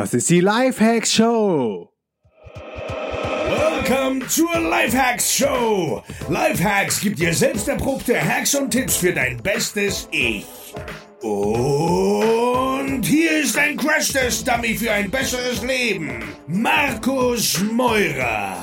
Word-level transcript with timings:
Das 0.00 0.14
ist 0.14 0.30
die 0.30 0.40
Lifehacks 0.40 1.12
Show. 1.12 1.92
Welcome 3.50 4.26
zur 4.28 4.58
Lifehacks 4.58 5.30
Show. 5.30 6.02
Lifehacks 6.30 7.02
gibt 7.02 7.18
dir 7.18 7.34
selbst 7.34 7.68
erprobte 7.68 8.18
Hacks 8.18 8.54
und 8.54 8.70
Tipps 8.70 8.96
für 8.96 9.12
dein 9.12 9.36
bestes 9.42 10.08
Ich. 10.10 10.46
Und 11.20 13.02
hier 13.04 13.42
ist 13.42 13.58
ein 13.58 13.76
Crash-Test-Dummy 13.76 14.74
für 14.74 14.90
ein 14.90 15.10
besseres 15.10 15.62
Leben. 15.62 16.24
Markus 16.46 17.60
Meurer. 17.70 18.56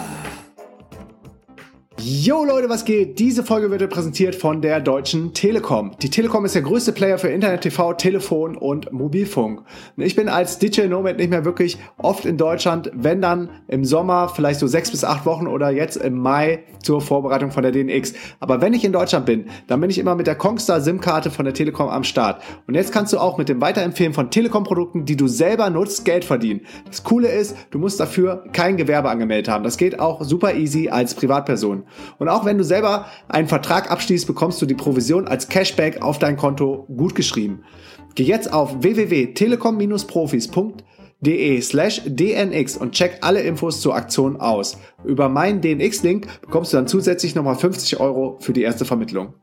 Yo 2.10 2.46
Leute, 2.46 2.70
was 2.70 2.86
geht? 2.86 3.20
Diese 3.20 3.44
Folge 3.44 3.70
wird 3.70 3.90
präsentiert 3.90 4.34
von 4.34 4.62
der 4.62 4.80
Deutschen 4.80 5.34
Telekom. 5.34 5.92
Die 6.02 6.10
Telekom 6.10 6.46
ist 6.46 6.56
der 6.56 6.62
größte 6.62 6.94
Player 6.94 7.18
für 7.18 7.28
Internet, 7.28 7.62
TV, 7.62 7.96
Telefon 7.96 8.56
und 8.56 8.94
Mobilfunk. 8.94 9.64
Ich 9.98 10.16
bin 10.16 10.30
als 10.30 10.58
DJ 10.58 10.84
Nomad 10.84 11.18
nicht 11.18 11.30
mehr 11.30 11.44
wirklich 11.44 11.78
oft 11.98 12.24
in 12.24 12.38
Deutschland, 12.38 12.92
wenn 12.94 13.22
dann 13.22 13.50
im 13.68 13.84
Sommer, 13.84 14.30
vielleicht 14.30 14.62
so 14.62 14.68
sechs 14.68 14.90
bis 14.90 15.04
acht 15.04 15.26
Wochen 15.26 15.48
oder 15.48 15.70
jetzt 15.70 15.98
im 15.98 16.18
Mai 16.18 16.64
zur 16.82 17.02
Vorbereitung 17.02 17.52
von 17.52 17.64
der 17.64 17.74
DNX. 17.74 18.14
Aber 18.40 18.62
wenn 18.62 18.74
ich 18.74 18.86
in 18.86 18.94
Deutschland 18.94 19.26
bin, 19.26 19.48
dann 19.68 19.82
bin 19.82 19.90
ich 19.90 19.98
immer 19.98 20.16
mit 20.16 20.28
der 20.28 20.36
Kongstar 20.36 20.80
SIM-Karte 20.80 21.30
von 21.30 21.44
der 21.44 21.54
Telekom 21.54 21.90
am 21.90 22.06
Start. 22.06 22.42
Und 22.68 22.76
jetzt 22.76 22.94
kannst 22.94 23.12
du 23.12 23.18
auch 23.18 23.38
mit 23.38 23.50
dem 23.50 23.60
Weiterempfehlen 23.60 24.14
von 24.14 24.32
Telekom-Produkten, 24.32 25.04
die 25.04 25.18
du 25.18 25.28
selber 25.28 25.70
nutzt, 25.70 26.06
Geld 26.06 26.24
verdienen. 26.24 26.62
Das 26.86 27.04
Coole 27.04 27.28
ist, 27.28 27.58
du 27.72 27.80
musst 27.80 28.00
dafür 28.00 28.46
kein 28.54 28.78
Gewerbe 28.78 29.10
angemeldet 29.10 29.50
haben. 29.50 29.66
Das 29.66 29.76
geht 29.76 30.00
auch 30.00 30.24
super 30.24 30.56
easy 30.56 30.88
als 30.88 31.14
Privatperson. 31.14 31.84
Und 32.20 32.30
auch 32.30 32.46
wenn 32.46 32.58
du 32.58 32.64
selber 32.64 33.08
einen 33.28 33.48
Vertrag 33.48 33.92
abschließt, 33.92 34.28
bekommst 34.28 34.62
du 34.62 34.66
die 34.66 34.76
Provision 34.76 35.28
als 35.28 35.50
Cashback 35.50 36.02
auf 36.02 36.20
dein 36.20 36.38
Konto 36.38 36.88
gut 36.96 37.16
geschrieben. 37.16 37.64
Geh 38.16 38.24
jetzt 38.24 38.52
auf 38.52 38.82
www.telekom-profis.de 38.82 41.62
slash 41.62 42.02
dnx 42.06 42.78
und 42.78 42.94
check 42.94 43.20
alle 43.22 43.42
Infos 43.42 43.82
zur 43.82 43.96
Aktion 43.96 44.38
aus. 44.38 44.78
Über 45.06 45.30
meinen 45.30 45.62
DNX-Link 45.62 46.42
bekommst 46.42 46.74
du 46.74 46.78
dann 46.78 46.88
zusätzlich 46.88 47.36
nochmal 47.36 47.56
50 47.56 48.00
Euro 48.00 48.38
für 48.40 48.54
die 48.54 48.64
erste 48.64 48.86
Vermittlung. 48.86 49.36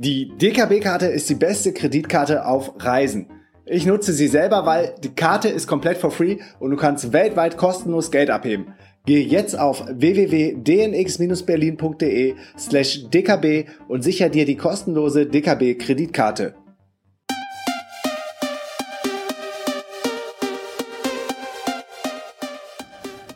Die 0.00 0.28
DKB-Karte 0.28 1.06
ist 1.06 1.28
die 1.28 1.34
beste 1.34 1.72
Kreditkarte 1.72 2.46
auf 2.46 2.72
Reisen. 2.78 3.26
Ich 3.66 3.84
nutze 3.84 4.12
sie 4.12 4.28
selber, 4.28 4.64
weil 4.64 4.94
die 5.02 5.12
Karte 5.12 5.48
ist 5.48 5.66
komplett 5.66 5.98
for 5.98 6.12
free 6.12 6.36
und 6.60 6.70
du 6.70 6.76
kannst 6.76 7.12
weltweit 7.12 7.56
kostenlos 7.56 8.12
Geld 8.12 8.30
abheben. 8.30 8.74
Gehe 9.06 9.26
jetzt 9.26 9.58
auf 9.58 9.84
www.dnx-berlin.de 9.88 12.36
slash 12.56 13.10
dkb 13.10 13.64
und 13.88 14.04
sicher 14.04 14.28
dir 14.28 14.44
die 14.44 14.56
kostenlose 14.56 15.26
DKB-Kreditkarte. 15.26 16.54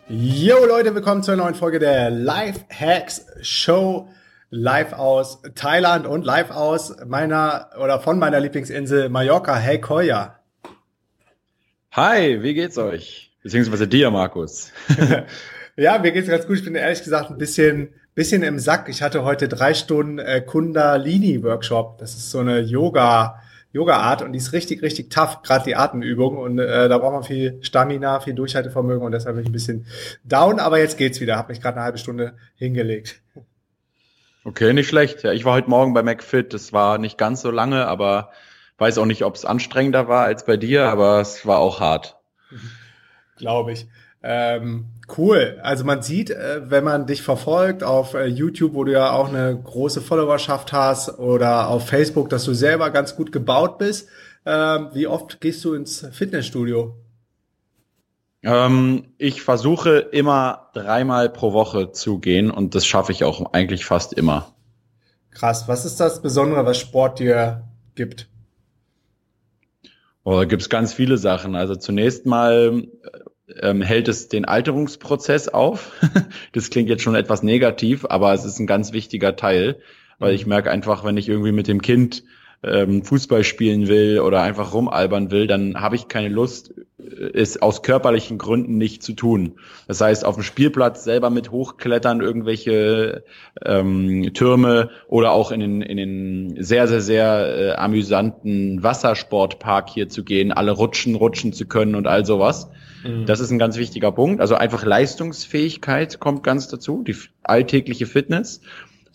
Yo 0.09 0.65
Leute, 0.65 0.95
willkommen 0.95 1.25
zur 1.25 1.35
neuen 1.35 1.57
Folge 1.57 1.81
der 1.81 2.11
Life 2.11 2.61
Hacks 2.71 3.27
Show 3.41 4.07
live 4.55 4.93
aus 4.93 5.41
Thailand 5.55 6.07
und 6.07 6.27
live 6.27 6.51
aus 6.51 6.95
meiner 7.07 7.71
oder 7.83 7.99
von 8.01 8.19
meiner 8.19 8.39
Lieblingsinsel 8.39 9.09
Mallorca. 9.09 9.57
Hey 9.57 9.81
Koya. 9.81 10.41
Hi, 11.93 12.43
wie 12.43 12.53
geht's 12.53 12.77
euch? 12.77 13.33
Beziehungsweise 13.43 13.89
dir, 13.89 14.11
Markus. 14.11 14.71
ja, 15.77 15.99
mir 15.99 16.13
geht's 16.13 16.29
ganz 16.29 16.47
gut. 16.47 16.59
Ich 16.59 16.65
bin 16.65 16.75
ehrlich 16.75 17.03
gesagt 17.03 17.31
ein 17.31 17.39
bisschen, 17.39 17.95
bisschen 18.15 18.43
im 18.43 18.59
Sack. 18.59 18.91
Ich 18.91 19.01
hatte 19.01 19.25
heute 19.25 19.49
drei 19.49 19.73
Stunden 19.73 20.19
äh, 20.19 20.43
Kundalini-Workshop. 20.43 21.97
Das 21.97 22.15
ist 22.15 22.31
so 22.31 22.41
eine 22.41 22.61
Yoga, 22.61 23.41
Yoga-Art 23.73 24.21
und 24.21 24.33
die 24.33 24.39
ist 24.39 24.53
richtig, 24.53 24.83
richtig 24.83 25.09
tough, 25.09 25.41
gerade 25.43 25.65
die 25.65 25.77
Atemübung. 25.77 26.37
Und 26.37 26.59
äh, 26.59 26.91
da 26.91 26.99
braucht 26.99 27.15
man 27.15 27.25
viel 27.25 27.57
Stamina, 27.63 28.21
viel 28.21 28.35
Durchhaltevermögen 28.35 29.03
und 29.03 29.13
deshalb 29.13 29.37
bin 29.37 29.45
ich 29.45 29.49
ein 29.49 29.53
bisschen 29.53 29.87
down, 30.25 30.61
aber 30.61 30.79
jetzt 30.79 30.99
geht's 30.99 31.23
wieder. 31.23 31.39
Hab 31.39 31.49
mich 31.49 31.63
gerade 31.63 31.77
eine 31.77 31.85
halbe 31.85 31.99
Stunde 31.99 32.35
hingelegt. 32.55 33.23
Okay, 34.45 34.73
nicht 34.73 34.89
schlecht. 34.89 35.23
Ja, 35.23 35.33
ich 35.33 35.45
war 35.45 35.55
heute 35.55 35.71
Morgen 35.71 35.95
bei 35.95 36.03
McFit. 36.03 36.53
Das 36.53 36.73
war 36.73 36.99
nicht 36.99 37.17
ganz 37.17 37.43
so 37.43 37.51
lange, 37.51 37.87
aber 37.87 38.31
weiß 38.79 38.99
auch 38.99 39.07
nicht, 39.07 39.25
ob 39.25 39.37
es 39.37 39.45
anstrengender 39.45 40.09
war 40.09 40.25
als 40.25 40.45
bei 40.45 40.57
dir, 40.57 40.87
aber 40.87 41.21
es 41.21 41.47
war 41.47 41.59
auch 41.59 41.79
hart. 41.79 42.19
Glaube 43.37 43.73
ich. 43.73 43.87
Ähm, 44.25 44.87
cool. 45.17 45.59
Also 45.63 45.85
man 45.85 46.03
sieht, 46.03 46.31
äh, 46.31 46.71
wenn 46.71 46.85
man 46.85 47.07
dich 47.07 47.23
verfolgt 47.23 47.83
auf 47.83 48.15
äh, 48.15 48.27
YouTube, 48.27 48.75
wo 48.75 48.85
du 48.85 48.93
ja 48.93 49.13
auch 49.13 49.29
eine 49.29 49.61
große 49.63 50.01
Followerschaft 50.01 50.73
hast, 50.73 51.19
oder 51.19 51.69
auf 51.69 51.89
Facebook, 51.89 52.29
dass 52.29 52.45
du 52.45 52.55
selber 52.55 52.91
ganz 52.91 53.17
gut 53.17 53.33
gebaut 53.33 53.79
bist. 53.79 54.09
Ähm, 54.45 54.89
wie 54.93 55.07
oft 55.07 55.41
gehst 55.41 55.65
du 55.65 55.75
ins 55.75 56.07
Fitnessstudio? 56.13 56.95
Ähm, 58.43 59.05
ich 59.19 59.43
versuche 59.43 59.99
immer 59.99 60.71
dreimal 60.75 61.29
pro 61.31 61.53
Woche 61.53 61.93
zu 61.93 62.19
gehen 62.19 62.51
und 62.51 62.75
das 62.75 62.87
schaffe 62.87 63.13
ich 63.13 63.25
auch 63.25 63.53
eigentlich 63.53 63.85
fast 63.85 64.13
immer. 64.13 64.55
Krass. 65.31 65.69
Was 65.69 65.85
ist 65.85 66.01
das 66.01 66.21
Besondere, 66.21 66.67
was 66.67 66.79
Sport 66.79 67.19
dir 67.19 67.63
gibt? 67.95 68.29
Oh, 70.25 70.37
da 70.37 70.45
gibt's 70.45 70.69
ganz 70.69 70.93
viele 70.93 71.19
Sachen. 71.19 71.57
Also 71.57 71.75
zunächst 71.75 72.27
mal 72.27 72.87
ähm, 73.61 73.83
hält 73.83 74.09
es 74.09 74.29
den 74.29 74.45
Alterungsprozess 74.45 75.49
auf. 75.49 75.93
das 76.53 76.71
klingt 76.71 76.89
jetzt 76.89 77.03
schon 77.03 77.15
etwas 77.15 77.43
negativ, 77.43 78.05
aber 78.09 78.33
es 78.33 78.45
ist 78.45 78.59
ein 78.59 78.67
ganz 78.67 78.93
wichtiger 78.93 79.37
Teil, 79.37 79.81
weil 80.19 80.35
ich 80.35 80.47
merke 80.47 80.71
einfach, 80.71 81.05
wenn 81.05 81.17
ich 81.17 81.29
irgendwie 81.29 81.53
mit 81.53 81.67
dem 81.67 81.83
Kind 81.83 82.25
ähm, 82.63 83.03
Fußball 83.05 83.45
spielen 83.45 83.89
will 83.89 84.21
oder 84.21 84.43
einfach 84.43 84.73
rumalbern 84.73 85.31
will, 85.31 85.47
dann 85.47 85.81
habe 85.81 85.97
ich 85.97 86.09
keine 86.09 86.29
Lust, 86.29 86.75
es 87.35 87.61
aus 87.61 87.83
körperlichen 87.83 88.39
Gründen 88.39 88.79
nicht 88.79 89.03
zu 89.03 89.13
tun. 89.13 89.55
Das 89.89 90.01
heißt, 90.01 90.25
auf 90.25 90.37
dem 90.37 90.45
Spielplatz 90.45 91.05
selber 91.05 91.31
mit 91.31 91.51
hochklettern, 91.51 92.21
irgendwelche 92.21 93.25
ähm, 93.65 94.33
Türme 94.35 94.91
oder 95.09 95.33
auch 95.33 95.51
in 95.51 95.61
den, 95.61 95.83
in 95.83 95.97
den 95.97 96.63
sehr, 96.63 96.89
sehr, 96.89 97.01
sehr 97.01 97.59
äh, 97.59 97.73
amüsanten 97.73 98.83
Wassersportpark 98.83 99.91
hier 99.91 100.09
zu 100.09 100.25
gehen, 100.25 100.53
alle 100.53 100.73
rutschen, 100.73 101.15
rutschen 101.15 101.53
zu 101.53 101.67
können 101.67 101.95
und 101.95 102.07
all 102.07 102.25
sowas. 102.25 102.71
Mhm. 103.05 103.27
Das 103.27 103.41
ist 103.41 103.51
ein 103.51 103.59
ganz 103.59 103.77
wichtiger 103.77 104.13
Punkt. 104.13 104.41
Also 104.41 104.55
einfach 104.55 104.85
Leistungsfähigkeit 104.85 106.21
kommt 106.21 106.43
ganz 106.43 106.69
dazu, 106.69 107.03
die 107.03 107.17
alltägliche 107.43 108.07
Fitness. 108.07 108.61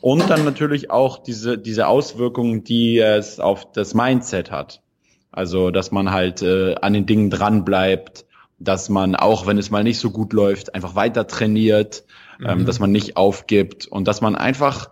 Und 0.01 0.29
dann 0.29 0.45
natürlich 0.45 0.91
auch 0.91 1.17
diese, 1.17 1.57
diese 1.57 1.87
Auswirkungen, 1.87 2.63
die 2.63 2.99
es 2.99 3.39
auf 3.39 3.71
das 3.71 3.93
Mindset 3.93 4.51
hat. 4.51 4.81
Also, 5.31 5.71
dass 5.71 5.91
man 5.91 6.11
halt 6.11 6.41
äh, 6.41 6.75
an 6.75 6.93
den 6.93 7.05
Dingen 7.05 7.29
dran 7.29 7.65
bleibt, 7.65 8.25
dass 8.59 8.89
man 8.89 9.15
auch, 9.15 9.45
wenn 9.45 9.57
es 9.57 9.69
mal 9.69 9.83
nicht 9.83 9.99
so 9.99 10.11
gut 10.11 10.33
läuft, 10.33 10.73
einfach 10.73 10.95
weiter 10.95 11.27
trainiert, 11.27 12.05
ähm, 12.39 12.45
mhm. 12.45 12.59
ähm, 12.61 12.65
dass 12.65 12.79
man 12.79 12.91
nicht 12.91 13.17
aufgibt 13.17 13.87
und 13.87 14.07
dass 14.07 14.21
man 14.21 14.35
einfach 14.35 14.89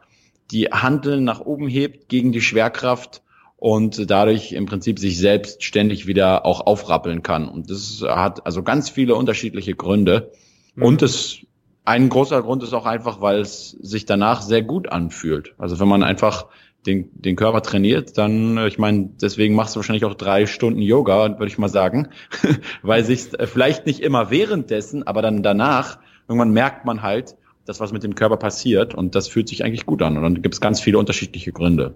die 0.52 0.66
Handeln 0.66 1.24
nach 1.24 1.40
oben 1.40 1.68
hebt 1.68 2.10
gegen 2.10 2.32
die 2.32 2.42
Schwerkraft 2.42 3.24
und 3.58 4.10
dadurch 4.12 4.52
im 4.52 4.66
Prinzip 4.66 5.00
sich 5.00 5.18
selbst 5.18 5.64
ständig 5.64 6.06
wieder 6.06 6.46
auch 6.46 6.62
aufrappeln 6.68 7.24
kann. 7.24 7.48
Und 7.48 7.72
das 7.72 8.04
hat 8.08 8.46
also 8.46 8.62
ganz 8.62 8.90
viele 8.90 9.16
unterschiedliche 9.16 9.74
Gründe. 9.74 10.32
Mhm. 10.76 10.84
Und 10.84 11.02
es 11.02 11.45
ein 11.86 12.10
großer 12.10 12.42
Grund 12.42 12.64
ist 12.64 12.74
auch 12.74 12.86
einfach, 12.86 13.22
weil 13.22 13.40
es 13.40 13.72
sich 13.72 14.06
danach 14.06 14.42
sehr 14.42 14.64
gut 14.64 14.90
anfühlt. 14.90 15.54
Also 15.58 15.80
wenn 15.80 15.88
man 15.88 16.04
einfach 16.04 16.48
den, 16.86 17.10
den 17.14 17.36
Körper 17.36 17.62
trainiert, 17.62 18.18
dann, 18.18 18.58
äh, 18.58 18.68
ich 18.68 18.78
meine, 18.78 19.10
deswegen 19.22 19.56
machst 19.56 19.76
du 19.76 19.80
wahrscheinlich 19.80 20.06
auch 20.06 20.16
drei 20.16 20.46
Stunden 20.46 20.82
Yoga, 20.82 21.30
würde 21.40 21.48
ich 21.48 21.58
mal 21.58 21.70
sagen, 21.70 22.10
weil 22.82 23.04
sich 23.04 23.40
äh, 23.40 23.48
vielleicht 23.48 23.86
nicht 23.86 24.02
immer 24.02 24.30
währenddessen, 24.30 25.06
aber 25.06 25.22
dann 25.22 25.44
danach, 25.44 26.00
irgendwann 26.28 26.52
merkt 26.52 26.86
man 26.86 27.02
halt, 27.02 27.36
dass 27.66 27.80
was 27.80 27.92
mit 27.92 28.04
dem 28.04 28.16
Körper 28.16 28.38
passiert 28.38 28.94
und 28.94 29.16
das 29.16 29.28
fühlt 29.28 29.50
sich 29.50 29.64
eigentlich 29.64 29.86
gut 29.86 30.02
an 30.02 30.18
und 30.18 30.24
dann 30.24 30.42
gibt 30.42 30.54
es 30.54 30.62
ganz 30.62 30.80
viele 30.80 31.00
unterschiedliche 31.00 31.52
Gründe. 31.52 31.96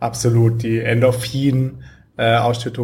Absolut, 0.00 0.62
die 0.62 0.78
Endorphin-Ausschüttung 0.80 1.93
äh, 2.16 2.40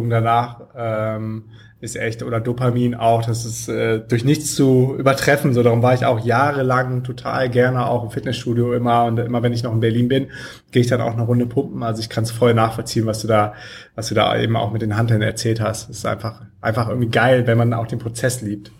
danach 0.09 0.61
ähm, 0.75 1.45
ist 1.81 1.95
echt, 1.95 2.21
oder 2.21 2.39
Dopamin 2.39 2.93
auch, 2.93 3.25
das 3.25 3.43
ist 3.43 3.67
äh, 3.67 3.99
durch 3.99 4.23
nichts 4.23 4.55
zu 4.55 4.95
übertreffen. 4.97 5.53
So, 5.53 5.63
darum 5.63 5.81
war 5.81 5.95
ich 5.95 6.05
auch 6.05 6.23
jahrelang 6.23 7.03
total 7.03 7.49
gerne 7.49 7.87
auch 7.87 8.03
im 8.03 8.11
Fitnessstudio 8.11 8.73
immer 8.73 9.05
und 9.05 9.17
immer 9.17 9.41
wenn 9.41 9.51
ich 9.51 9.63
noch 9.63 9.73
in 9.73 9.79
Berlin 9.79 10.07
bin, 10.07 10.27
gehe 10.71 10.81
ich 10.81 10.87
dann 10.87 11.01
auch 11.01 11.13
eine 11.13 11.23
Runde 11.23 11.47
pumpen. 11.47 11.81
Also 11.81 12.01
ich 12.01 12.09
kann 12.09 12.23
es 12.23 12.31
voll 12.31 12.53
nachvollziehen, 12.53 13.07
was 13.07 13.21
du 13.21 13.27
da, 13.27 13.53
was 13.95 14.09
du 14.09 14.15
da 14.15 14.37
eben 14.37 14.55
auch 14.55 14.71
mit 14.71 14.83
den 14.83 14.95
Handeln 14.95 15.23
erzählt 15.23 15.59
hast. 15.59 15.89
Das 15.89 15.97
ist 15.97 16.05
einfach, 16.05 16.43
einfach 16.61 16.87
irgendwie 16.87 17.09
geil, 17.09 17.47
wenn 17.47 17.57
man 17.57 17.73
auch 17.73 17.87
den 17.87 17.99
Prozess 17.99 18.41
liebt. 18.41 18.71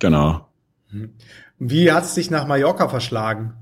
Genau. 0.00 0.48
Mhm. 0.90 1.14
Wie 1.58 1.92
hat 1.92 2.04
es 2.04 2.14
dich 2.14 2.30
nach 2.30 2.46
Mallorca 2.46 2.88
verschlagen? 2.88 3.54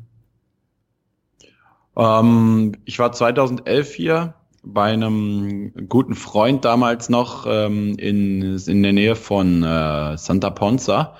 Ähm, 1.96 2.72
ich 2.84 2.98
war 2.98 3.12
2011 3.12 3.92
hier 3.92 4.34
bei 4.62 4.92
einem 4.92 5.72
guten 5.88 6.14
Freund 6.14 6.64
damals 6.64 7.08
noch 7.08 7.46
ähm, 7.48 7.96
in, 7.98 8.58
in 8.58 8.82
der 8.82 8.92
Nähe 8.92 9.16
von 9.16 9.62
äh, 9.62 10.16
Santa 10.16 10.50
Ponza. 10.50 11.16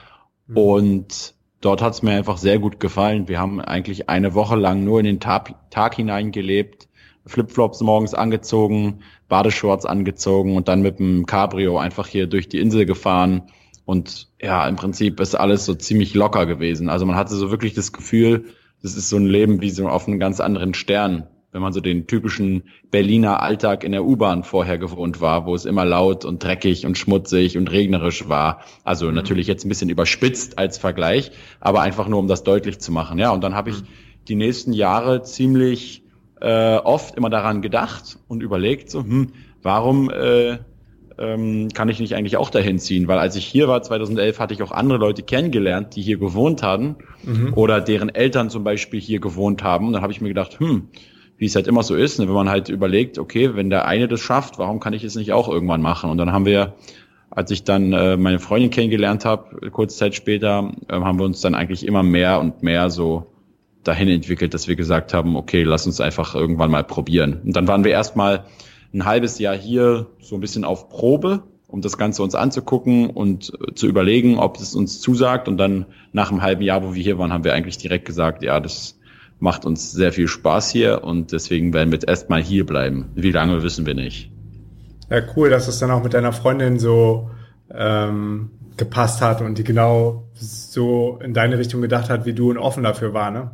Mhm. 0.47 0.57
Und 0.57 1.35
dort 1.61 1.83
hat 1.83 1.95
es 1.95 2.03
mir 2.03 2.13
einfach 2.13 2.37
sehr 2.37 2.59
gut 2.59 2.81
gefallen. 2.81 3.29
Wir 3.29 3.39
haben 3.39 3.61
eigentlich 3.61 4.09
eine 4.09 4.35
Woche 4.35 4.57
lang 4.57 4.85
nur 4.85 5.01
in 5.01 5.07
den 5.07 5.21
Tag, 5.21 5.55
Tag 5.71 5.95
hineingelebt, 5.95 6.89
Flipflops 7.27 7.81
morgens 7.81 8.15
angezogen, 8.15 9.01
Badeshorts 9.29 9.87
angezogen 9.87 10.57
und 10.57 10.69
dann 10.69 10.83
mit 10.83 10.99
dem 10.99 11.27
Cabrio 11.27 11.79
einfach 11.79 12.07
hier 12.07 12.27
durch 12.27 12.49
die 12.49 12.61
Insel 12.61 12.85
gefahren. 12.85 13.43
Und 13.85 14.29
ja, 14.41 14.69
im 14.69 14.77
Prinzip 14.77 15.19
ist 15.21 15.35
alles 15.35 15.65
so 15.65 15.75
ziemlich 15.75 16.15
locker 16.15 16.47
gewesen. 16.47 16.89
Also 16.89 17.07
man 17.07 17.17
hatte 17.17 17.35
so 17.35 17.51
wirklich 17.51 17.75
das 17.75 17.93
Gefühl, 17.93 18.45
das 18.83 18.97
ist 18.97 19.09
so 19.09 19.17
ein 19.17 19.27
Leben 19.27 19.61
wie 19.61 19.71
so 19.71 19.89
auf 19.89 20.07
einem 20.07 20.19
ganz 20.19 20.41
anderen 20.41 20.75
Stern 20.75 21.27
wenn 21.53 21.63
man 21.63 21.73
so 21.73 21.81
den 21.81 22.07
typischen 22.07 22.63
Berliner 22.91 23.43
Alltag 23.43 23.83
in 23.85 23.93
der 23.93 24.05
U-Bahn 24.05 24.45
vorher 24.45 24.79
gewohnt 24.79 25.21
war, 25.21 25.47
wo 25.47 25.55
es 25.55 25.65
immer 25.65 25.85
laut 25.85 26.25
und 26.25 26.43
dreckig 26.43 26.87
und 26.87 26.97
schmutzig 26.97 27.59
und 27.59 27.71
regnerisch 27.71 28.29
war. 28.29 28.61
Also 28.85 29.09
mhm. 29.09 29.15
natürlich 29.15 29.47
jetzt 29.47 29.65
ein 29.65 29.69
bisschen 29.69 29.91
überspitzt 29.91 30.59
als 30.59 30.79
Vergleich, 30.79 31.33
aber 31.61 31.81
einfach 31.83 32.09
nur, 32.09 32.21
um 32.21 32.29
das 32.29 32.45
deutlich 32.45 32.79
zu 32.79 32.93
machen. 32.93 33.19
Ja, 33.19 33.31
und 33.31 33.43
dann 33.43 33.55
habe 33.55 33.71
ich 33.71 33.83
mhm. 33.83 33.87
die 34.29 34.37
nächsten 34.37 34.73
Jahre 34.73 35.23
ziemlich 35.23 36.05
äh, 36.41 36.77
oft 36.77 37.17
immer 37.17 37.31
daran 37.31 37.63
gedacht 37.63 38.19
und 38.29 38.43
überlegt, 38.43 38.91
so, 38.91 39.01
hm, 39.01 39.33
warum 39.63 40.11
äh, 40.11 40.59
ähm, 41.19 41.69
kann 41.75 41.89
ich 41.89 42.01
nicht 42.01 42.15
eigentlich 42.15 42.37
auch 42.37 42.51
dahin 42.51 42.79
ziehen? 42.79 43.09
Weil 43.09 43.19
als 43.19 43.37
ich 43.37 43.45
hier 43.45 43.69
war, 43.69 43.83
2011, 43.83 44.39
hatte 44.39 44.55
ich 44.55 44.63
auch 44.63 44.73
andere 44.73 44.99
Leute 44.99 45.23
kennengelernt, 45.23 45.97
die 45.97 46.03
hier 46.03 46.17
gewohnt 46.17 46.63
hatten 46.63 46.97
mhm. 47.25 47.53
oder 47.55 47.81
deren 47.81 48.09
Eltern 48.09 48.51
zum 48.51 48.65
Beispiel 48.65 49.01
hier 49.01 49.21
gewohnt 49.21 49.63
haben. 49.63 49.89
Und 49.89 49.93
dann 49.93 50.03
habe 50.03 50.13
ich 50.13 50.21
mir 50.21 50.29
gedacht, 50.29 50.59
hm, 50.61 50.89
wie 51.41 51.47
es 51.47 51.57
halt 51.57 51.67
immer 51.67 51.83
so 51.83 51.97
ist, 51.97 52.19
ne, 52.19 52.29
wenn 52.29 52.35
man 52.35 52.51
halt 52.51 52.69
überlegt, 52.69 53.19
okay, 53.19 53.57
wenn 53.57 53.71
der 53.71 53.87
eine 53.87 54.07
das 54.09 54.21
schafft, 54.21 54.59
warum 54.59 54.79
kann 54.79 54.93
ich 54.93 55.05
es 55.05 55.15
nicht 55.15 55.33
auch 55.33 55.49
irgendwann 55.49 55.81
machen? 55.81 56.11
Und 56.11 56.19
dann 56.19 56.33
haben 56.33 56.45
wir, 56.45 56.75
als 57.31 57.51
ich 57.51 57.65
dann 57.65 57.95
äh, 57.95 58.19
meine 58.19 58.39
Freundin 58.39 58.69
kennengelernt 58.69 59.25
habe, 59.25 59.71
kurze 59.71 59.97
Zeit 59.97 60.15
später, 60.15 60.71
äh, 60.89 60.93
haben 60.93 61.19
wir 61.19 61.25
uns 61.25 61.41
dann 61.41 61.55
eigentlich 61.55 61.87
immer 61.87 62.03
mehr 62.03 62.41
und 62.41 62.63
mehr 62.63 62.91
so 62.91 63.33
dahin 63.85 64.09
entwickelt, 64.09 64.53
dass 64.53 64.69
wir 64.69 64.77
gesagt 64.77 65.15
haben, 65.15 65.35
okay, 65.35 65.63
lass 65.63 65.87
uns 65.87 65.99
einfach 66.03 66.35
irgendwann 66.35 66.71
mal 66.71 66.85
probieren. 66.85 67.41
Und 67.43 67.57
dann 67.57 67.67
waren 67.67 67.85
wir 67.85 67.93
erstmal 67.93 68.45
ein 68.93 69.07
halbes 69.07 69.39
Jahr 69.39 69.57
hier 69.57 70.09
so 70.21 70.35
ein 70.35 70.43
bisschen 70.43 70.67
auf 70.67 70.91
Probe, 70.91 71.45
um 71.69 71.81
das 71.81 71.97
Ganze 71.97 72.23
uns 72.23 72.35
anzugucken 72.35 73.09
und 73.09 73.51
äh, 73.67 73.75
zu 73.75 73.87
überlegen, 73.87 74.39
ob 74.39 74.59
es 74.59 74.75
uns 74.75 75.01
zusagt. 75.01 75.49
Und 75.49 75.57
dann 75.57 75.87
nach 76.13 76.31
einem 76.31 76.43
halben 76.43 76.61
Jahr, 76.61 76.85
wo 76.85 76.95
wir 76.95 77.03
hier 77.03 77.17
waren, 77.17 77.33
haben 77.33 77.45
wir 77.45 77.55
eigentlich 77.55 77.79
direkt 77.79 78.05
gesagt, 78.05 78.43
ja, 78.43 78.61
das 78.61 79.00
macht 79.41 79.65
uns 79.65 79.93
sehr 79.93 80.13
viel 80.13 80.29
Spaß 80.29 80.71
hier 80.71 81.03
und 81.03 81.33
deswegen 81.33 81.73
werden 81.73 81.91
wir 81.91 81.97
jetzt 81.97 82.09
erstmal 82.09 82.43
hier 82.43 82.65
bleiben. 82.65 83.11
Wie 83.15 83.33
lange 83.33 83.63
wissen 83.63 83.87
wir 83.87 83.95
nicht. 83.95 84.31
Ja, 85.11 85.21
cool, 85.37 85.51
dass 85.51 85.67
es 85.67 85.79
dann 85.79 85.91
auch 85.91 86.03
mit 86.03 86.15
deiner 86.15 86.33
Freundin 86.33 86.79
so 86.79 87.31
ähm, 87.73 88.51
gepasst 88.77 89.21
hat 89.21 89.41
und 89.41 89.59
die 89.59 89.65
genau 89.65 90.29
so 90.35 91.19
in 91.23 91.35
deine 91.35 91.59
Richtung 91.59 91.81
gedacht 91.81 92.11
hat, 92.11 92.27
wie 92.27 92.33
du 92.33 92.51
und 92.51 92.59
offen 92.59 92.85
dafür 92.85 93.13
war, 93.13 93.31
ne? 93.31 93.51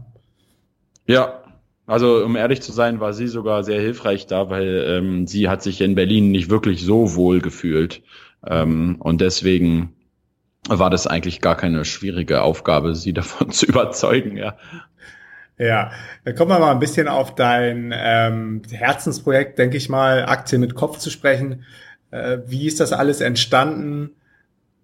Ja, 1.06 1.42
also 1.86 2.24
um 2.24 2.34
ehrlich 2.34 2.62
zu 2.62 2.72
sein, 2.72 3.00
war 3.00 3.12
sie 3.12 3.28
sogar 3.28 3.62
sehr 3.62 3.80
hilfreich 3.80 4.26
da, 4.26 4.50
weil 4.50 4.84
ähm, 4.88 5.26
sie 5.26 5.48
hat 5.48 5.62
sich 5.62 5.80
in 5.80 5.94
Berlin 5.94 6.32
nicht 6.32 6.50
wirklich 6.50 6.84
so 6.84 7.14
wohl 7.14 7.40
gefühlt. 7.40 8.02
Ähm, 8.44 8.96
und 8.98 9.20
deswegen 9.20 9.94
war 10.68 10.90
das 10.90 11.06
eigentlich 11.06 11.40
gar 11.40 11.56
keine 11.56 11.84
schwierige 11.84 12.42
Aufgabe, 12.42 12.94
sie 12.96 13.12
davon 13.14 13.50
zu 13.50 13.66
überzeugen, 13.66 14.36
ja. 14.36 14.56
Ja, 15.58 15.90
dann 16.24 16.34
kommen 16.34 16.50
wir 16.50 16.58
mal 16.58 16.72
ein 16.72 16.78
bisschen 16.78 17.08
auf 17.08 17.34
dein 17.34 17.92
ähm, 17.96 18.62
Herzensprojekt, 18.70 19.58
denke 19.58 19.78
ich 19.78 19.88
mal, 19.88 20.26
Aktien 20.26 20.60
mit 20.60 20.74
Kopf 20.74 20.98
zu 20.98 21.08
sprechen. 21.08 21.64
Äh, 22.10 22.38
wie 22.46 22.66
ist 22.66 22.80
das 22.80 22.92
alles 22.92 23.22
entstanden? 23.22 24.10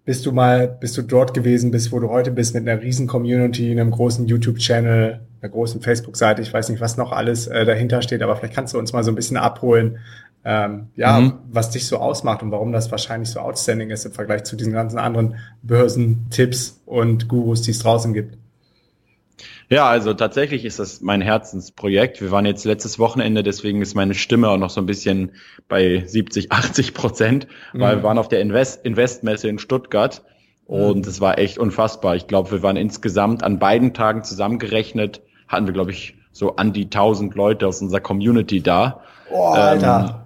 Bist 0.05 0.25
du 0.25 0.31
mal, 0.31 0.67
bist 0.67 0.97
du 0.97 1.03
dort 1.03 1.33
gewesen 1.33 1.71
bist, 1.71 1.91
wo 1.91 1.99
du 1.99 2.09
heute 2.09 2.31
bist, 2.31 2.55
mit 2.55 2.67
einer 2.67 2.81
riesen 2.81 3.07
Community, 3.07 3.71
einem 3.71 3.91
großen 3.91 4.27
YouTube-Channel, 4.27 5.21
einer 5.41 5.51
großen 5.51 5.81
Facebook-Seite, 5.81 6.41
ich 6.41 6.51
weiß 6.51 6.69
nicht, 6.69 6.81
was 6.81 6.97
noch 6.97 7.11
alles 7.11 7.47
äh, 7.47 7.65
dahinter 7.65 8.01
steht, 8.01 8.21
aber 8.21 8.35
vielleicht 8.35 8.55
kannst 8.55 8.73
du 8.73 8.79
uns 8.79 8.91
mal 8.93 9.03
so 9.03 9.11
ein 9.11 9.15
bisschen 9.15 9.37
abholen, 9.37 9.99
ähm, 10.43 10.87
ja, 10.95 11.21
mhm. 11.21 11.33
was 11.51 11.69
dich 11.69 11.87
so 11.87 11.99
ausmacht 11.99 12.43
und 12.43 12.51
warum 12.51 12.73
das 12.73 12.91
wahrscheinlich 12.91 13.29
so 13.29 13.39
outstanding 13.39 13.91
ist 13.91 14.05
im 14.05 14.11
Vergleich 14.11 14.43
zu 14.43 14.57
diesen 14.57 14.73
ganzen 14.73 14.97
anderen 14.97 15.35
Börsen, 15.61 16.27
Tipps 16.31 16.81
und 16.85 17.29
Gurus, 17.29 17.61
die 17.61 17.71
es 17.71 17.79
draußen 17.79 18.13
gibt. 18.13 18.37
Ja, 19.73 19.89
also 19.89 20.13
tatsächlich 20.13 20.65
ist 20.65 20.77
das 20.77 21.01
mein 21.01 21.21
Herzensprojekt. 21.21 22.21
Wir 22.21 22.29
waren 22.29 22.45
jetzt 22.45 22.63
letztes 22.63 22.99
Wochenende, 22.99 23.41
deswegen 23.41 23.81
ist 23.81 23.95
meine 23.95 24.13
Stimme 24.13 24.49
auch 24.49 24.57
noch 24.57 24.69
so 24.69 24.79
ein 24.79 24.85
bisschen 24.85 25.31
bei 25.67 26.03
70, 26.05 26.51
80 26.51 26.93
Prozent, 26.93 27.47
weil 27.73 27.95
mhm. 27.95 27.99
wir 27.99 28.03
waren 28.03 28.17
auf 28.19 28.27
der 28.27 28.41
Invest 28.41 28.85
Investmesse 28.85 29.47
in 29.47 29.57
Stuttgart 29.57 30.21
und 30.67 31.07
es 31.07 31.21
war 31.21 31.39
echt 31.39 31.57
unfassbar. 31.57 32.15
Ich 32.15 32.27
glaube, 32.27 32.51
wir 32.51 32.61
waren 32.61 32.75
insgesamt 32.75 33.43
an 33.43 33.57
beiden 33.57 33.95
Tagen 33.95 34.23
zusammengerechnet, 34.23 35.23
hatten 35.47 35.65
wir, 35.65 35.73
glaube 35.73 35.89
ich, 35.89 36.17
so 36.31 36.55
an 36.55 36.71
die 36.71 36.85
1000 36.85 37.33
Leute 37.33 37.65
aus 37.65 37.81
unserer 37.81 38.01
Community 38.01 38.61
da. 38.61 39.01
Oh, 39.31 39.53
Alter. 39.53 40.19
Ähm, 40.19 40.22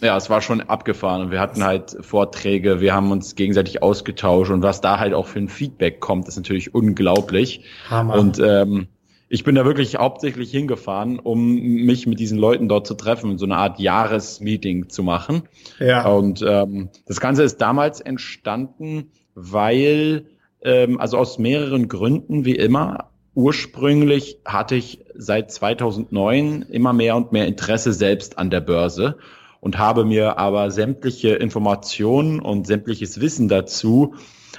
ja, 0.00 0.16
es 0.16 0.30
war 0.30 0.40
schon 0.40 0.60
abgefahren 0.60 1.22
und 1.22 1.30
wir 1.30 1.40
hatten 1.40 1.64
halt 1.64 1.96
Vorträge, 2.00 2.80
wir 2.80 2.94
haben 2.94 3.10
uns 3.10 3.34
gegenseitig 3.34 3.82
ausgetauscht 3.82 4.50
und 4.50 4.62
was 4.62 4.80
da 4.80 4.98
halt 4.98 5.14
auch 5.14 5.26
für 5.26 5.38
ein 5.38 5.48
Feedback 5.48 6.00
kommt, 6.00 6.28
ist 6.28 6.36
natürlich 6.36 6.74
unglaublich. 6.74 7.64
Hammer. 7.88 8.14
Und 8.14 8.38
ähm, 8.38 8.88
ich 9.28 9.44
bin 9.44 9.54
da 9.54 9.64
wirklich 9.64 9.96
hauptsächlich 9.96 10.50
hingefahren, 10.50 11.20
um 11.20 11.54
mich 11.54 12.06
mit 12.06 12.18
diesen 12.18 12.36
Leuten 12.36 12.68
dort 12.68 12.86
zu 12.86 12.94
treffen 12.94 13.30
und 13.30 13.38
so 13.38 13.44
eine 13.44 13.56
Art 13.56 13.78
Jahresmeeting 13.78 14.88
zu 14.88 15.04
machen. 15.04 15.42
Ja. 15.78 16.08
Und 16.08 16.44
ähm, 16.46 16.88
das 17.06 17.20
Ganze 17.20 17.44
ist 17.44 17.58
damals 17.58 18.00
entstanden, 18.00 19.12
weil, 19.34 20.26
ähm, 20.62 21.00
also 21.00 21.16
aus 21.16 21.38
mehreren 21.38 21.86
Gründen, 21.86 22.44
wie 22.44 22.56
immer, 22.56 23.10
ursprünglich 23.34 24.38
hatte 24.44 24.74
ich 24.74 25.04
seit 25.14 25.52
2009 25.52 26.62
immer 26.62 26.92
mehr 26.92 27.14
und 27.14 27.30
mehr 27.30 27.46
Interesse 27.46 27.92
selbst 27.92 28.36
an 28.36 28.50
der 28.50 28.60
Börse 28.60 29.16
und 29.60 29.78
habe 29.78 30.04
mir 30.04 30.38
aber 30.38 30.70
sämtliche 30.70 31.30
Informationen 31.34 32.40
und 32.40 32.66
sämtliches 32.66 33.20
Wissen 33.20 33.48
dazu 33.48 34.14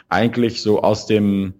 eigentlich 0.09 0.61
so 0.61 0.81
aus 0.81 1.05
dem 1.05 1.55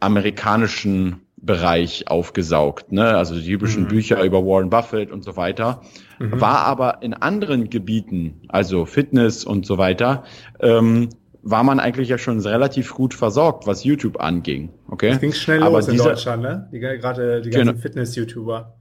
amerikanischen 0.00 1.20
Bereich 1.36 2.08
aufgesaugt, 2.08 2.92
ne? 2.92 3.16
also 3.16 3.34
die 3.34 3.44
typischen 3.44 3.84
mhm. 3.84 3.88
Bücher 3.88 4.22
über 4.22 4.44
Warren 4.46 4.70
Buffett 4.70 5.10
und 5.10 5.24
so 5.24 5.36
weiter, 5.36 5.82
mhm. 6.20 6.40
war 6.40 6.58
aber 6.60 7.02
in 7.02 7.14
anderen 7.14 7.68
Gebieten, 7.68 8.42
also 8.48 8.86
Fitness 8.86 9.44
und 9.44 9.66
so 9.66 9.76
weiter, 9.76 10.22
ähm, 10.60 11.08
war 11.42 11.64
man 11.64 11.80
eigentlich 11.80 12.08
ja 12.08 12.18
schon 12.18 12.38
relativ 12.38 12.94
gut 12.94 13.14
versorgt, 13.14 13.66
was 13.66 13.82
YouTube 13.82 14.20
anging. 14.20 14.70
Okay, 14.88 15.10
das 15.10 15.20
ging 15.20 15.32
schnell 15.32 15.64
aber 15.64 15.78
los 15.78 15.88
in 15.88 15.96
Deutschland, 15.96 16.42
ne? 16.44 16.68
Die, 16.72 16.78
gerade 16.78 17.42
die 17.42 17.50
ganzen 17.50 17.68
genau. 17.68 17.80
Fitness-YouTuber. 17.80 18.76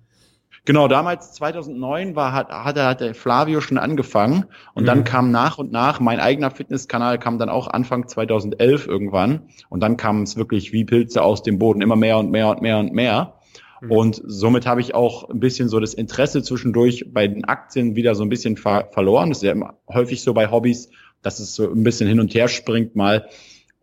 Genau, 0.64 0.88
damals 0.88 1.34
2009 1.34 2.16
war 2.16 2.34
hat 2.34 2.50
hat, 2.50 2.78
hat 2.78 3.02
der 3.02 3.16
Flavio 3.16 3.62
schon 3.62 3.80
angefangen 3.80 4.46
und 4.76 4.84
mhm. 4.84 4.88
dann 4.88 5.04
kam 5.04 5.32
nach 5.32 5.58
und 5.58 5.72
nach 5.72 6.00
mein 6.00 6.20
eigener 6.20 6.52
Fitnesskanal 6.52 7.18
kam 7.18 7.40
dann 7.40 7.50
auch 7.50 7.68
Anfang 7.68 8.08
2011 8.08 8.86
irgendwann 8.86 9.50
und 9.70 9.80
dann 9.82 9.98
kam 9.98 10.22
es 10.22 10.38
wirklich 10.38 10.72
wie 10.72 10.86
Pilze 10.86 11.24
aus 11.24 11.42
dem 11.42 11.58
Boden 11.58 11.82
immer 11.82 11.96
mehr 11.96 12.20
und 12.20 12.30
mehr 12.30 12.50
und 12.50 12.62
mehr 12.62 12.78
und 12.78 12.94
mehr. 12.94 13.40
Mhm. 13.82 13.92
Und 13.92 14.22
somit 14.24 14.68
habe 14.68 14.82
ich 14.82 14.94
auch 14.94 15.30
ein 15.30 15.40
bisschen 15.40 15.68
so 15.68 15.80
das 15.80 15.96
Interesse 15.96 16.44
zwischendurch 16.44 17.06
bei 17.12 17.28
den 17.28 17.46
Aktien 17.46 17.96
wieder 17.96 18.14
so 18.14 18.24
ein 18.24 18.30
bisschen 18.30 18.56
ver 18.56 18.90
verloren. 18.92 19.30
Das 19.30 19.40
ist 19.40 19.44
ja 19.44 19.54
immer 19.54 19.80
häufig 19.92 20.22
so 20.22 20.36
bei 20.36 20.52
Hobbys, 20.52 20.90
dass 21.24 21.40
es 21.40 21.56
so 21.56 21.72
ein 21.72 21.84
bisschen 21.84 22.08
hin 22.08 22.20
und 22.20 22.36
her 22.36 22.48
springt 22.48 22.96
mal. 22.96 23.28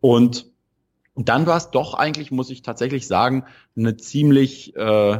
Und 0.00 0.46
dann 1.16 1.46
war 1.46 1.56
es 1.56 1.70
doch 1.70 1.94
eigentlich, 1.94 2.30
muss 2.30 2.50
ich 2.50 2.62
tatsächlich 2.62 3.08
sagen, 3.08 3.44
eine 3.76 3.96
ziemlich 3.96 4.76
äh, 4.76 5.18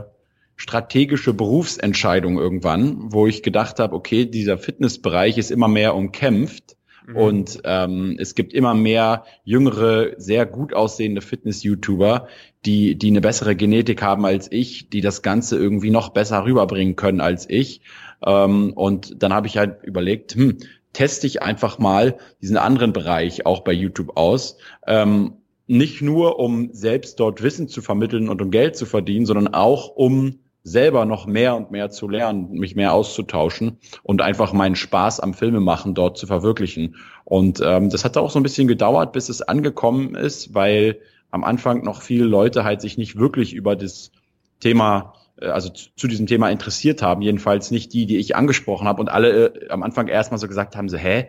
strategische 0.59 1.33
Berufsentscheidung 1.33 2.37
irgendwann, 2.37 3.13
wo 3.13 3.27
ich 3.27 3.43
gedacht 3.43 3.79
habe, 3.79 3.95
okay, 3.95 4.27
dieser 4.27 4.59
Fitnessbereich 4.59 5.39
ist 5.39 5.53
immer 5.53 5.69
mehr 5.69 5.95
umkämpft 5.95 6.77
mhm. 7.07 7.17
und 7.17 7.61
ähm, 7.65 8.17
es 8.19 8.35
gibt 8.35 8.53
immer 8.53 8.75
mehr 8.75 9.25
jüngere, 9.45 10.15
sehr 10.19 10.47
gut 10.47 10.75
aussehende 10.75 11.21
Fitness-YouTuber, 11.21 12.27
die, 12.67 12.97
die 12.97 13.09
eine 13.09 13.21
bessere 13.21 13.55
Genetik 13.55 14.03
haben 14.03 14.27
als 14.27 14.51
ich, 14.51 14.91
die 14.91 15.01
das 15.01 15.23
Ganze 15.23 15.57
irgendwie 15.57 15.91
noch 15.91 16.09
besser 16.09 16.45
rüberbringen 16.45 16.97
können 16.97 17.21
als 17.21 17.49
ich. 17.49 17.81
Ähm, 18.27 18.73
und 18.75 19.23
dann 19.23 19.33
habe 19.33 19.47
ich 19.47 19.59
halt 19.59 19.85
überlegt, 19.85 20.35
hm, 20.35 20.59
teste 20.93 21.29
ich 21.29 21.41
einfach 21.41 21.79
mal 21.79 22.19
diesen 22.43 22.57
anderen 22.57 22.93
Bereich 22.93 23.47
auch 23.47 23.61
bei 23.61 23.73
YouTube 23.73 24.17
aus. 24.17 24.57
Ähm, 24.89 25.35
nicht 25.69 26.03
nur, 26.03 26.41
um 26.41 26.71
selbst 26.73 27.21
dort 27.21 27.43
Wissen 27.45 27.69
zu 27.69 27.81
vermitteln 27.81 28.29
und 28.29 28.43
um 28.43 28.51
Geld 28.51 28.75
zu 28.75 28.87
verdienen, 28.87 29.27
sondern 29.27 29.55
auch 29.55 29.89
um 29.89 30.41
selber 30.69 31.05
noch 31.05 31.27
mehr 31.27 31.57
und 31.57 31.71
mehr 31.71 31.91
zu 31.91 32.09
lernen, 32.09 32.51
mich 32.53 32.77
mehr 32.77 32.93
auszutauschen 32.93 33.79
und 34.03 34.23
einfach 34.23 34.53
meinen 34.53 34.77
Spaß 34.77 35.21
am 35.21 35.35
Filmemachen 35.35 35.95
dort 35.95 36.19
zu 36.19 36.27
verwirklichen. 36.27 36.97
Und 37.25 37.61
ähm, 37.65 37.91
das 37.91 38.05
hat 38.05 38.17
auch 38.17 38.31
so 38.31 38.39
ein 38.39 38.43
bisschen 38.43 38.69
gedauert, 38.69 39.13
bis 39.13 39.29
es 39.29 39.43
angekommen 39.43 40.15
ist, 40.15 40.55
weil 40.55 41.01
am 41.31 41.45
Anfang 41.45 41.85
noch 41.85 42.03
viele 42.03 42.25
Leute 42.25 42.65
halt 42.65 42.81
sich 42.81 42.97
nicht 42.99 43.19
wirklich 43.19 43.53
über 43.53 43.77
das 43.77 44.13
Thema 44.61 45.15
äh, 45.41 45.47
also 45.47 45.71
zu, 45.71 46.09
diesem 46.09 46.27
Thema 46.27 46.51
interessiert 46.51 47.03
haben, 47.03 47.23
jedenfalls 47.23 47.71
nicht 47.71 47.93
die, 47.93 48.07
die 48.07 48.19
ich 48.19 48.37
angesprochen 48.37 48.87
habe 48.87 49.01
und 49.01 49.09
alle 49.09 49.47
äh, 49.47 49.69
am 49.71 49.83
Anfang 49.83 50.09
erstmal 50.09 50.39
so 50.39 50.49
gesagt 50.49 50.77
haben, 50.77 50.89
so, 50.89 50.97
hä, 50.97 51.29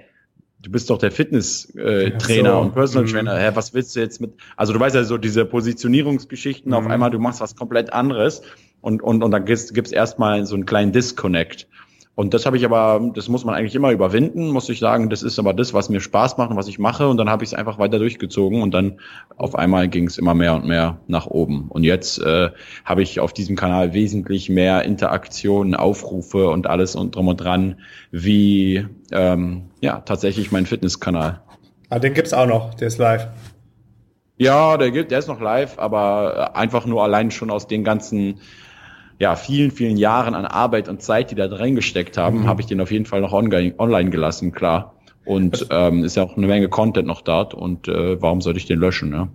du 0.62 0.72
bist 0.72 0.90
doch 0.90 0.98
der 0.98 1.12
Fitness-Trainer 1.12 2.50
äh, 2.50 2.54
so. 2.54 2.60
und 2.60 2.74
Personal 2.74 3.06
mhm. 3.06 3.12
Trainer. 3.12 3.38
Hä, 3.38 3.52
was 3.54 3.74
willst 3.74 3.96
du 3.96 4.00
jetzt 4.00 4.20
mit? 4.20 4.34
Also 4.58 4.74
du 4.74 4.80
weißt 4.80 4.96
ja 4.96 5.04
so 5.04 5.18
diese 5.18 5.46
Positionierungsgeschichten. 5.46 6.72
Mhm. 6.72 6.78
Auf 6.78 6.88
einmal 6.88 7.12
du 7.12 7.20
machst 7.20 7.42
was 7.42 7.56
komplett 7.56 7.94
anderes 7.94 8.42
und 8.82 9.02
und 9.02 9.24
und 9.24 9.32
dann 9.32 9.46
gibt's 9.46 9.74
gibt's 9.74 9.92
erstmal 9.92 10.46
so 10.46 10.56
einen 10.56 10.66
kleinen 10.66 10.92
Disconnect. 10.92 11.68
Und 12.20 12.34
das 12.34 12.46
habe 12.46 12.58
ich 12.58 12.66
aber, 12.66 13.12
das 13.14 13.30
muss 13.30 13.46
man 13.46 13.56
eigentlich 13.56 13.76
immer 13.76 13.92
überwinden, 13.92 14.50
muss 14.50 14.68
ich 14.68 14.80
sagen. 14.80 15.10
Das 15.10 15.24
ist 15.24 15.40
aber 15.40 15.54
das, 15.54 15.74
was 15.74 15.88
mir 15.88 16.02
Spaß 16.02 16.36
macht 16.38 16.50
und 16.50 16.58
was 16.58 16.68
ich 16.68 16.78
mache. 16.78 17.08
Und 17.08 17.16
dann 17.16 17.30
habe 17.30 17.46
ich 17.46 17.52
es 17.52 17.54
einfach 17.54 17.80
weiter 17.80 17.98
durchgezogen 17.98 18.62
und 18.62 18.74
dann 18.74 19.00
auf 19.38 19.56
einmal 19.56 19.88
ging 19.88 20.06
es 20.06 20.18
immer 20.18 20.34
mehr 20.34 20.54
und 20.54 20.66
mehr 20.66 21.00
nach 21.08 21.28
oben. 21.28 21.70
Und 21.70 21.86
jetzt 21.86 22.20
äh, 22.22 22.50
habe 22.84 23.04
ich 23.04 23.22
auf 23.22 23.32
diesem 23.32 23.56
Kanal 23.56 23.94
wesentlich 23.94 24.50
mehr 24.50 24.84
Interaktionen, 24.84 25.76
Aufrufe 25.76 26.50
und 26.50 26.68
alles 26.68 26.94
und 26.94 27.16
drum 27.16 27.30
und 27.30 27.38
dran, 27.38 27.80
wie 28.12 28.86
ähm, 29.14 29.70
ja 29.80 30.02
tatsächlich 30.02 30.52
mein 30.52 30.66
Fitnesskanal. 30.66 31.40
Ah, 31.90 32.00
den 32.00 32.14
gibt's 32.14 32.34
auch 32.34 32.48
noch, 32.48 32.74
der 32.74 32.90
ist 32.90 32.98
live. 32.98 33.30
Ja, 34.36 34.76
der 34.76 34.92
gibt, 34.92 35.12
der 35.12 35.20
ist 35.20 35.30
noch 35.30 35.40
live, 35.40 35.80
aber 35.80 36.58
einfach 36.58 36.86
nur 36.86 37.02
allein 37.02 37.32
schon 37.32 37.50
aus 37.50 37.68
den 37.68 37.86
ganzen 37.86 38.42
ja, 39.20 39.36
vielen, 39.36 39.72
vielen 39.72 39.98
Jahren 39.98 40.34
an 40.34 40.46
Arbeit 40.46 40.88
und 40.88 41.02
Zeit, 41.02 41.30
die 41.30 41.36
da 41.36 41.48
drin 41.48 41.76
gesteckt 41.76 42.18
haben, 42.18 42.42
mhm. 42.42 42.48
habe 42.48 42.62
ich 42.62 42.68
den 42.68 42.80
auf 42.80 42.92
jeden 42.92 43.06
Fall 43.06 43.22
noch 43.22 43.34
online, 43.34 43.76
online 43.78 44.10
gelassen, 44.10 44.54
klar. 44.54 44.96
Und 45.26 45.68
ähm, 45.70 46.04
ist 46.06 46.16
ja 46.16 46.24
auch 46.24 46.38
eine 46.38 46.48
Menge 46.48 46.70
Content 46.70 47.06
noch 47.06 47.22
dort 47.22 47.54
und 47.54 47.88
äh, 47.88 48.20
warum 48.22 48.42
sollte 48.42 48.58
ich 48.58 48.66
den 48.66 48.80
löschen, 48.80 49.10
ne? 49.10 49.28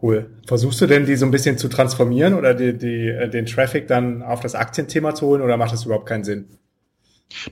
Cool. 0.00 0.30
Versuchst 0.46 0.80
du 0.80 0.86
denn, 0.86 1.06
die 1.06 1.16
so 1.16 1.26
ein 1.26 1.32
bisschen 1.32 1.58
zu 1.58 1.68
transformieren 1.68 2.34
oder 2.34 2.54
die, 2.54 2.78
die, 2.78 3.08
äh, 3.08 3.28
den 3.28 3.46
Traffic 3.46 3.88
dann 3.88 4.22
auf 4.22 4.38
das 4.40 4.54
Aktienthema 4.54 5.14
zu 5.14 5.26
holen 5.26 5.42
oder 5.42 5.56
macht 5.56 5.72
das 5.72 5.84
überhaupt 5.84 6.06
keinen 6.06 6.22
Sinn? 6.22 6.46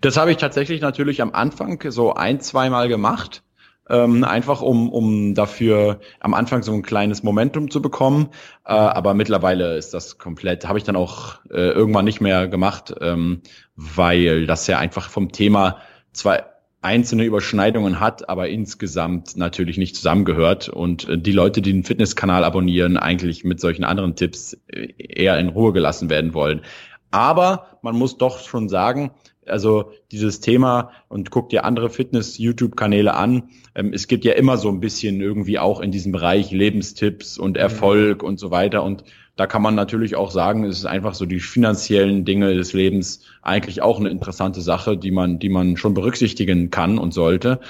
Das 0.01 0.17
habe 0.17 0.31
ich 0.31 0.37
tatsächlich 0.37 0.81
natürlich 0.81 1.21
am 1.21 1.33
Anfang 1.33 1.83
so 1.91 2.15
ein, 2.15 2.41
zweimal 2.41 2.89
gemacht 2.89 3.43
ähm, 3.88 4.25
einfach 4.25 4.62
um, 4.62 4.90
um 4.90 5.35
dafür 5.35 6.00
am 6.21 6.35
Anfang 6.35 6.62
so 6.62 6.73
ein 6.73 6.83
kleines 6.83 7.23
Momentum 7.23 7.71
zu 7.71 7.81
bekommen. 7.81 8.28
Äh, 8.64 8.73
aber 8.73 9.14
mittlerweile 9.14 9.76
ist 9.76 9.95
das 9.95 10.19
komplett, 10.19 10.66
habe 10.66 10.78
ich 10.78 10.85
dann 10.85 10.97
auch 10.97 11.37
äh, 11.50 11.71
irgendwann 11.71 12.05
nicht 12.05 12.21
mehr 12.21 12.49
gemacht, 12.49 12.95
ähm, 13.00 13.43
weil 13.76 14.47
das 14.47 14.66
ja 14.66 14.78
einfach 14.78 15.11
vom 15.11 15.33
Thema 15.33 15.78
zwei 16.12 16.45
einzelne 16.83 17.25
Überschneidungen 17.25 17.99
hat, 17.99 18.28
aber 18.28 18.49
insgesamt 18.49 19.37
natürlich 19.37 19.76
nicht 19.76 19.97
zusammengehört 19.97 20.69
und 20.69 21.09
äh, 21.09 21.19
die 21.19 21.33
Leute, 21.33 21.61
die 21.61 21.73
den 21.73 21.85
Fitnesskanal 21.85 22.45
abonnieren, 22.45 22.97
eigentlich 22.97 23.45
mit 23.45 23.61
solchen 23.61 23.85
anderen 23.85 24.14
Tipps 24.14 24.57
äh, 24.69 24.93
eher 24.99 25.38
in 25.38 25.49
Ruhe 25.49 25.73
gelassen 25.73 26.11
werden 26.11 26.33
wollen. 26.33 26.62
Aber 27.11 27.78
man 27.83 27.97
muss 27.97 28.19
doch 28.19 28.38
schon 28.40 28.69
sagen, 28.69 29.12
also 29.49 29.93
dieses 30.12 30.41
Thema 30.41 30.91
und 31.09 31.31
guck 31.31 31.49
dir 31.49 31.65
andere 31.65 31.91
Fitness-YouTube-Kanäle 31.91 33.15
an. 33.15 33.50
Ähm, 33.75 33.93
es 33.93 34.09
gibt 34.09 34.25
ja 34.25 34.33
immer 34.33 34.57
so 34.57 34.69
ein 34.69 34.81
bisschen 34.81 35.21
irgendwie 35.21 35.59
auch 35.59 35.81
in 35.81 35.91
diesem 35.91 36.12
Bereich 36.12 36.50
Lebenstipps 36.50 37.38
und 37.38 37.53
mhm. 37.53 37.61
Erfolg 37.61 38.23
mhm. 38.23 38.29
und 38.29 38.38
so 38.38 38.50
weiter. 38.50 38.83
Und 38.83 39.05
da 39.37 39.47
kann 39.47 39.62
man 39.62 39.75
natürlich 39.75 40.17
auch 40.17 40.31
sagen, 40.31 40.65
es 40.65 40.79
ist 40.79 40.87
einfach 40.87 41.15
so 41.15 41.26
die 41.26 41.41
finanziellen 41.41 42.25
Dinge 42.25 42.55
des 42.55 42.73
Lebens 42.73 43.21
eigentlich 43.43 43.83
auch 43.83 44.00
eine 44.00 44.09
interessante 44.09 44.62
Sache, 44.62 44.97
die 44.97 45.11
man, 45.11 45.38
die 45.38 45.50
man 45.50 45.76
schon 45.76 45.95
berücksichtigen 45.95 46.71
kann 46.71 46.99
und 46.99 47.12
sollte. 47.12 47.61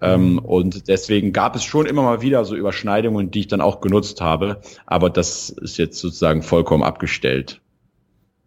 Ähm, 0.00 0.32
mhm. 0.32 0.38
und 0.40 0.88
deswegen 0.88 1.32
gab 1.32 1.56
es 1.56 1.64
schon 1.64 1.86
immer 1.86 2.02
mal 2.02 2.20
wieder 2.20 2.44
so 2.44 2.54
Überschneidungen, 2.54 3.30
die 3.30 3.40
ich 3.40 3.48
dann 3.48 3.62
auch 3.62 3.80
genutzt 3.80 4.20
habe. 4.20 4.60
Aber 4.84 5.10
das 5.10 5.48
ist 5.48 5.78
jetzt 5.78 5.98
sozusagen 5.98 6.42
vollkommen 6.42 6.82
abgestellt. 6.82 7.60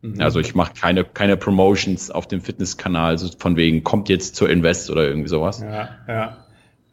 Mhm. 0.01 0.22
Also 0.22 0.39
ich 0.39 0.56
mache 0.56 0.74
keine, 0.79 1.03
keine 1.03 1.38
Promotions 1.38 2.12
auf 2.12 2.27
dem 2.27 2.41
Fitnesskanal, 2.41 3.18
so 3.18 3.29
von 3.38 3.56
wegen, 3.56 3.84
kommt 3.84 4.10
jetzt 4.10 4.36
zur 4.36 4.50
Invest 4.50 4.89
oder 4.89 5.06
irgendwie 5.08 5.29
sowas. 5.29 5.62
Ja, 5.62 5.89
ja. 6.08 6.38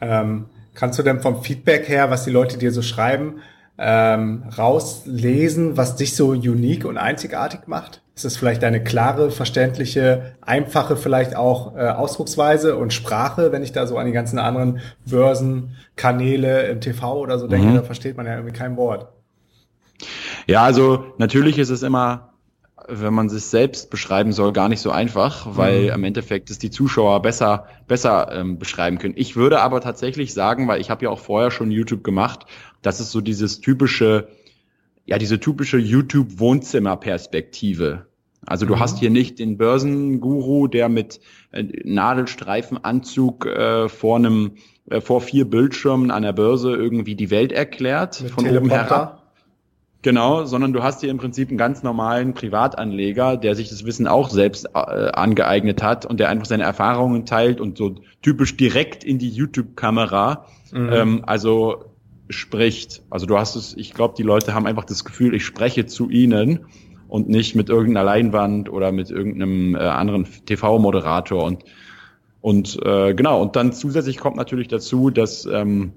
Ähm, 0.01 0.47
kannst 0.75 0.99
du 0.99 1.03
denn 1.03 1.21
vom 1.21 1.43
Feedback 1.43 1.89
her, 1.89 2.11
was 2.11 2.25
die 2.25 2.31
Leute 2.31 2.59
dir 2.59 2.73
so 2.73 2.83
schreiben, 2.83 3.41
ähm, 3.79 4.45
rauslesen, 4.57 5.77
was 5.77 5.97
dich 5.97 6.17
so 6.17 6.29
unique 6.29 6.85
und 6.85 6.99
einzigartig 6.99 7.61
macht? 7.67 8.03
Ist 8.15 8.25
es 8.25 8.37
vielleicht 8.39 8.65
eine 8.65 8.83
klare, 8.83 9.31
verständliche, 9.31 10.37
einfache 10.41 10.97
vielleicht 10.97 11.37
auch 11.37 11.77
äh, 11.77 11.89
Ausdrucksweise 11.89 12.77
und 12.77 12.95
Sprache, 12.95 13.53
wenn 13.53 13.63
ich 13.63 13.73
da 13.73 13.87
so 13.87 13.99
an 13.99 14.07
die 14.07 14.13
ganzen 14.13 14.39
anderen 14.39 14.81
Börsenkanäle 15.05 16.69
im 16.69 16.81
TV 16.81 17.19
oder 17.19 17.39
so 17.39 17.47
denke, 17.47 17.69
mhm. 17.69 17.75
da 17.75 17.83
versteht 17.83 18.17
man 18.17 18.25
ja 18.25 18.37
irgendwie 18.37 18.55
kein 18.55 18.79
Wort. 18.79 19.09
Ja, 20.47 20.63
also 20.63 21.13
natürlich 21.19 21.59
ist 21.59 21.71
es 21.71 21.83
immer 21.83 22.33
wenn 22.88 23.14
man 23.14 23.28
sich 23.28 23.45
selbst 23.45 23.90
beschreiben 23.90 24.33
soll, 24.33 24.52
gar 24.52 24.69
nicht 24.69 24.81
so 24.81 24.90
einfach, 24.90 25.57
weil 25.57 25.85
mhm. 25.85 25.90
im 25.90 26.02
Endeffekt 26.05 26.50
es 26.50 26.59
die 26.59 26.71
Zuschauer 26.71 27.23
besser, 27.23 27.66
besser 27.87 28.28
ähm, 28.33 28.59
beschreiben 28.59 28.99
können. 28.99 29.14
Ich 29.16 29.37
würde 29.37 29.61
aber 29.61 29.81
tatsächlich 29.81 30.35
sagen, 30.35 30.66
weil 30.69 30.81
ich 30.81 30.90
habe 30.90 31.05
ja 31.05 31.11
auch 31.11 31.21
vorher 31.21 31.50
schon 31.50 31.71
YouTube 31.71 32.05
gemacht, 32.05 32.47
dass 32.83 33.00
es 33.00 33.11
so 33.12 33.21
dieses 33.21 33.61
typische, 33.61 34.28
ja, 35.05 35.19
diese 35.19 35.40
typische 35.40 35.78
YouTube-Wohnzimmer-Perspektive. 35.78 38.07
Also 38.45 38.66
du 38.66 38.76
mhm. 38.76 38.81
hast 38.81 38.99
hier 38.99 39.11
nicht 39.11 39.38
den 39.38 39.57
Börsenguru, 39.59 40.66
der 40.69 40.88
mit 40.88 41.21
äh, 41.52 41.64
Nadelstreifenanzug 41.85 43.47
äh, 43.47 43.88
vor 43.88 44.16
einem 44.16 44.52
äh, 44.88 45.00
vor 45.00 45.21
vier 45.21 45.50
Bildschirmen 45.50 46.11
an 46.11 46.23
der 46.23 46.33
Börse 46.33 46.75
irgendwie 46.75 47.16
die 47.16 47.31
Welt 47.31 47.52
erklärt, 47.52 48.23
mit 48.23 48.31
von 48.31 48.49
oben 48.49 48.71
herab. 48.71 49.25
Genau, 50.07 50.45
sondern 50.45 50.73
du 50.73 50.85
hast 50.85 51.01
hier 51.01 51.11
im 51.11 51.19
Prinzip 51.19 51.49
einen 51.49 51.59
ganz 51.59 51.83
normalen 51.83 52.33
Privatanleger, 52.33 53.37
der 53.37 53.57
sich 53.57 53.71
das 53.71 53.85
Wissen 53.85 54.07
auch 54.07 54.31
selbst 54.31 54.67
äh, 54.73 54.79
angeeignet 54.79 55.83
hat 55.83 56.07
und 56.07 56.21
der 56.21 56.29
einfach 56.29 56.47
seine 56.47 56.63
Erfahrungen 56.63 57.27
teilt 57.27 57.61
und 57.61 57.77
so 57.77 57.97
typisch 58.23 58.57
direkt 58.57 59.03
in 59.03 59.19
die 59.19 59.31
YouTube-Kamera, 59.31 60.47
mhm. 60.71 60.93
ähm, 60.93 61.23
also 61.27 61.87
spricht. 62.31 63.03
Also 63.11 63.27
du 63.27 63.37
hast 63.37 63.57
es, 63.57 63.77
ich 63.77 63.95
glaube, 63.95 64.15
die 64.17 64.23
Leute 64.23 64.55
haben 64.55 64.69
einfach 64.69 64.85
das 64.85 65.05
Gefühl, 65.05 65.35
ich 65.35 65.45
spreche 65.45 65.87
zu 65.87 66.09
ihnen 66.09 66.67
und 67.09 67.29
nicht 67.29 67.57
mit 67.57 67.69
irgendeiner 67.69 68.05
Leinwand 68.05 68.71
oder 68.71 68.93
mit 68.93 69.11
irgendeinem 69.11 69.75
äh, 69.75 69.81
anderen 69.81 70.25
TV-Moderator 70.47 71.43
und 71.43 71.65
und 72.43 72.79
äh, 72.85 73.13
genau 73.15 73.43
und 73.43 73.57
dann 73.57 73.73
zusätzlich 73.73 74.19
kommt 74.19 74.37
natürlich 74.37 74.69
dazu, 74.69 75.11
dass 75.11 75.47
ähm, 75.47 75.95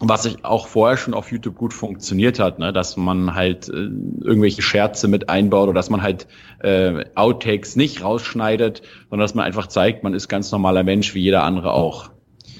was 0.00 0.24
ich 0.24 0.44
auch 0.44 0.66
vorher 0.66 0.96
schon 0.96 1.12
auf 1.12 1.30
YouTube 1.30 1.56
gut 1.56 1.74
funktioniert 1.74 2.38
hat, 2.38 2.58
ne, 2.58 2.72
dass 2.72 2.96
man 2.96 3.34
halt 3.34 3.68
äh, 3.68 3.72
irgendwelche 3.72 4.62
Scherze 4.62 5.08
mit 5.08 5.28
einbaut 5.28 5.68
oder 5.68 5.74
dass 5.74 5.90
man 5.90 6.02
halt 6.02 6.26
äh, 6.60 7.04
Outtakes 7.14 7.76
nicht 7.76 8.02
rausschneidet, 8.02 8.82
sondern 9.10 9.24
dass 9.24 9.34
man 9.34 9.44
einfach 9.44 9.66
zeigt, 9.66 10.02
man 10.02 10.14
ist 10.14 10.28
ganz 10.28 10.50
normaler 10.52 10.82
Mensch 10.84 11.14
wie 11.14 11.20
jeder 11.20 11.42
andere 11.42 11.72
auch. 11.74 12.10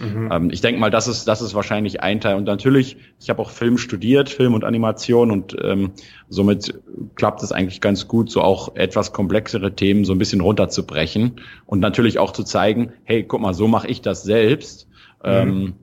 Mhm. 0.00 0.28
Ähm, 0.30 0.50
ich 0.50 0.60
denke 0.60 0.80
mal, 0.80 0.90
das 0.90 1.08
ist 1.08 1.28
das 1.28 1.40
ist 1.40 1.54
wahrscheinlich 1.54 2.02
ein 2.02 2.20
Teil. 2.20 2.36
Und 2.36 2.44
natürlich, 2.44 2.98
ich 3.20 3.30
habe 3.30 3.40
auch 3.40 3.50
Film 3.50 3.78
studiert, 3.78 4.28
Film 4.28 4.52
und 4.52 4.64
Animation 4.64 5.30
und 5.30 5.56
ähm, 5.62 5.92
somit 6.28 6.78
klappt 7.14 7.42
es 7.42 7.52
eigentlich 7.52 7.80
ganz 7.80 8.06
gut, 8.06 8.30
so 8.30 8.42
auch 8.42 8.76
etwas 8.76 9.12
komplexere 9.12 9.74
Themen 9.74 10.04
so 10.04 10.12
ein 10.12 10.18
bisschen 10.18 10.42
runterzubrechen 10.42 11.40
und 11.64 11.80
natürlich 11.80 12.18
auch 12.18 12.32
zu 12.32 12.44
zeigen, 12.44 12.92
hey, 13.04 13.24
guck 13.24 13.40
mal, 13.40 13.54
so 13.54 13.66
mache 13.66 13.88
ich 13.88 14.02
das 14.02 14.22
selbst. 14.22 14.88
Mhm. 15.22 15.30
Ähm, 15.30 15.74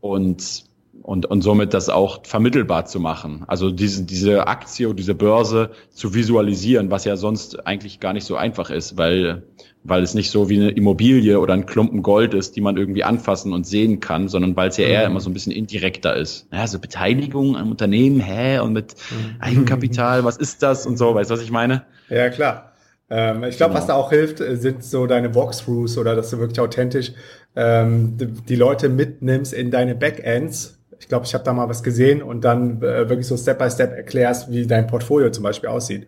und 0.00 0.71
und, 1.02 1.26
und 1.26 1.42
somit 1.42 1.74
das 1.74 1.88
auch 1.88 2.24
vermittelbar 2.24 2.86
zu 2.86 3.00
machen. 3.00 3.44
Also 3.46 3.70
diese, 3.70 4.04
diese 4.04 4.46
Aktie, 4.46 4.94
diese 4.94 5.14
Börse 5.14 5.70
zu 5.90 6.14
visualisieren, 6.14 6.90
was 6.90 7.04
ja 7.04 7.16
sonst 7.16 7.66
eigentlich 7.66 8.00
gar 8.00 8.12
nicht 8.12 8.24
so 8.24 8.36
einfach 8.36 8.70
ist, 8.70 8.96
weil, 8.96 9.42
weil 9.82 10.02
es 10.02 10.14
nicht 10.14 10.30
so 10.30 10.48
wie 10.48 10.60
eine 10.60 10.70
Immobilie 10.70 11.40
oder 11.40 11.54
ein 11.54 11.66
Klumpen 11.66 12.02
Gold 12.02 12.34
ist, 12.34 12.54
die 12.54 12.60
man 12.60 12.76
irgendwie 12.76 13.02
anfassen 13.02 13.52
und 13.52 13.66
sehen 13.66 14.00
kann, 14.00 14.28
sondern 14.28 14.56
weil 14.56 14.68
es 14.68 14.76
ja 14.76 14.86
eher 14.86 15.00
mhm. 15.00 15.12
immer 15.12 15.20
so 15.20 15.28
ein 15.28 15.34
bisschen 15.34 15.52
indirekter 15.52 16.14
ist. 16.14 16.46
Ja, 16.52 16.66
so 16.66 16.78
Beteiligung 16.78 17.56
am 17.56 17.70
Unternehmen, 17.70 18.20
hä, 18.20 18.60
und 18.60 18.72
mit 18.72 18.94
mhm. 19.10 19.40
Eigenkapital, 19.40 20.24
was 20.24 20.36
ist 20.36 20.62
das 20.62 20.86
und 20.86 20.96
so, 20.96 21.14
weißt 21.14 21.30
du, 21.30 21.34
was 21.34 21.42
ich 21.42 21.50
meine? 21.50 21.84
Ja, 22.08 22.30
klar. 22.30 22.72
Ähm, 23.10 23.44
ich 23.44 23.56
glaube, 23.56 23.74
genau. 23.74 23.80
was 23.80 23.86
da 23.88 23.94
auch 23.94 24.10
hilft, 24.10 24.38
sind 24.38 24.84
so 24.84 25.06
deine 25.06 25.34
Walkthroughs 25.34 25.98
oder 25.98 26.14
dass 26.14 26.30
du 26.30 26.38
wirklich 26.38 26.60
authentisch 26.60 27.12
ähm, 27.54 28.16
die 28.48 28.56
Leute 28.56 28.88
mitnimmst 28.88 29.52
in 29.52 29.70
deine 29.70 29.94
Backends 29.94 30.78
ich 31.02 31.08
glaube, 31.08 31.26
ich 31.26 31.34
habe 31.34 31.42
da 31.42 31.52
mal 31.52 31.68
was 31.68 31.82
gesehen 31.82 32.22
und 32.22 32.44
dann 32.44 32.80
äh, 32.80 33.08
wirklich 33.08 33.26
so 33.26 33.36
Step 33.36 33.58
by 33.58 33.68
Step 33.68 33.90
erklärst, 33.90 34.52
wie 34.52 34.68
dein 34.68 34.86
Portfolio 34.86 35.30
zum 35.30 35.42
Beispiel 35.42 35.68
aussieht. 35.68 36.06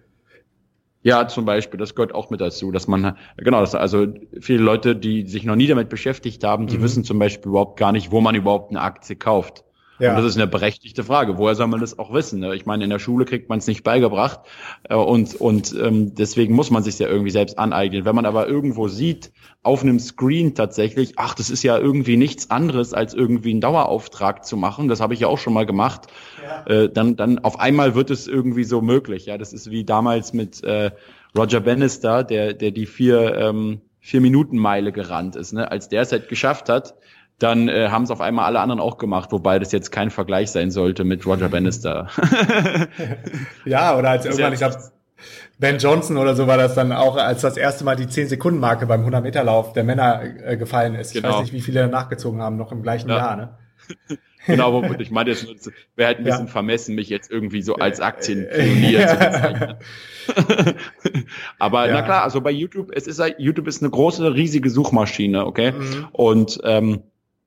Ja, 1.02 1.26
zum 1.26 1.44
Beispiel, 1.44 1.78
das 1.80 1.96
gehört 1.96 2.14
auch 2.14 2.30
mit 2.30 2.40
dazu, 2.40 2.70
dass 2.70 2.86
man, 2.86 3.16
genau, 3.36 3.60
dass 3.60 3.74
also 3.74 4.06
viele 4.40 4.62
Leute, 4.62 4.94
die 4.94 5.26
sich 5.26 5.44
noch 5.44 5.56
nie 5.56 5.66
damit 5.66 5.88
beschäftigt 5.88 6.44
haben, 6.44 6.68
die 6.68 6.78
mhm. 6.78 6.82
wissen 6.82 7.04
zum 7.04 7.18
Beispiel 7.18 7.50
überhaupt 7.50 7.76
gar 7.76 7.90
nicht, 7.90 8.12
wo 8.12 8.20
man 8.20 8.36
überhaupt 8.36 8.70
eine 8.70 8.80
Aktie 8.80 9.16
kauft. 9.16 9.64
Ja. 9.98 10.10
Und 10.10 10.16
das 10.16 10.26
ist 10.26 10.36
eine 10.36 10.46
berechtigte 10.46 11.04
Frage. 11.04 11.38
Woher 11.38 11.54
soll 11.54 11.68
man 11.68 11.80
das 11.80 11.98
auch 11.98 12.12
wissen? 12.12 12.40
Ne? 12.40 12.54
Ich 12.54 12.66
meine, 12.66 12.84
in 12.84 12.90
der 12.90 12.98
Schule 12.98 13.24
kriegt 13.24 13.48
man 13.48 13.58
es 13.58 13.66
nicht 13.66 13.84
beigebracht 13.84 14.40
äh, 14.88 14.94
und, 14.94 15.36
und 15.36 15.74
ähm, 15.80 16.14
deswegen 16.14 16.54
muss 16.54 16.70
man 16.70 16.82
sich 16.82 16.98
ja 16.98 17.08
irgendwie 17.08 17.30
selbst 17.30 17.58
aneignen. 17.58 18.04
Wenn 18.04 18.14
man 18.14 18.26
aber 18.26 18.48
irgendwo 18.48 18.88
sieht, 18.88 19.32
auf 19.62 19.82
einem 19.82 20.00
Screen 20.00 20.54
tatsächlich, 20.54 21.14
ach, 21.16 21.34
das 21.34 21.48
ist 21.48 21.62
ja 21.62 21.78
irgendwie 21.78 22.16
nichts 22.16 22.50
anderes, 22.50 22.92
als 22.92 23.14
irgendwie 23.14 23.52
einen 23.52 23.60
Dauerauftrag 23.60 24.44
zu 24.44 24.56
machen, 24.56 24.88
das 24.88 25.00
habe 25.00 25.14
ich 25.14 25.20
ja 25.20 25.28
auch 25.28 25.38
schon 25.38 25.54
mal 25.54 25.66
gemacht, 25.66 26.08
ja. 26.42 26.66
äh, 26.66 26.90
dann, 26.90 27.16
dann 27.16 27.38
auf 27.38 27.60
einmal 27.60 27.94
wird 27.94 28.10
es 28.10 28.26
irgendwie 28.26 28.64
so 28.64 28.82
möglich. 28.82 29.26
Ja, 29.26 29.38
das 29.38 29.52
ist 29.52 29.70
wie 29.70 29.84
damals 29.84 30.32
mit 30.32 30.62
äh, 30.64 30.90
Roger 31.36 31.60
Bannister, 31.60 32.24
der, 32.24 32.52
der 32.52 32.72
die 32.72 32.86
vier, 32.86 33.36
ähm, 33.36 33.80
vier 34.00 34.20
Minuten 34.20 34.58
Meile 34.58 34.92
gerannt 34.92 35.36
ist. 35.36 35.52
Ne? 35.52 35.70
Als 35.70 35.88
der 35.88 36.02
es 36.02 36.12
halt 36.12 36.28
geschafft 36.28 36.68
hat, 36.68 36.94
dann 37.44 37.68
äh, 37.68 37.90
haben 37.90 38.04
es 38.04 38.10
auf 38.10 38.22
einmal 38.22 38.46
alle 38.46 38.60
anderen 38.60 38.80
auch 38.80 38.96
gemacht, 38.96 39.30
wobei 39.30 39.58
das 39.58 39.70
jetzt 39.70 39.92
kein 39.92 40.10
Vergleich 40.10 40.50
sein 40.50 40.70
sollte 40.70 41.04
mit 41.04 41.26
Roger 41.26 41.50
Bannister. 41.50 42.08
ja, 43.66 43.98
oder 43.98 44.10
als 44.10 44.24
irgendwann, 44.24 44.54
ich 44.54 44.60
glaube, 44.60 44.78
Ben 45.58 45.76
Johnson 45.76 46.16
oder 46.16 46.34
so 46.34 46.46
war 46.46 46.56
das 46.56 46.74
dann 46.74 46.90
auch, 46.90 47.16
als 47.16 47.42
das 47.42 47.58
erste 47.58 47.84
Mal 47.84 47.96
die 47.96 48.06
10-Sekunden-Marke 48.06 48.86
beim 48.86 49.06
100-Meter-Lauf 49.06 49.74
der 49.74 49.84
Männer 49.84 50.22
äh, 50.42 50.56
gefallen 50.56 50.94
ist. 50.94 51.12
Genau. 51.12 51.28
Ich 51.28 51.34
weiß 51.34 51.42
nicht, 51.42 51.52
wie 51.52 51.60
viele 51.60 51.86
nachgezogen 51.88 52.40
haben, 52.40 52.56
noch 52.56 52.72
im 52.72 52.82
gleichen 52.82 53.10
ja. 53.10 53.16
Jahr. 53.18 53.36
Ne? 53.36 53.58
genau, 54.46 54.82
ich 54.98 55.10
meine, 55.10 55.30
es 55.30 55.46
wäre 55.96 56.08
halt 56.08 56.18
ein 56.18 56.24
bisschen 56.24 56.46
ja. 56.46 56.50
vermessen, 56.50 56.94
mich 56.94 57.10
jetzt 57.10 57.30
irgendwie 57.30 57.60
so 57.60 57.74
als 57.74 58.00
Aktienpionier 58.00 59.06
zu 59.06 59.16
bezeichnen. 59.18 59.76
Aber 61.58 61.88
ja. 61.88 61.92
na 61.92 62.02
klar, 62.02 62.22
also 62.22 62.40
bei 62.40 62.50
YouTube, 62.50 62.90
es 62.94 63.06
ist 63.06 63.22
YouTube 63.36 63.68
ist 63.68 63.82
eine 63.82 63.90
große, 63.90 64.34
riesige 64.34 64.70
Suchmaschine, 64.70 65.44
okay? 65.46 65.72
Mhm. 65.72 66.08
Und 66.12 66.58
ähm, 66.64 67.02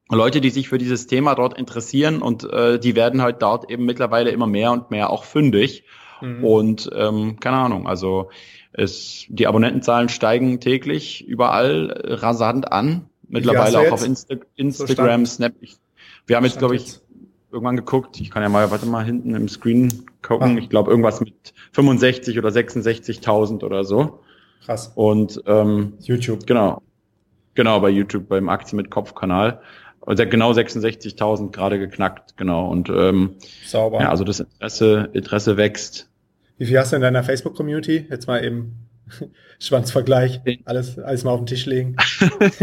Leute, 0.10 0.42
die 0.42 0.50
sich 0.50 0.70
für 0.70 0.78
dieses 0.78 1.08
Thema 1.08 1.36
dort 1.36 1.58
interessieren 1.58 2.22
und 2.22 2.44
äh, 2.46 2.80
die 2.80 2.96
werden 2.96 3.22
halt 3.22 3.42
dort 3.42 3.70
eben 3.70 3.86
mittlerweile 3.86 4.30
immer 4.30 4.48
mehr 4.48 4.72
und 4.72 4.90
mehr 4.92 5.10
auch 5.10 5.26
fündig. 5.26 5.84
Mhm. 6.22 6.44
Und 6.44 6.90
ähm, 6.96 7.40
keine 7.40 7.58
Ahnung, 7.58 7.88
also 7.88 8.30
es, 8.72 9.26
die 9.30 9.48
Abonnentenzahlen 9.48 10.10
steigen 10.10 10.60
täglich 10.60 11.26
überall 11.26 12.02
rasant 12.06 12.72
an. 12.72 13.10
Mittlerweile 13.28 13.80
auch 13.80 13.92
auf 13.92 14.06
Insta 14.06 14.36
Instagram, 14.56 15.26
so 15.26 15.36
Snap. 15.36 15.54
Ich, 15.60 15.76
wir 16.26 16.38
haben 16.38 16.46
jetzt, 16.46 16.60
glaube 16.60 16.76
ich, 16.76 16.86
jetzt. 16.86 17.04
irgendwann 17.52 17.76
geguckt. 17.76 18.22
Ich 18.22 18.32
kann 18.32 18.44
ja 18.44 18.50
mal, 18.50 18.72
warte 18.72 18.86
mal, 18.86 19.04
hinten 19.04 19.36
im 19.36 19.50
Screen 19.50 20.06
gucken. 20.22 20.56
Ach. 20.58 20.62
Ich 20.62 20.70
glaube, 20.70 20.92
irgendwas 20.92 21.20
mit 21.20 21.54
65 21.74 22.38
oder 22.38 22.50
66.000 22.50 23.64
oder 23.64 23.84
so. 23.84 24.20
Krass. 24.64 24.92
Und 24.96 25.44
ähm, 25.46 25.94
YouTube. 26.00 26.46
Genau. 26.48 26.82
Genau, 27.56 27.80
bei 27.80 27.90
YouTube, 27.90 28.30
beim 28.30 28.50
Aktien 28.50 28.78
mit 28.78 28.92
Kopf-Kanal. 28.92 29.62
Genau 30.16 30.52
66.000 30.52 31.52
gerade 31.52 31.80
geknackt, 31.80 32.38
genau. 32.38 32.70
Und 32.70 32.90
ähm, 32.90 33.36
Sauber. 33.66 34.00
Ja, 34.00 34.10
also 34.10 34.24
das 34.24 34.40
Interesse, 34.40 35.10
Interesse 35.12 35.58
wächst. 35.58 36.10
Wie 36.58 36.66
viel 36.66 36.80
hast 36.80 36.94
du 36.94 36.96
in 36.96 37.02
deiner 37.02 37.24
Facebook-Community? 37.24 38.06
Jetzt 38.10 38.26
mal 38.26 38.44
eben 38.44 38.88
Schwanzvergleich, 39.60 40.42
alles, 40.66 40.98
alles 40.98 41.24
mal 41.26 41.32
auf 41.32 41.42
den 41.42 41.48
Tisch 41.48 41.66
legen. 41.66 41.98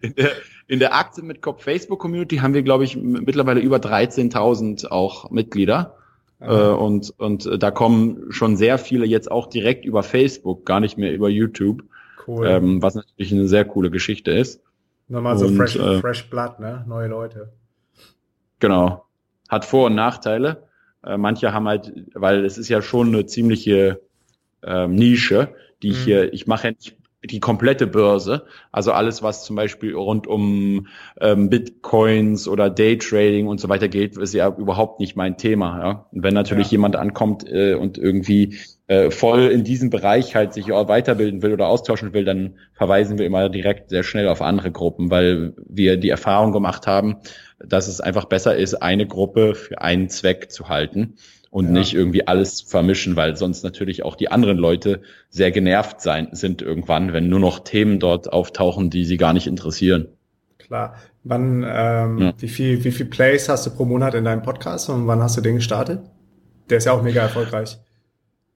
in, 0.00 0.14
der, 0.14 0.30
in 0.68 0.78
der 0.78 0.94
Aktie 0.94 1.24
mit 1.24 1.42
Kopf 1.42 1.64
Facebook-Community 1.64 2.36
haben 2.36 2.54
wir, 2.54 2.62
glaube 2.62 2.84
ich, 2.84 2.96
mittlerweile 2.96 3.60
über 3.60 3.78
13.000 3.78 4.86
auch 4.86 5.30
Mitglieder. 5.30 5.96
Äh, 6.40 6.52
und, 6.54 7.12
und 7.18 7.50
da 7.60 7.70
kommen 7.72 8.26
schon 8.30 8.56
sehr 8.56 8.78
viele 8.78 9.04
jetzt 9.04 9.30
auch 9.30 9.48
direkt 9.48 9.84
über 9.84 10.04
Facebook, 10.04 10.64
gar 10.64 10.78
nicht 10.78 10.96
mehr 10.96 11.12
über 11.12 11.28
YouTube. 11.28 11.82
Cool. 12.26 12.46
Ähm, 12.46 12.82
was 12.82 12.94
natürlich 12.94 13.32
eine 13.32 13.48
sehr 13.48 13.64
coole 13.64 13.90
Geschichte 13.90 14.30
ist. 14.30 14.60
Nochmal 15.08 15.38
so 15.38 15.48
fresh, 15.48 15.76
äh, 15.76 16.00
fresh 16.00 16.28
Blood, 16.28 16.60
ne? 16.60 16.84
Neue 16.86 17.08
Leute. 17.08 17.52
Genau. 18.60 19.06
Hat 19.48 19.64
Vor- 19.64 19.86
und 19.86 19.94
Nachteile. 19.94 20.68
Äh, 21.02 21.16
manche 21.16 21.52
haben 21.52 21.66
halt, 21.66 21.92
weil 22.14 22.44
es 22.44 22.58
ist 22.58 22.68
ja 22.68 22.82
schon 22.82 23.08
eine 23.08 23.24
ziemliche 23.24 24.00
ähm, 24.62 24.94
Nische, 24.94 25.54
die 25.82 25.90
ich 25.90 26.00
mhm. 26.00 26.04
hier, 26.04 26.32
ich 26.32 26.46
mache 26.46 26.68
ja 26.68 26.70
nicht 26.72 26.97
die 27.24 27.40
komplette 27.40 27.88
Börse, 27.88 28.44
also 28.70 28.92
alles, 28.92 29.22
was 29.22 29.44
zum 29.44 29.56
Beispiel 29.56 29.94
rund 29.94 30.28
um 30.28 30.86
ähm, 31.20 31.50
Bitcoins 31.50 32.46
oder 32.46 32.70
Daytrading 32.70 33.48
und 33.48 33.58
so 33.60 33.68
weiter 33.68 33.88
geht, 33.88 34.16
ist 34.16 34.34
ja 34.34 34.48
überhaupt 34.48 35.00
nicht 35.00 35.16
mein 35.16 35.36
Thema. 35.36 35.80
Ja? 35.80 36.06
Und 36.12 36.22
wenn 36.22 36.34
natürlich 36.34 36.68
ja. 36.68 36.72
jemand 36.72 36.94
ankommt 36.94 37.44
äh, 37.50 37.74
und 37.74 37.98
irgendwie 37.98 38.58
äh, 38.86 39.10
voll 39.10 39.46
in 39.46 39.64
diesem 39.64 39.90
Bereich 39.90 40.36
halt 40.36 40.52
sich 40.52 40.70
auch 40.70 40.88
weiterbilden 40.88 41.42
will 41.42 41.52
oder 41.52 41.66
austauschen 41.66 42.12
will, 42.12 42.24
dann 42.24 42.54
verweisen 42.74 43.18
wir 43.18 43.26
immer 43.26 43.48
direkt 43.48 43.90
sehr 43.90 44.04
schnell 44.04 44.28
auf 44.28 44.40
andere 44.40 44.70
Gruppen, 44.70 45.10
weil 45.10 45.54
wir 45.68 45.96
die 45.96 46.10
Erfahrung 46.10 46.52
gemacht 46.52 46.86
haben, 46.86 47.16
dass 47.58 47.88
es 47.88 48.00
einfach 48.00 48.26
besser 48.26 48.56
ist, 48.56 48.76
eine 48.76 49.06
Gruppe 49.06 49.56
für 49.56 49.80
einen 49.80 50.08
Zweck 50.08 50.52
zu 50.52 50.68
halten 50.68 51.14
und 51.50 51.66
ja. 51.66 51.72
nicht 51.72 51.94
irgendwie 51.94 52.26
alles 52.26 52.60
vermischen, 52.60 53.16
weil 53.16 53.36
sonst 53.36 53.62
natürlich 53.62 54.04
auch 54.04 54.16
die 54.16 54.30
anderen 54.30 54.58
Leute 54.58 55.00
sehr 55.30 55.50
genervt 55.50 56.00
sein 56.00 56.28
sind 56.32 56.62
irgendwann, 56.62 57.12
wenn 57.12 57.28
nur 57.28 57.40
noch 57.40 57.60
Themen 57.60 57.98
dort 58.00 58.32
auftauchen, 58.32 58.90
die 58.90 59.04
sie 59.04 59.16
gar 59.16 59.32
nicht 59.32 59.46
interessieren. 59.46 60.08
Klar. 60.58 60.96
Wann, 61.24 61.64
ähm, 61.66 62.18
ja. 62.18 62.32
wie 62.38 62.48
viel, 62.48 62.84
wie 62.84 62.92
viel 62.92 63.06
Plays 63.06 63.48
hast 63.48 63.66
du 63.66 63.70
pro 63.70 63.84
Monat 63.84 64.14
in 64.14 64.24
deinem 64.24 64.42
Podcast 64.42 64.88
und 64.88 65.06
wann 65.06 65.22
hast 65.22 65.36
du 65.36 65.40
den 65.40 65.56
gestartet? 65.56 66.00
Der 66.70 66.78
ist 66.78 66.84
ja 66.84 66.92
auch 66.92 67.02
mega 67.02 67.22
erfolgreich. 67.22 67.78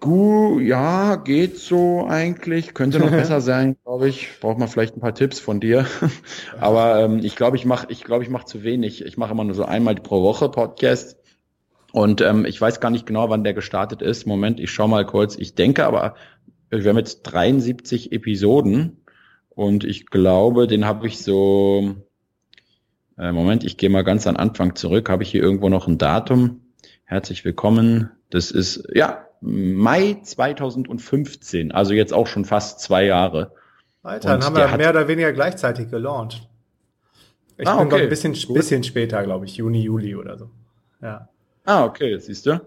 Gut, 0.03 0.63
ja, 0.63 1.15
geht 1.15 1.59
so 1.59 2.07
eigentlich. 2.09 2.75
Könnte 2.75 2.99
noch 2.99 3.11
besser 3.13 3.41
sein, 3.41 3.77
glaube 3.85 4.09
ich. 4.09 4.29
Braucht 4.41 4.59
man 4.59 4.69
vielleicht 4.69 4.97
ein 4.97 5.01
paar 5.01 5.15
Tipps 5.15 5.39
von 5.39 5.61
dir. 5.61 5.87
Aber 6.61 6.99
ähm, 6.99 7.21
ich 7.23 7.37
glaube, 7.37 7.57
ich 7.57 7.65
mache, 7.65 7.87
ich 7.89 8.03
glaube, 8.03 8.25
ich 8.25 8.31
mache 8.31 8.45
zu 8.45 8.65
wenig. 8.65 9.05
Ich 9.05 9.17
mache 9.17 9.31
immer 9.31 9.45
nur 9.45 9.55
so 9.55 9.65
einmal 9.65 9.95
pro 9.95 10.23
Woche 10.23 10.49
Podcast. 10.49 11.22
Und 11.93 12.23
ähm, 12.23 12.47
ich 12.47 12.61
weiß 12.61 12.81
gar 12.81 12.91
nicht 12.91 13.07
genau, 13.07 13.29
wann 13.29 13.45
der 13.45 13.55
gestartet 13.55 14.03
ist. 14.03 14.27
Moment, 14.27 14.59
ich 14.59 14.71
schau 14.71 14.89
mal 14.89 15.05
kurz. 15.05 15.37
Ich 15.37 15.55
denke 15.55 15.85
aber, 15.85 16.15
wir 16.71 16.89
haben 16.89 16.97
jetzt 16.97 17.23
73 17.25 18.13
Episoden 18.13 19.05
und 19.51 19.85
ich 19.85 20.07
glaube, 20.07 20.67
den 20.67 20.87
habe 20.87 21.07
ich 21.07 21.23
so. 21.23 21.97
Äh, 23.19 23.33
Moment, 23.33 23.63
ich 23.63 23.77
gehe 23.77 23.91
mal 23.91 24.05
ganz 24.05 24.27
an 24.27 24.37
Anfang 24.37 24.75
zurück. 24.75 25.11
Habe 25.11 25.23
ich 25.23 25.31
hier 25.31 25.43
irgendwo 25.43 25.69
noch 25.69 25.87
ein 25.87 25.99
Datum? 25.99 26.63
Herzlich 27.05 27.45
willkommen. 27.45 28.11
Das 28.31 28.51
ist 28.51 28.89
ja 28.95 29.27
Mai 29.43 30.19
2015, 30.23 31.73
also 31.73 31.93
jetzt 31.93 32.15
auch 32.15 32.27
schon 32.27 32.47
fast 32.47 32.81
zwei 32.81 33.05
Jahre. 33.05 33.53
Alter, 34.03 34.29
dann 34.31 34.45
haben 34.45 34.57
wir 34.57 34.77
mehr 34.79 34.91
oder 34.91 35.09
weniger 35.09 35.33
gleichzeitig 35.33 35.91
gelauncht. 35.91 36.49
Ich 37.59 37.69
ah, 37.69 37.77
bin 37.77 37.89
okay. 37.89 38.05
ein 38.05 38.09
bisschen, 38.09 38.33
bisschen 38.33 38.83
später, 38.83 39.23
glaube 39.25 39.45
ich, 39.45 39.57
Juni, 39.57 39.83
Juli 39.83 40.17
oder 40.17 40.39
so. 40.39 40.51
Ja. 41.03 41.29
Ah, 41.65 41.85
okay, 41.85 42.19
siehst 42.19 42.47
du. 42.47 42.61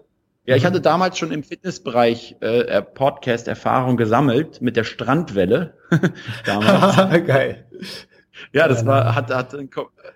Ja, 0.46 0.54
ich 0.54 0.62
mhm. 0.62 0.66
hatte 0.68 0.80
damals 0.80 1.18
schon 1.18 1.32
im 1.32 1.42
Fitnessbereich 1.42 2.36
äh, 2.40 2.80
Podcast-Erfahrung 2.82 3.96
gesammelt 3.96 4.62
mit 4.62 4.76
der 4.76 4.84
Strandwelle. 4.84 5.74
damals. 6.44 6.96
Geil. 7.26 7.66
Ja, 8.52 8.68
das 8.68 8.84
war, 8.86 9.14
hat, 9.14 9.30
hat, 9.30 9.56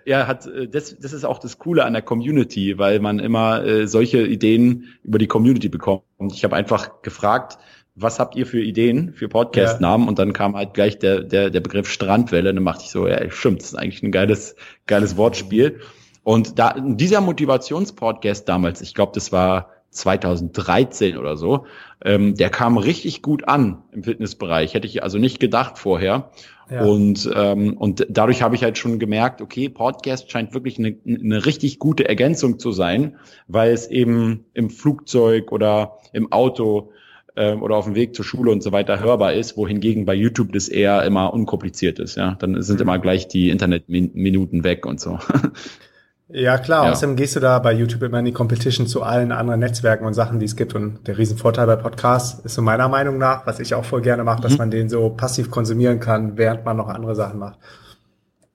ja, 0.05 0.27
hat, 0.27 0.45
äh, 0.45 0.67
das, 0.67 0.97
das 0.97 1.13
ist 1.13 1.25
auch 1.25 1.39
das 1.39 1.57
Coole 1.57 1.83
an 1.83 1.93
der 1.93 2.01
Community, 2.01 2.77
weil 2.77 2.99
man 2.99 3.19
immer 3.19 3.63
äh, 3.65 3.87
solche 3.87 4.25
Ideen 4.25 4.87
über 5.03 5.17
die 5.17 5.27
Community 5.27 5.69
bekommt. 5.69 6.03
Und 6.17 6.33
ich 6.33 6.43
habe 6.43 6.55
einfach 6.55 7.01
gefragt, 7.01 7.57
was 7.95 8.19
habt 8.19 8.35
ihr 8.35 8.45
für 8.45 8.61
Ideen 8.61 9.13
für 9.13 9.27
Podcast-Namen? 9.27 10.05
Ja. 10.05 10.09
Und 10.09 10.19
dann 10.19 10.33
kam 10.33 10.55
halt 10.55 10.73
gleich 10.73 10.97
der, 10.97 11.21
der, 11.21 11.49
der 11.49 11.59
Begriff 11.59 11.89
Strandwelle. 11.89 12.49
Und 12.49 12.55
dann 12.55 12.63
machte 12.63 12.83
ich 12.85 12.91
so, 12.91 13.07
ja, 13.07 13.29
stimmt, 13.31 13.61
das 13.61 13.69
ist 13.69 13.75
eigentlich 13.75 14.01
ein 14.01 14.11
geiles, 14.11 14.55
geiles 14.87 15.17
Wortspiel. 15.17 15.81
Und 16.23 16.59
da 16.59 16.75
dieser 16.79 17.21
Motivationspodcast 17.21 18.47
damals, 18.47 18.81
ich 18.81 18.93
glaube, 18.93 19.11
das 19.15 19.31
war 19.31 19.69
2013 19.91 21.17
oder 21.17 21.35
so, 21.35 21.65
ähm, 22.03 22.35
der 22.35 22.49
kam 22.49 22.77
richtig 22.77 23.21
gut 23.21 23.47
an 23.47 23.83
im 23.91 24.03
Fitnessbereich. 24.03 24.73
Hätte 24.73 24.87
ich 24.87 25.03
also 25.03 25.17
nicht 25.17 25.39
gedacht 25.39 25.77
vorher. 25.77 26.31
Ja. 26.69 26.85
Und, 26.85 27.29
ähm, 27.35 27.75
und 27.75 28.07
dadurch 28.09 28.41
habe 28.41 28.55
ich 28.55 28.63
halt 28.63 28.77
schon 28.77 28.97
gemerkt, 28.97 29.41
okay, 29.41 29.67
Podcast 29.67 30.31
scheint 30.31 30.53
wirklich 30.53 30.79
eine, 30.79 30.95
eine 31.05 31.45
richtig 31.45 31.79
gute 31.79 32.07
Ergänzung 32.07 32.59
zu 32.59 32.71
sein, 32.71 33.17
weil 33.47 33.73
es 33.73 33.87
eben 33.87 34.45
im 34.53 34.69
Flugzeug 34.69 35.51
oder 35.51 35.97
im 36.13 36.31
Auto 36.31 36.91
ähm, 37.35 37.61
oder 37.61 37.75
auf 37.75 37.85
dem 37.85 37.95
Weg 37.95 38.15
zur 38.15 38.23
Schule 38.23 38.51
und 38.51 38.63
so 38.63 38.71
weiter 38.71 39.01
hörbar 39.01 39.33
ist, 39.33 39.57
wohingegen 39.57 40.05
bei 40.05 40.13
YouTube 40.13 40.53
das 40.53 40.69
eher 40.69 41.03
immer 41.03 41.33
unkompliziert 41.33 41.99
ist. 41.99 42.15
Ja, 42.15 42.35
dann 42.39 42.61
sind 42.61 42.77
mhm. 42.77 42.83
immer 42.83 42.99
gleich 42.99 43.27
die 43.27 43.49
Internetminuten 43.49 44.63
weg 44.63 44.85
und 44.85 45.01
so. 45.01 45.19
Ja, 46.33 46.57
klar. 46.57 46.85
Ja. 46.85 46.91
Außerdem 46.91 47.15
gehst 47.15 47.35
du 47.35 47.39
da 47.39 47.59
bei 47.59 47.73
YouTube 47.73 48.03
immer 48.03 48.19
in 48.19 48.25
die 48.25 48.31
Competition 48.31 48.87
zu 48.87 49.03
allen 49.03 49.31
anderen 49.31 49.59
Netzwerken 49.59 50.05
und 50.05 50.13
Sachen, 50.13 50.39
die 50.39 50.45
es 50.45 50.55
gibt. 50.55 50.75
Und 50.75 51.07
der 51.07 51.17
Riesenvorteil 51.17 51.67
bei 51.67 51.75
Podcasts 51.75 52.43
ist 52.45 52.55
so 52.55 52.61
meiner 52.61 52.87
Meinung 52.87 53.17
nach, 53.17 53.45
was 53.45 53.59
ich 53.59 53.75
auch 53.75 53.85
voll 53.85 54.01
gerne 54.01 54.23
mache, 54.23 54.39
mhm. 54.39 54.43
dass 54.43 54.57
man 54.57 54.71
den 54.71 54.89
so 54.89 55.09
passiv 55.09 55.51
konsumieren 55.51 55.99
kann, 55.99 56.37
während 56.37 56.63
man 56.65 56.77
noch 56.77 56.87
andere 56.87 57.15
Sachen 57.15 57.39
macht. 57.39 57.59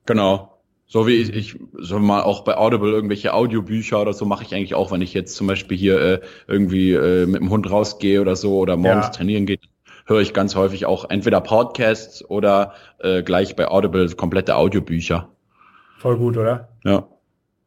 Genau. 0.05 0.53
So 0.89 1.05
wie 1.05 1.15
ich, 1.15 1.33
ich 1.33 1.59
so 1.77 1.99
mal 1.99 2.23
auch 2.23 2.45
bei 2.45 2.55
Audible 2.55 2.91
irgendwelche 2.91 3.33
Audiobücher 3.33 4.01
oder 4.01 4.13
so 4.13 4.25
mache 4.25 4.43
ich 4.43 4.55
eigentlich 4.55 4.73
auch, 4.73 4.89
wenn 4.91 5.01
ich 5.01 5.13
jetzt 5.13 5.35
zum 5.35 5.45
Beispiel 5.45 5.77
hier 5.77 6.01
äh, 6.01 6.21
irgendwie 6.47 6.93
äh, 6.93 7.25
mit 7.25 7.41
dem 7.41 7.49
Hund 7.49 7.69
rausgehe 7.69 8.21
oder 8.21 8.37
so 8.37 8.57
oder 8.57 8.77
morgens 8.77 9.07
ja. 9.07 9.11
trainieren 9.11 9.45
gehe, 9.45 9.59
höre 10.05 10.21
ich 10.21 10.33
ganz 10.33 10.55
häufig 10.55 10.85
auch 10.85 11.09
entweder 11.09 11.41
Podcasts 11.41 12.23
oder 12.29 12.71
äh, 12.99 13.21
gleich 13.21 13.57
bei 13.57 13.67
Audible 13.67 14.09
komplette 14.15 14.55
Audiobücher. 14.55 15.27
Voll 15.99 16.17
gut, 16.17 16.37
oder? 16.37 16.69
Ja. 16.85 17.05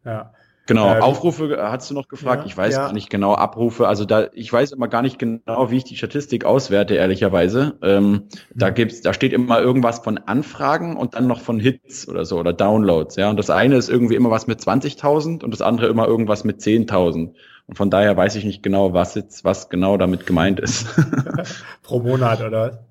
Ja. 0.04 0.32
Genau, 0.70 0.94
äh, 0.94 1.00
Aufrufe 1.00 1.58
hast 1.60 1.90
du 1.90 1.94
noch 1.94 2.06
gefragt. 2.06 2.42
Ja, 2.42 2.46
ich 2.46 2.56
weiß 2.56 2.74
ja. 2.74 2.84
gar 2.84 2.92
nicht 2.92 3.10
genau 3.10 3.34
Abrufe. 3.34 3.88
Also 3.88 4.04
da, 4.04 4.28
ich 4.34 4.52
weiß 4.52 4.70
immer 4.70 4.86
gar 4.86 5.02
nicht 5.02 5.18
genau, 5.18 5.72
wie 5.72 5.78
ich 5.78 5.84
die 5.84 5.96
Statistik 5.96 6.44
auswerte, 6.44 6.94
ehrlicherweise. 6.94 7.76
Ähm, 7.82 8.10
mhm. 8.10 8.28
Da 8.54 8.70
gibt's, 8.70 9.00
da 9.00 9.12
steht 9.12 9.32
immer 9.32 9.60
irgendwas 9.60 9.98
von 9.98 10.18
Anfragen 10.18 10.96
und 10.96 11.16
dann 11.16 11.26
noch 11.26 11.40
von 11.40 11.58
Hits 11.58 12.08
oder 12.08 12.24
so 12.24 12.38
oder 12.38 12.52
Downloads. 12.52 13.16
Ja, 13.16 13.30
und 13.30 13.36
das 13.36 13.50
eine 13.50 13.74
ist 13.74 13.88
irgendwie 13.88 14.14
immer 14.14 14.30
was 14.30 14.46
mit 14.46 14.60
20.000 14.60 15.42
und 15.42 15.50
das 15.50 15.60
andere 15.60 15.88
immer 15.88 16.06
irgendwas 16.06 16.44
mit 16.44 16.60
10.000. 16.60 17.34
Und 17.66 17.76
von 17.76 17.90
daher 17.90 18.16
weiß 18.16 18.36
ich 18.36 18.44
nicht 18.44 18.62
genau, 18.62 18.92
was 18.92 19.16
jetzt, 19.16 19.42
was 19.42 19.70
genau 19.70 19.96
damit 19.96 20.24
gemeint 20.24 20.60
ist. 20.60 20.86
Pro 21.82 21.98
Monat 21.98 22.42
oder? 22.42 22.84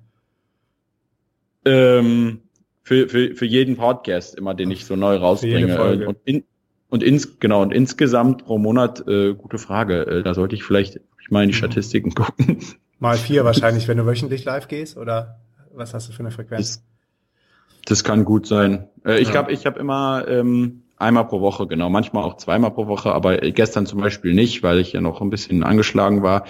Ähm, 1.64 2.42
für, 2.82 3.08
für, 3.08 3.34
für 3.34 3.46
jeden 3.46 3.76
Podcast 3.76 4.36
immer, 4.36 4.52
den 4.52 4.70
ich 4.70 4.84
so 4.84 4.96
neu 4.96 5.16
rausbringe. 5.16 5.76
Äh, 5.76 6.06
und, 6.06 6.18
in, 6.24 6.44
und 6.90 7.02
ins, 7.02 7.38
genau, 7.38 7.62
und 7.62 7.72
insgesamt 7.72 8.44
pro 8.44 8.58
Monat, 8.58 9.06
äh, 9.08 9.34
gute 9.34 9.58
Frage. 9.58 10.06
Äh, 10.06 10.22
da 10.22 10.34
sollte 10.34 10.56
ich 10.56 10.64
vielleicht 10.64 11.00
ich 11.20 11.30
mal 11.30 11.42
in 11.42 11.48
die 11.48 11.54
mhm. 11.54 11.58
Statistiken 11.58 12.14
gucken. 12.14 12.58
Mal 13.02 13.16
vier 13.16 13.46
wahrscheinlich, 13.46 13.88
wenn 13.88 13.96
du 13.96 14.04
wöchentlich 14.04 14.44
live 14.44 14.68
gehst, 14.68 14.98
oder 14.98 15.40
was 15.72 15.94
hast 15.94 16.10
du 16.10 16.12
für 16.12 16.20
eine 16.20 16.30
Frequenz? 16.30 16.82
Das, 16.82 17.86
das 17.86 18.04
kann 18.04 18.26
gut 18.26 18.46
sein. 18.46 18.88
Äh, 19.06 19.20
ich 19.20 19.28
ja. 19.28 19.32
glaube, 19.32 19.52
ich 19.52 19.64
habe 19.64 19.80
immer 19.80 20.28
ähm, 20.28 20.82
einmal 20.98 21.26
pro 21.26 21.40
Woche, 21.40 21.66
genau, 21.66 21.88
manchmal 21.88 22.24
auch 22.24 22.36
zweimal 22.36 22.72
pro 22.72 22.88
Woche, 22.88 23.12
aber 23.12 23.38
gestern 23.38 23.86
zum 23.86 24.00
Beispiel 24.00 24.34
nicht, 24.34 24.62
weil 24.62 24.80
ich 24.80 24.92
ja 24.92 25.00
noch 25.00 25.22
ein 25.22 25.30
bisschen 25.30 25.62
angeschlagen 25.62 26.22
war. 26.22 26.44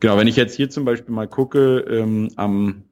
Genau, 0.00 0.16
wenn 0.16 0.26
ich 0.26 0.34
jetzt 0.34 0.56
hier 0.56 0.68
zum 0.68 0.84
Beispiel 0.84 1.14
mal 1.14 1.28
gucke, 1.28 1.78
ähm, 1.88 2.30
am, 2.34 2.82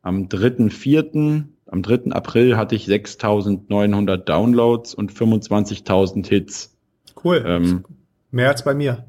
am 0.00 0.28
3.4., 0.28 1.44
am 1.74 1.82
3. 1.82 2.12
April 2.12 2.56
hatte 2.56 2.76
ich 2.76 2.86
6.900 2.86 4.16
Downloads 4.18 4.94
und 4.94 5.12
25.000 5.12 6.24
Hits. 6.28 6.76
Cool. 7.22 7.42
Ähm, 7.44 7.84
Mehr 8.30 8.48
als 8.48 8.62
bei 8.62 8.74
mir. 8.74 9.04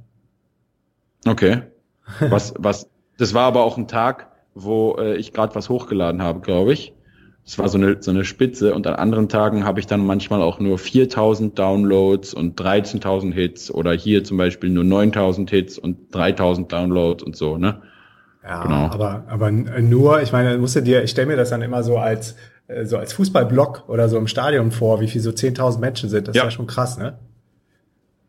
Okay. 1.28 1.62
Was, 2.19 2.54
was, 2.60 2.88
das 3.17 3.34
war 3.34 3.45
aber 3.45 3.63
auch 3.63 3.78
ein 3.78 3.88
Tag, 3.88 4.32
wo 4.54 4.95
äh, 4.99 5.15
ich 5.15 5.34
gerade 5.34 5.56
was 5.56 5.69
hochgeladen 5.69 6.21
habe, 6.21 6.41
glaube 6.41 6.71
ich. 6.71 6.93
Das 7.43 7.58
war 7.58 7.67
so 7.67 7.80
eine, 7.80 7.97
so 7.99 8.12
eine 8.12 8.23
Spitze 8.25 8.75
und 8.75 8.86
an 8.86 8.93
anderen 8.93 9.28
Tagen 9.28 9.65
habe 9.65 9.80
ich 9.80 9.88
dann 9.88 10.06
manchmal 10.06 10.43
auch 10.43 10.60
nur 10.60 10.78
4000 10.78 11.58
Downloads 11.58 12.36
und 12.36 12.62
13.000 12.62 13.34
Hits 13.34 13.71
oder 13.71 13.93
hier 13.93 14.23
zum 14.23 14.38
Beispiel 14.38 14.69
nur 14.69 14.84
9000 14.84 15.49
Hits 15.49 15.80
und 15.80 16.13
3000 16.13 16.71
Downloads 16.71 17.23
und 17.23 17.36
so, 17.36 17.58
ne? 17.58 17.82
Ja, 18.43 18.62
genau. 18.62 18.75
aber, 18.75 19.23
aber 19.28 19.51
nur, 19.51 20.21
ich 20.21 20.32
meine, 20.32 20.58
musst 20.60 20.75
du 20.75 20.82
dir, 20.82 21.04
ich 21.04 21.10
stelle 21.10 21.28
mir 21.28 21.38
das 21.38 21.49
dann 21.49 21.63
immer 21.63 21.82
so 21.82 21.97
als, 21.97 22.36
so 22.84 22.97
als 22.97 23.13
Fußballblock 23.13 23.88
oder 23.88 24.10
so 24.10 24.17
im 24.17 24.28
Stadion 24.28 24.71
vor, 24.71 25.01
wie 25.01 25.08
viel 25.08 25.21
so 25.21 25.30
10.000 25.30 25.80
Menschen 25.80 26.10
sind. 26.10 26.28
Das 26.28 26.36
ja. 26.36 26.43
ist 26.43 26.45
ja 26.45 26.51
schon 26.51 26.67
krass, 26.67 26.97
ne? 26.97 27.19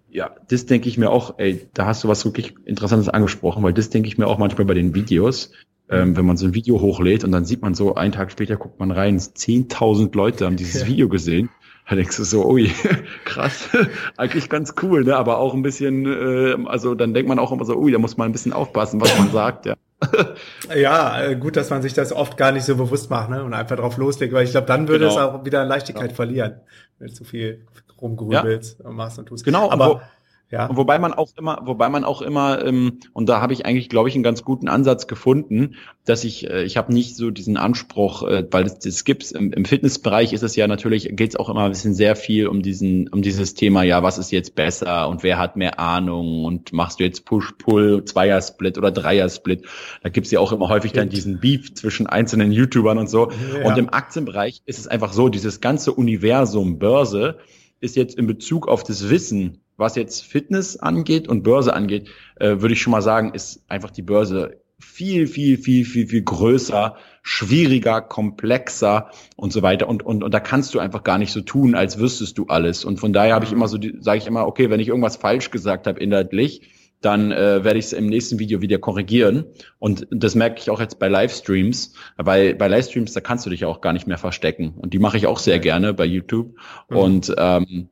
Ja, 0.09 0.31
das 0.49 0.66
denke 0.66 0.88
ich 0.88 0.99
mir 0.99 1.11
auch, 1.11 1.38
ey, 1.38 1.66
da 1.75 1.87
hast 1.87 2.05
du 2.05 2.09
was 2.09 2.25
wirklich 2.25 2.55
Interessantes 2.64 3.09
angesprochen, 3.09 3.62
weil 3.62 3.72
das 3.72 3.90
denke 3.90 4.09
ich 4.09 4.18
mir 4.18 4.27
auch 4.27 4.38
manchmal 4.38 4.64
bei 4.64 4.75
den 4.75 4.94
Videos 4.94 5.51
ähm, 5.88 6.16
wenn 6.16 6.27
man 6.27 6.37
so 6.37 6.46
ein 6.46 6.55
Video 6.55 6.81
hochlädt 6.81 7.25
und 7.25 7.33
dann 7.33 7.44
sieht 7.44 7.62
man 7.62 7.75
so, 7.75 7.94
einen 7.94 8.12
Tag 8.12 8.33
später 8.33 8.57
guckt 8.57 8.81
man 8.81 8.90
rein, 8.90 9.18
10.000 9.18 10.14
Leute 10.16 10.46
haben 10.46 10.57
dieses 10.57 10.83
ja. 10.83 10.88
Video 10.88 11.09
gesehen. 11.09 11.51
Da 11.88 11.94
denkst 11.94 12.16
du 12.16 12.25
so, 12.25 12.49
ui, 12.49 12.72
krass, 13.25 13.68
eigentlich 14.16 14.49
ganz 14.49 14.75
cool, 14.83 15.05
ne? 15.05 15.16
aber 15.16 15.38
auch 15.38 15.55
ein 15.55 15.62
bisschen, 15.62 16.05
äh, 16.07 16.57
also 16.66 16.96
dann 16.96 17.14
denkt 17.14 17.29
man 17.29 17.38
auch 17.38 17.53
immer 17.53 17.64
so, 17.64 17.77
ui, 17.77 17.92
da 17.92 17.99
muss 17.99 18.16
man 18.16 18.29
ein 18.29 18.33
bisschen 18.33 18.53
aufpassen, 18.53 19.01
was 19.01 19.16
man 19.16 19.31
sagt, 19.33 19.66
ja. 19.66 19.77
ja, 20.76 21.22
äh, 21.22 21.37
gut, 21.37 21.56
dass 21.56 21.70
man 21.70 21.82
sich 21.82 21.94
das 21.94 22.12
oft 22.12 22.37
gar 22.37 22.52
nicht 22.52 22.64
so 22.64 22.76
bewusst 22.76 23.11
macht 23.11 23.30
ne? 23.30 23.42
und 23.42 23.54
einfach 23.54 23.76
drauf 23.76 23.96
loslegt, 23.96 24.32
weil 24.32 24.44
ich 24.44 24.50
glaube, 24.50 24.66
dann 24.66 24.88
würde 24.88 25.06
genau. 25.06 25.16
es 25.16 25.20
auch 25.20 25.44
wieder 25.44 25.62
an 25.62 25.68
Leichtigkeit 25.68 26.11
ja. 26.11 26.14
verlieren, 26.14 26.61
wenn 26.98 27.09
du 27.09 27.14
zu 27.14 27.24
viel 27.24 27.66
rumgrübelst 28.00 28.80
ja. 28.80 28.87
und 28.87 28.96
machst 28.96 29.18
und 29.18 29.26
tust. 29.26 29.44
Genau, 29.44 29.70
aber 29.70 30.02
ja. 30.48 30.68
Wobei 30.72 31.00
man 31.00 31.12
auch 31.12 31.30
immer, 31.37 31.61
wobei 31.64 31.88
man 31.88 32.04
auch 32.04 32.22
immer, 32.22 32.64
ähm, 32.64 33.00
und 33.12 33.28
da 33.28 33.40
habe 33.40 33.52
ich 33.52 33.66
eigentlich, 33.66 33.88
glaube 33.88 34.09
ich, 34.09 34.14
einen 34.14 34.22
ganz 34.22 34.44
guten 34.44 34.68
Ansatz 34.68 35.09
gefunden, 35.09 35.74
dass 36.04 36.22
ich, 36.22 36.48
äh, 36.48 36.62
ich 36.62 36.76
habe 36.76 36.92
nicht 36.92 37.16
so 37.16 37.32
diesen 37.32 37.56
Anspruch, 37.56 38.22
äh, 38.22 38.46
weil 38.52 38.64
es 38.64 38.78
das 38.78 39.04
gibt's 39.04 39.32
im, 39.32 39.52
im 39.52 39.64
Fitnessbereich 39.64 40.32
ist 40.32 40.44
es 40.44 40.54
ja 40.54 40.68
natürlich, 40.68 41.09
geht 41.16 41.30
es 41.30 41.37
auch 41.37 41.48
immer 41.48 41.64
ein 41.64 41.72
bisschen 41.72 41.94
sehr 41.94 42.14
viel 42.14 42.46
um 42.46 42.62
diesen, 42.62 43.09
um 43.09 43.22
dieses 43.22 43.54
Thema, 43.54 43.82
ja, 43.82 44.04
was 44.04 44.18
ist 44.18 44.30
jetzt 44.30 44.54
besser 44.54 45.09
und 45.09 45.24
wer 45.24 45.37
hat 45.38 45.56
mehr 45.56 45.80
Ahnung 45.80 46.44
und 46.44 46.72
machst 46.72 47.00
du 47.00 47.04
jetzt 47.04 47.24
Push-Pull, 47.24 48.04
Zweier-Split 48.04 48.78
oder 48.78 48.92
Dreier-Split? 48.92 49.66
Da 50.04 50.11
gibt's 50.11 50.30
ja 50.30 50.38
auch 50.38 50.52
immer 50.52 50.68
häufig 50.68 50.92
dann 50.92 51.09
diesen 51.09 51.40
Beef 51.40 51.74
zwischen 51.74 52.06
einzelnen 52.06 52.52
YouTubern 52.52 52.98
und 52.98 53.11
so. 53.11 53.32
Ja. 53.32 53.66
Und 53.66 53.78
im 53.78 53.92
Aktienbereich 53.92 54.62
ist 54.64 54.78
es 54.78 54.87
einfach 54.87 55.12
so, 55.12 55.28
dieses 55.28 55.61
ganze 55.61 55.92
Universum 55.92 56.78
Börse 56.78 57.38
ist 57.80 57.96
jetzt 57.96 58.16
in 58.16 58.28
Bezug 58.28 58.68
auf 58.68 58.85
das 58.85 59.11
Wissen 59.11 59.61
was 59.76 59.96
jetzt 59.96 60.24
Fitness 60.24 60.76
angeht 60.76 61.28
und 61.28 61.42
Börse 61.42 61.74
angeht, 61.74 62.08
äh, 62.36 62.60
würde 62.60 62.74
ich 62.74 62.82
schon 62.82 62.90
mal 62.90 63.02
sagen, 63.02 63.34
ist 63.34 63.64
einfach 63.68 63.90
die 63.90 64.02
Börse 64.02 64.60
viel, 64.78 65.26
viel, 65.26 65.56
viel, 65.56 65.84
viel, 65.84 66.06
viel 66.06 66.22
größer, 66.22 66.96
schwieriger, 67.22 68.02
komplexer 68.02 69.10
und 69.36 69.52
so 69.52 69.62
weiter. 69.62 69.88
Und, 69.88 70.04
und, 70.04 70.22
und 70.22 70.34
da 70.34 70.40
kannst 70.40 70.74
du 70.74 70.78
einfach 70.78 71.02
gar 71.02 71.18
nicht 71.18 71.32
so 71.32 71.40
tun, 71.40 71.74
als 71.74 71.98
wüsstest 71.98 72.36
du 72.38 72.46
alles. 72.46 72.84
Und 72.84 73.00
von 73.00 73.12
daher 73.12 73.34
habe 73.34 73.44
ich 73.44 73.52
immer 73.52 73.68
so, 73.68 73.78
sage 74.00 74.18
ich 74.18 74.26
immer, 74.26 74.46
okay, 74.46 74.70
wenn 74.70 74.80
ich 74.80 74.88
irgendwas 74.88 75.16
falsch 75.16 75.50
gesagt 75.50 75.86
habe 75.86 76.00
inhaltlich, 76.00 76.62
dann 77.00 77.30
äh, 77.30 77.62
werde 77.62 77.78
ich 77.78 77.86
es 77.86 77.92
im 77.92 78.06
nächsten 78.06 78.38
Video 78.38 78.60
wieder 78.62 78.78
korrigieren. 78.78 79.44
Und 79.78 80.06
das 80.10 80.34
merke 80.34 80.60
ich 80.60 80.70
auch 80.70 80.80
jetzt 80.80 80.98
bei 80.98 81.08
Livestreams, 81.08 81.94
weil 82.16 82.54
bei 82.54 82.68
Livestreams, 82.68 83.12
da 83.12 83.20
kannst 83.20 83.46
du 83.46 83.50
dich 83.50 83.64
auch 83.64 83.80
gar 83.80 83.92
nicht 83.92 84.06
mehr 84.06 84.18
verstecken. 84.18 84.74
Und 84.76 84.92
die 84.94 84.98
mache 84.98 85.16
ich 85.16 85.26
auch 85.26 85.38
sehr 85.38 85.58
gerne 85.58 85.94
bei 85.94 86.04
YouTube. 86.04 86.54
Mhm. 86.88 86.96
Und 86.96 87.34
ähm, 87.38 87.88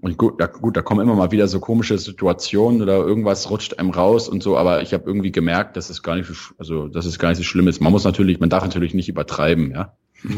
und 0.00 0.16
gut 0.16 0.40
da, 0.40 0.46
gut, 0.46 0.76
da 0.76 0.82
kommen 0.82 1.00
immer 1.00 1.14
mal 1.14 1.30
wieder 1.30 1.46
so 1.48 1.60
komische 1.60 1.98
Situationen 1.98 2.80
oder 2.82 2.96
irgendwas 2.96 3.50
rutscht 3.50 3.78
einem 3.78 3.90
raus 3.90 4.28
und 4.28 4.42
so, 4.42 4.56
aber 4.56 4.82
ich 4.82 4.94
habe 4.94 5.04
irgendwie 5.06 5.32
gemerkt, 5.32 5.76
dass 5.76 5.90
es 5.90 6.02
gar 6.02 6.16
nicht 6.16 6.26
so, 6.26 6.34
also 6.58 6.88
dass 6.88 7.04
es 7.04 7.18
gar 7.18 7.28
nicht 7.28 7.38
so 7.38 7.44
schlimm 7.44 7.68
ist. 7.68 7.80
Man 7.80 7.92
muss 7.92 8.04
natürlich, 8.04 8.40
man 8.40 8.50
darf 8.50 8.62
natürlich 8.62 8.94
nicht 8.94 9.08
übertreiben, 9.08 9.72
ja. 9.72 9.94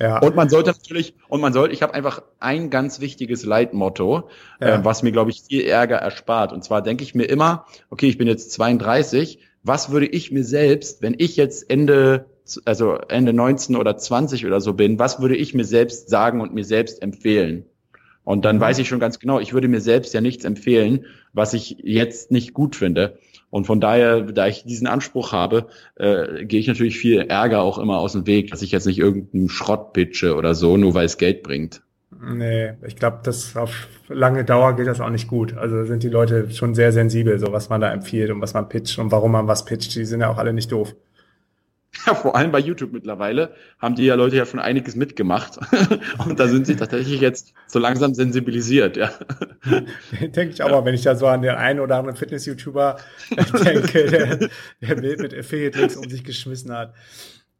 ja. 0.00 0.18
Und 0.18 0.34
man 0.34 0.48
sollte 0.48 0.70
natürlich, 0.70 1.14
und 1.28 1.40
man 1.40 1.52
sollte, 1.52 1.74
ich 1.74 1.82
habe 1.82 1.94
einfach 1.94 2.22
ein 2.40 2.70
ganz 2.70 3.00
wichtiges 3.00 3.44
Leitmotto, 3.44 4.28
ja. 4.60 4.80
äh, 4.80 4.84
was 4.84 5.02
mir, 5.02 5.12
glaube 5.12 5.30
ich, 5.30 5.42
viel 5.42 5.62
Ärger 5.62 5.96
erspart. 5.96 6.52
Und 6.52 6.64
zwar 6.64 6.82
denke 6.82 7.04
ich 7.04 7.14
mir 7.14 7.24
immer, 7.24 7.66
okay, 7.90 8.08
ich 8.08 8.18
bin 8.18 8.26
jetzt 8.28 8.52
32, 8.52 9.38
was 9.62 9.90
würde 9.90 10.06
ich 10.06 10.32
mir 10.32 10.44
selbst, 10.44 11.02
wenn 11.02 11.14
ich 11.18 11.36
jetzt 11.36 11.70
Ende, 11.70 12.26
also 12.64 12.94
Ende 12.94 13.32
19 13.32 13.76
oder 13.76 13.96
20 13.96 14.44
oder 14.46 14.60
so 14.60 14.74
bin, 14.74 14.98
was 14.98 15.20
würde 15.20 15.36
ich 15.36 15.54
mir 15.54 15.64
selbst 15.64 16.08
sagen 16.08 16.40
und 16.40 16.52
mir 16.52 16.64
selbst 16.64 17.00
empfehlen? 17.00 17.66
Und 18.24 18.44
dann 18.44 18.56
mhm. 18.56 18.60
weiß 18.60 18.78
ich 18.78 18.88
schon 18.88 19.00
ganz 19.00 19.18
genau, 19.18 19.40
ich 19.40 19.52
würde 19.52 19.68
mir 19.68 19.80
selbst 19.80 20.14
ja 20.14 20.20
nichts 20.20 20.44
empfehlen, 20.44 21.06
was 21.32 21.54
ich 21.54 21.76
jetzt 21.82 22.30
nicht 22.30 22.54
gut 22.54 22.76
finde. 22.76 23.18
Und 23.50 23.66
von 23.66 23.80
daher, 23.80 24.22
da 24.22 24.46
ich 24.46 24.64
diesen 24.64 24.86
Anspruch 24.86 25.32
habe, 25.32 25.66
äh, 25.96 26.44
gehe 26.46 26.58
ich 26.58 26.68
natürlich 26.68 26.98
viel 26.98 27.20
Ärger 27.20 27.60
auch 27.60 27.78
immer 27.78 27.98
aus 27.98 28.12
dem 28.12 28.26
Weg, 28.26 28.50
dass 28.50 28.62
ich 28.62 28.72
jetzt 28.72 28.86
nicht 28.86 28.98
irgendeinen 28.98 29.50
Schrott 29.50 29.92
pitche 29.92 30.36
oder 30.36 30.54
so, 30.54 30.76
nur 30.78 30.94
weil 30.94 31.04
es 31.04 31.18
Geld 31.18 31.42
bringt. 31.42 31.82
Nee, 32.24 32.72
ich 32.86 32.96
glaube, 32.96 33.18
das 33.24 33.56
auf 33.56 33.88
lange 34.08 34.44
Dauer 34.44 34.76
geht 34.76 34.86
das 34.86 35.00
auch 35.00 35.10
nicht 35.10 35.28
gut. 35.28 35.56
Also 35.56 35.84
sind 35.84 36.02
die 36.02 36.08
Leute 36.08 36.50
schon 36.50 36.74
sehr 36.74 36.92
sensibel, 36.92 37.38
so 37.38 37.52
was 37.52 37.68
man 37.68 37.80
da 37.80 37.92
empfiehlt 37.92 38.30
und 38.30 38.40
was 38.40 38.54
man 38.54 38.68
pitcht 38.68 38.98
und 38.98 39.10
warum 39.10 39.32
man 39.32 39.48
was 39.48 39.64
pitcht. 39.64 39.94
Die 39.96 40.04
sind 40.04 40.20
ja 40.20 40.30
auch 40.30 40.38
alle 40.38 40.52
nicht 40.52 40.70
doof. 40.70 40.94
Ja, 42.06 42.14
vor 42.14 42.34
allem 42.36 42.52
bei 42.52 42.58
YouTube 42.58 42.92
mittlerweile 42.92 43.54
haben 43.78 43.94
die 43.94 44.04
ja 44.04 44.14
Leute 44.14 44.36
ja 44.36 44.46
schon 44.46 44.60
einiges 44.60 44.96
mitgemacht. 44.96 45.58
Und 46.26 46.40
da 46.40 46.48
sind 46.48 46.66
sie 46.66 46.76
tatsächlich 46.76 47.20
jetzt 47.20 47.52
so 47.66 47.78
langsam 47.78 48.14
sensibilisiert, 48.14 48.96
ja. 48.96 49.10
Denke 50.20 50.48
ich 50.48 50.62
auch 50.62 50.70
mal, 50.70 50.84
wenn 50.84 50.94
ich 50.94 51.02
da 51.02 51.14
so 51.14 51.26
an 51.26 51.42
den 51.42 51.54
einen 51.54 51.80
oder 51.80 51.98
anderen 51.98 52.16
Fitness-YouTuber 52.16 52.96
denke, 53.64 54.06
der, 54.06 54.48
der 54.80 54.94
Bild 55.00 55.20
mit 55.20 55.34
Affiliate-Links 55.34 55.96
um 55.96 56.08
sich 56.08 56.24
geschmissen 56.24 56.72
hat. 56.72 56.94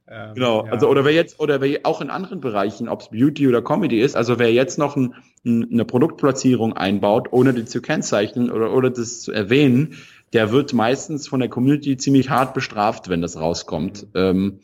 Ähm, 0.09 0.35
genau, 0.35 0.67
ja. 0.67 0.73
also 0.73 0.89
oder 0.89 1.05
wer 1.05 1.13
jetzt, 1.13 1.39
oder 1.39 1.61
wer 1.61 1.81
auch 1.85 2.01
in 2.01 2.11
anderen 2.11 2.41
Bereichen, 2.41 2.89
ob 2.89 3.03
es 3.03 3.11
Beauty 3.11 3.49
oder 3.49 3.63
Comedy 3.63 4.01
ist, 4.01 4.17
also 4.17 4.39
wer 4.39 4.53
jetzt 4.53 4.79
noch 4.79 4.97
ein, 4.97 5.15
eine 5.45 5.85
Produktplatzierung 5.85 6.73
einbaut, 6.73 7.29
ohne 7.31 7.55
die 7.55 7.65
zu 7.65 7.81
kennzeichnen 7.81 8.51
oder, 8.51 8.73
oder 8.73 8.91
das 8.91 9.21
zu 9.21 9.33
erwähnen, 9.33 9.97
der 10.33 10.51
wird 10.51 10.73
meistens 10.73 11.29
von 11.29 11.41
der 11.41 11.49
Community 11.49 11.97
ziemlich 11.97 12.31
hart 12.31 12.55
bestraft, 12.55 13.09
wenn 13.09 13.21
das 13.21 13.39
rauskommt. 13.39 14.07
Ähm, 14.15 14.61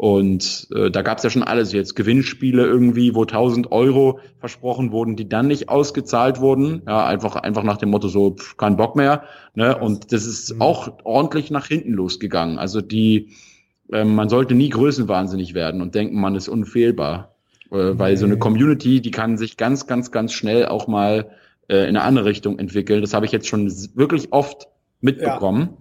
und 0.00 0.66
äh, 0.74 0.90
da 0.90 1.02
gab 1.02 1.18
es 1.18 1.24
ja 1.24 1.28
schon 1.28 1.42
alles, 1.42 1.72
jetzt 1.72 1.94
Gewinnspiele 1.94 2.64
irgendwie, 2.64 3.14
wo 3.14 3.24
1000 3.24 3.70
Euro 3.70 4.20
versprochen 4.38 4.92
wurden, 4.92 5.14
die 5.14 5.28
dann 5.28 5.46
nicht 5.46 5.68
ausgezahlt 5.68 6.40
wurden. 6.40 6.80
Ja, 6.86 7.04
einfach 7.04 7.36
einfach 7.36 7.64
nach 7.64 7.76
dem 7.76 7.90
Motto 7.90 8.08
so 8.08 8.30
pff, 8.30 8.56
kein 8.56 8.78
Bock 8.78 8.96
mehr. 8.96 9.24
Ne? 9.54 9.76
Und 9.76 10.10
das 10.12 10.24
ist 10.24 10.54
mhm. 10.54 10.62
auch 10.62 10.92
ordentlich 11.04 11.50
nach 11.50 11.66
hinten 11.66 11.92
losgegangen. 11.92 12.58
Also 12.58 12.80
die, 12.80 13.28
äh, 13.92 14.04
man 14.04 14.30
sollte 14.30 14.54
nie 14.54 14.70
größenwahnsinnig 14.70 15.52
werden 15.52 15.82
und 15.82 15.94
denken, 15.94 16.18
man 16.18 16.34
ist 16.34 16.48
unfehlbar, 16.48 17.34
äh, 17.70 17.76
weil 17.76 18.16
so 18.16 18.24
eine 18.24 18.38
Community, 18.38 19.02
die 19.02 19.10
kann 19.10 19.36
sich 19.36 19.58
ganz 19.58 19.86
ganz 19.86 20.10
ganz 20.10 20.32
schnell 20.32 20.64
auch 20.64 20.86
mal 20.86 21.30
äh, 21.68 21.82
in 21.82 21.88
eine 21.88 22.04
andere 22.04 22.24
Richtung 22.24 22.58
entwickeln. 22.58 23.02
Das 23.02 23.12
habe 23.12 23.26
ich 23.26 23.32
jetzt 23.32 23.48
schon 23.48 23.70
wirklich 23.94 24.32
oft 24.32 24.66
mitbekommen. 25.00 25.70
Ja. 25.70 25.76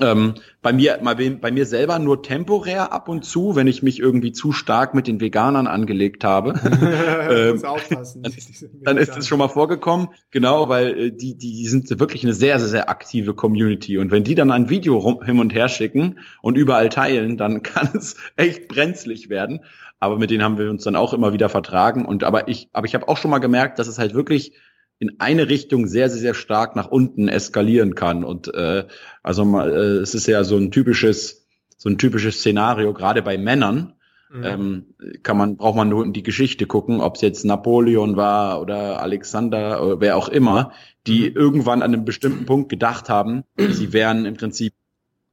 Ähm, 0.00 0.34
bei 0.62 0.72
mir, 0.72 0.98
bei 1.02 1.50
mir 1.50 1.66
selber 1.66 1.98
nur 1.98 2.22
temporär 2.22 2.92
ab 2.92 3.08
und 3.08 3.24
zu, 3.24 3.56
wenn 3.56 3.66
ich 3.66 3.82
mich 3.82 3.98
irgendwie 3.98 4.32
zu 4.32 4.52
stark 4.52 4.94
mit 4.94 5.06
den 5.06 5.20
Veganern 5.20 5.66
angelegt 5.66 6.24
habe. 6.24 6.50
ähm. 7.30 7.60
Dann, 7.60 8.32
ist, 8.32 8.66
dann 8.82 8.96
ist 8.96 9.16
es 9.16 9.26
schon 9.26 9.38
mal 9.38 9.48
vorgekommen, 9.48 10.08
genau, 10.30 10.68
weil 10.68 10.98
äh, 10.98 11.10
die, 11.10 11.36
die 11.36 11.66
sind 11.66 11.90
wirklich 11.98 12.22
eine 12.22 12.32
sehr, 12.32 12.58
sehr, 12.58 12.68
sehr 12.68 12.90
aktive 12.90 13.34
Community. 13.34 13.98
Und 13.98 14.10
wenn 14.10 14.24
die 14.24 14.34
dann 14.34 14.50
ein 14.50 14.68
Video 14.68 14.98
rum, 14.98 15.22
hin 15.22 15.40
und 15.40 15.54
her 15.54 15.68
schicken 15.68 16.18
und 16.42 16.56
überall 16.56 16.88
teilen, 16.88 17.36
dann 17.36 17.62
kann 17.62 17.90
es 17.94 18.16
echt 18.36 18.68
brenzlig 18.68 19.28
werden. 19.28 19.60
Aber 20.00 20.18
mit 20.18 20.30
denen 20.30 20.44
haben 20.44 20.58
wir 20.58 20.70
uns 20.70 20.84
dann 20.84 20.96
auch 20.96 21.12
immer 21.12 21.32
wieder 21.32 21.48
vertragen. 21.48 22.04
Und 22.04 22.22
aber 22.22 22.46
ich, 22.48 22.68
aber 22.72 22.86
ich 22.86 22.94
habe 22.94 23.08
auch 23.08 23.16
schon 23.16 23.32
mal 23.32 23.38
gemerkt, 23.38 23.78
dass 23.80 23.88
es 23.88 23.98
halt 23.98 24.14
wirklich 24.14 24.52
in 24.98 25.20
eine 25.20 25.48
Richtung 25.48 25.86
sehr, 25.86 26.10
sehr, 26.10 26.20
sehr 26.20 26.34
stark 26.34 26.76
nach 26.76 26.88
unten 26.88 27.28
eskalieren 27.28 27.94
kann. 27.94 28.24
Und 28.24 28.52
äh, 28.54 28.86
also 29.22 29.44
mal, 29.44 29.70
äh, 29.70 30.02
es 30.02 30.14
ist 30.14 30.26
ja 30.26 30.44
so 30.44 30.56
ein 30.56 30.70
typisches, 30.70 31.46
so 31.76 31.88
ein 31.88 31.98
typisches 31.98 32.38
Szenario, 32.38 32.92
gerade 32.92 33.22
bei 33.22 33.38
Männern, 33.38 33.94
Mhm. 34.30 34.44
Ähm, 34.44 34.86
kann 35.22 35.38
man, 35.38 35.56
braucht 35.56 35.76
man 35.76 35.88
nur 35.88 36.04
in 36.04 36.12
die 36.12 36.22
Geschichte 36.22 36.66
gucken, 36.66 37.00
ob 37.00 37.16
es 37.16 37.22
jetzt 37.22 37.44
Napoleon 37.44 38.16
war 38.16 38.60
oder 38.60 39.00
Alexander 39.00 39.82
oder 39.82 40.00
wer 40.00 40.16
auch 40.16 40.28
immer, 40.28 40.72
die 41.06 41.30
mhm. 41.30 41.36
irgendwann 41.36 41.82
an 41.82 41.94
einem 41.94 42.04
bestimmten 42.04 42.44
Punkt 42.44 42.68
gedacht 42.68 43.08
haben, 43.08 43.44
sie 43.56 43.92
wären 43.92 44.26
im 44.26 44.36
Prinzip 44.36 44.74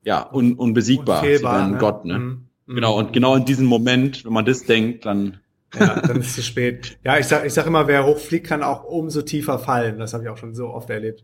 ja 0.02 0.30
un, 0.32 0.54
unbesiegbar, 0.54 1.22
sie 1.22 1.44
wären 1.44 1.72
ne? 1.72 1.78
Gott, 1.78 2.06
ne? 2.06 2.20
Mhm. 2.20 2.48
Genau, 2.68 2.98
und 2.98 3.14
genau 3.14 3.36
in 3.36 3.46
diesem 3.46 3.66
Moment, 3.66 4.26
wenn 4.26 4.34
man 4.34 4.46
das 4.46 4.64
denkt, 4.64 5.06
dann 5.06 5.40
ja, 5.80 6.02
dann 6.02 6.20
ist 6.20 6.28
es 6.28 6.36
zu 6.36 6.44
spät. 6.44 6.98
Ja, 7.04 7.18
ich 7.18 7.28
sag, 7.28 7.46
ich 7.46 7.54
sag 7.54 7.66
immer, 7.66 7.88
wer 7.88 8.06
hochfliegt, 8.06 8.48
kann 8.48 8.64
auch 8.64 8.84
umso 8.84 9.22
tiefer 9.22 9.60
fallen. 9.60 10.00
Das 10.00 10.14
habe 10.14 10.24
ich 10.24 10.30
auch 10.30 10.38
schon 10.38 10.56
so 10.56 10.70
oft 10.70 10.90
erlebt. 10.90 11.24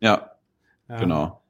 Ja, 0.00 0.32
ja. 0.88 0.98
genau. 0.98 1.42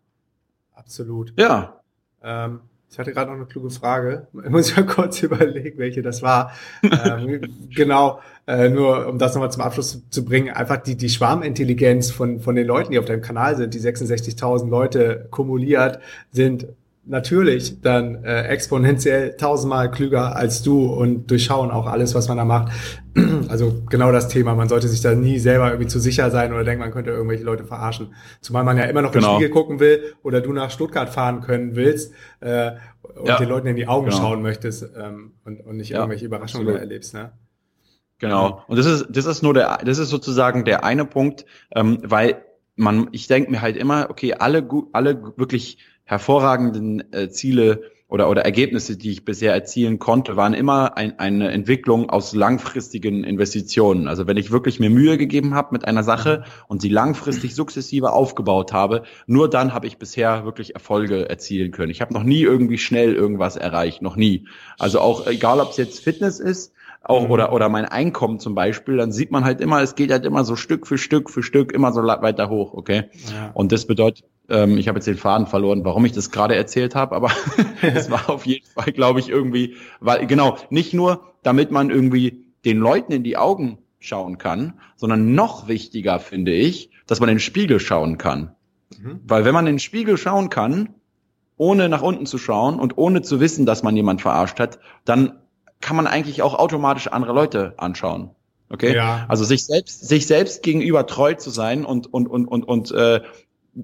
Absolut. 0.74 1.32
Ja. 1.38 1.80
Ähm, 2.22 2.60
ich 2.90 2.98
hatte 2.98 3.12
gerade 3.12 3.30
noch 3.30 3.36
eine 3.36 3.46
kluge 3.46 3.70
Frage. 3.70 4.28
Ich 4.44 4.50
muss 4.50 4.74
ja 4.74 4.82
kurz 4.82 5.22
überlegen, 5.22 5.78
welche 5.78 6.02
das 6.02 6.22
war. 6.22 6.52
ähm, 6.82 7.40
genau, 7.74 8.20
äh, 8.46 8.68
nur 8.70 9.06
um 9.06 9.18
das 9.18 9.34
nochmal 9.34 9.52
zum 9.52 9.62
Abschluss 9.62 10.02
zu 10.08 10.24
bringen, 10.24 10.54
einfach 10.54 10.78
die, 10.78 10.96
die 10.96 11.10
Schwarmintelligenz 11.10 12.10
von, 12.10 12.40
von 12.40 12.54
den 12.56 12.66
Leuten, 12.66 12.92
die 12.92 12.98
auf 12.98 13.04
deinem 13.04 13.22
Kanal 13.22 13.56
sind, 13.56 13.74
die 13.74 13.80
66.000 13.80 14.68
Leute 14.68 15.28
kumuliert, 15.30 16.00
sind 16.30 16.68
natürlich 17.08 17.80
dann 17.80 18.22
äh, 18.24 18.42
exponentiell 18.44 19.36
tausendmal 19.36 19.90
klüger 19.90 20.36
als 20.36 20.62
du 20.62 20.86
und 20.86 21.30
durchschauen 21.30 21.70
auch 21.70 21.86
alles, 21.86 22.14
was 22.14 22.28
man 22.28 22.36
da 22.36 22.44
macht. 22.44 22.72
Also 23.48 23.82
genau 23.88 24.12
das 24.12 24.28
Thema. 24.28 24.54
Man 24.54 24.68
sollte 24.68 24.86
sich 24.86 25.00
da 25.00 25.14
nie 25.14 25.38
selber 25.40 25.70
irgendwie 25.70 25.88
zu 25.88 25.98
sicher 25.98 26.30
sein 26.30 26.52
oder 26.52 26.62
denken, 26.62 26.80
man 26.80 26.92
könnte 26.92 27.10
irgendwelche 27.10 27.42
Leute 27.42 27.64
verarschen. 27.64 28.14
Zumal 28.40 28.62
man 28.62 28.76
ja 28.76 28.84
immer 28.84 29.02
noch 29.02 29.10
genau. 29.10 29.30
in 29.30 29.34
Spiegel 29.36 29.50
gucken 29.50 29.80
will 29.80 30.14
oder 30.22 30.40
du 30.40 30.52
nach 30.52 30.70
Stuttgart 30.70 31.08
fahren 31.08 31.40
können 31.40 31.74
willst 31.74 32.12
äh, 32.40 32.72
und 33.02 33.26
ja. 33.26 33.38
den 33.38 33.48
Leuten 33.48 33.66
in 33.66 33.74
die 33.74 33.88
Augen 33.88 34.06
genau. 34.06 34.18
schauen 34.18 34.42
möchtest 34.42 34.88
ähm, 34.96 35.32
und, 35.44 35.60
und 35.60 35.78
nicht 35.78 35.90
ja. 35.90 35.98
irgendwelche 35.98 36.26
Überraschungen 36.26 36.68
Absolut. 36.68 36.80
erlebst. 36.80 37.14
Ne? 37.14 37.32
Genau. 38.18 38.62
Und 38.68 38.78
das 38.78 38.86
ist 38.86 39.06
das 39.10 39.26
ist 39.26 39.42
nur 39.42 39.54
der 39.54 39.78
das 39.84 39.98
ist 39.98 40.10
sozusagen 40.10 40.64
der 40.64 40.84
eine 40.84 41.04
Punkt, 41.04 41.44
ähm, 41.74 41.98
weil 42.04 42.44
man 42.76 43.08
ich 43.12 43.26
denke 43.26 43.50
mir 43.50 43.62
halt 43.62 43.76
immer, 43.76 44.10
okay, 44.10 44.34
alle 44.34 44.68
alle 44.92 45.32
wirklich 45.36 45.78
hervorragenden 46.08 47.12
äh, 47.12 47.28
Ziele 47.28 47.82
oder, 48.08 48.30
oder 48.30 48.42
Ergebnisse, 48.42 48.96
die 48.96 49.10
ich 49.10 49.26
bisher 49.26 49.52
erzielen 49.52 49.98
konnte, 49.98 50.36
waren 50.36 50.54
immer 50.54 50.96
ein, 50.96 51.18
eine 51.18 51.50
Entwicklung 51.50 52.08
aus 52.08 52.34
langfristigen 52.34 53.22
Investitionen. 53.22 54.08
Also 54.08 54.26
wenn 54.26 54.38
ich 54.38 54.50
wirklich 54.50 54.80
mir 54.80 54.88
Mühe 54.88 55.18
gegeben 55.18 55.54
habe 55.54 55.68
mit 55.72 55.84
einer 55.84 56.02
Sache 56.02 56.44
und 56.66 56.80
sie 56.80 56.88
langfristig 56.88 57.54
sukzessive 57.54 58.12
aufgebaut 58.12 58.72
habe, 58.72 59.02
nur 59.26 59.50
dann 59.50 59.74
habe 59.74 59.86
ich 59.86 59.98
bisher 59.98 60.46
wirklich 60.46 60.74
Erfolge 60.74 61.28
erzielen 61.28 61.70
können. 61.70 61.90
Ich 61.90 62.00
habe 62.00 62.14
noch 62.14 62.24
nie 62.24 62.40
irgendwie 62.40 62.78
schnell 62.78 63.14
irgendwas 63.14 63.56
erreicht, 63.56 64.00
noch 64.00 64.16
nie. 64.16 64.48
Also 64.78 65.00
auch 65.00 65.26
egal, 65.26 65.60
ob 65.60 65.72
es 65.72 65.76
jetzt 65.76 66.00
Fitness 66.00 66.40
ist, 66.40 66.72
auch 67.08 67.24
mhm. 67.24 67.30
oder 67.30 67.52
oder 67.52 67.68
mein 67.68 67.86
Einkommen 67.86 68.38
zum 68.38 68.54
Beispiel, 68.54 68.96
dann 68.96 69.10
sieht 69.12 69.30
man 69.30 69.44
halt 69.44 69.60
immer, 69.60 69.82
es 69.82 69.94
geht 69.94 70.10
halt 70.12 70.24
immer 70.24 70.44
so 70.44 70.56
Stück 70.56 70.86
für 70.86 70.98
Stück 70.98 71.30
für 71.30 71.42
Stück 71.42 71.72
immer 71.72 71.92
so 71.92 72.02
weiter 72.02 72.48
hoch, 72.50 72.74
okay? 72.74 73.04
Ja. 73.32 73.50
Und 73.54 73.72
das 73.72 73.86
bedeutet, 73.86 74.24
ähm, 74.48 74.78
ich 74.78 74.88
habe 74.88 74.98
jetzt 74.98 75.06
den 75.06 75.16
Faden 75.16 75.46
verloren, 75.46 75.84
warum 75.84 76.04
ich 76.04 76.12
das 76.12 76.30
gerade 76.30 76.54
erzählt 76.54 76.94
habe, 76.94 77.16
aber 77.16 77.30
es 77.82 78.10
war 78.10 78.28
auf 78.30 78.46
jeden 78.46 78.66
Fall, 78.66 78.92
glaube 78.92 79.20
ich, 79.20 79.28
irgendwie, 79.28 79.76
weil 80.00 80.26
genau 80.26 80.58
nicht 80.70 80.94
nur, 80.94 81.32
damit 81.42 81.70
man 81.70 81.90
irgendwie 81.90 82.44
den 82.64 82.78
Leuten 82.78 83.12
in 83.12 83.22
die 83.22 83.36
Augen 83.36 83.78
schauen 84.00 84.38
kann, 84.38 84.74
sondern 84.96 85.34
noch 85.34 85.66
wichtiger 85.66 86.20
finde 86.20 86.52
ich, 86.52 86.90
dass 87.06 87.20
man 87.20 87.30
in 87.30 87.36
den 87.36 87.40
Spiegel 87.40 87.80
schauen 87.80 88.18
kann. 88.18 88.54
Mhm. 88.96 89.20
Weil 89.26 89.44
wenn 89.44 89.54
man 89.54 89.66
in 89.66 89.74
den 89.74 89.80
Spiegel 89.80 90.18
schauen 90.18 90.50
kann, 90.50 90.90
ohne 91.56 91.88
nach 91.88 92.02
unten 92.02 92.26
zu 92.26 92.38
schauen 92.38 92.78
und 92.78 92.96
ohne 92.96 93.22
zu 93.22 93.40
wissen, 93.40 93.66
dass 93.66 93.82
man 93.82 93.96
jemand 93.96 94.20
verarscht 94.20 94.60
hat, 94.60 94.78
dann 95.04 95.40
kann 95.80 95.96
man 95.96 96.06
eigentlich 96.06 96.42
auch 96.42 96.54
automatisch 96.54 97.08
andere 97.08 97.32
Leute 97.32 97.74
anschauen. 97.76 98.30
Okay? 98.70 98.94
Ja. 98.94 99.26
Also 99.28 99.44
sich 99.44 99.64
selbst, 99.64 100.06
sich 100.06 100.26
selbst 100.26 100.62
gegenüber 100.62 101.06
treu 101.06 101.34
zu 101.34 101.50
sein 101.50 101.84
und, 101.84 102.12
und, 102.12 102.26
und, 102.28 102.46
und, 102.46 102.64
und, 102.64 102.90
äh, 102.92 103.20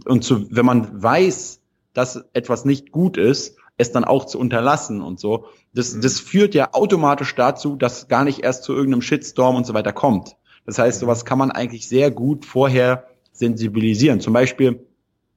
und 0.07 0.25
zu, 0.25 0.47
wenn 0.51 0.67
man 0.67 1.03
weiß, 1.03 1.61
dass 1.93 2.25
etwas 2.33 2.65
nicht 2.65 2.91
gut 2.93 3.17
ist, 3.17 3.57
es 3.77 3.93
dann 3.93 4.05
auch 4.05 4.25
zu 4.27 4.39
unterlassen 4.39 5.01
und 5.01 5.19
so. 5.19 5.47
Das, 5.73 5.95
mhm. 5.95 6.03
das 6.03 6.21
führt 6.21 6.55
ja 6.55 6.71
automatisch 6.73 7.35
dazu, 7.35 7.77
dass 7.77 8.09
gar 8.09 8.25
nicht 8.25 8.41
erst 8.41 8.65
zu 8.65 8.73
irgendeinem 8.73 9.03
Shitstorm 9.03 9.57
und 9.57 9.67
so 9.67 9.75
weiter 9.75 9.93
kommt. 9.93 10.37
Das 10.67 10.79
heißt, 10.79 11.01
mhm. 11.01 11.07
sowas 11.07 11.25
kann 11.25 11.39
man 11.39 11.51
eigentlich 11.51 11.89
sehr 11.89 12.11
gut 12.11 12.45
vorher 12.45 13.09
sensibilisieren. 13.33 14.21
Zum 14.21 14.33
Beispiel, 14.33 14.87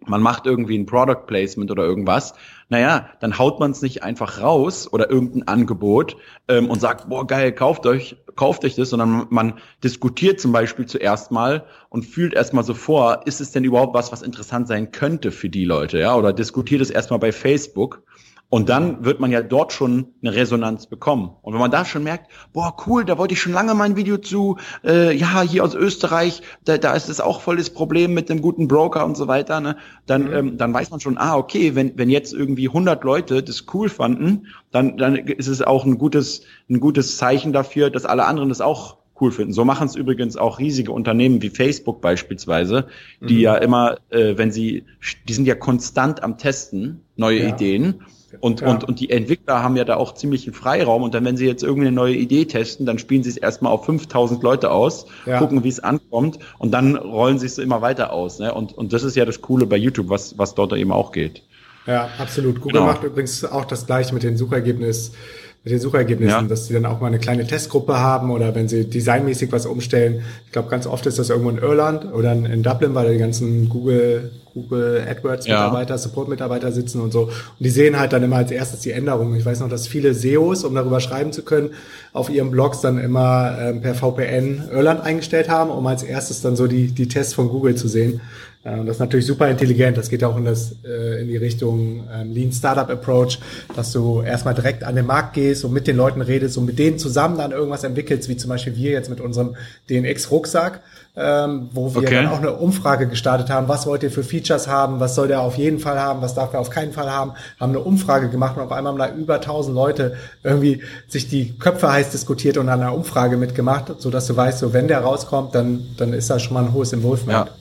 man 0.05 0.21
macht 0.21 0.45
irgendwie 0.45 0.77
ein 0.77 0.85
Product 0.85 1.25
Placement 1.27 1.71
oder 1.71 1.83
irgendwas, 1.83 2.33
naja, 2.69 3.09
dann 3.19 3.37
haut 3.37 3.59
man 3.59 3.71
es 3.71 3.81
nicht 3.81 4.03
einfach 4.03 4.41
raus 4.41 4.91
oder 4.91 5.09
irgendein 5.09 5.47
Angebot 5.47 6.17
ähm, 6.47 6.69
und 6.69 6.79
sagt, 6.81 7.09
boah, 7.09 7.25
geil, 7.25 7.53
kauft 7.53 7.85
euch, 7.85 8.17
kauft 8.35 8.65
euch 8.65 8.75
das, 8.75 8.89
sondern 8.89 9.27
man 9.29 9.53
diskutiert 9.83 10.39
zum 10.39 10.51
Beispiel 10.51 10.85
zuerst 10.85 11.31
mal 11.31 11.65
und 11.89 12.03
fühlt 12.03 12.33
erstmal 12.33 12.63
so 12.63 12.73
vor, 12.73 13.21
ist 13.25 13.41
es 13.41 13.51
denn 13.51 13.63
überhaupt 13.63 13.93
was, 13.93 14.11
was 14.11 14.21
interessant 14.21 14.67
sein 14.67 14.91
könnte 14.91 15.31
für 15.31 15.49
die 15.49 15.65
Leute, 15.65 15.99
ja, 15.99 16.15
oder 16.15 16.33
diskutiert 16.33 16.81
es 16.81 16.89
erstmal 16.89 17.19
bei 17.19 17.31
Facebook 17.31 18.03
und 18.49 18.69
dann 18.69 19.03
wird 19.03 19.19
man 19.19 19.29
ja 19.29 19.41
dort 19.41 19.73
schon 19.73 20.07
eine 20.21 20.33
Resonanz 20.33 20.87
bekommen. 20.87 21.31
Und 21.41 21.53
wenn 21.53 21.59
man 21.59 21.71
da 21.71 21.83
schon 21.83 22.03
merkt, 22.03 22.31
boah, 22.53 22.75
cool, 22.85 23.03
da 23.03 23.17
wollte 23.17 23.33
ich 23.33 23.41
schon 23.41 23.51
lange 23.51 23.73
mein 23.73 23.97
Video 23.97 24.17
zu, 24.17 24.57
äh, 24.85 25.13
ja, 25.13 25.41
hier 25.41 25.65
aus 25.65 25.75
Österreich, 25.75 26.41
da, 26.63 26.77
da 26.77 26.93
ist 26.93 27.09
es 27.09 27.19
auch 27.19 27.41
voll 27.41 27.57
das 27.57 27.69
Problem 27.69 28.13
mit 28.13 28.29
dem 28.29 28.41
guten 28.41 28.69
Broker 28.69 29.05
und 29.05 29.17
so 29.17 29.27
weiter, 29.27 29.59
ne? 29.59 29.75
dann, 30.05 30.27
mhm. 30.27 30.33
ähm, 30.33 30.57
dann 30.57 30.73
weiß 30.73 30.91
man 30.91 31.01
schon, 31.01 31.17
ah, 31.17 31.35
okay, 31.35 31.75
wenn, 31.75 31.97
wenn 31.97 32.09
jetzt 32.09 32.33
irgendwie 32.33 32.69
100 32.69 33.03
Leute 33.03 33.43
das 33.43 33.65
cool 33.73 33.89
fanden, 33.89 34.47
dann, 34.71 34.97
dann 34.97 35.15
ist 35.17 35.47
es 35.47 35.61
auch 35.61 35.83
ein 35.83 35.97
gutes, 35.97 36.43
ein 36.69 36.79
gutes 36.79 37.17
Zeichen 37.17 37.51
dafür, 37.51 37.89
dass 37.89 38.05
alle 38.05 38.25
anderen 38.25 38.47
das 38.47 38.61
auch 38.61 38.95
cool 39.19 39.31
finden. 39.31 39.51
So 39.51 39.65
machen 39.65 39.87
es 39.87 39.95
übrigens 39.95 40.37
auch 40.37 40.59
riesige 40.59 40.93
Unternehmen 40.93 41.41
wie 41.41 41.49
Facebook 41.49 41.99
beispielsweise, 41.99 42.87
die 43.19 43.35
mhm. 43.35 43.41
ja 43.41 43.55
immer, 43.55 43.97
äh, 44.09 44.37
wenn 44.37 44.51
sie, 44.51 44.85
die 45.27 45.33
sind 45.33 45.47
ja 45.47 45.55
konstant 45.55 46.23
am 46.23 46.37
Testen, 46.37 47.01
neue 47.17 47.41
ja. 47.41 47.49
Ideen 47.49 48.03
und, 48.39 48.61
ja. 48.61 48.69
und, 48.69 48.83
und 48.83 48.99
die 48.99 49.09
Entwickler 49.09 49.63
haben 49.63 49.75
ja 49.75 49.83
da 49.83 49.95
auch 49.95 50.13
ziemlichen 50.13 50.53
Freiraum. 50.53 51.03
Und 51.03 51.13
dann, 51.13 51.25
wenn 51.25 51.37
sie 51.37 51.45
jetzt 51.45 51.63
irgendwie 51.63 51.87
eine 51.87 51.95
neue 51.95 52.15
Idee 52.15 52.45
testen, 52.45 52.85
dann 52.85 52.99
spielen 52.99 53.23
sie 53.23 53.29
es 53.29 53.37
erstmal 53.37 53.71
auf 53.71 53.85
5000 53.85 54.41
Leute 54.43 54.71
aus, 54.71 55.05
ja. 55.25 55.39
gucken, 55.39 55.63
wie 55.63 55.69
es 55.69 55.79
ankommt 55.79 56.39
und 56.57 56.71
dann 56.71 56.95
rollen 56.95 57.39
sie 57.39 57.45
es 57.45 57.57
immer 57.57 57.81
weiter 57.81 58.13
aus. 58.13 58.39
Ne? 58.39 58.53
Und, 58.53 58.77
und 58.77 58.93
das 58.93 59.03
ist 59.03 59.15
ja 59.15 59.25
das 59.25 59.41
Coole 59.41 59.65
bei 59.65 59.77
YouTube, 59.77 60.09
was, 60.09 60.37
was 60.37 60.55
dort 60.55 60.73
eben 60.73 60.91
auch 60.91 61.11
geht. 61.11 61.43
Ja, 61.85 62.09
absolut. 62.17 62.59
Google 62.59 62.81
genau. 62.81 62.85
macht 62.85 63.03
übrigens 63.03 63.45
auch 63.45 63.65
das 63.65 63.85
gleiche 63.85 64.13
mit 64.13 64.23
den 64.23 64.35
Suchergebnissen 64.35 65.15
mit 65.63 65.73
den 65.73 65.79
Suchergebnissen, 65.81 66.43
ja. 66.43 66.47
dass 66.47 66.67
sie 66.67 66.73
dann 66.73 66.85
auch 66.85 67.01
mal 67.01 67.07
eine 67.07 67.19
kleine 67.19 67.45
Testgruppe 67.45 67.99
haben 67.99 68.31
oder 68.31 68.55
wenn 68.55 68.69
sie 68.69 68.85
designmäßig 68.85 69.51
was 69.51 69.65
umstellen. 69.65 70.23
Ich 70.45 70.53
glaube, 70.53 70.69
ganz 70.69 70.87
oft 70.87 71.05
ist 71.05 71.19
das 71.19 71.29
irgendwo 71.29 71.49
in 71.49 71.57
Irland 71.57 72.05
oder 72.13 72.31
in 72.31 72.63
Dublin, 72.63 72.95
weil 72.95 73.05
da 73.05 73.11
die 73.11 73.17
ganzen 73.17 73.67
Google, 73.67 74.31
Google 74.53 75.05
AdWords 75.09 75.45
Mitarbeiter, 75.45 75.95
ja. 75.95 75.97
Support 75.97 76.29
Mitarbeiter 76.29 76.71
sitzen 76.71 77.01
und 77.01 77.11
so. 77.11 77.23
Und 77.23 77.33
die 77.59 77.69
sehen 77.69 77.99
halt 77.99 78.13
dann 78.13 78.23
immer 78.23 78.37
als 78.37 78.51
erstes 78.51 78.79
die 78.79 78.91
Änderungen. 78.91 79.37
Ich 79.37 79.45
weiß 79.45 79.59
noch, 79.59 79.69
dass 79.69 79.87
viele 79.87 80.13
SEOs, 80.13 80.63
um 80.63 80.73
darüber 80.73 81.01
schreiben 81.01 81.33
zu 81.33 81.43
können, 81.43 81.71
auf 82.13 82.29
ihren 82.29 82.49
Blogs 82.49 82.79
dann 82.79 82.97
immer 82.97 83.57
ähm, 83.59 83.81
per 83.81 83.93
VPN 83.93 84.69
Irland 84.71 85.01
eingestellt 85.01 85.49
haben, 85.49 85.69
um 85.69 85.85
als 85.85 86.01
erstes 86.01 86.41
dann 86.41 86.55
so 86.55 86.67
die, 86.67 86.87
die 86.87 87.09
Tests 87.09 87.33
von 87.33 87.49
Google 87.49 87.75
zu 87.75 87.89
sehen. 87.89 88.21
Äh, 88.67 88.85
das 88.85 88.95
ist 88.95 88.99
natürlich 88.99 89.25
super 89.25 89.49
intelligent. 89.49 89.97
Das 89.97 90.09
geht 90.09 90.23
auch 90.23 90.37
in, 90.37 90.45
das, 90.45 90.75
äh, 90.85 91.21
in 91.21 91.27
die 91.27 91.37
Richtung 91.37 92.07
ähm, 92.13 92.31
Lean 92.31 92.51
Startup 92.51 92.89
Approach, 92.89 93.39
dass 93.75 93.91
du 93.91 94.21
erstmal 94.21 94.53
direkt 94.53 94.83
an 94.83 94.95
den 94.95 95.05
Markt 95.05 95.33
gehst 95.33 95.63
und 95.63 95.73
mit 95.73 95.87
den 95.87 95.95
Leuten 95.95 96.21
redest 96.21 96.57
und 96.57 96.65
mit 96.65 96.77
denen 96.77 96.99
zusammen 96.99 97.37
dann 97.37 97.51
irgendwas 97.51 97.83
entwickelst, 97.83 98.29
wie 98.29 98.37
zum 98.37 98.49
Beispiel 98.49 98.75
wir 98.75 98.91
jetzt 98.91 99.09
mit 99.09 99.21
unserem 99.21 99.55
DNX-Rucksack, 99.89 100.81
ähm, 101.15 101.69
wo 101.71 101.93
wir 101.95 102.01
okay. 102.01 102.15
dann 102.15 102.27
auch 102.27 102.39
eine 102.39 102.53
Umfrage 102.53 103.07
gestartet 103.07 103.49
haben. 103.49 103.67
Was 103.67 103.87
wollt 103.87 104.03
ihr 104.03 104.11
für 104.11 104.23
Features 104.23 104.67
haben? 104.67 104.99
Was 104.99 105.15
soll 105.15 105.29
der 105.29 105.41
auf 105.41 105.57
jeden 105.57 105.79
Fall 105.79 105.99
haben? 105.99 106.21
Was 106.21 106.35
darf 106.35 106.53
er 106.53 106.59
auf 106.59 106.69
keinen 106.69 106.91
Fall 106.91 107.09
haben? 107.09 107.33
Haben 107.59 107.71
eine 107.71 107.79
Umfrage 107.79 108.29
gemacht 108.29 108.57
und 108.57 108.63
auf 108.63 108.71
einmal 108.71 108.91
haben 108.91 108.99
da 108.99 109.15
über 109.15 109.35
1000 109.35 109.73
Leute 109.73 110.15
irgendwie 110.43 110.81
sich 111.07 111.29
die 111.29 111.57
Köpfe 111.57 111.91
heiß 111.91 112.11
diskutiert 112.11 112.57
und 112.57 112.69
an 112.69 112.81
einer 112.81 112.93
Umfrage 112.93 113.37
mitgemacht, 113.37 113.93
so 113.99 114.11
dass 114.11 114.27
du 114.27 114.35
weißt, 114.35 114.59
so 114.59 114.73
wenn 114.73 114.87
der 114.87 114.99
rauskommt, 114.99 115.55
dann, 115.55 115.87
dann 115.97 116.13
ist 116.13 116.29
da 116.29 116.39
schon 116.39 116.53
mal 116.53 116.65
ein 116.65 116.73
hohes 116.73 116.93
Involvement. 116.93 117.47
Ja. 117.47 117.53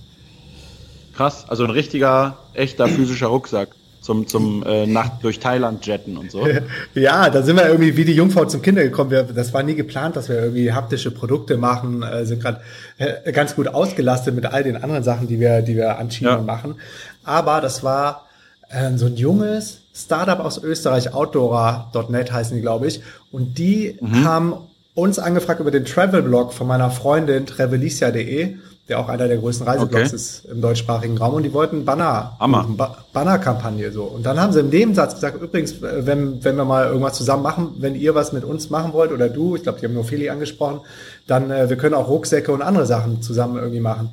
Krass, 1.16 1.46
also 1.48 1.64
ein 1.64 1.70
richtiger, 1.70 2.37
echter 2.52 2.88
physischer 2.88 3.29
Rucksack 3.29 3.68
zum, 4.07 4.26
zum 4.29 4.62
äh, 4.64 4.87
Nacht 4.87 5.12
durch 5.22 5.40
Thailand 5.40 5.85
jetten 5.87 6.16
und 6.16 6.31
so. 6.31 6.46
Ja, 6.94 7.29
da 7.29 7.42
sind 7.42 7.57
wir 7.57 7.66
irgendwie 7.66 7.96
wie 7.96 8.05
die 8.05 8.12
Jungfrau 8.12 8.44
zum 8.44 8.62
Kinder 8.62 8.83
gekommen. 8.83 9.11
Wir, 9.11 9.24
das 9.24 9.52
war 9.52 9.62
nie 9.62 9.74
geplant, 9.74 10.14
dass 10.14 10.29
wir 10.29 10.37
irgendwie 10.37 10.72
haptische 10.72 11.11
Produkte 11.11 11.57
machen, 11.57 12.02
äh, 12.02 12.24
sind 12.24 12.40
gerade 12.40 12.61
äh, 12.98 13.33
ganz 13.33 13.57
gut 13.57 13.68
ausgelastet 13.68 14.35
mit 14.35 14.46
all 14.46 14.62
den 14.62 14.76
anderen 14.76 15.02
Sachen, 15.02 15.26
die 15.26 15.40
wir, 15.40 15.62
die 15.62 15.74
wir 15.74 15.98
anschieben 15.98 16.33
ja. 16.33 16.38
und 16.38 16.46
machen. 16.46 16.76
Aber 17.24 17.61
das 17.61 17.83
war 17.83 18.26
äh, 18.68 18.96
so 18.96 19.07
ein 19.07 19.16
junges 19.16 19.81
Startup 19.94 20.38
aus 20.38 20.62
Österreich, 20.62 21.12
Outdoora.net 21.12 22.31
heißen 22.31 22.55
die, 22.55 22.62
glaube 22.62 22.87
ich. 22.87 23.00
Und 23.33 23.59
die 23.59 23.98
mhm. 24.00 24.24
haben 24.24 24.55
uns 24.94 25.18
angefragt 25.18 25.61
über 25.61 25.70
den 25.70 25.85
Travel-Blog 25.85 26.52
von 26.52 26.66
meiner 26.66 26.90
Freundin 26.90 27.46
travelicia.de, 27.46 28.57
der 28.88 29.01
auch 29.01 29.09
einer 29.09 29.27
der 29.27 29.38
größten 29.38 29.66
Reiseblogs 29.66 30.09
okay. 30.09 30.14
ist 30.14 30.44
im 30.44 30.61
deutschsprachigen 30.61 31.18
Raum. 31.18 31.35
Und 31.35 31.42
die 31.42 31.53
wollten 31.53 31.85
Banner, 31.85 32.37
ba 32.38 33.05
Banner-Kampagne 33.12 33.90
so. 33.90 34.05
Und 34.05 34.25
dann 34.25 34.40
haben 34.40 34.53
sie 34.53 34.61
im 34.61 34.68
Nebensatz 34.68 35.14
gesagt, 35.14 35.42
übrigens, 35.42 35.81
wenn, 35.81 36.44
wenn 36.44 36.57
wir 36.57 36.64
mal 36.64 36.87
irgendwas 36.87 37.14
zusammen 37.14 37.42
machen, 37.42 37.75
wenn 37.79 37.96
ihr 37.96 38.14
was 38.14 38.33
mit 38.33 38.44
uns 38.44 38.70
machen 38.70 38.92
wollt 38.92 39.11
oder 39.11 39.29
du, 39.29 39.57
ich 39.57 39.64
glaube, 39.64 39.81
die 39.81 39.87
haben 39.87 39.94
nur 39.94 40.05
Feli 40.05 40.31
angesprochen, 40.31 40.81
dann 41.27 41.51
äh, 41.51 41.68
wir 41.68 41.77
können 41.77 41.94
auch 41.94 42.09
Rucksäcke 42.09 42.53
und 42.53 42.62
andere 42.62 42.87
Sachen 42.87 43.22
zusammen 43.22 43.57
irgendwie 43.57 43.81
machen. 43.81 44.11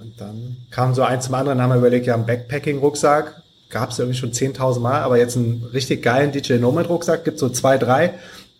Und 0.00 0.18
dann 0.20 0.56
kam 0.70 0.94
so 0.94 1.02
eins 1.02 1.26
zum 1.26 1.34
anderen, 1.34 1.60
haben 1.60 1.70
wir 1.70 1.78
überlegt, 1.78 2.06
ja, 2.06 2.14
einen 2.14 2.24
Backpacking-Rucksack 2.24 3.42
gab 3.68 3.90
es 3.90 3.98
irgendwie 3.98 4.18
schon 4.18 4.32
10.000 4.32 4.80
Mal, 4.80 5.02
aber 5.02 5.18
jetzt 5.18 5.36
einen 5.36 5.64
richtig 5.74 6.02
geilen 6.02 6.32
DJ 6.32 6.54
Nomad 6.54 6.88
Rucksack 6.88 7.24
gibt 7.24 7.38
so 7.38 7.50
zwei, 7.50 7.76
drei, 7.76 8.14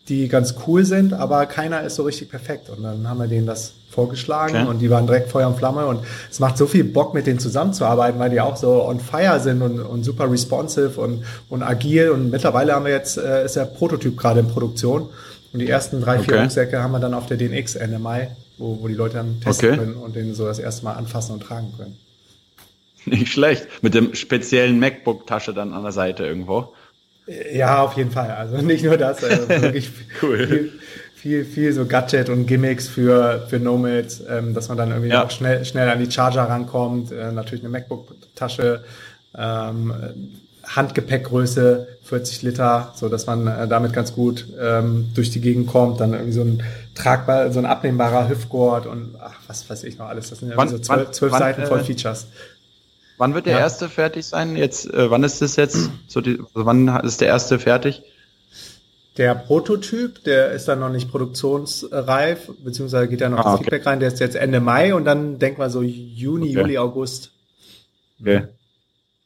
die 0.09 0.29
ganz 0.29 0.57
cool 0.67 0.85
sind, 0.85 1.15
aber 1.15 1.47
keiner 1.47 1.83
ist 1.83 1.95
so 1.95 2.03
richtig 2.03 2.29
perfekt. 2.29 2.69
Und 2.69 2.83
dann 2.83 3.09
haben 3.09 3.19
wir 3.19 3.29
denen 3.29 3.47
das 3.47 3.73
vorgeschlagen 3.99 4.55
okay. 4.55 4.69
und 4.69 4.79
die 4.79 4.91
waren 4.91 5.09
direkt 5.09 5.29
Feuer 5.29 5.49
und 5.49 5.57
Flamme 5.57 5.87
und 5.87 5.99
es 6.31 6.39
macht 6.39 6.57
so 6.57 6.69
viel 6.69 6.85
Bock, 6.85 7.15
mit 7.15 7.27
denen 7.27 7.41
zusammenzuarbeiten, 7.41 8.21
weil 8.21 8.31
die 8.31 8.41
auch 8.41 8.57
so 8.57 8.85
on 8.85 9.01
fire 9.01 9.41
sind 9.41 9.61
und, 9.61 9.81
und 9.81 10.05
super 10.05 10.31
responsive 10.31 11.01
und, 11.01 11.25
und 11.49 11.65
agil 11.65 12.11
und 12.11 12.31
mittlerweile 12.31 12.75
haben 12.75 12.85
wir 12.85 12.93
jetzt, 12.93 13.19
äh, 13.19 13.45
ist 13.45 13.57
der 13.57 13.65
Prototyp 13.65 14.17
gerade 14.17 14.39
in 14.39 14.47
Produktion 14.47 15.09
und 15.53 15.59
die 15.59 15.69
ersten 15.69 16.01
drei, 16.01 16.21
vier. 16.21 16.43
Rucksäcke 16.43 16.81
haben 16.81 16.93
wir 16.93 17.01
dann 17.01 17.13
auf 17.13 17.27
der 17.27 17.39
DNX 17.39 17.75
Ende 17.75 17.99
Mai, 17.99 18.31
wo, 18.57 18.79
wo 18.81 18.87
die 18.87 18.95
Leute 18.95 19.17
dann 19.17 19.41
testen 19.41 19.71
okay. 19.71 19.79
können 19.79 19.95
und 19.97 20.15
den 20.15 20.33
so 20.33 20.47
das 20.47 20.61
erste 20.61 20.85
Mal 20.85 20.93
anfassen 20.93 21.33
und 21.33 21.43
tragen 21.43 21.73
können. 21.77 21.97
Nicht 23.07 23.33
schlecht. 23.33 23.67
Mit 23.83 23.95
dem 23.95 24.15
speziellen 24.15 24.79
MacBook-Tasche 24.79 25.55
dann 25.55 25.73
an 25.73 25.83
der 25.83 25.93
Seite 25.93 26.25
irgendwo. 26.25 26.73
Ja, 27.53 27.83
auf 27.83 27.95
jeden 27.95 28.11
Fall. 28.11 28.31
Also 28.31 28.59
nicht 28.59 28.85
nur 28.85 28.97
das, 28.97 29.25
also 29.25 29.49
wirklich 29.49 29.91
cool. 30.23 30.47
viel, 30.47 30.73
viel, 31.18 31.44
viel 31.44 31.72
so 31.72 31.85
Gadget 31.85 32.28
und 32.28 32.46
Gimmicks 32.46 32.87
für, 32.87 33.46
für 33.48 33.59
Nomads, 33.59 34.22
ähm, 34.28 34.54
dass 34.54 34.68
man 34.68 34.78
dann 34.78 34.90
irgendwie 34.90 35.11
ja. 35.11 35.24
auch 35.24 35.31
schnell, 35.31 35.64
schnell 35.64 35.88
an 35.88 35.98
die 35.98 36.11
Charger 36.11 36.44
rankommt. 36.44 37.11
Äh, 37.11 37.33
natürlich 37.33 37.64
eine 37.64 37.70
MacBook-Tasche, 37.70 38.85
ähm, 39.37 39.92
Handgepäckgröße 40.64 41.88
40 42.04 42.42
Liter, 42.42 42.92
so 42.94 43.09
dass 43.09 43.26
man 43.26 43.46
äh, 43.46 43.66
damit 43.66 43.92
ganz 43.92 44.14
gut 44.14 44.46
ähm, 44.61 45.09
durch 45.14 45.31
die 45.31 45.40
Gegend 45.40 45.66
kommt. 45.66 46.00
Dann 46.00 46.12
irgendwie 46.12 46.33
so 46.33 46.42
ein 46.42 46.62
tragbar, 46.94 47.52
so 47.52 47.59
ein 47.59 47.66
abnehmbarer 47.66 48.28
Hüftgurt 48.28 48.87
und 48.87 49.16
ach, 49.20 49.35
was 49.48 49.68
weiß 49.68 49.85
ich 49.85 49.98
noch 49.98 50.09
alles. 50.09 50.31
Das 50.31 50.38
sind 50.38 50.50
ja 50.50 50.57
wann, 50.57 50.68
so 50.68 50.78
zwölf, 50.78 51.11
zwölf 51.11 51.33
wann, 51.33 51.40
Seiten 51.40 51.66
voll 51.66 51.81
äh, 51.81 51.85
Features. 51.85 52.28
Wann 53.16 53.35
wird 53.35 53.46
der 53.46 53.54
ja. 53.54 53.59
erste 53.61 53.88
fertig 53.88 54.24
sein? 54.26 54.54
Jetzt, 54.54 54.92
äh, 54.94 55.11
wann 55.11 55.24
ist 55.24 55.42
das 55.42 55.57
jetzt? 55.57 55.90
So 56.07 56.20
die, 56.20 56.38
also 56.54 56.64
wann 56.66 56.87
ist 57.02 57.20
der 57.20 57.28
erste 57.28 57.59
fertig? 57.59 58.02
Der 59.18 59.35
Prototyp, 59.35 60.22
der 60.24 60.52
ist 60.52 60.68
dann 60.68 60.78
noch 60.78 60.90
nicht 60.90 61.11
produktionsreif, 61.11 62.52
beziehungsweise 62.64 63.09
geht 63.09 63.20
ja 63.20 63.28
noch 63.28 63.38
ah, 63.38 63.50
das 63.50 63.59
Feedback 63.59 63.85
rein, 63.85 63.98
der 63.98 64.09
ist 64.09 64.20
jetzt 64.20 64.37
Ende 64.37 64.61
Mai 64.61 64.94
und 64.94 65.04
dann 65.04 65.38
denken 65.38 65.61
wir 65.61 65.70
so 65.70 65.83
Juni, 65.83 66.50
okay. 66.50 66.61
Juli, 66.61 66.78
August. 66.78 67.33
Okay. 68.20 68.44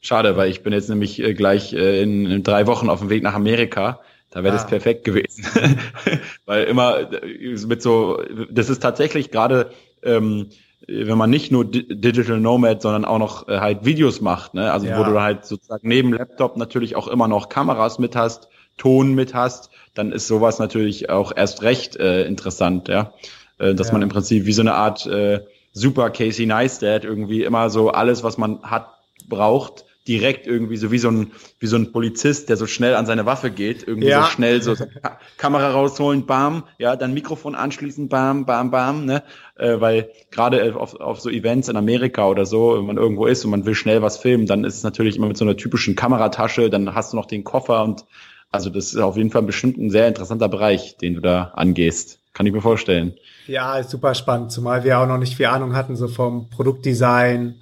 Schade, 0.00 0.36
weil 0.36 0.50
ich 0.50 0.62
bin 0.62 0.72
jetzt 0.72 0.88
nämlich 0.88 1.22
äh, 1.22 1.34
gleich 1.34 1.74
äh, 1.74 2.02
in, 2.02 2.26
in, 2.26 2.42
drei 2.42 2.66
Wochen 2.66 2.88
auf 2.88 3.00
dem 3.00 3.10
Weg 3.10 3.22
nach 3.22 3.34
Amerika. 3.34 4.00
Da 4.30 4.42
wäre 4.42 4.54
ah. 4.54 4.56
das 4.56 4.66
perfekt 4.66 5.04
gewesen. 5.04 5.44
weil 6.46 6.64
immer 6.64 7.12
äh, 7.12 7.56
mit 7.66 7.82
so, 7.82 8.20
das 8.50 8.70
ist 8.70 8.80
tatsächlich 8.80 9.30
gerade 9.30 9.70
ähm, 10.02 10.48
wenn 10.88 11.18
man 11.18 11.30
nicht 11.30 11.52
nur 11.52 11.64
Digital 11.64 12.40
Nomad, 12.40 12.82
sondern 12.82 13.04
auch 13.04 13.18
noch 13.18 13.48
äh, 13.48 13.60
halt 13.60 13.84
Videos 13.84 14.20
macht, 14.20 14.54
ne? 14.54 14.72
Also 14.72 14.86
ja. 14.86 14.98
wo 14.98 15.04
du 15.04 15.20
halt 15.20 15.44
sozusagen 15.46 15.86
neben 15.86 16.12
Laptop 16.12 16.56
natürlich 16.56 16.96
auch 16.96 17.08
immer 17.08 17.28
noch 17.28 17.48
Kameras 17.48 17.98
mit 17.98 18.16
hast, 18.16 18.48
Ton 18.78 19.14
mit 19.14 19.34
hast, 19.34 19.70
dann 19.94 20.12
ist 20.12 20.26
sowas 20.26 20.58
natürlich 20.58 21.10
auch 21.10 21.32
erst 21.34 21.62
recht 21.62 21.96
äh, 21.96 22.24
interessant, 22.24 22.88
ja. 22.88 23.12
Äh, 23.58 23.74
dass 23.74 23.88
ja. 23.88 23.94
man 23.94 24.02
im 24.02 24.08
Prinzip 24.08 24.46
wie 24.46 24.52
so 24.52 24.62
eine 24.62 24.74
Art 24.74 25.06
äh, 25.06 25.40
Super 25.72 26.10
Casey 26.10 26.46
Neistat 26.46 27.04
irgendwie 27.04 27.44
immer 27.44 27.70
so 27.70 27.90
alles, 27.90 28.22
was 28.22 28.38
man 28.38 28.62
hat, 28.62 28.88
braucht, 29.28 29.84
direkt 30.08 30.48
irgendwie 30.48 30.76
so 30.76 30.90
wie 30.90 30.98
so 30.98 31.10
ein 31.10 31.32
wie 31.60 31.66
so 31.66 31.76
ein 31.76 31.92
Polizist, 31.92 32.48
der 32.48 32.56
so 32.56 32.66
schnell 32.66 32.96
an 32.96 33.06
seine 33.06 33.24
Waffe 33.24 33.50
geht, 33.50 33.86
irgendwie 33.86 34.08
ja. 34.08 34.24
so 34.24 34.30
schnell 34.30 34.60
so 34.60 34.74
Ka 34.74 35.18
Kamera 35.36 35.70
rausholen, 35.70 36.26
bam, 36.26 36.64
ja, 36.78 36.96
dann 36.96 37.14
Mikrofon 37.14 37.54
anschließen, 37.54 38.08
bam, 38.08 38.44
bam, 38.44 38.70
bam, 38.70 39.04
ne, 39.04 39.22
äh, 39.56 39.80
weil 39.80 40.10
gerade 40.32 40.74
auf, 40.74 40.96
auf 40.96 41.20
so 41.20 41.30
Events 41.30 41.68
in 41.68 41.76
Amerika 41.76 42.26
oder 42.26 42.46
so, 42.46 42.76
wenn 42.76 42.86
man 42.86 42.96
irgendwo 42.96 43.26
ist 43.26 43.44
und 43.44 43.52
man 43.52 43.64
will 43.64 43.76
schnell 43.76 44.02
was 44.02 44.18
filmen, 44.18 44.46
dann 44.46 44.64
ist 44.64 44.74
es 44.74 44.82
natürlich 44.82 45.16
immer 45.16 45.28
mit 45.28 45.36
so 45.36 45.44
einer 45.44 45.56
typischen 45.56 45.94
Kameratasche, 45.94 46.68
dann 46.68 46.94
hast 46.94 47.12
du 47.12 47.16
noch 47.16 47.26
den 47.26 47.44
Koffer 47.44 47.84
und 47.84 48.04
also 48.52 48.70
das 48.70 48.92
ist 48.92 48.98
auf 48.98 49.16
jeden 49.16 49.30
Fall 49.30 49.42
bestimmt 49.42 49.78
ein 49.78 49.90
sehr 49.90 50.06
interessanter 50.06 50.48
Bereich, 50.48 50.96
den 50.98 51.14
du 51.14 51.20
da 51.20 51.52
angehst. 51.54 52.18
Kann 52.34 52.46
ich 52.46 52.52
mir 52.52 52.62
vorstellen. 52.62 53.14
Ja, 53.46 53.82
super 53.82 54.14
spannend, 54.14 54.52
zumal 54.52 54.84
wir 54.84 54.98
auch 54.98 55.06
noch 55.06 55.18
nicht 55.18 55.36
viel 55.36 55.46
Ahnung 55.46 55.74
hatten, 55.74 55.96
so 55.96 56.08
vom 56.08 56.48
Produktdesign, 56.48 57.56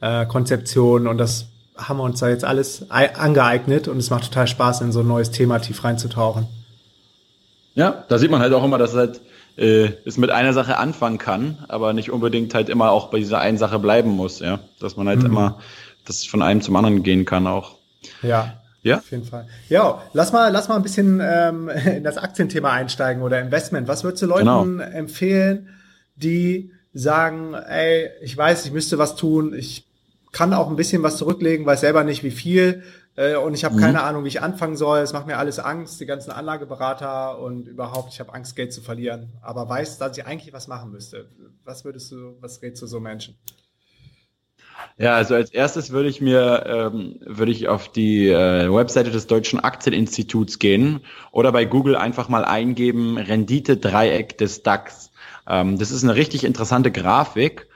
äh, 0.00 0.26
Konzeption 0.26 1.06
und 1.06 1.18
das 1.18 1.46
haben 1.76 1.98
wir 1.98 2.04
uns 2.04 2.20
da 2.20 2.28
jetzt 2.28 2.44
alles 2.44 2.90
angeeignet 2.90 3.86
und 3.86 3.98
es 3.98 4.08
macht 4.08 4.24
total 4.24 4.46
Spaß, 4.46 4.80
in 4.80 4.92
so 4.92 5.00
ein 5.00 5.06
neues 5.06 5.30
Thema 5.30 5.58
tief 5.58 5.84
reinzutauchen. 5.84 6.46
Ja, 7.74 8.04
da 8.08 8.18
sieht 8.18 8.30
man 8.30 8.40
halt 8.40 8.54
auch 8.54 8.64
immer, 8.64 8.78
dass 8.78 8.92
es 8.92 8.96
halt 8.96 9.20
äh, 9.56 9.90
es 10.04 10.16
mit 10.16 10.30
einer 10.30 10.52
Sache 10.52 10.78
anfangen 10.78 11.18
kann, 11.18 11.58
aber 11.68 11.92
nicht 11.92 12.10
unbedingt 12.10 12.54
halt 12.54 12.68
immer 12.68 12.90
auch 12.90 13.08
bei 13.10 13.18
dieser 13.18 13.40
einen 13.40 13.58
Sache 13.58 13.78
bleiben 13.78 14.10
muss, 14.10 14.40
ja. 14.40 14.60
Dass 14.80 14.96
man 14.96 15.08
halt 15.08 15.20
mhm. 15.20 15.26
immer 15.26 15.58
das 16.04 16.24
von 16.24 16.42
einem 16.42 16.62
zum 16.62 16.76
anderen 16.76 17.02
gehen 17.02 17.24
kann 17.24 17.46
auch. 17.46 17.76
Ja. 18.22 18.60
Ja. 18.86 18.98
Auf 18.98 19.10
jeden 19.10 19.24
Fall. 19.24 19.48
Ja, 19.68 20.00
lass 20.12 20.32
mal, 20.32 20.52
lass 20.52 20.68
mal 20.68 20.76
ein 20.76 20.82
bisschen 20.82 21.20
ähm, 21.20 21.68
in 21.86 22.04
das 22.04 22.18
Aktienthema 22.18 22.70
einsteigen 22.70 23.22
oder 23.22 23.40
Investment. 23.40 23.88
Was 23.88 24.04
würdest 24.04 24.22
du 24.22 24.26
Leuten 24.26 24.78
genau. 24.78 24.84
empfehlen, 24.84 25.68
die 26.14 26.70
sagen, 26.94 27.54
ey, 27.54 28.10
ich 28.22 28.36
weiß, 28.36 28.64
ich 28.64 28.72
müsste 28.72 28.96
was 28.96 29.16
tun, 29.16 29.54
ich 29.54 29.86
kann 30.30 30.54
auch 30.54 30.70
ein 30.70 30.76
bisschen 30.76 31.02
was 31.02 31.16
zurücklegen, 31.16 31.66
weiß 31.66 31.80
selber 31.80 32.04
nicht 32.04 32.22
wie 32.22 32.30
viel 32.30 32.84
äh, 33.16 33.36
und 33.36 33.54
ich 33.54 33.64
habe 33.64 33.74
mhm. 33.74 33.80
keine 33.80 34.02
Ahnung, 34.02 34.24
wie 34.24 34.28
ich 34.28 34.40
anfangen 34.40 34.76
soll. 34.76 35.00
Es 35.00 35.12
macht 35.12 35.26
mir 35.26 35.38
alles 35.38 35.58
Angst, 35.58 36.00
die 36.00 36.06
ganzen 36.06 36.30
Anlageberater 36.30 37.40
und 37.40 37.66
überhaupt, 37.66 38.12
ich 38.12 38.20
habe 38.20 38.32
Angst, 38.34 38.54
Geld 38.54 38.72
zu 38.72 38.82
verlieren, 38.82 39.32
aber 39.42 39.68
weiß, 39.68 39.98
dass 39.98 40.16
ich 40.16 40.24
eigentlich 40.24 40.52
was 40.52 40.68
machen 40.68 40.92
müsste. 40.92 41.28
Was 41.64 41.84
würdest 41.84 42.12
du, 42.12 42.36
was 42.40 42.62
rätst 42.62 42.82
du 42.82 42.86
so 42.86 43.00
Menschen? 43.00 43.36
Ja, 44.98 45.14
also 45.14 45.34
als 45.34 45.50
erstes 45.50 45.90
würde 45.90 46.08
ich 46.08 46.20
mir 46.20 46.64
ähm, 46.66 47.16
würde 47.20 47.52
ich 47.52 47.68
auf 47.68 47.90
die 47.90 48.28
äh, 48.28 48.72
Webseite 48.72 49.10
des 49.10 49.26
Deutschen 49.26 49.60
Aktieninstituts 49.60 50.58
gehen 50.58 51.00
oder 51.32 51.52
bei 51.52 51.66
Google 51.66 51.96
einfach 51.96 52.28
mal 52.28 52.44
eingeben 52.44 53.18
Rendite 53.18 53.76
Dreieck 53.76 54.38
des 54.38 54.62
DAX. 54.62 55.10
Ähm, 55.46 55.78
das 55.78 55.90
ist 55.90 56.02
eine 56.02 56.14
richtig 56.14 56.44
interessante 56.44 56.90
Grafik. 56.90 57.68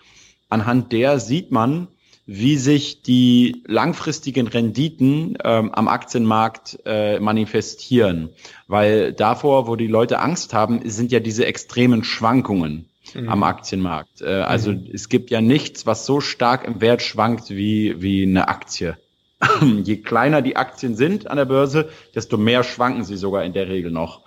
Anhand 0.48 0.92
der 0.92 1.20
sieht 1.20 1.52
man, 1.52 1.88
wie 2.26 2.56
sich 2.56 3.02
die 3.02 3.62
langfristigen 3.66 4.46
Renditen 4.46 5.36
ähm, 5.44 5.72
am 5.72 5.88
Aktienmarkt 5.88 6.78
äh, 6.86 7.20
manifestieren. 7.20 8.30
Weil 8.66 9.12
davor, 9.12 9.66
wo 9.66 9.76
die 9.76 9.88
Leute 9.88 10.20
Angst 10.20 10.54
haben, 10.54 10.88
sind 10.88 11.12
ja 11.12 11.20
diese 11.20 11.44
extremen 11.44 12.04
Schwankungen 12.04 12.89
mhm. 13.14 13.28
am 13.28 13.42
Aktienmarkt. 13.42 14.22
Äh, 14.22 14.26
also 14.26 14.72
mhm. 14.72 14.88
es 14.92 15.08
gibt 15.08 15.30
ja 15.30 15.40
nichts, 15.40 15.86
was 15.86 16.06
so 16.06 16.20
stark 16.20 16.66
im 16.66 16.80
Wert 16.80 17.02
schwankt 17.02 17.50
wie, 17.50 18.00
wie 18.00 18.22
eine 18.22 18.48
Aktie. 18.48 18.96
Je 19.84 19.96
kleiner 19.96 20.42
die 20.42 20.56
Aktien 20.56 20.96
sind 20.96 21.30
an 21.30 21.36
der 21.36 21.46
Börse, 21.46 21.88
desto 22.14 22.36
mehr 22.36 22.62
schwanken 22.62 23.04
sie 23.04 23.16
sogar 23.16 23.44
in 23.44 23.52
der 23.52 23.68
Regel 23.68 23.90
noch. 23.90 24.20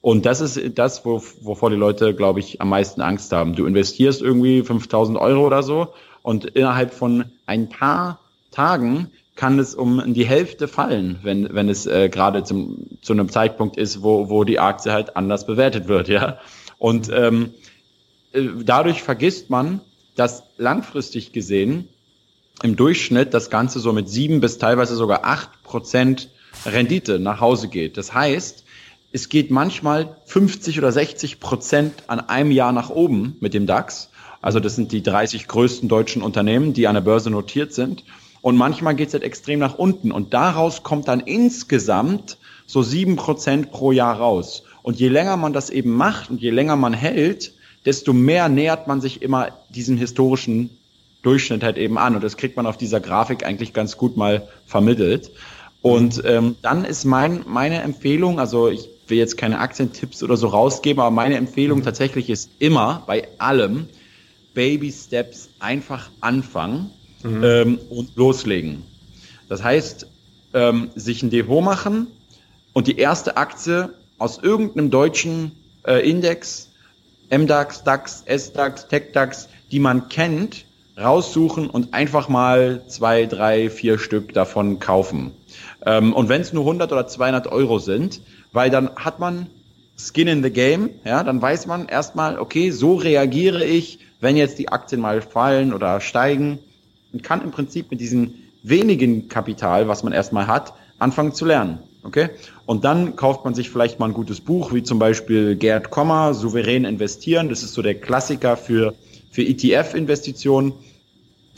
Und 0.00 0.26
das 0.26 0.40
ist 0.40 0.78
das, 0.78 1.04
wo, 1.04 1.22
wovor 1.40 1.70
die 1.70 1.76
Leute, 1.76 2.14
glaube 2.14 2.40
ich, 2.40 2.60
am 2.60 2.68
meisten 2.68 3.00
Angst 3.00 3.32
haben. 3.32 3.54
Du 3.54 3.66
investierst 3.66 4.22
irgendwie 4.22 4.62
5000 4.62 5.18
Euro 5.18 5.46
oder 5.46 5.62
so 5.62 5.94
und 6.22 6.44
innerhalb 6.44 6.92
von 6.92 7.24
ein 7.46 7.68
paar 7.68 8.20
Tagen 8.50 9.10
kann 9.34 9.58
es 9.58 9.74
um 9.74 10.14
die 10.14 10.26
Hälfte 10.26 10.66
fallen, 10.66 11.20
wenn, 11.22 11.54
wenn 11.54 11.68
es 11.68 11.86
äh, 11.86 12.08
gerade 12.08 12.42
zum, 12.42 12.98
zu 13.02 13.12
einem 13.12 13.28
Zeitpunkt 13.28 13.76
ist, 13.76 14.02
wo, 14.02 14.28
wo 14.28 14.44
die 14.44 14.58
Aktie 14.58 14.92
halt 14.92 15.16
anders 15.16 15.46
bewertet 15.46 15.86
wird, 15.88 16.08
ja. 16.08 16.38
Und 16.76 17.08
ähm, 17.12 17.50
äh, 17.54 17.67
dadurch 18.64 19.02
vergisst 19.02 19.50
man, 19.50 19.80
dass 20.16 20.42
langfristig 20.56 21.32
gesehen 21.32 21.88
im 22.62 22.76
Durchschnitt 22.76 23.34
das 23.34 23.50
Ganze 23.50 23.78
so 23.78 23.92
mit 23.92 24.08
sieben 24.08 24.40
bis 24.40 24.58
teilweise 24.58 24.96
sogar 24.96 25.24
acht 25.24 25.62
Prozent 25.62 26.30
Rendite 26.66 27.18
nach 27.18 27.40
Hause 27.40 27.68
geht. 27.68 27.96
Das 27.96 28.12
heißt, 28.14 28.64
es 29.12 29.28
geht 29.28 29.50
manchmal 29.50 30.16
50 30.26 30.78
oder 30.78 30.90
60 30.90 31.40
Prozent 31.40 31.94
an 32.08 32.20
einem 32.20 32.50
Jahr 32.50 32.72
nach 32.72 32.90
oben 32.90 33.36
mit 33.40 33.54
dem 33.54 33.66
DAX 33.66 34.10
also 34.40 34.60
das 34.60 34.76
sind 34.76 34.92
die 34.92 35.02
30 35.02 35.48
größten 35.48 35.88
deutschen 35.88 36.22
Unternehmen, 36.22 36.72
die 36.72 36.86
an 36.86 36.94
der 36.94 37.02
Börse 37.02 37.30
notiert 37.30 37.72
sind. 37.72 38.04
Und 38.40 38.56
manchmal 38.56 38.94
geht 38.94 39.08
es 39.08 39.14
halt 39.14 39.24
extrem 39.24 39.58
nach 39.58 39.74
unten. 39.74 40.12
Und 40.12 40.32
daraus 40.32 40.82
kommt 40.82 41.08
dann 41.08 41.20
insgesamt 41.20 42.38
so 42.66 42.82
sieben 42.82 43.16
Prozent 43.16 43.72
pro 43.72 43.90
Jahr 43.90 44.16
raus. 44.16 44.62
Und 44.82 45.00
je 45.00 45.08
länger 45.08 45.36
man 45.36 45.52
das 45.52 45.70
eben 45.70 45.90
macht 45.90 46.30
und 46.30 46.40
je 46.40 46.50
länger 46.50 46.76
man 46.76 46.94
hält, 46.94 47.52
desto 47.88 48.12
mehr 48.12 48.50
nähert 48.50 48.86
man 48.86 49.00
sich 49.00 49.22
immer 49.22 49.48
diesem 49.70 49.96
historischen 49.96 50.68
Durchschnitt 51.22 51.62
halt 51.62 51.78
eben 51.78 51.96
an. 51.96 52.14
Und 52.14 52.22
das 52.22 52.36
kriegt 52.36 52.54
man 52.54 52.66
auf 52.66 52.76
dieser 52.76 53.00
Grafik 53.00 53.46
eigentlich 53.46 53.72
ganz 53.72 53.96
gut 53.96 54.14
mal 54.14 54.46
vermittelt. 54.66 55.30
Und 55.80 56.20
ähm, 56.26 56.56
dann 56.60 56.84
ist 56.84 57.06
mein, 57.06 57.46
meine 57.46 57.80
Empfehlung, 57.80 58.38
also 58.38 58.68
ich 58.68 58.90
will 59.06 59.16
jetzt 59.16 59.38
keine 59.38 59.58
Aktientipps 59.60 60.22
oder 60.22 60.36
so 60.36 60.48
rausgeben, 60.48 61.00
aber 61.00 61.10
meine 61.10 61.36
Empfehlung 61.36 61.78
mhm. 61.78 61.84
tatsächlich 61.84 62.28
ist 62.28 62.50
immer 62.58 63.04
bei 63.06 63.26
allem 63.38 63.88
Baby 64.52 64.92
Steps 64.92 65.48
einfach 65.58 66.10
anfangen 66.20 66.90
mhm. 67.22 67.42
ähm, 67.42 67.78
und 67.88 68.14
loslegen. 68.16 68.82
Das 69.48 69.64
heißt, 69.64 70.06
ähm, 70.52 70.90
sich 70.94 71.22
ein 71.22 71.30
Depot 71.30 71.64
machen 71.64 72.08
und 72.74 72.86
die 72.86 72.98
erste 72.98 73.38
Aktie 73.38 73.94
aus 74.18 74.36
irgendeinem 74.36 74.90
deutschen 74.90 75.52
äh, 75.86 76.06
Index, 76.06 76.67
MDAX, 77.30 77.84
DAX, 77.84 78.24
SDAX, 78.26 78.88
TechDAX, 78.88 79.48
die 79.70 79.80
man 79.80 80.08
kennt, 80.08 80.64
raussuchen 80.96 81.70
und 81.70 81.94
einfach 81.94 82.28
mal 82.28 82.82
zwei, 82.88 83.26
drei, 83.26 83.70
vier 83.70 83.98
Stück 83.98 84.32
davon 84.34 84.80
kaufen. 84.80 85.32
Ähm, 85.86 86.12
und 86.12 86.28
wenn 86.28 86.40
es 86.40 86.52
nur 86.52 86.64
100 86.64 86.90
oder 86.92 87.06
200 87.06 87.46
Euro 87.46 87.78
sind, 87.78 88.20
weil 88.52 88.70
dann 88.70 88.90
hat 88.96 89.20
man 89.20 89.46
Skin 89.96 90.28
in 90.28 90.42
the 90.42 90.50
Game, 90.50 90.90
ja, 91.04 91.22
dann 91.22 91.40
weiß 91.40 91.66
man 91.66 91.86
erstmal, 91.86 92.38
okay, 92.38 92.70
so 92.70 92.94
reagiere 92.94 93.64
ich, 93.64 93.98
wenn 94.20 94.36
jetzt 94.36 94.58
die 94.58 94.68
Aktien 94.68 95.00
mal 95.00 95.22
fallen 95.22 95.72
oder 95.72 96.00
steigen 96.00 96.58
und 97.12 97.22
kann 97.22 97.42
im 97.42 97.50
Prinzip 97.50 97.90
mit 97.90 98.00
diesem 98.00 98.34
wenigen 98.62 99.28
Kapital, 99.28 99.88
was 99.88 100.02
man 100.02 100.12
erstmal 100.12 100.46
hat, 100.46 100.72
anfangen 100.98 101.32
zu 101.32 101.44
lernen. 101.44 101.78
Okay? 102.08 102.30
Und 102.64 102.84
dann 102.84 103.16
kauft 103.16 103.44
man 103.44 103.54
sich 103.54 103.68
vielleicht 103.70 104.00
mal 104.00 104.06
ein 104.06 104.14
gutes 104.14 104.40
Buch, 104.40 104.72
wie 104.72 104.82
zum 104.82 104.98
Beispiel 104.98 105.56
Gerd 105.56 105.90
Kommer, 105.90 106.32
Souverän 106.32 106.84
investieren. 106.84 107.50
Das 107.50 107.62
ist 107.62 107.74
so 107.74 107.82
der 107.82 107.94
Klassiker 107.94 108.56
für, 108.56 108.94
für 109.30 109.42
ETF-Investitionen. 109.42 110.72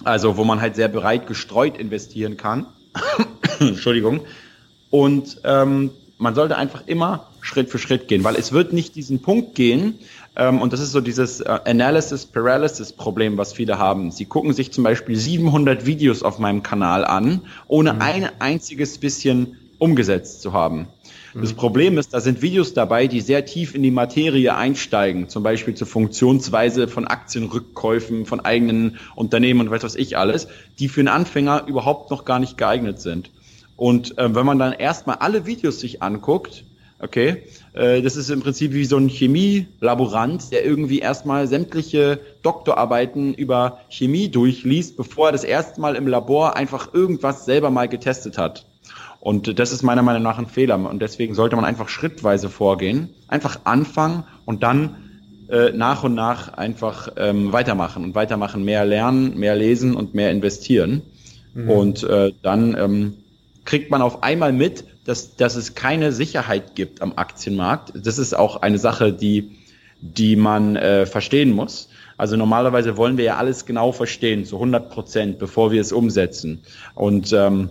Also, 0.03 0.37
wo 0.37 0.45
man 0.45 0.61
halt 0.61 0.75
sehr 0.75 0.89
breit 0.89 1.27
gestreut 1.27 1.79
investieren 1.79 2.37
kann. 2.37 2.67
Entschuldigung. 3.61 4.23
Und 4.91 5.41
ähm, 5.45 5.91
man 6.19 6.35
sollte 6.35 6.57
einfach 6.57 6.87
immer 6.87 7.29
Schritt 7.41 7.71
für 7.71 7.79
Schritt 7.79 8.09
gehen, 8.09 8.25
weil 8.25 8.35
es 8.35 8.53
wird 8.53 8.73
nicht 8.73 8.97
diesen 8.97 9.23
Punkt 9.23 9.55
gehen, 9.55 9.99
ähm, 10.37 10.63
und 10.63 10.73
das 10.73 10.81
ist 10.81 10.93
so 10.93 11.01
dieses 11.01 11.41
äh, 11.41 11.59
Analysis 11.65 12.27
Paralysis 12.27 12.93
Problem, 12.93 13.37
was 13.37 13.53
viele 13.53 13.79
haben. 13.79 14.11
Sie 14.11 14.25
gucken 14.25 14.53
sich 14.53 14.73
zum 14.73 14.85
Beispiel 14.85 15.17
700 15.17 15.87
Videos 15.87 16.23
auf 16.23 16.39
meinem 16.39 16.63
Kanal 16.63 17.05
an, 17.05 17.43
ohne 17.67 17.95
mhm. 17.95 18.03
ein 18.03 18.29
einziges 18.39 18.99
bisschen 18.99 19.59
umgesetzt 19.81 20.43
zu 20.43 20.53
haben. 20.53 20.87
Das 21.35 21.53
mhm. 21.53 21.57
Problem 21.57 21.99
ist, 21.99 22.13
da 22.13 22.21
sind 22.21 22.43
Videos 22.43 22.75
dabei, 22.75 23.07
die 23.07 23.21
sehr 23.21 23.45
tief 23.45 23.75
in 23.75 23.83
die 23.83 23.91
Materie 23.91 24.55
einsteigen, 24.55 25.29
zum 25.29 25.43
Beispiel 25.43 25.75
zur 25.75 25.87
Funktionsweise 25.87 26.89
von 26.89 27.07
Aktienrückkäufen, 27.07 28.27
von 28.27 28.41
eigenen 28.41 28.99
Unternehmen 29.15 29.61
und 29.61 29.71
weiß 29.71 29.83
was 29.83 29.95
ich 29.95 30.17
alles, 30.17 30.49
die 30.79 30.89
für 30.89 31.01
einen 31.01 31.09
Anfänger 31.09 31.67
überhaupt 31.67 32.11
noch 32.11 32.25
gar 32.25 32.39
nicht 32.39 32.59
geeignet 32.59 33.01
sind. 33.01 33.31
Und 33.77 34.19
äh, 34.19 34.35
wenn 34.35 34.45
man 34.45 34.59
dann 34.59 34.73
erstmal 34.73 35.17
alle 35.17 35.47
Videos 35.47 35.81
sich 35.81 36.03
anguckt, 36.03 36.65
okay, 36.99 37.45
äh, 37.73 38.03
das 38.03 38.17
ist 38.17 38.29
im 38.29 38.41
Prinzip 38.41 38.73
wie 38.73 38.85
so 38.85 38.97
ein 38.97 39.09
Chemielaborant, 39.09 40.51
der 40.53 40.65
irgendwie 40.65 40.99
erstmal 40.99 41.47
sämtliche 41.47 42.21
Doktorarbeiten 42.43 43.35
über 43.35 43.79
Chemie 43.89 44.29
durchliest, 44.29 44.97
bevor 44.97 45.29
er 45.29 45.33
das 45.33 45.45
erste 45.45 45.81
Mal 45.81 45.95
im 45.95 46.07
Labor 46.07 46.57
einfach 46.57 46.93
irgendwas 46.93 47.45
selber 47.45 47.71
mal 47.71 47.89
getestet 47.89 48.37
hat. 48.37 48.67
Und 49.21 49.59
das 49.59 49.71
ist 49.73 49.83
meiner 49.83 50.03
Meinung 50.03 50.23
nach 50.23 50.39
ein 50.39 50.47
Fehler. 50.47 50.77
Und 50.77 51.01
deswegen 51.01 51.35
sollte 51.35 51.55
man 51.55 51.67
einfach 51.67 51.89
schrittweise 51.89 52.49
vorgehen, 52.49 53.11
einfach 53.29 53.61
anfangen 53.65 54.25
und 54.47 54.63
dann 54.63 54.97
äh, 55.51 55.73
nach 55.73 56.05
und 56.05 56.15
nach 56.15 56.55
einfach 56.55 57.09
ähm, 57.17 57.53
weitermachen 57.53 58.03
und 58.03 58.15
weitermachen, 58.15 58.65
mehr 58.65 58.85
lernen, 58.87 59.39
mehr 59.39 59.57
lesen 59.57 59.95
und 59.95 60.15
mehr 60.15 60.31
investieren. 60.31 61.03
Mhm. 61.55 61.71
Und 61.71 62.03
äh, 62.05 62.33
dann 62.43 62.75
ähm, 62.79 63.17
kriegt 63.65 63.91
man 63.91 64.01
auf 64.01 64.23
einmal 64.23 64.53
mit, 64.53 64.85
dass, 65.05 65.37
dass 65.37 65.55
es 65.55 65.75
keine 65.75 66.13
Sicherheit 66.13 66.75
gibt 66.75 67.03
am 67.03 67.13
Aktienmarkt. 67.17 67.93
Das 67.95 68.17
ist 68.17 68.35
auch 68.35 68.63
eine 68.63 68.79
Sache, 68.79 69.13
die, 69.13 69.59
die 70.01 70.37
man 70.37 70.77
äh, 70.77 71.05
verstehen 71.05 71.51
muss. 71.53 71.91
Also 72.17 72.37
normalerweise 72.37 72.97
wollen 72.97 73.17
wir 73.17 73.25
ja 73.25 73.37
alles 73.37 73.67
genau 73.67 73.93
verstehen, 73.93 74.45
zu 74.45 74.57
100 74.57 74.91
Prozent, 74.91 75.39
bevor 75.39 75.73
wir 75.73 75.81
es 75.81 75.93
umsetzen. 75.93 76.63
Und 76.95 77.33
ähm, 77.33 77.71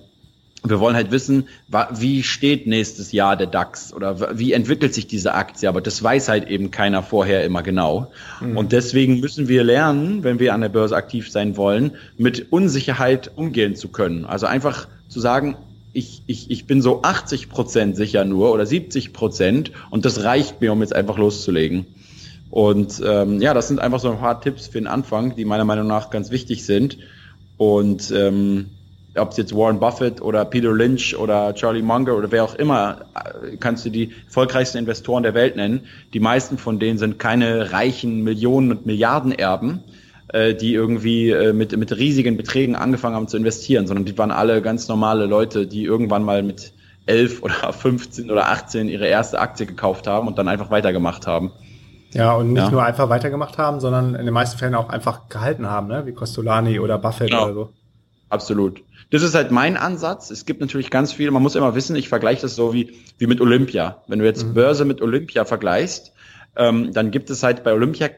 wir 0.64 0.80
wollen 0.80 0.96
halt 0.96 1.12
wissen, 1.12 1.48
wie 1.92 2.24
steht 2.24 2.68
nächstes 2.68 3.12
Jahr 3.12 3.38
der 3.38 3.48
DAX 3.48 3.94
oder 3.94 4.38
wie 4.38 4.52
entwickelt 4.52 4.94
sich 4.94 5.08
diese 5.08 5.34
Aktie, 5.34 5.70
aber 5.70 5.80
das 5.80 6.04
weiß 6.04 6.28
halt 6.28 6.50
eben 6.50 6.70
keiner 6.70 7.02
vorher 7.02 7.46
immer 7.46 7.64
genau. 7.64 8.12
Mhm. 8.42 8.58
Und 8.58 8.72
deswegen 8.72 9.20
müssen 9.20 9.48
wir 9.48 9.64
lernen, 9.64 10.24
wenn 10.24 10.40
wir 10.40 10.54
an 10.54 10.62
der 10.62 10.70
Börse 10.70 10.96
aktiv 10.96 11.32
sein 11.32 11.56
wollen, 11.56 11.92
mit 12.18 12.52
Unsicherheit 12.52 13.32
umgehen 13.36 13.76
zu 13.76 13.88
können. 13.88 14.26
Also 14.26 14.48
einfach 14.48 14.88
zu 15.08 15.20
sagen, 15.20 15.56
ich, 15.94 16.24
ich, 16.28 16.52
ich 16.52 16.68
bin 16.68 16.82
so 16.82 17.02
80 17.02 17.50
Prozent 17.50 17.96
sicher 17.96 18.26
nur 18.26 18.52
oder 18.54 18.66
70 18.66 19.14
Prozent 19.14 19.72
und 19.90 20.06
das 20.06 20.24
reicht 20.24 20.62
mir, 20.62 20.74
um 20.74 20.82
jetzt 20.82 20.94
einfach 20.94 21.18
loszulegen. 21.18 21.86
Und 22.50 23.02
ähm, 23.06 23.42
ja, 23.42 23.54
das 23.54 23.68
sind 23.68 23.80
einfach 23.80 24.00
so 24.00 24.12
ein 24.12 24.20
paar 24.20 24.42
Tipps 24.42 24.68
für 24.68 24.80
den 24.80 24.88
Anfang, 24.88 25.36
die 25.36 25.46
meiner 25.46 25.66
Meinung 25.66 25.88
nach 25.88 26.10
ganz 26.10 26.32
wichtig 26.32 26.66
sind. 26.66 26.98
Und 27.58 28.12
ähm, 28.12 28.70
ob 29.20 29.32
es 29.32 29.38
jetzt 29.38 29.56
Warren 29.56 29.80
Buffett 29.80 30.22
oder 30.22 30.46
Peter 30.46 30.72
Lynch 30.72 31.18
oder 31.18 31.54
Charlie 31.54 31.82
Munger 31.82 32.16
oder 32.16 32.32
wer 32.32 32.44
auch 32.44 32.56
immer, 32.56 33.06
äh, 33.16 33.58
kannst 33.58 33.86
du 33.86 33.90
die 33.90 34.12
erfolgreichsten 34.26 34.78
Investoren 34.78 35.24
der 35.24 35.34
Welt 35.34 35.56
nennen. 35.56 35.82
Die 36.14 36.20
meisten 36.20 36.58
von 36.58 36.80
denen 36.80 36.98
sind 36.98 37.20
keine 37.20 37.72
reichen 37.72 38.24
Millionen 38.24 38.72
und 38.72 38.86
Milliarden 38.86 39.32
Erben, 39.32 39.84
äh, 40.30 40.54
die 40.54 40.74
irgendwie 40.74 41.30
äh, 41.32 41.54
mit, 41.54 41.76
mit 41.78 41.96
riesigen 41.98 42.38
Beträgen 42.38 42.76
angefangen 42.76 43.16
haben 43.16 43.28
zu 43.28 43.38
investieren, 43.38 43.88
sondern 43.88 44.06
die 44.06 44.18
waren 44.18 44.32
alle 44.32 44.62
ganz 44.62 44.88
normale 44.88 45.26
Leute, 45.26 45.68
die 45.68 45.84
irgendwann 45.84 46.24
mal 46.24 46.44
mit 46.44 46.74
11 47.06 47.44
oder 47.44 47.74
15 47.74 48.30
oder 48.32 48.50
18 48.50 48.90
ihre 48.90 49.08
erste 49.08 49.40
Aktie 49.40 49.66
gekauft 49.66 50.08
haben 50.08 50.28
und 50.28 50.38
dann 50.38 50.48
einfach 50.48 50.72
weitergemacht 50.72 51.28
haben. 51.28 51.52
Ja, 52.14 52.34
und 52.34 52.54
nicht 52.54 52.64
ja. 52.64 52.72
nur 52.72 52.84
einfach 52.84 53.10
weitergemacht 53.10 53.58
haben, 53.58 53.80
sondern 53.80 54.16
in 54.16 54.26
den 54.26 54.34
meisten 54.34 54.58
Fällen 54.58 54.74
auch 54.76 54.90
einfach 54.90 55.30
gehalten 55.30 55.70
haben, 55.70 55.88
ne? 55.88 56.06
wie 56.06 56.14
Costolani 56.14 56.80
oder 56.80 56.98
Buffett 56.98 57.30
genau. 57.30 57.46
oder 57.46 57.54
so. 57.54 57.70
Absolut. 58.30 58.82
Das 59.10 59.24
ist 59.24 59.34
halt 59.34 59.52
mein 59.52 59.76
Ansatz. 59.76 60.30
Es 60.30 60.46
gibt 60.46 60.62
natürlich 60.62 60.92
ganz 60.92 61.14
viel, 61.14 61.32
man 61.32 61.42
muss 61.42 61.56
immer 61.56 61.74
wissen, 61.76 61.96
ich 61.96 62.10
vergleiche 62.10 62.44
das 62.44 62.56
so 62.56 62.74
wie, 62.74 62.94
wie 63.18 63.28
mit 63.28 63.42
Olympia. 63.42 64.04
Wenn 64.08 64.20
du 64.20 64.26
jetzt 64.26 64.46
mhm. 64.46 64.54
Börse 64.54 64.86
mit 64.86 65.02
Olympia 65.02 65.46
vergleichst, 65.46 66.14
ähm, 66.56 66.94
dann 66.94 67.12
gibt 67.12 67.30
es 67.30 67.42
halt 67.42 67.64
bei 67.64 67.74
Olympia, 67.74 68.10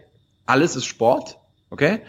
alles 0.45 0.75
ist 0.75 0.85
Sport, 0.85 1.37
okay? 1.69 2.01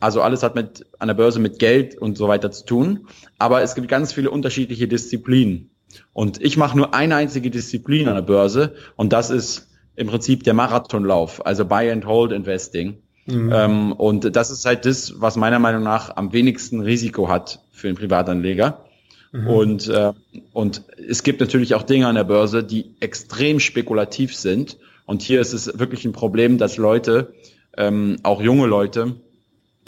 Also 0.00 0.22
alles 0.22 0.42
hat 0.42 0.54
mit 0.54 0.86
an 0.98 1.08
der 1.08 1.14
Börse 1.14 1.40
mit 1.40 1.58
Geld 1.58 1.96
und 1.96 2.16
so 2.16 2.28
weiter 2.28 2.50
zu 2.50 2.64
tun. 2.64 3.06
Aber 3.38 3.62
es 3.62 3.74
gibt 3.74 3.88
ganz 3.88 4.12
viele 4.12 4.30
unterschiedliche 4.30 4.88
Disziplinen. 4.88 5.70
Und 6.12 6.42
ich 6.42 6.56
mache 6.56 6.76
nur 6.76 6.94
eine 6.94 7.16
einzige 7.16 7.50
Disziplin 7.50 8.08
an 8.08 8.14
der 8.14 8.22
Börse 8.22 8.74
und 8.96 9.12
das 9.12 9.30
ist 9.30 9.68
im 9.96 10.06
Prinzip 10.06 10.44
der 10.44 10.54
Marathonlauf, 10.54 11.44
also 11.44 11.64
Buy 11.64 11.90
and 11.90 12.06
Hold 12.06 12.32
Investing. 12.32 13.02
Mhm. 13.26 13.52
Ähm, 13.52 13.92
und 13.92 14.34
das 14.34 14.50
ist 14.50 14.64
halt 14.64 14.86
das, 14.86 15.20
was 15.20 15.36
meiner 15.36 15.58
Meinung 15.58 15.82
nach 15.82 16.16
am 16.16 16.32
wenigsten 16.32 16.80
Risiko 16.80 17.28
hat 17.28 17.60
für 17.80 17.88
einen 17.88 17.96
Privatanleger. 17.96 18.84
Mhm. 19.32 19.46
Und, 19.46 19.88
äh, 19.88 20.12
und 20.52 20.82
es 20.96 21.22
gibt 21.22 21.40
natürlich 21.40 21.74
auch 21.74 21.82
Dinge 21.82 22.06
an 22.06 22.14
der 22.14 22.24
Börse, 22.24 22.62
die 22.62 22.94
extrem 23.00 23.60
spekulativ 23.60 24.34
sind. 24.34 24.76
Und 25.06 25.22
hier 25.22 25.40
ist 25.40 25.52
es 25.52 25.78
wirklich 25.78 26.04
ein 26.04 26.12
Problem, 26.12 26.58
dass 26.58 26.76
Leute, 26.76 27.34
ähm, 27.76 28.18
auch 28.22 28.40
junge 28.40 28.66
Leute, 28.66 29.16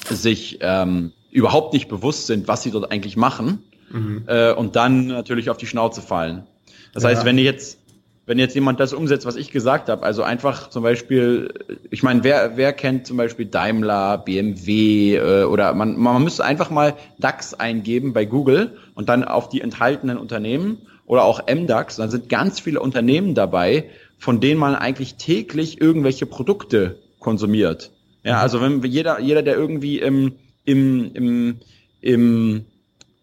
sich 0.09 0.59
ähm, 0.61 1.13
überhaupt 1.31 1.73
nicht 1.73 1.89
bewusst 1.89 2.27
sind, 2.27 2.49
was 2.49 2.63
sie 2.63 2.71
dort 2.71 2.91
eigentlich 2.91 3.17
machen 3.17 3.63
mhm. 3.91 4.25
äh, 4.27 4.53
und 4.53 4.77
dann 4.77 5.07
natürlich 5.07 5.51
auf 5.51 5.57
die 5.57 5.67
Schnauze 5.67 6.03
fallen. 6.03 6.45
Das 6.93 7.03
ja. 7.03 7.11
heißt, 7.11 7.25
wenn 7.25 7.39
ich 7.39 7.45
jetzt 7.45 7.79
wenn 8.33 8.39
jetzt 8.39 8.55
jemand 8.55 8.81
das 8.81 8.95
umsetzt, 8.95 9.27
was 9.27 9.37
ich 9.37 9.51
gesagt 9.51 9.91
habe, 9.91 10.05
also 10.05 10.23
einfach 10.23 10.71
zum 10.71 10.83
Beispiel, 10.83 11.53
ich 11.91 12.03
meine, 12.03 12.25
wer, 12.25 12.57
wer 12.57 12.73
kennt 12.73 13.07
zum 13.07 13.19
Beispiel 13.19 13.45
Daimler, 13.45 14.17
BMW 14.17 15.17
äh, 15.17 15.45
oder 15.45 15.75
man, 15.75 15.99
man 15.99 16.25
müsste 16.25 16.43
einfach 16.43 16.71
mal 16.71 16.95
DAX 17.19 17.53
eingeben 17.53 18.15
bei 18.15 18.25
Google 18.25 18.79
und 18.95 19.11
dann 19.11 19.23
auf 19.23 19.51
die 19.51 19.61
enthaltenen 19.61 20.17
Unternehmen 20.17 20.79
oder 21.05 21.25
auch 21.25 21.43
MDAX, 21.47 21.97
dann 21.97 22.09
sind 22.09 22.31
ganz 22.31 22.59
viele 22.59 22.81
Unternehmen 22.81 23.35
dabei, 23.35 23.91
von 24.17 24.41
denen 24.41 24.59
man 24.59 24.77
eigentlich 24.77 25.17
täglich 25.17 25.79
irgendwelche 25.83 26.25
Produkte 26.25 27.01
konsumiert. 27.19 27.91
Ja, 28.25 28.41
also 28.41 28.63
wenn 28.63 28.83
jeder, 28.83 29.21
jeder, 29.21 29.43
der 29.43 29.57
irgendwie 29.57 29.99
im, 29.99 30.37
im, 30.65 31.11
im, 31.13 31.61
im 32.01 32.65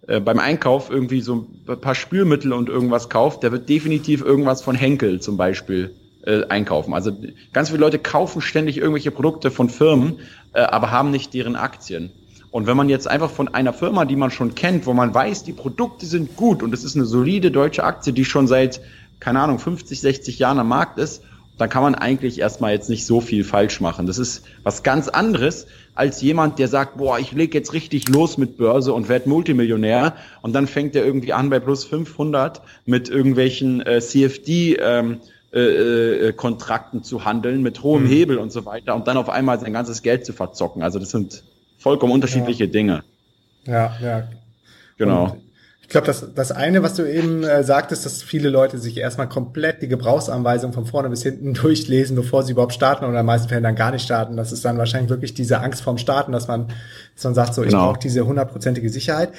äh, 0.09 0.19
beim 0.19 0.39
Einkauf 0.39 0.89
irgendwie 0.89 1.21
so 1.21 1.45
ein 1.67 1.79
paar 1.79 1.93
Spülmittel 1.93 2.51
und 2.51 2.67
irgendwas 2.67 3.09
kauft, 3.09 3.43
der 3.43 3.51
wird 3.51 3.69
definitiv 3.69 4.21
irgendwas 4.21 4.63
von 4.63 4.75
Henkel 4.75 5.21
zum 5.21 5.37
Beispiel 5.37 5.93
äh, 6.25 6.45
einkaufen. 6.47 6.95
Also 6.95 7.15
ganz 7.53 7.69
viele 7.69 7.81
Leute 7.81 7.99
kaufen 7.99 8.41
ständig 8.41 8.77
irgendwelche 8.77 9.11
Produkte 9.11 9.51
von 9.51 9.69
Firmen, 9.69 10.17
äh, 10.53 10.61
aber 10.61 10.89
haben 10.89 11.11
nicht 11.11 11.35
deren 11.35 11.55
Aktien. 11.55 12.11
Und 12.49 12.65
wenn 12.65 12.75
man 12.75 12.89
jetzt 12.89 13.07
einfach 13.07 13.29
von 13.29 13.49
einer 13.49 13.71
Firma, 13.71 14.05
die 14.05 14.15
man 14.15 14.31
schon 14.31 14.55
kennt, 14.55 14.87
wo 14.87 14.93
man 14.93 15.13
weiß, 15.13 15.43
die 15.43 15.53
Produkte 15.53 16.07
sind 16.07 16.35
gut 16.35 16.63
und 16.63 16.73
es 16.73 16.83
ist 16.83 16.95
eine 16.95 17.05
solide 17.05 17.51
deutsche 17.51 17.83
Aktie, 17.83 18.11
die 18.11 18.25
schon 18.25 18.47
seit, 18.47 18.81
keine 19.19 19.39
Ahnung, 19.41 19.59
50, 19.59 20.01
60 20.01 20.39
Jahren 20.39 20.57
am 20.57 20.69
Markt 20.69 20.97
ist, 20.97 21.21
dann 21.59 21.69
kann 21.69 21.83
man 21.83 21.93
eigentlich 21.93 22.39
erstmal 22.39 22.71
jetzt 22.71 22.89
nicht 22.89 23.05
so 23.05 23.19
viel 23.21 23.43
falsch 23.43 23.81
machen. 23.81 24.07
Das 24.07 24.17
ist 24.17 24.45
was 24.63 24.81
ganz 24.81 25.09
anderes 25.09 25.67
als 25.93 26.21
jemand, 26.21 26.57
der 26.57 26.69
sagt, 26.69 26.97
boah, 26.97 27.19
ich 27.19 27.33
leg 27.33 27.53
jetzt 27.53 27.73
richtig 27.73 28.07
los 28.07 28.37
mit 28.37 28.57
Börse 28.57 28.93
und 28.93 29.09
werde 29.09 29.27
Multimillionär 29.27 30.15
und 30.41 30.53
dann 30.53 30.67
fängt 30.67 30.95
er 30.95 31.05
irgendwie 31.05 31.33
an 31.33 31.49
bei 31.49 31.59
plus 31.59 31.83
500 31.83 32.61
mit 32.85 33.09
irgendwelchen 33.09 33.81
äh, 33.85 33.99
CFD 33.99 34.75
ähm, 34.75 35.19
äh, 35.51 35.59
äh, 36.27 36.33
Kontrakten 36.33 37.03
zu 37.03 37.25
handeln 37.25 37.61
mit 37.61 37.83
hohem 37.83 38.03
mhm. 38.03 38.07
Hebel 38.07 38.37
und 38.37 38.53
so 38.53 38.65
weiter 38.65 38.95
und 38.95 39.07
dann 39.07 39.17
auf 39.17 39.29
einmal 39.29 39.59
sein 39.59 39.73
ganzes 39.73 40.01
Geld 40.01 40.25
zu 40.25 40.31
verzocken. 40.31 40.81
Also 40.81 40.97
das 40.99 41.09
sind 41.09 41.43
vollkommen 41.77 42.13
unterschiedliche 42.13 42.65
ja. 42.65 42.71
Dinge. 42.71 43.03
Ja, 43.65 43.97
ja. 44.01 44.27
Genau. 44.97 45.23
Und 45.31 45.41
ich 45.89 45.91
glaube, 45.91 46.05
das, 46.05 46.35
das 46.35 46.51
eine, 46.51 46.83
was 46.83 46.93
du 46.93 47.11
eben 47.11 47.43
äh, 47.43 47.63
sagtest, 47.63 48.05
dass 48.05 48.21
viele 48.21 48.49
Leute 48.49 48.77
sich 48.77 48.95
erstmal 48.95 49.27
komplett 49.27 49.81
die 49.81 49.87
Gebrauchsanweisung 49.87 50.71
von 50.71 50.85
vorne 50.85 51.09
bis 51.09 51.23
hinten 51.23 51.53
durchlesen, 51.55 52.15
bevor 52.15 52.43
sie 52.43 52.51
überhaupt 52.51 52.73
starten 52.73 53.05
oder 53.05 53.13
in 53.13 53.21
den 53.21 53.25
meisten 53.25 53.49
Fällen 53.49 53.63
dann 53.63 53.73
gar 53.73 53.89
nicht 53.89 54.03
starten. 54.03 54.37
Das 54.37 54.51
ist 54.51 54.63
dann 54.63 54.77
wahrscheinlich 54.77 55.09
wirklich 55.09 55.33
diese 55.33 55.61
Angst 55.61 55.81
vorm 55.81 55.97
Starten, 55.97 56.31
dass 56.31 56.47
man, 56.47 56.67
dass 57.15 57.23
man 57.23 57.33
sagt, 57.33 57.55
so, 57.55 57.63
genau. 57.63 57.75
ich 57.75 57.83
brauche 57.85 57.99
diese 57.99 58.23
hundertprozentige 58.23 58.87
Sicherheit 58.91 59.31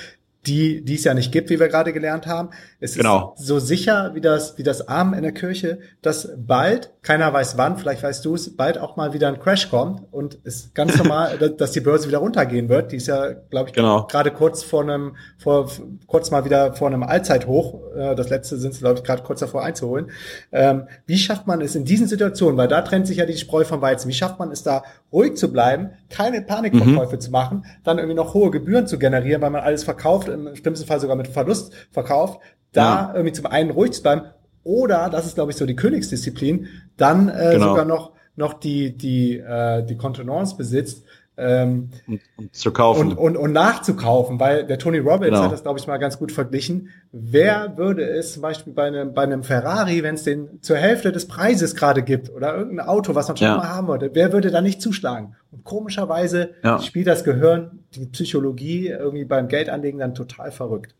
die, 0.46 0.82
die 0.82 0.94
es 0.94 1.04
ja 1.04 1.12
nicht 1.12 1.32
gibt, 1.32 1.50
wie 1.50 1.60
wir 1.60 1.68
gerade 1.68 1.92
gelernt 1.92 2.26
haben. 2.26 2.50
Es 2.80 2.94
genau. 2.94 3.34
ist 3.36 3.46
so 3.46 3.58
sicher 3.58 4.12
wie 4.14 4.22
das, 4.22 4.56
wie 4.56 4.62
das 4.62 4.88
Arm 4.88 5.12
in 5.12 5.22
der 5.22 5.32
Kirche, 5.32 5.80
dass 6.00 6.30
bald, 6.36 6.90
keiner 7.02 7.30
weiß 7.30 7.58
wann, 7.58 7.76
vielleicht 7.76 8.02
weißt 8.02 8.24
du 8.24 8.34
es, 8.34 8.56
bald 8.56 8.78
auch 8.78 8.96
mal 8.96 9.12
wieder 9.12 9.28
ein 9.28 9.38
Crash 9.38 9.68
kommt 9.68 10.02
und 10.10 10.38
es 10.44 10.72
ganz 10.72 10.96
normal, 11.02 11.36
dass 11.36 11.72
die 11.72 11.80
Börse 11.80 12.08
wieder 12.08 12.18
runtergehen 12.18 12.70
wird. 12.70 12.92
Die 12.92 12.96
ist 12.96 13.06
ja, 13.06 13.32
glaube 13.50 13.68
ich, 13.68 13.74
genau. 13.74 14.06
gerade 14.06 14.30
kurz 14.30 14.62
vor 14.62 14.82
einem, 14.82 15.16
vor, 15.36 15.70
kurz 16.06 16.30
mal 16.30 16.46
wieder 16.46 16.72
vor 16.72 16.88
einem 16.88 17.02
Allzeithoch. 17.02 17.80
Äh, 17.94 18.14
das 18.14 18.30
letzte 18.30 18.56
sind 18.56 18.72
sie, 18.72 18.80
glaube 18.80 19.00
ich, 19.00 19.04
gerade 19.04 19.22
kurz 19.22 19.40
davor 19.40 19.62
einzuholen. 19.62 20.10
Ähm, 20.52 20.84
wie 21.04 21.18
schafft 21.18 21.46
man 21.46 21.60
es 21.60 21.74
in 21.74 21.84
diesen 21.84 22.06
Situationen, 22.06 22.56
weil 22.56 22.68
da 22.68 22.80
trennt 22.80 23.06
sich 23.06 23.18
ja 23.18 23.26
die 23.26 23.36
Spreu 23.36 23.64
vom 23.64 23.82
Weizen, 23.82 24.08
wie 24.08 24.14
schafft 24.14 24.38
man 24.38 24.50
es 24.50 24.62
da, 24.62 24.84
ruhig 25.12 25.36
zu 25.36 25.52
bleiben, 25.52 25.90
keine 26.08 26.40
Panikverkäufe 26.40 27.16
mhm. 27.16 27.20
zu 27.20 27.30
machen, 27.30 27.66
dann 27.84 27.98
irgendwie 27.98 28.16
noch 28.16 28.32
hohe 28.32 28.50
Gebühren 28.50 28.86
zu 28.86 28.98
generieren, 28.98 29.42
weil 29.42 29.50
man 29.50 29.62
alles 29.62 29.84
verkauft, 29.84 30.29
im 30.32 30.56
schlimmsten 30.56 30.86
Fall 30.86 31.00
sogar 31.00 31.16
mit 31.16 31.28
Verlust 31.28 31.72
verkauft, 31.90 32.40
da 32.72 32.82
ja. 32.82 33.12
irgendwie 33.14 33.32
zum 33.32 33.46
einen 33.46 33.70
ruhig 33.70 33.92
zu 33.92 34.02
bleiben 34.02 34.22
oder, 34.62 35.08
das 35.10 35.26
ist 35.26 35.34
glaube 35.34 35.50
ich 35.50 35.56
so 35.56 35.66
die 35.66 35.76
Königsdisziplin, 35.76 36.68
dann 36.96 37.28
äh, 37.28 37.52
genau. 37.52 37.68
sogar 37.68 37.84
noch 37.84 38.12
noch 38.36 38.54
die 38.54 38.96
die 38.96 39.38
äh, 39.38 39.84
die 39.84 39.96
Kontenance 39.96 40.56
besitzt, 40.56 41.04
ähm, 41.40 41.88
und, 42.06 42.20
und, 42.36 42.54
zu 42.54 42.72
kaufen. 42.72 43.12
Und, 43.12 43.18
und, 43.18 43.36
und 43.36 43.52
nachzukaufen, 43.52 44.38
weil 44.38 44.66
der 44.66 44.78
Tony 44.78 44.98
Robbins 44.98 45.30
genau. 45.30 45.42
hat 45.44 45.52
das, 45.52 45.62
glaube 45.62 45.78
ich, 45.78 45.86
mal 45.86 45.96
ganz 45.96 46.18
gut 46.18 46.32
verglichen. 46.32 46.90
Wer 47.12 47.76
würde 47.76 48.08
es 48.08 48.34
zum 48.34 48.42
Beispiel 48.42 48.72
bei 48.72 48.86
einem, 48.86 49.14
bei 49.14 49.22
einem 49.22 49.42
Ferrari, 49.42 50.02
wenn 50.02 50.16
es 50.16 50.24
den 50.24 50.62
zur 50.62 50.76
Hälfte 50.76 51.12
des 51.12 51.26
Preises 51.26 51.74
gerade 51.74 52.02
gibt 52.02 52.30
oder 52.30 52.56
irgendein 52.56 52.86
Auto, 52.86 53.14
was 53.14 53.28
man 53.28 53.36
schon 53.36 53.46
ja. 53.46 53.56
mal 53.56 53.68
haben 53.68 53.86
wollte, 53.86 54.10
wer 54.12 54.32
würde 54.32 54.50
da 54.50 54.60
nicht 54.60 54.82
zuschlagen? 54.82 55.34
Und 55.50 55.64
komischerweise 55.64 56.50
ja. 56.62 56.80
spielt 56.80 57.06
das 57.06 57.24
Gehirn, 57.24 57.79
die 57.94 58.06
Psychologie 58.06 58.88
irgendwie 58.88 59.24
beim 59.24 59.48
Geldanlegen 59.48 60.00
dann 60.00 60.14
total 60.14 60.52
verrückt. 60.52 60.94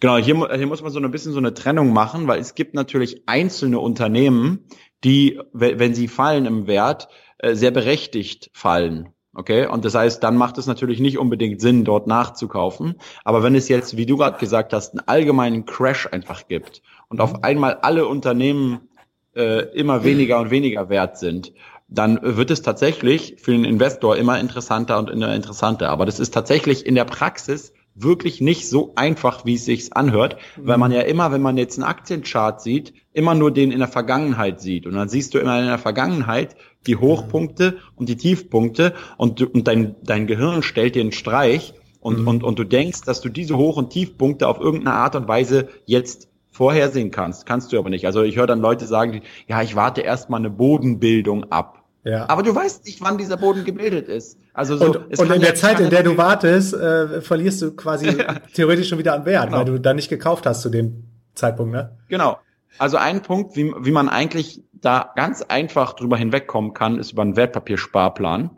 Genau, 0.00 0.18
hier, 0.18 0.34
hier 0.54 0.66
muss 0.66 0.82
man 0.82 0.92
so 0.92 1.00
ein 1.00 1.10
bisschen 1.10 1.32
so 1.32 1.38
eine 1.38 1.54
Trennung 1.54 1.92
machen, 1.92 2.26
weil 2.26 2.40
es 2.40 2.54
gibt 2.54 2.74
natürlich 2.74 3.22
einzelne 3.26 3.80
Unternehmen, 3.80 4.66
die, 5.04 5.40
wenn 5.52 5.94
sie 5.94 6.08
fallen 6.08 6.46
im 6.46 6.66
Wert, 6.66 7.08
äh, 7.38 7.54
sehr 7.54 7.70
berechtigt 7.70 8.50
fallen. 8.52 9.08
Okay, 9.34 9.66
und 9.66 9.86
das 9.86 9.94
heißt, 9.94 10.22
dann 10.22 10.36
macht 10.36 10.58
es 10.58 10.66
natürlich 10.66 11.00
nicht 11.00 11.16
unbedingt 11.16 11.62
Sinn, 11.62 11.84
dort 11.84 12.06
nachzukaufen. 12.06 12.96
Aber 13.24 13.42
wenn 13.42 13.54
es 13.54 13.68
jetzt, 13.68 13.96
wie 13.96 14.04
du 14.04 14.18
gerade 14.18 14.38
gesagt 14.38 14.74
hast, 14.74 14.92
einen 14.92 15.08
allgemeinen 15.08 15.64
Crash 15.64 16.06
einfach 16.06 16.48
gibt 16.48 16.82
und 17.08 17.22
auf 17.22 17.42
einmal 17.42 17.76
alle 17.76 18.06
Unternehmen 18.06 18.88
äh, 19.34 19.64
immer 19.74 20.04
weniger 20.04 20.38
und 20.38 20.50
weniger 20.50 20.90
wert 20.90 21.16
sind, 21.16 21.54
dann 21.94 22.18
wird 22.22 22.50
es 22.50 22.62
tatsächlich 22.62 23.36
für 23.38 23.52
den 23.52 23.64
Investor 23.64 24.16
immer 24.16 24.40
interessanter 24.40 24.98
und 24.98 25.10
immer 25.10 25.34
interessanter. 25.34 25.90
Aber 25.90 26.06
das 26.06 26.18
ist 26.18 26.32
tatsächlich 26.32 26.86
in 26.86 26.94
der 26.94 27.04
Praxis 27.04 27.72
wirklich 27.94 28.40
nicht 28.40 28.68
so 28.68 28.92
einfach, 28.96 29.44
wie 29.44 29.54
es 29.54 29.66
sich 29.66 29.94
anhört, 29.94 30.36
mhm. 30.56 30.66
weil 30.66 30.78
man 30.78 30.92
ja 30.92 31.02
immer, 31.02 31.32
wenn 31.32 31.42
man 31.42 31.58
jetzt 31.58 31.78
einen 31.78 31.88
Aktienchart 31.88 32.62
sieht, 32.62 32.94
immer 33.12 33.34
nur 33.34 33.50
den 33.50 33.70
in 33.70 33.80
der 33.80 33.88
Vergangenheit 33.88 34.60
sieht. 34.60 34.86
Und 34.86 34.94
dann 34.94 35.08
siehst 35.08 35.34
du 35.34 35.38
immer 35.38 35.58
in 35.58 35.66
der 35.66 35.78
Vergangenheit 35.78 36.56
die 36.86 36.96
Hochpunkte 36.96 37.78
und 37.94 38.08
die 38.08 38.16
Tiefpunkte 38.16 38.94
und, 39.18 39.42
und 39.42 39.68
dein, 39.68 39.96
dein 40.02 40.26
Gehirn 40.26 40.62
stellt 40.62 40.94
dir 40.94 41.02
einen 41.02 41.12
Streich 41.12 41.74
und, 42.00 42.20
mhm. 42.20 42.28
und, 42.28 42.42
und 42.44 42.58
du 42.58 42.64
denkst, 42.64 43.02
dass 43.02 43.20
du 43.20 43.28
diese 43.28 43.56
Hoch- 43.56 43.76
und 43.76 43.90
Tiefpunkte 43.90 44.48
auf 44.48 44.58
irgendeine 44.58 44.96
Art 44.96 45.14
und 45.14 45.28
Weise 45.28 45.68
jetzt 45.84 46.28
vorhersehen 46.50 47.10
kannst. 47.10 47.46
Kannst 47.46 47.72
du 47.72 47.78
aber 47.78 47.90
nicht. 47.90 48.06
Also 48.06 48.22
ich 48.22 48.36
höre 48.36 48.46
dann 48.46 48.60
Leute 48.60 48.86
sagen, 48.86 49.22
ja, 49.48 49.62
ich 49.62 49.74
warte 49.74 50.02
erstmal 50.02 50.40
eine 50.40 50.50
Bodenbildung 50.50 51.50
ab. 51.50 51.81
Ja. 52.04 52.28
Aber 52.28 52.42
du 52.42 52.54
weißt 52.54 52.84
nicht, 52.84 53.00
wann 53.00 53.16
dieser 53.16 53.36
Boden 53.36 53.64
gebildet 53.64 54.08
ist. 54.08 54.38
Also 54.52 54.76
so, 54.76 54.86
und, 54.86 55.18
und 55.18 55.32
in 55.32 55.40
der 55.40 55.54
Zeit, 55.54 55.78
in 55.78 55.90
der 55.90 56.02
du 56.02 56.16
wartest, 56.16 56.74
äh, 56.74 57.20
verlierst 57.20 57.62
du 57.62 57.72
quasi 57.72 58.16
theoretisch 58.54 58.88
schon 58.88 58.98
wieder 58.98 59.14
an 59.14 59.24
Wert, 59.24 59.46
genau. 59.46 59.58
weil 59.58 59.64
du 59.66 59.78
dann 59.78 59.96
nicht 59.96 60.08
gekauft 60.08 60.44
hast 60.46 60.62
zu 60.62 60.68
dem 60.68 61.04
Zeitpunkt, 61.34 61.72
ne? 61.72 61.96
Genau. 62.08 62.38
Also 62.78 62.96
ein 62.96 63.22
Punkt, 63.22 63.56
wie, 63.56 63.72
wie 63.80 63.92
man 63.92 64.08
eigentlich 64.08 64.62
da 64.72 65.12
ganz 65.14 65.42
einfach 65.42 65.92
drüber 65.92 66.16
hinwegkommen 66.16 66.74
kann, 66.74 66.98
ist 66.98 67.12
über 67.12 67.22
einen 67.22 67.36
Wertpapiersparplan, 67.36 68.50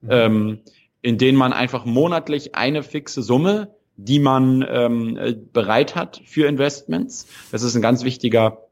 mhm. 0.00 0.08
ähm, 0.10 0.58
in 1.00 1.18
den 1.18 1.36
man 1.36 1.52
einfach 1.52 1.84
monatlich 1.84 2.56
eine 2.56 2.82
fixe 2.82 3.22
Summe, 3.22 3.74
die 3.96 4.18
man 4.18 4.64
ähm, 4.68 5.16
äh, 5.16 5.34
bereit 5.34 5.94
hat 5.94 6.20
für 6.24 6.48
Investments. 6.48 7.26
Das 7.52 7.62
ist 7.62 7.76
ein 7.76 7.82
ganz 7.82 8.04
wichtiger 8.04 8.67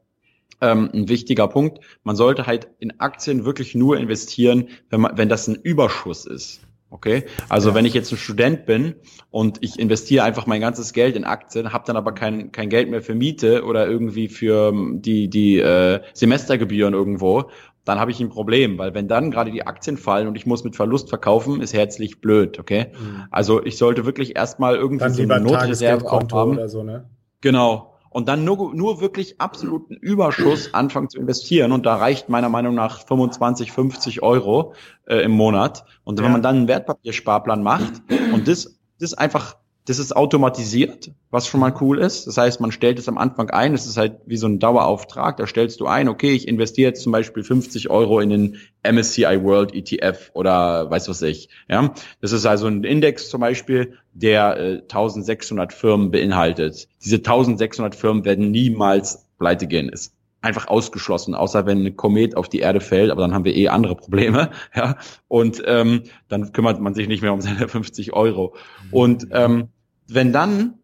ähm, 0.61 0.89
ein 0.93 1.09
wichtiger 1.09 1.47
Punkt. 1.47 1.79
Man 2.03 2.15
sollte 2.15 2.47
halt 2.47 2.67
in 2.79 2.99
Aktien 2.99 3.45
wirklich 3.45 3.75
nur 3.75 3.97
investieren, 3.97 4.69
wenn 4.89 5.01
man, 5.01 5.17
wenn 5.17 5.29
das 5.29 5.47
ein 5.47 5.55
Überschuss 5.55 6.25
ist. 6.25 6.61
Okay, 6.89 7.25
also 7.49 7.69
ja. 7.69 7.75
wenn 7.75 7.83
ich 7.83 7.93
jetzt 7.93 8.13
ein 8.13 8.17
Student 8.17 8.65
bin 8.65 8.95
und 9.29 9.57
ich 9.59 9.77
investiere 9.77 10.23
einfach 10.23 10.47
mein 10.47 10.61
ganzes 10.61 10.93
Geld 10.93 11.17
in 11.17 11.25
Aktien, 11.25 11.73
habe 11.73 11.83
dann 11.85 11.97
aber 11.97 12.13
kein, 12.13 12.53
kein 12.53 12.69
Geld 12.69 12.89
mehr 12.89 13.01
für 13.01 13.13
Miete 13.13 13.65
oder 13.65 13.85
irgendwie 13.87 14.29
für 14.29 14.69
ähm, 14.69 15.01
die, 15.01 15.29
die 15.29 15.59
äh, 15.59 15.99
Semestergebühren 16.13 16.93
irgendwo, 16.93 17.49
dann 17.83 17.99
habe 17.99 18.11
ich 18.11 18.21
ein 18.21 18.29
Problem, 18.29 18.77
weil 18.77 18.93
wenn 18.93 19.09
dann 19.09 19.31
gerade 19.31 19.51
die 19.51 19.67
Aktien 19.67 19.97
fallen 19.97 20.27
und 20.27 20.35
ich 20.35 20.45
muss 20.45 20.63
mit 20.63 20.77
Verlust 20.77 21.09
verkaufen, 21.09 21.61
ist 21.61 21.73
herzlich 21.73 22.21
blöd, 22.21 22.57
okay? 22.57 22.87
Mhm. 22.93 23.23
Also 23.31 23.63
ich 23.65 23.77
sollte 23.77 24.05
wirklich 24.05 24.37
erstmal 24.37 24.75
irgendwie 24.75 25.03
dann 25.03 25.13
so 25.13 25.23
eine 25.23 25.39
Notreserve 25.39 26.09
haben. 26.09 26.51
Oder 26.53 26.69
so, 26.69 26.83
ne? 26.83 27.09
Genau, 27.41 27.96
und 28.17 28.27
dann 28.27 28.43
nur, 28.43 28.73
nur 28.73 28.99
wirklich 28.99 29.39
absoluten 29.39 29.93
Überschuss 29.93 30.73
anfangen 30.73 31.07
zu 31.07 31.19
investieren. 31.19 31.71
Und 31.71 31.85
da 31.85 31.97
reicht 31.97 32.29
meiner 32.29 32.49
Meinung 32.49 32.73
nach 32.73 33.05
25, 33.05 33.71
50 33.71 34.23
Euro 34.23 34.73
äh, 35.05 35.17
im 35.17 35.33
Monat. 35.33 35.85
Und 36.03 36.19
wenn 36.19 36.31
man 36.31 36.41
dann 36.41 36.55
einen 36.55 36.67
Wertpapiersparplan 36.67 37.61
macht 37.61 38.01
und 38.33 38.47
das, 38.47 38.79
das 38.99 39.13
einfach 39.13 39.57
das 39.87 39.99
ist 39.99 40.13
automatisiert, 40.13 41.11
was 41.31 41.47
schon 41.47 41.61
mal 41.61 41.73
cool 41.79 41.99
ist. 41.99 42.27
Das 42.27 42.37
heißt, 42.37 42.59
man 42.59 42.73
stellt 42.73 42.99
es 42.99 43.07
am 43.07 43.17
Anfang 43.17 43.49
ein. 43.51 43.73
Es 43.73 43.85
ist 43.85 43.95
halt 43.95 44.17
wie 44.25 44.35
so 44.35 44.45
ein 44.45 44.59
Dauerauftrag. 44.59 45.37
Da 45.37 45.47
stellst 45.47 45.79
du 45.79 45.87
ein, 45.87 46.09
okay, 46.09 46.31
ich 46.31 46.45
investiere 46.45 46.89
jetzt 46.89 47.03
zum 47.03 47.13
Beispiel 47.13 47.41
50 47.41 47.89
Euro 47.89 48.19
in 48.19 48.29
den 48.29 48.57
MSCI 48.83 49.43
World 49.43 49.73
ETF 49.73 50.31
oder 50.33 50.91
weiß 50.91 51.07
was 51.07 51.21
ich. 51.21 51.47
Ja, 51.69 51.93
das 52.19 52.33
ist 52.33 52.45
also 52.45 52.67
ein 52.67 52.83
Index 52.83 53.29
zum 53.29 53.39
Beispiel, 53.39 53.93
der 54.11 54.57
äh, 54.57 54.81
1600 54.81 55.71
Firmen 55.71 56.11
beinhaltet. 56.11 56.89
Diese 57.05 57.17
1600 57.17 57.95
Firmen 57.95 58.25
werden 58.25 58.51
niemals 58.51 59.25
pleite 59.39 59.67
gehen. 59.67 59.87
Ist 59.87 60.13
einfach 60.41 60.67
ausgeschlossen, 60.67 61.33
außer 61.33 61.65
wenn 61.65 61.85
ein 61.85 61.95
Komet 61.95 62.35
auf 62.35 62.49
die 62.49 62.59
Erde 62.59 62.81
fällt, 62.81 63.09
aber 63.09 63.21
dann 63.21 63.33
haben 63.33 63.45
wir 63.45 63.55
eh 63.55 63.69
andere 63.69 63.95
Probleme, 63.95 64.51
ja. 64.75 64.97
Und 65.29 65.63
ähm, 65.65 66.03
dann 66.27 66.51
kümmert 66.51 66.81
man 66.81 66.93
sich 66.93 67.07
nicht 67.07 67.21
mehr 67.21 67.33
um 67.33 67.39
seine 67.39 67.69
50 67.69 68.11
Euro. 68.11 68.53
Und 68.91 69.27
ähm, 69.31 69.69
wenn 70.07 70.33
dann 70.33 70.75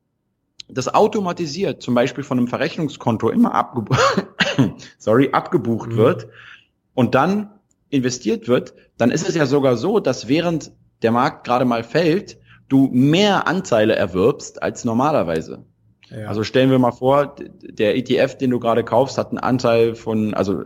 das 0.68 0.94
automatisiert, 0.94 1.82
zum 1.82 1.94
Beispiel 1.94 2.24
von 2.24 2.38
einem 2.38 2.48
Verrechnungskonto 2.48 3.30
immer 3.30 3.54
abgebucht, 3.54 4.28
sorry, 4.98 5.30
abgebucht 5.32 5.92
mhm. 5.92 5.98
wird 5.98 6.28
und 6.94 7.16
dann 7.16 7.52
investiert 7.90 8.48
wird, 8.48 8.74
dann 8.98 9.12
ist 9.12 9.28
es 9.28 9.36
ja 9.36 9.46
sogar 9.46 9.78
so, 9.78 10.00
dass 10.00 10.28
während 10.28 10.72
der 11.02 11.12
Markt 11.12 11.46
gerade 11.46 11.66
mal 11.66 11.84
fällt, 11.84 12.38
du 12.70 12.90
mehr 12.92 13.48
Anteile 13.48 13.96
erwirbst 13.96 14.64
als 14.64 14.86
normalerweise. 14.86 15.66
Ja. 16.10 16.28
Also 16.28 16.44
stellen 16.44 16.70
wir 16.70 16.80
mal 16.80 16.92
vor, 16.92 17.36
der 17.62 17.96
ETF, 17.96 18.38
den 18.38 18.52
du 18.52 18.60
gerade 18.60 18.84
kaufst, 18.84 19.18
hat 19.18 19.30
einen 19.30 19.40
Anteil 19.40 19.96
von, 19.96 20.34
also 20.34 20.64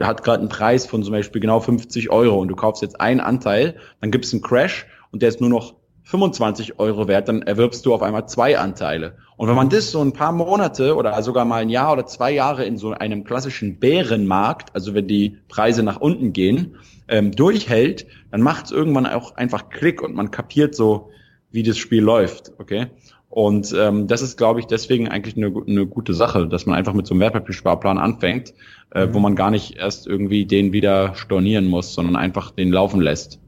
hat 0.00 0.22
gerade 0.22 0.40
einen 0.40 0.48
Preis 0.48 0.86
von 0.86 1.02
zum 1.02 1.12
Beispiel 1.12 1.40
genau 1.40 1.60
50 1.60 2.10
Euro 2.10 2.40
und 2.40 2.48
du 2.48 2.56
kaufst 2.56 2.82
jetzt 2.82 3.00
einen 3.00 3.20
Anteil, 3.20 3.76
dann 4.00 4.10
gibt 4.10 4.24
es 4.24 4.32
einen 4.32 4.42
Crash 4.42 4.86
und 5.12 5.22
der 5.22 5.28
ist 5.28 5.40
nur 5.40 5.50
noch 5.50 5.74
25 6.06 6.78
Euro 6.78 7.08
wert, 7.08 7.28
dann 7.28 7.42
erwirbst 7.42 7.84
du 7.84 7.92
auf 7.92 8.00
einmal 8.00 8.28
zwei 8.28 8.58
Anteile. 8.58 9.16
Und 9.36 9.48
wenn 9.48 9.56
man 9.56 9.70
das 9.70 9.90
so 9.90 10.00
ein 10.00 10.12
paar 10.12 10.30
Monate 10.30 10.94
oder 10.94 11.20
sogar 11.20 11.44
mal 11.44 11.62
ein 11.62 11.68
Jahr 11.68 11.92
oder 11.92 12.06
zwei 12.06 12.30
Jahre 12.30 12.64
in 12.64 12.78
so 12.78 12.92
einem 12.92 13.24
klassischen 13.24 13.80
Bärenmarkt, 13.80 14.72
also 14.72 14.94
wenn 14.94 15.08
die 15.08 15.38
Preise 15.48 15.82
nach 15.82 16.00
unten 16.00 16.32
gehen, 16.32 16.76
ähm, 17.08 17.32
durchhält, 17.32 18.06
dann 18.30 18.40
macht 18.40 18.66
es 18.66 18.70
irgendwann 18.70 19.04
auch 19.06 19.34
einfach 19.34 19.68
Klick 19.68 20.00
und 20.00 20.14
man 20.14 20.30
kapiert 20.30 20.76
so, 20.76 21.10
wie 21.50 21.64
das 21.64 21.76
Spiel 21.76 22.04
läuft, 22.04 22.52
okay? 22.58 22.86
Und 23.28 23.74
ähm, 23.76 24.06
das 24.06 24.22
ist, 24.22 24.38
glaube 24.38 24.60
ich, 24.60 24.66
deswegen 24.66 25.08
eigentlich 25.08 25.36
eine, 25.36 25.52
eine 25.66 25.86
gute 25.86 26.14
Sache, 26.14 26.46
dass 26.46 26.66
man 26.66 26.76
einfach 26.76 26.94
mit 26.94 27.08
so 27.08 27.14
einem 27.14 27.20
Wertpapiersparplan 27.22 27.98
anfängt, 27.98 28.54
äh, 28.94 29.06
mhm. 29.06 29.14
wo 29.14 29.18
man 29.18 29.34
gar 29.34 29.50
nicht 29.50 29.76
erst 29.76 30.06
irgendwie 30.06 30.46
den 30.46 30.72
wieder 30.72 31.16
stornieren 31.16 31.66
muss, 31.66 31.94
sondern 31.94 32.14
einfach 32.14 32.52
den 32.52 32.70
laufen 32.70 33.00
lässt. 33.00 33.40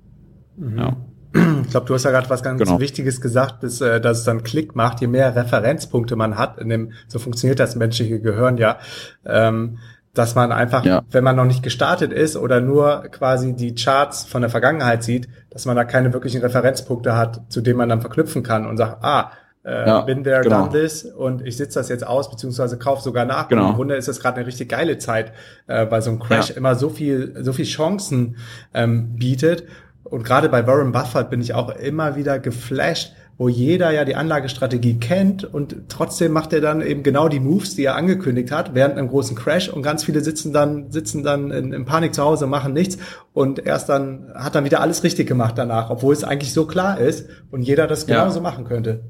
Mhm. 0.56 0.78
Ja. 0.78 0.96
Ich 1.64 1.70
glaube, 1.70 1.86
du 1.86 1.94
hast 1.94 2.04
ja 2.04 2.10
gerade 2.10 2.30
was 2.30 2.42
ganz 2.42 2.60
genau. 2.60 2.80
Wichtiges 2.80 3.20
gesagt, 3.20 3.62
dass, 3.62 3.80
äh, 3.80 4.00
dass 4.00 4.18
es 4.18 4.24
dann 4.24 4.42
Klick 4.42 4.74
macht, 4.74 5.00
je 5.00 5.06
mehr 5.06 5.36
Referenzpunkte 5.36 6.16
man 6.16 6.38
hat, 6.38 6.58
in 6.58 6.68
dem, 6.68 6.92
so 7.08 7.18
funktioniert 7.18 7.60
das 7.60 7.76
menschliche 7.76 8.20
Gehirn 8.20 8.56
ja, 8.56 8.78
ähm, 9.26 9.78
dass 10.14 10.34
man 10.34 10.50
einfach, 10.50 10.84
ja. 10.84 11.02
wenn 11.10 11.22
man 11.22 11.36
noch 11.36 11.44
nicht 11.44 11.62
gestartet 11.62 12.12
ist 12.12 12.36
oder 12.36 12.60
nur 12.60 13.02
quasi 13.10 13.54
die 13.54 13.74
Charts 13.74 14.24
von 14.24 14.42
der 14.42 14.50
Vergangenheit 14.50 15.04
sieht, 15.04 15.28
dass 15.50 15.64
man 15.66 15.76
da 15.76 15.84
keine 15.84 16.12
wirklichen 16.12 16.40
Referenzpunkte 16.40 17.16
hat, 17.16 17.42
zu 17.50 17.60
denen 17.60 17.76
man 17.76 17.88
dann 17.88 18.00
verknüpfen 18.00 18.42
kann 18.42 18.66
und 18.66 18.78
sagt, 18.78 19.04
ah, 19.04 19.30
äh, 19.64 19.86
ja, 19.86 20.00
bin 20.00 20.24
there, 20.24 20.42
genau. 20.42 20.66
done 20.66 20.70
this 20.72 21.04
und 21.04 21.46
ich 21.46 21.56
sitze 21.56 21.78
das 21.78 21.88
jetzt 21.88 22.06
aus, 22.06 22.30
beziehungsweise 22.30 22.78
kaufe 22.78 23.02
sogar 23.02 23.24
nach. 23.24 23.48
Genau. 23.48 23.70
Im 23.70 23.74
Grunde 23.76 23.96
ist 23.96 24.08
das 24.08 24.20
gerade 24.20 24.38
eine 24.38 24.46
richtig 24.46 24.68
geile 24.70 24.98
Zeit, 24.98 25.32
äh, 25.66 25.86
weil 25.90 26.00
so 26.00 26.10
ein 26.10 26.18
Crash 26.18 26.50
ja. 26.50 26.56
immer 26.56 26.74
so 26.74 26.88
viel, 26.88 27.34
so 27.40 27.52
viel 27.52 27.66
Chancen 27.66 28.36
ähm, 28.72 29.16
bietet. 29.16 29.64
Und 30.10 30.24
gerade 30.24 30.48
bei 30.48 30.66
Warren 30.66 30.92
Buffett 30.92 31.30
bin 31.30 31.40
ich 31.40 31.54
auch 31.54 31.68
immer 31.70 32.16
wieder 32.16 32.38
geflasht, 32.38 33.12
wo 33.38 33.48
jeder 33.48 33.92
ja 33.92 34.04
die 34.04 34.16
Anlagestrategie 34.16 34.98
kennt 34.98 35.44
und 35.44 35.88
trotzdem 35.88 36.32
macht 36.32 36.52
er 36.52 36.60
dann 36.60 36.82
eben 36.82 37.04
genau 37.04 37.28
die 37.28 37.38
Moves, 37.38 37.76
die 37.76 37.84
er 37.84 37.94
angekündigt 37.94 38.50
hat, 38.50 38.74
während 38.74 38.98
einem 38.98 39.08
großen 39.08 39.36
Crash 39.36 39.68
und 39.68 39.82
ganz 39.82 40.02
viele 40.02 40.22
sitzen 40.22 40.52
dann, 40.52 40.90
sitzen 40.90 41.22
dann 41.22 41.52
in, 41.52 41.72
in 41.72 41.84
Panik 41.84 42.14
zu 42.14 42.24
Hause, 42.24 42.48
machen 42.48 42.72
nichts 42.72 42.98
und 43.32 43.64
erst 43.64 43.88
dann 43.88 44.32
hat 44.34 44.56
dann 44.56 44.64
wieder 44.64 44.80
alles 44.80 45.04
richtig 45.04 45.28
gemacht 45.28 45.56
danach, 45.56 45.88
obwohl 45.88 46.12
es 46.12 46.24
eigentlich 46.24 46.52
so 46.52 46.66
klar 46.66 46.98
ist 46.98 47.28
und 47.52 47.62
jeder 47.62 47.86
das 47.86 48.06
genauso 48.06 48.38
ja. 48.38 48.42
machen 48.42 48.64
könnte, 48.64 49.04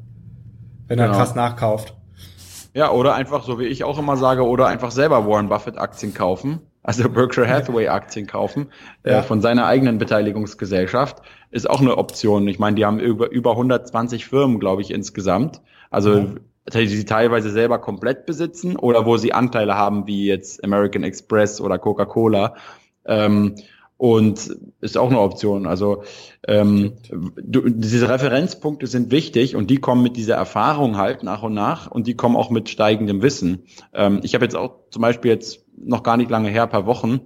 wenn 0.88 0.98
er 0.98 1.06
genau. 1.06 1.18
krass 1.18 1.34
nachkauft. 1.34 1.94
Ja, 2.74 2.90
oder 2.92 3.14
einfach, 3.14 3.44
so 3.44 3.58
wie 3.58 3.64
ich 3.64 3.82
auch 3.82 3.98
immer 3.98 4.18
sage, 4.18 4.46
oder 4.46 4.66
einfach 4.66 4.90
selber 4.90 5.26
Warren 5.26 5.48
Buffett 5.48 5.78
Aktien 5.78 6.12
kaufen 6.12 6.60
also 6.82 7.08
Berkshire 7.08 7.48
Hathaway 7.48 7.88
Aktien 7.88 8.26
kaufen 8.26 8.68
äh, 9.02 9.12
ja. 9.12 9.18
äh, 9.18 9.22
von 9.22 9.40
seiner 9.40 9.66
eigenen 9.66 9.98
Beteiligungsgesellschaft 9.98 11.22
ist 11.50 11.68
auch 11.68 11.80
eine 11.80 11.96
Option. 11.96 12.46
Ich 12.48 12.58
meine, 12.58 12.76
die 12.76 12.84
haben 12.84 13.00
über 13.00 13.30
über 13.30 13.52
120 13.52 14.26
Firmen, 14.26 14.58
glaube 14.60 14.82
ich, 14.82 14.90
insgesamt. 14.90 15.60
Also 15.90 16.18
ja. 16.18 16.26
die 16.74 16.86
sie 16.86 17.04
teilweise 17.04 17.50
selber 17.50 17.78
komplett 17.78 18.26
besitzen 18.26 18.76
oder 18.76 19.06
wo 19.06 19.16
sie 19.16 19.32
Anteile 19.32 19.74
haben, 19.74 20.06
wie 20.06 20.26
jetzt 20.26 20.62
American 20.62 21.02
Express 21.02 21.60
oder 21.60 21.78
Coca-Cola. 21.78 22.56
Ähm, 23.06 23.54
und 23.98 24.56
ist 24.80 24.96
auch 24.96 25.10
eine 25.10 25.18
Option. 25.18 25.66
Also 25.66 26.04
ähm, 26.46 26.92
du, 27.10 27.68
diese 27.68 28.08
Referenzpunkte 28.08 28.86
sind 28.86 29.10
wichtig 29.10 29.56
und 29.56 29.70
die 29.70 29.78
kommen 29.78 30.04
mit 30.04 30.16
dieser 30.16 30.36
Erfahrung 30.36 30.96
halt 30.96 31.24
nach 31.24 31.42
und 31.42 31.52
nach 31.52 31.90
und 31.90 32.06
die 32.06 32.14
kommen 32.14 32.36
auch 32.36 32.48
mit 32.48 32.68
steigendem 32.68 33.22
Wissen. 33.22 33.64
Ähm, 33.92 34.20
ich 34.22 34.34
habe 34.34 34.44
jetzt 34.44 34.54
auch 34.54 34.76
zum 34.90 35.02
Beispiel 35.02 35.32
jetzt 35.32 35.66
noch 35.84 36.02
gar 36.02 36.16
nicht 36.16 36.30
lange 36.30 36.48
her, 36.48 36.66
paar 36.66 36.86
Wochen, 36.86 37.20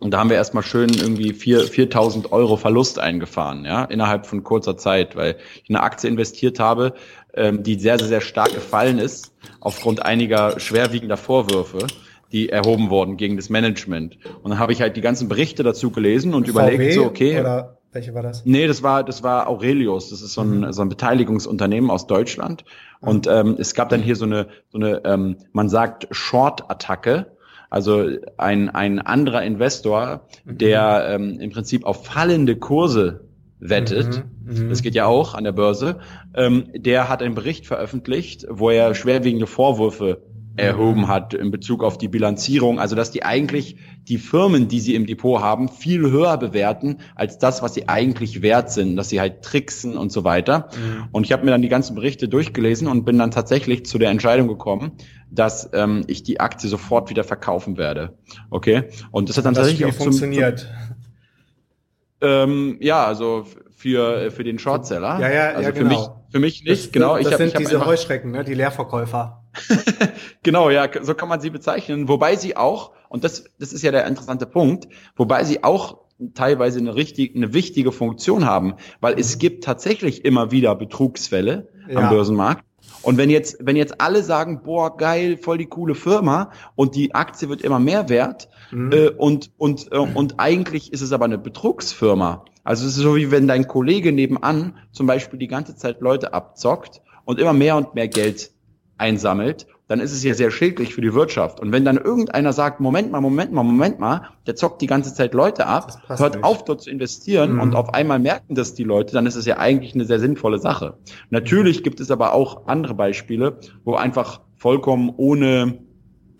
und 0.00 0.10
da 0.10 0.18
haben 0.18 0.28
wir 0.28 0.36
erstmal 0.36 0.62
schön 0.62 0.90
irgendwie 0.90 1.32
4.000 1.32 2.30
Euro 2.30 2.56
Verlust 2.56 2.98
eingefahren, 2.98 3.64
ja, 3.64 3.84
innerhalb 3.84 4.26
von 4.26 4.42
kurzer 4.42 4.76
Zeit, 4.76 5.16
weil 5.16 5.36
ich 5.62 5.70
eine 5.70 5.82
Aktie 5.82 6.10
investiert 6.10 6.60
habe, 6.60 6.92
ähm, 7.32 7.62
die 7.62 7.78
sehr, 7.78 7.98
sehr, 7.98 8.08
sehr 8.08 8.20
stark 8.20 8.52
gefallen 8.52 8.98
ist, 8.98 9.32
aufgrund 9.60 10.04
einiger 10.04 10.60
schwerwiegender 10.60 11.16
Vorwürfe 11.16 11.86
die 12.32 12.48
erhoben 12.48 12.90
wurden 12.90 13.16
gegen 13.16 13.36
das 13.36 13.48
Management. 13.48 14.18
Und 14.42 14.50
dann 14.50 14.58
habe 14.58 14.72
ich 14.72 14.80
halt 14.80 14.96
die 14.96 15.00
ganzen 15.00 15.28
Berichte 15.28 15.62
dazu 15.62 15.90
gelesen 15.90 16.34
und 16.34 16.48
VW 16.48 16.50
überlegt, 16.50 16.94
so, 16.94 17.04
okay. 17.04 17.38
Oder 17.38 17.78
welche 17.92 18.12
war 18.12 18.22
das? 18.22 18.44
Nee, 18.44 18.66
das 18.66 18.82
war, 18.82 19.04
das 19.04 19.22
war 19.22 19.48
Aurelius. 19.48 20.10
Das 20.10 20.20
ist 20.20 20.34
so 20.34 20.40
ein, 20.40 20.60
mhm. 20.60 20.72
so 20.72 20.82
ein 20.82 20.88
Beteiligungsunternehmen 20.88 21.90
aus 21.90 22.08
Deutschland. 22.08 22.64
Mhm. 23.00 23.08
Und 23.08 23.26
ähm, 23.28 23.56
es 23.58 23.74
gab 23.74 23.88
dann 23.88 24.02
hier 24.02 24.16
so 24.16 24.24
eine, 24.24 24.48
so 24.68 24.78
eine 24.78 25.02
ähm, 25.04 25.36
man 25.52 25.68
sagt, 25.68 26.08
Short-Attacke. 26.10 27.33
Also 27.74 28.06
ein, 28.36 28.70
ein 28.70 29.00
anderer 29.00 29.42
Investor, 29.42 30.28
mhm. 30.44 30.58
der 30.58 31.06
ähm, 31.08 31.40
im 31.40 31.50
Prinzip 31.50 31.84
auf 31.84 32.06
fallende 32.06 32.54
Kurse 32.54 33.24
wettet, 33.58 34.24
mhm, 34.44 34.68
das 34.68 34.80
geht 34.80 34.94
ja 34.94 35.06
auch 35.06 35.34
an 35.34 35.42
der 35.42 35.50
Börse, 35.50 35.98
ähm, 36.36 36.68
der 36.72 37.08
hat 37.08 37.20
einen 37.20 37.34
Bericht 37.34 37.66
veröffentlicht, 37.66 38.46
wo 38.48 38.70
er 38.70 38.94
schwerwiegende 38.94 39.48
Vorwürfe 39.48 40.22
erhoben 40.56 41.08
hat 41.08 41.34
in 41.34 41.50
Bezug 41.50 41.82
auf 41.82 41.98
die 41.98 42.08
Bilanzierung. 42.08 42.78
Also 42.78 42.94
dass 42.94 43.10
die 43.10 43.24
eigentlich 43.24 43.76
die 44.08 44.18
Firmen, 44.18 44.68
die 44.68 44.80
sie 44.80 44.94
im 44.94 45.06
Depot 45.06 45.40
haben, 45.40 45.68
viel 45.68 46.02
höher 46.10 46.36
bewerten 46.36 46.98
als 47.14 47.38
das, 47.38 47.62
was 47.62 47.74
sie 47.74 47.88
eigentlich 47.88 48.42
wert 48.42 48.70
sind, 48.70 48.96
dass 48.96 49.08
sie 49.08 49.20
halt 49.20 49.42
tricksen 49.42 49.96
und 49.96 50.12
so 50.12 50.24
weiter. 50.24 50.68
Mhm. 50.76 51.08
Und 51.12 51.24
ich 51.24 51.32
habe 51.32 51.44
mir 51.44 51.50
dann 51.50 51.62
die 51.62 51.68
ganzen 51.68 51.94
Berichte 51.94 52.28
durchgelesen 52.28 52.86
und 52.86 53.04
bin 53.04 53.18
dann 53.18 53.30
tatsächlich 53.30 53.86
zu 53.86 53.98
der 53.98 54.10
Entscheidung 54.10 54.48
gekommen, 54.48 54.92
dass 55.30 55.70
ähm, 55.72 56.04
ich 56.06 56.22
die 56.22 56.40
Aktie 56.40 56.68
sofort 56.68 57.10
wieder 57.10 57.24
verkaufen 57.24 57.76
werde. 57.76 58.16
Okay. 58.50 58.84
Und 59.10 59.28
das 59.28 59.36
hat 59.36 59.46
dann 59.46 59.54
das 59.54 59.64
tatsächlich 59.66 59.92
auch 59.92 59.96
funktioniert. 59.96 60.60
Zum, 60.60 62.28
ähm, 62.28 62.76
ja, 62.80 63.04
also 63.04 63.44
für 63.84 64.30
für 64.30 64.44
den 64.44 64.58
Shortseller. 64.58 65.20
Ja, 65.20 65.30
ja, 65.30 65.48
also 65.50 65.68
ja, 65.68 65.74
für 65.74 65.84
genau. 65.84 65.88
mich 65.90 66.08
für 66.30 66.38
mich 66.38 66.64
nicht. 66.64 66.86
Das, 66.86 66.92
genau. 66.92 67.18
Das 67.18 67.26
ich 67.26 67.32
hab, 67.32 67.38
sind 67.38 67.48
ich 67.48 67.54
diese 67.54 67.84
Heuschrecken, 67.84 68.30
ne? 68.30 68.42
Die 68.42 68.54
Leerverkäufer. 68.54 69.44
genau, 70.42 70.70
ja, 70.70 70.88
so 71.02 71.12
kann 71.12 71.28
man 71.28 71.40
sie 71.40 71.50
bezeichnen. 71.50 72.08
Wobei 72.08 72.36
sie 72.36 72.56
auch, 72.56 72.92
und 73.10 73.24
das, 73.24 73.44
das 73.58 73.74
ist 73.74 73.82
ja 73.82 73.90
der 73.90 74.06
interessante 74.06 74.46
Punkt, 74.46 74.88
wobei 75.16 75.44
sie 75.44 75.62
auch 75.62 75.98
teilweise 76.32 76.78
eine 76.78 76.94
richtig, 76.94 77.36
eine 77.36 77.52
wichtige 77.52 77.92
Funktion 77.92 78.46
haben, 78.46 78.76
weil 79.02 79.20
es 79.20 79.38
gibt 79.38 79.64
tatsächlich 79.64 80.24
immer 80.24 80.50
wieder 80.50 80.74
Betrugsfälle 80.74 81.68
ja. 81.86 81.98
am 81.98 82.08
Börsenmarkt. 82.08 82.64
Und 83.04 83.18
wenn 83.18 83.30
jetzt, 83.30 83.58
wenn 83.60 83.76
jetzt 83.76 84.00
alle 84.00 84.22
sagen, 84.22 84.62
boah, 84.62 84.96
geil, 84.96 85.36
voll 85.36 85.58
die 85.58 85.66
coole 85.66 85.94
Firma 85.94 86.50
und 86.74 86.94
die 86.94 87.14
Aktie 87.14 87.48
wird 87.48 87.62
immer 87.62 87.78
mehr 87.78 88.08
wert 88.08 88.48
mhm. 88.70 88.92
äh, 88.92 89.08
und, 89.08 89.50
und, 89.58 89.92
äh, 89.92 89.98
und 89.98 90.34
eigentlich 90.38 90.92
ist 90.92 91.02
es 91.02 91.12
aber 91.12 91.26
eine 91.26 91.38
Betrugsfirma. 91.38 92.44
Also 92.64 92.86
es 92.86 92.96
ist 92.96 93.02
so 93.02 93.16
wie 93.16 93.30
wenn 93.30 93.46
dein 93.46 93.68
Kollege 93.68 94.10
nebenan 94.10 94.78
zum 94.90 95.06
Beispiel 95.06 95.38
die 95.38 95.48
ganze 95.48 95.76
Zeit 95.76 96.00
Leute 96.00 96.32
abzockt 96.32 97.02
und 97.26 97.38
immer 97.38 97.52
mehr 97.52 97.76
und 97.76 97.94
mehr 97.94 98.08
Geld 98.08 98.52
einsammelt, 98.96 99.66
dann 99.94 100.00
ist 100.00 100.12
es 100.12 100.24
ja 100.24 100.34
sehr 100.34 100.50
schädlich 100.50 100.92
für 100.92 101.02
die 101.02 101.14
Wirtschaft. 101.14 101.60
Und 101.60 101.70
wenn 101.70 101.84
dann 101.84 101.98
irgendeiner 101.98 102.52
sagt, 102.52 102.80
Moment 102.80 103.12
mal, 103.12 103.20
Moment 103.20 103.52
mal, 103.52 103.62
Moment 103.62 104.00
mal, 104.00 104.30
der 104.44 104.56
zockt 104.56 104.82
die 104.82 104.88
ganze 104.88 105.14
Zeit 105.14 105.34
Leute 105.34 105.68
ab, 105.68 106.02
hört 106.08 106.34
nicht. 106.34 106.44
auf 106.44 106.64
dort 106.64 106.82
zu 106.82 106.90
investieren 106.90 107.52
mhm. 107.52 107.60
und 107.60 107.74
auf 107.76 107.94
einmal 107.94 108.18
merken 108.18 108.56
das 108.56 108.74
die 108.74 108.82
Leute, 108.82 109.14
dann 109.14 109.24
ist 109.26 109.36
es 109.36 109.46
ja 109.46 109.58
eigentlich 109.58 109.94
eine 109.94 110.04
sehr 110.04 110.18
sinnvolle 110.18 110.58
Sache. 110.58 110.94
Natürlich 111.30 111.84
gibt 111.84 112.00
es 112.00 112.10
aber 112.10 112.34
auch 112.34 112.66
andere 112.66 112.94
Beispiele, 112.94 113.58
wo 113.84 113.94
einfach 113.94 114.40
vollkommen 114.56 115.12
ohne, 115.16 115.78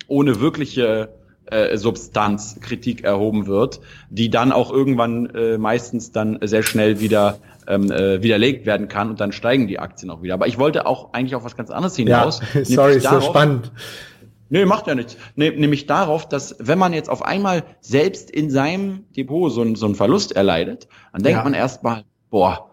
ohne 0.09 0.41
wirkliche 0.41 1.11
äh, 1.47 1.77
Substanz 1.77 2.59
Kritik 2.61 3.05
erhoben 3.05 3.47
wird, 3.47 3.81
die 4.11 4.31
dann 4.31 4.51
auch 4.51 4.73
irgendwann 4.73 5.27
äh, 5.27 5.59
meistens 5.59 6.11
dann 6.11 6.41
sehr 6.43 6.65
schnell 6.65 6.99
wieder 6.99 7.39
ähm, 7.67 7.91
äh, 7.91 8.23
widerlegt 8.23 8.67
werden 8.67 8.89
kann 8.89 9.11
und 9.11 9.21
dann 9.21 9.33
steigen 9.33 9.67
die 9.67 9.79
Aktien 9.79 10.11
auch 10.11 10.23
wieder. 10.23 10.35
Aber 10.35 10.47
ich 10.47 10.59
wollte 10.59 10.87
auch 10.87 11.12
eigentlich 11.12 11.35
auf 11.35 11.45
was 11.45 11.57
ganz 11.57 11.71
anderes 11.71 11.97
hinaus. 11.97 12.41
Ja, 12.55 12.65
sorry, 12.65 12.97
ist 12.97 13.09
so 13.09 13.21
spannend. 13.21 13.73
Nee, 14.51 14.67
macht 14.67 14.87
ja 14.87 14.95
nichts. 14.95 15.17
Nee, 15.37 15.51
nämlich 15.51 15.87
darauf, 15.87 16.29
dass 16.29 16.57
wenn 16.61 16.79
man 16.79 16.93
jetzt 16.93 17.09
auf 17.09 17.25
einmal 17.25 17.65
selbst 17.81 18.31
in 18.31 18.51
seinem 18.51 19.05
Depot 19.17 19.51
so, 19.51 19.62
einen, 19.62 19.75
so 19.75 19.87
einen 19.87 19.95
Verlust 19.95 20.33
erleidet, 20.33 20.87
dann 21.12 21.23
denkt 21.23 21.39
ja. 21.39 21.45
man 21.45 21.55
erstmal, 21.55 22.05
boah, 22.31 22.71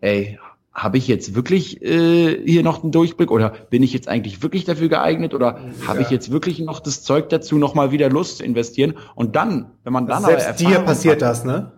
ey, 0.00 0.38
habe 0.72 0.96
ich 0.96 1.06
jetzt 1.06 1.34
wirklich 1.34 1.82
äh, 1.82 2.42
hier 2.44 2.62
noch 2.62 2.82
einen 2.82 2.92
Durchblick 2.92 3.30
oder 3.30 3.50
bin 3.68 3.82
ich 3.82 3.92
jetzt 3.92 4.08
eigentlich 4.08 4.42
wirklich 4.42 4.64
dafür 4.64 4.88
geeignet 4.88 5.34
oder 5.34 5.58
ja. 5.58 5.86
habe 5.86 6.00
ich 6.00 6.10
jetzt 6.10 6.32
wirklich 6.32 6.60
noch 6.60 6.80
das 6.80 7.02
Zeug 7.02 7.28
dazu, 7.28 7.58
noch 7.58 7.74
mal 7.74 7.92
wieder 7.92 8.08
Lust 8.08 8.38
zu 8.38 8.44
investieren? 8.44 8.94
Und 9.14 9.36
dann, 9.36 9.72
wenn 9.84 9.92
man 9.92 10.06
dann 10.06 10.24
Selbst 10.24 10.48
aber 10.48 10.56
dir 10.56 10.78
passiert 10.80 11.22
hat, 11.22 11.30
das, 11.30 11.44
ne? 11.44 11.72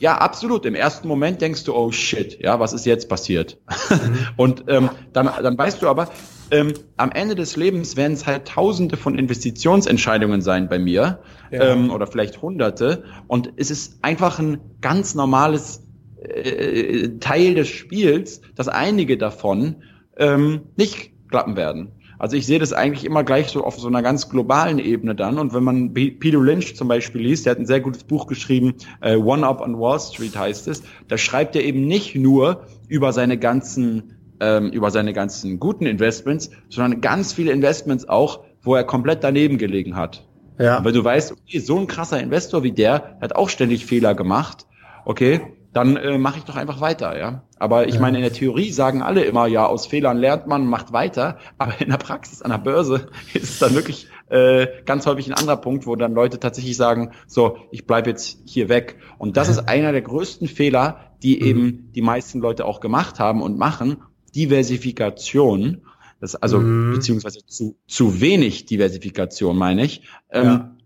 Ja, 0.00 0.16
absolut. 0.16 0.64
Im 0.64 0.74
ersten 0.74 1.06
Moment 1.08 1.42
denkst 1.42 1.64
du, 1.64 1.74
oh 1.74 1.92
shit, 1.92 2.40
ja, 2.40 2.58
was 2.58 2.72
ist 2.72 2.86
jetzt 2.86 3.08
passiert? 3.10 3.58
Mhm. 3.90 4.18
Und 4.36 4.64
ähm, 4.68 4.88
dann, 5.12 5.30
dann 5.42 5.56
weißt 5.56 5.82
du 5.82 5.88
aber, 5.88 6.08
ähm, 6.50 6.72
am 6.96 7.12
Ende 7.12 7.34
des 7.34 7.56
Lebens 7.56 7.96
werden 7.96 8.14
es 8.14 8.26
halt 8.26 8.48
Tausende 8.48 8.96
von 8.96 9.16
Investitionsentscheidungen 9.18 10.40
sein 10.40 10.70
bei 10.70 10.78
mir 10.78 11.20
ja. 11.50 11.72
ähm, 11.72 11.90
oder 11.90 12.06
vielleicht 12.06 12.40
Hunderte. 12.40 13.04
Und 13.28 13.52
es 13.56 13.70
ist 13.70 13.98
einfach 14.02 14.38
ein 14.38 14.58
ganz 14.80 15.14
normales 15.14 15.86
äh, 16.22 17.18
Teil 17.20 17.54
des 17.54 17.68
Spiels, 17.68 18.40
dass 18.56 18.68
einige 18.68 19.18
davon 19.18 19.82
ähm, 20.16 20.62
nicht 20.76 21.12
klappen 21.28 21.56
werden. 21.56 21.92
Also 22.20 22.36
ich 22.36 22.44
sehe 22.44 22.58
das 22.58 22.74
eigentlich 22.74 23.06
immer 23.06 23.24
gleich 23.24 23.48
so 23.48 23.64
auf 23.64 23.80
so 23.80 23.88
einer 23.88 24.02
ganz 24.02 24.28
globalen 24.28 24.78
Ebene 24.78 25.14
dann. 25.14 25.38
Und 25.38 25.54
wenn 25.54 25.64
man 25.64 25.94
Peter 25.94 26.38
Lynch 26.38 26.76
zum 26.76 26.86
Beispiel 26.86 27.22
liest, 27.22 27.46
der 27.46 27.52
hat 27.52 27.58
ein 27.58 27.64
sehr 27.64 27.80
gutes 27.80 28.04
Buch 28.04 28.26
geschrieben, 28.26 28.74
äh, 29.00 29.16
One 29.16 29.46
Up 29.46 29.62
on 29.62 29.80
Wall 29.80 29.98
Street 29.98 30.36
heißt 30.36 30.68
es, 30.68 30.82
da 31.08 31.16
schreibt 31.16 31.56
er 31.56 31.64
eben 31.64 31.86
nicht 31.86 32.14
nur 32.14 32.66
über 32.88 33.14
seine 33.14 33.38
ganzen 33.38 34.16
ähm, 34.38 34.68
über 34.68 34.90
seine 34.90 35.14
ganzen 35.14 35.58
guten 35.58 35.86
Investments, 35.86 36.50
sondern 36.68 37.00
ganz 37.00 37.32
viele 37.32 37.52
Investments 37.52 38.06
auch, 38.06 38.40
wo 38.60 38.74
er 38.74 38.84
komplett 38.84 39.24
daneben 39.24 39.56
gelegen 39.56 39.96
hat. 39.96 40.28
Ja. 40.58 40.84
Weil 40.84 40.92
du 40.92 41.02
weißt, 41.02 41.32
okay, 41.32 41.58
so 41.58 41.78
ein 41.78 41.86
krasser 41.86 42.20
Investor 42.20 42.62
wie 42.62 42.72
der 42.72 43.16
hat 43.22 43.34
auch 43.34 43.48
ständig 43.48 43.86
Fehler 43.86 44.14
gemacht. 44.14 44.66
Okay, 45.06 45.40
dann 45.72 45.96
äh, 45.96 46.18
mache 46.18 46.38
ich 46.38 46.44
doch 46.44 46.56
einfach 46.56 46.80
weiter, 46.80 47.16
ja. 47.18 47.44
Aber 47.58 47.86
ich 47.86 47.94
ja. 47.94 48.00
meine, 48.00 48.18
in 48.18 48.22
der 48.22 48.32
Theorie 48.32 48.72
sagen 48.72 49.02
alle 49.02 49.22
immer, 49.22 49.46
ja, 49.46 49.66
aus 49.66 49.86
Fehlern 49.86 50.18
lernt 50.18 50.46
man, 50.48 50.66
macht 50.66 50.92
weiter. 50.92 51.38
Aber 51.58 51.80
in 51.80 51.90
der 51.90 51.96
Praxis 51.96 52.42
an 52.42 52.50
der 52.50 52.58
Börse 52.58 53.08
ist 53.34 53.44
es 53.44 53.58
dann 53.60 53.74
wirklich 53.74 54.08
äh, 54.30 54.66
ganz 54.84 55.06
häufig 55.06 55.28
ein 55.28 55.34
anderer 55.34 55.58
Punkt, 55.58 55.86
wo 55.86 55.94
dann 55.94 56.12
Leute 56.12 56.40
tatsächlich 56.40 56.76
sagen, 56.76 57.12
so, 57.26 57.58
ich 57.70 57.86
bleib 57.86 58.08
jetzt 58.08 58.40
hier 58.46 58.68
weg. 58.68 58.98
Und 59.18 59.36
das 59.36 59.48
ist 59.48 59.68
einer 59.68 59.92
der 59.92 60.02
größten 60.02 60.48
Fehler, 60.48 61.12
die 61.22 61.36
mhm. 61.36 61.46
eben 61.46 61.92
die 61.92 62.02
meisten 62.02 62.40
Leute 62.40 62.64
auch 62.64 62.80
gemacht 62.80 63.20
haben 63.20 63.40
und 63.40 63.56
machen. 63.56 63.98
Diversifikation, 64.34 65.82
das 66.20 66.34
also 66.34 66.58
mhm. 66.58 66.92
beziehungsweise 66.94 67.46
zu, 67.46 67.76
zu 67.86 68.20
wenig 68.20 68.66
Diversifikation, 68.66 69.56
meine 69.56 69.84
ich. 69.84 70.02
Ähm, 70.30 70.44
ja 70.44 70.76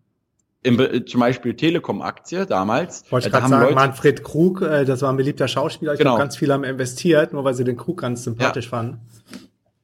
im, 0.64 1.06
zum 1.06 1.20
Beispiel 1.20 1.54
Telekom-Aktie 1.54 2.46
damals. 2.46 3.04
Wollte 3.12 3.28
ich 3.28 3.34
äh, 3.34 3.38
gerade 3.38 3.50
sagen, 3.50 3.62
Leute, 3.62 3.74
Manfred 3.74 4.24
Krug, 4.24 4.62
äh, 4.62 4.84
das 4.84 5.02
war 5.02 5.10
ein 5.10 5.16
beliebter 5.16 5.46
Schauspieler. 5.46 5.92
Ich 5.92 5.98
genau. 5.98 6.12
glaube, 6.12 6.22
ganz 6.22 6.36
viele 6.36 6.54
haben 6.54 6.64
investiert, 6.64 7.32
nur 7.32 7.44
weil 7.44 7.54
sie 7.54 7.64
den 7.64 7.76
Krug 7.76 8.00
ganz 8.00 8.24
sympathisch 8.24 8.64
ja. 8.66 8.70
fanden. 8.70 9.00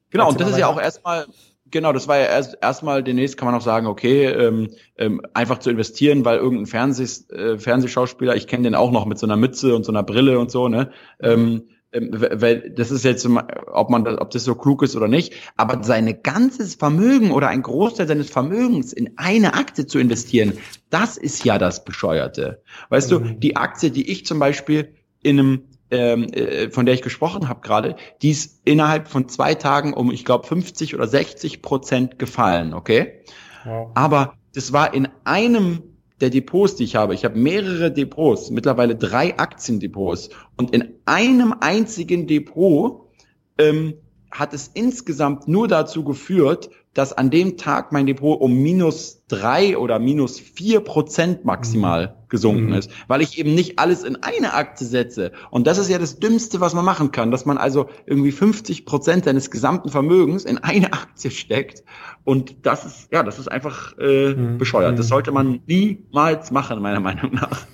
Genau, 0.09 0.29
und 0.29 0.41
das 0.41 0.49
ist 0.49 0.57
ja 0.57 0.67
auch 0.67 0.81
erstmal, 0.81 1.25
genau, 1.69 1.93
das 1.93 2.07
war 2.07 2.17
ja 2.17 2.25
erst 2.25 2.57
erstmal 2.61 3.03
demnächst 3.03 3.37
kann 3.37 3.45
man 3.45 3.55
auch 3.55 3.63
sagen, 3.63 3.87
okay, 3.87 4.25
ähm, 4.25 4.71
ähm, 4.97 5.21
einfach 5.33 5.59
zu 5.59 5.69
investieren, 5.69 6.25
weil 6.25 6.39
irgendein 6.39 6.65
Fernseh, 6.65 7.33
äh, 7.33 7.57
Fernsehschauspieler, 7.57 8.35
ich 8.35 8.47
kenne 8.47 8.63
den 8.63 8.75
auch 8.75 8.91
noch 8.91 9.05
mit 9.05 9.19
so 9.19 9.25
einer 9.25 9.37
Mütze 9.37 9.75
und 9.75 9.85
so 9.85 9.91
einer 9.91 10.03
Brille 10.03 10.39
und 10.39 10.51
so, 10.51 10.67
ne? 10.67 10.91
Ähm, 11.21 11.63
weil 11.93 12.71
das 12.71 12.91
ist 12.91 13.03
jetzt, 13.03 13.27
ob 13.27 13.89
man 13.89 14.05
das, 14.05 14.17
ob 14.19 14.31
das 14.31 14.43
so 14.43 14.55
klug 14.55 14.81
ist 14.81 14.95
oder 14.95 15.07
nicht, 15.07 15.33
aber 15.57 15.83
sein 15.83 16.21
ganzes 16.23 16.75
Vermögen 16.75 17.31
oder 17.31 17.49
ein 17.49 17.61
Großteil 17.61 18.07
seines 18.07 18.29
Vermögens 18.29 18.93
in 18.93 19.11
eine 19.17 19.55
Aktie 19.55 19.85
zu 19.85 19.99
investieren, 19.99 20.57
das 20.89 21.17
ist 21.17 21.43
ja 21.43 21.57
das 21.57 21.83
Bescheuerte. 21.83 22.61
Weißt 22.89 23.11
mhm. 23.11 23.23
du, 23.23 23.33
die 23.33 23.55
Aktie, 23.57 23.91
die 23.91 24.09
ich 24.09 24.25
zum 24.25 24.39
Beispiel 24.39 24.93
in 25.21 25.39
einem 25.39 25.63
ähm, 25.91 26.31
äh, 26.31 26.69
von 26.69 26.85
der 26.85 26.95
ich 26.95 27.01
gesprochen 27.01 27.49
habe 27.49 27.59
gerade, 27.59 27.97
die 28.21 28.31
ist 28.31 28.61
innerhalb 28.63 29.09
von 29.09 29.27
zwei 29.27 29.55
Tagen 29.55 29.93
um, 29.93 30.09
ich 30.09 30.23
glaube, 30.23 30.47
50 30.47 30.95
oder 30.95 31.05
60 31.05 31.61
Prozent 31.61 32.17
gefallen, 32.17 32.73
okay? 32.73 33.23
Wow. 33.65 33.91
Aber 33.93 34.35
das 34.55 34.71
war 34.71 34.93
in 34.93 35.09
einem 35.25 35.83
der 36.21 36.29
Depots, 36.29 36.75
die 36.75 36.83
ich 36.83 36.95
habe, 36.95 37.13
ich 37.13 37.25
habe 37.25 37.37
mehrere 37.37 37.91
Depots, 37.91 38.51
mittlerweile 38.51 38.95
drei 38.95 39.37
Aktiendepots. 39.37 40.29
Und 40.55 40.73
in 40.73 40.95
einem 41.05 41.53
einzigen 41.59 42.27
Depot 42.27 43.09
ähm, 43.57 43.95
hat 44.29 44.53
es 44.53 44.69
insgesamt 44.73 45.47
nur 45.47 45.67
dazu 45.67 46.03
geführt, 46.03 46.69
dass 46.93 47.13
an 47.13 47.29
dem 47.29 47.57
Tag 47.57 47.91
mein 47.91 48.05
Depot 48.05 48.39
um 48.39 48.53
minus 48.53 49.20
drei 49.31 49.77
oder 49.77 49.97
minus 49.99 50.39
vier 50.39 50.81
Prozent 50.81 51.45
maximal 51.45 52.07
mhm. 52.07 52.29
gesunken 52.29 52.65
mhm. 52.67 52.73
ist, 52.73 52.91
weil 53.07 53.21
ich 53.21 53.39
eben 53.39 53.55
nicht 53.55 53.79
alles 53.79 54.03
in 54.03 54.17
eine 54.17 54.53
Aktie 54.53 54.85
setze. 54.85 55.31
Und 55.49 55.67
das 55.67 55.77
ist 55.77 55.89
ja 55.89 55.97
das 55.97 56.19
Dümmste, 56.19 56.59
was 56.59 56.73
man 56.73 56.83
machen 56.83 57.11
kann, 57.11 57.31
dass 57.31 57.45
man 57.45 57.57
also 57.57 57.89
irgendwie 58.05 58.31
50 58.31 58.85
Prozent 58.85 59.25
seines 59.25 59.49
gesamten 59.49 59.89
Vermögens 59.89 60.43
in 60.43 60.57
eine 60.57 60.91
Aktie 60.91 61.31
steckt. 61.31 61.83
Und 62.23 62.65
das 62.65 62.85
ist, 62.85 63.11
ja, 63.11 63.23
das 63.23 63.39
ist 63.39 63.47
einfach 63.47 63.97
äh, 63.97 64.33
mhm. 64.33 64.57
bescheuert. 64.57 64.99
Das 64.99 65.07
mhm. 65.07 65.09
sollte 65.09 65.31
man 65.31 65.61
niemals 65.65 66.51
machen, 66.51 66.81
meiner 66.81 66.99
Meinung 66.99 67.33
nach. 67.33 67.65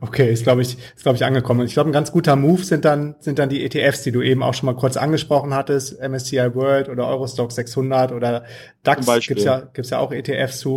Okay, 0.00 0.32
ist 0.32 0.44
glaube 0.44 0.62
ich, 0.62 0.78
ist 0.96 1.02
glaube 1.02 1.16
ich 1.16 1.24
angekommen. 1.24 1.66
Ich 1.66 1.74
glaube, 1.74 1.90
ein 1.90 1.92
ganz 1.92 2.12
guter 2.12 2.36
Move 2.36 2.64
sind 2.64 2.84
dann 2.84 3.16
sind 3.20 3.38
dann 3.38 3.48
die 3.48 3.64
ETFs, 3.64 4.02
die 4.02 4.12
du 4.12 4.22
eben 4.22 4.42
auch 4.42 4.54
schon 4.54 4.66
mal 4.66 4.74
kurz 4.74 4.96
angesprochen 4.96 5.54
hattest, 5.54 6.00
MSCI 6.00 6.54
World 6.54 6.88
oder 6.88 7.06
Eurostock 7.06 7.52
600 7.52 8.12
oder 8.12 8.44
DAX 8.82 9.06
gibt's 9.26 9.44
ja 9.44 9.60
gibt's 9.72 9.90
ja 9.90 9.98
auch 9.98 10.12
ETFs 10.12 10.60
zu. 10.60 10.73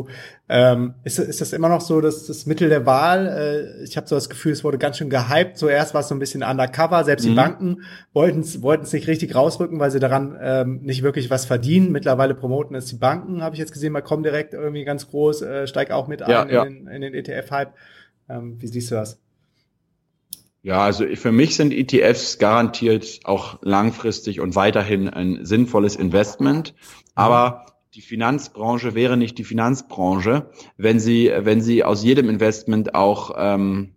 Ähm, 0.50 0.93
ist, 1.04 1.18
ist 1.20 1.41
das 1.41 1.52
immer 1.54 1.70
noch 1.70 1.82
so 1.82 2.00
dass 2.00 2.28
das 2.28 2.45
Mittel 2.45 2.70
der 2.70 2.86
Wahl? 2.86 3.28
Äh, 3.28 3.84
ich 3.84 3.98
habe 3.98 4.08
so 4.08 4.16
das 4.16 4.30
Gefühl, 4.30 4.52
es 4.52 4.64
wurde 4.64 4.78
ganz 4.78 4.98
schön 4.98 5.10
gehypt. 5.10 5.58
Zuerst 5.58 5.93
war 5.93 6.02
es 6.02 6.08
so 6.08 6.16
ein 6.16 6.20
bisschen 6.20 6.43
undercover. 6.43 7.04
Selbst 7.04 7.26
mhm. 7.26 7.30
die 7.30 7.36
Banken 7.36 7.82
wollten 8.14 8.41
es 8.41 8.93
nicht 8.93 9.08
richtig 9.08 9.34
rausrücken, 9.34 9.80
weil 9.80 9.91
sie 9.91 10.00
daran 10.00 10.38
ähm, 10.39 10.82
nicht 10.84 11.04
wirklich 11.04 11.30
was 11.30 11.45
verdienen. 11.45 11.91
Mittlerweile 11.91 12.36
promoten 12.36 12.76
es 12.76 12.86
die 12.86 12.98
Banken, 12.98 13.41
habe 13.41 13.56
ich 13.56 13.60
jetzt 13.60 13.74
gesehen, 13.74 13.93
bei 13.93 14.02
Comdirect 14.02 14.54
irgendwie 14.54 14.86
ganz 14.86 15.10
groß, 15.10 15.41
äh, 15.41 15.68
steigt 15.68 15.91
auch 15.91 16.08
mit 16.08 16.22
ja, 16.22 16.43
ein 16.43 16.50
ja. 16.50 16.64
in, 16.64 16.88
in 16.88 17.02
den 17.02 17.14
ETF-Hype. 17.14 17.74
Ähm, 18.30 18.58
wie 18.60 18.68
siehst 18.68 18.91
du 18.91 18.95
das? 18.95 19.20
Ja, 20.68 20.84
also 20.84 21.06
für 21.16 21.32
mich 21.32 21.56
sind 21.56 21.72
ETFs 21.72 22.39
garantiert 22.39 23.22
auch 23.24 23.60
langfristig 23.62 24.41
und 24.41 24.56
weiterhin 24.56 25.10
ein 25.10 25.45
sinnvolles 25.45 25.95
Investment. 25.95 26.74
Aber 27.16 27.66
die 27.98 28.02
Finanzbranche 28.02 28.93
wäre 28.93 29.18
nicht 29.18 29.39
die 29.39 29.43
Finanzbranche, 29.43 30.52
wenn 30.78 31.00
sie, 31.00 31.32
wenn 31.36 31.62
sie 31.62 31.84
aus 31.84 32.04
jedem 32.04 32.30
Investment 32.30 32.93
auch 32.93 33.32
ähm, 33.36 33.95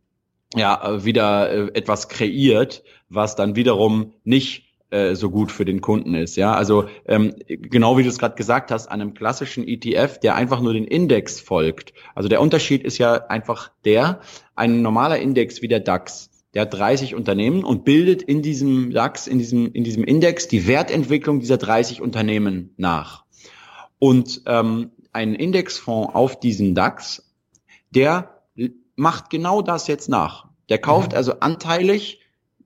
ja 0.56 1.04
wieder 1.04 1.50
äh, 1.50 1.70
etwas 1.74 2.08
kreiert, 2.08 2.82
was 3.10 3.36
dann 3.36 3.56
wiederum 3.56 4.14
nicht 4.24 4.74
äh, 4.88 5.14
so 5.14 5.28
gut 5.28 5.52
für 5.52 5.66
den 5.66 5.82
Kunden 5.82 6.14
ist. 6.14 6.36
Ja, 6.36 6.54
also 6.54 6.86
ähm, 7.04 7.34
genau 7.46 7.98
wie 7.98 8.02
du 8.02 8.08
es 8.08 8.18
gerade 8.18 8.36
gesagt 8.36 8.70
hast, 8.70 8.86
an 8.86 9.02
einem 9.02 9.12
klassischen 9.12 9.68
ETF, 9.68 10.18
der 10.18 10.34
einfach 10.34 10.62
nur 10.62 10.72
den 10.72 10.86
Index 10.86 11.38
folgt. 11.38 11.92
Also 12.14 12.30
der 12.30 12.40
Unterschied 12.40 12.82
ist 12.84 12.96
ja 12.96 13.26
einfach 13.26 13.70
der, 13.84 14.20
ein 14.56 14.80
normaler 14.80 15.18
Index 15.18 15.60
wie 15.60 15.68
der 15.68 15.80
DAX, 15.80 16.30
der 16.54 16.62
hat 16.62 16.72
30 16.72 17.14
Unternehmen 17.14 17.64
und 17.64 17.84
bildet 17.84 18.22
in 18.22 18.40
diesem 18.40 18.92
DAX, 18.92 19.26
in 19.26 19.38
diesem, 19.38 19.70
in 19.72 19.84
diesem 19.84 20.04
Index 20.04 20.48
die 20.48 20.66
Wertentwicklung 20.66 21.40
dieser 21.40 21.58
30 21.58 22.00
Unternehmen 22.00 22.72
nach. 22.78 23.26
Und 24.00 24.42
ähm, 24.46 24.90
ein 25.12 25.36
Indexfonds 25.36 26.14
auf 26.14 26.40
diesen 26.40 26.74
DAX, 26.74 27.30
der 27.90 28.40
macht 28.96 29.30
genau 29.30 29.62
das 29.62 29.86
jetzt 29.86 30.08
nach. 30.08 30.48
Der 30.68 30.78
kauft 30.78 31.12
mhm. 31.12 31.18
also 31.18 31.38
anteilig 31.40 32.20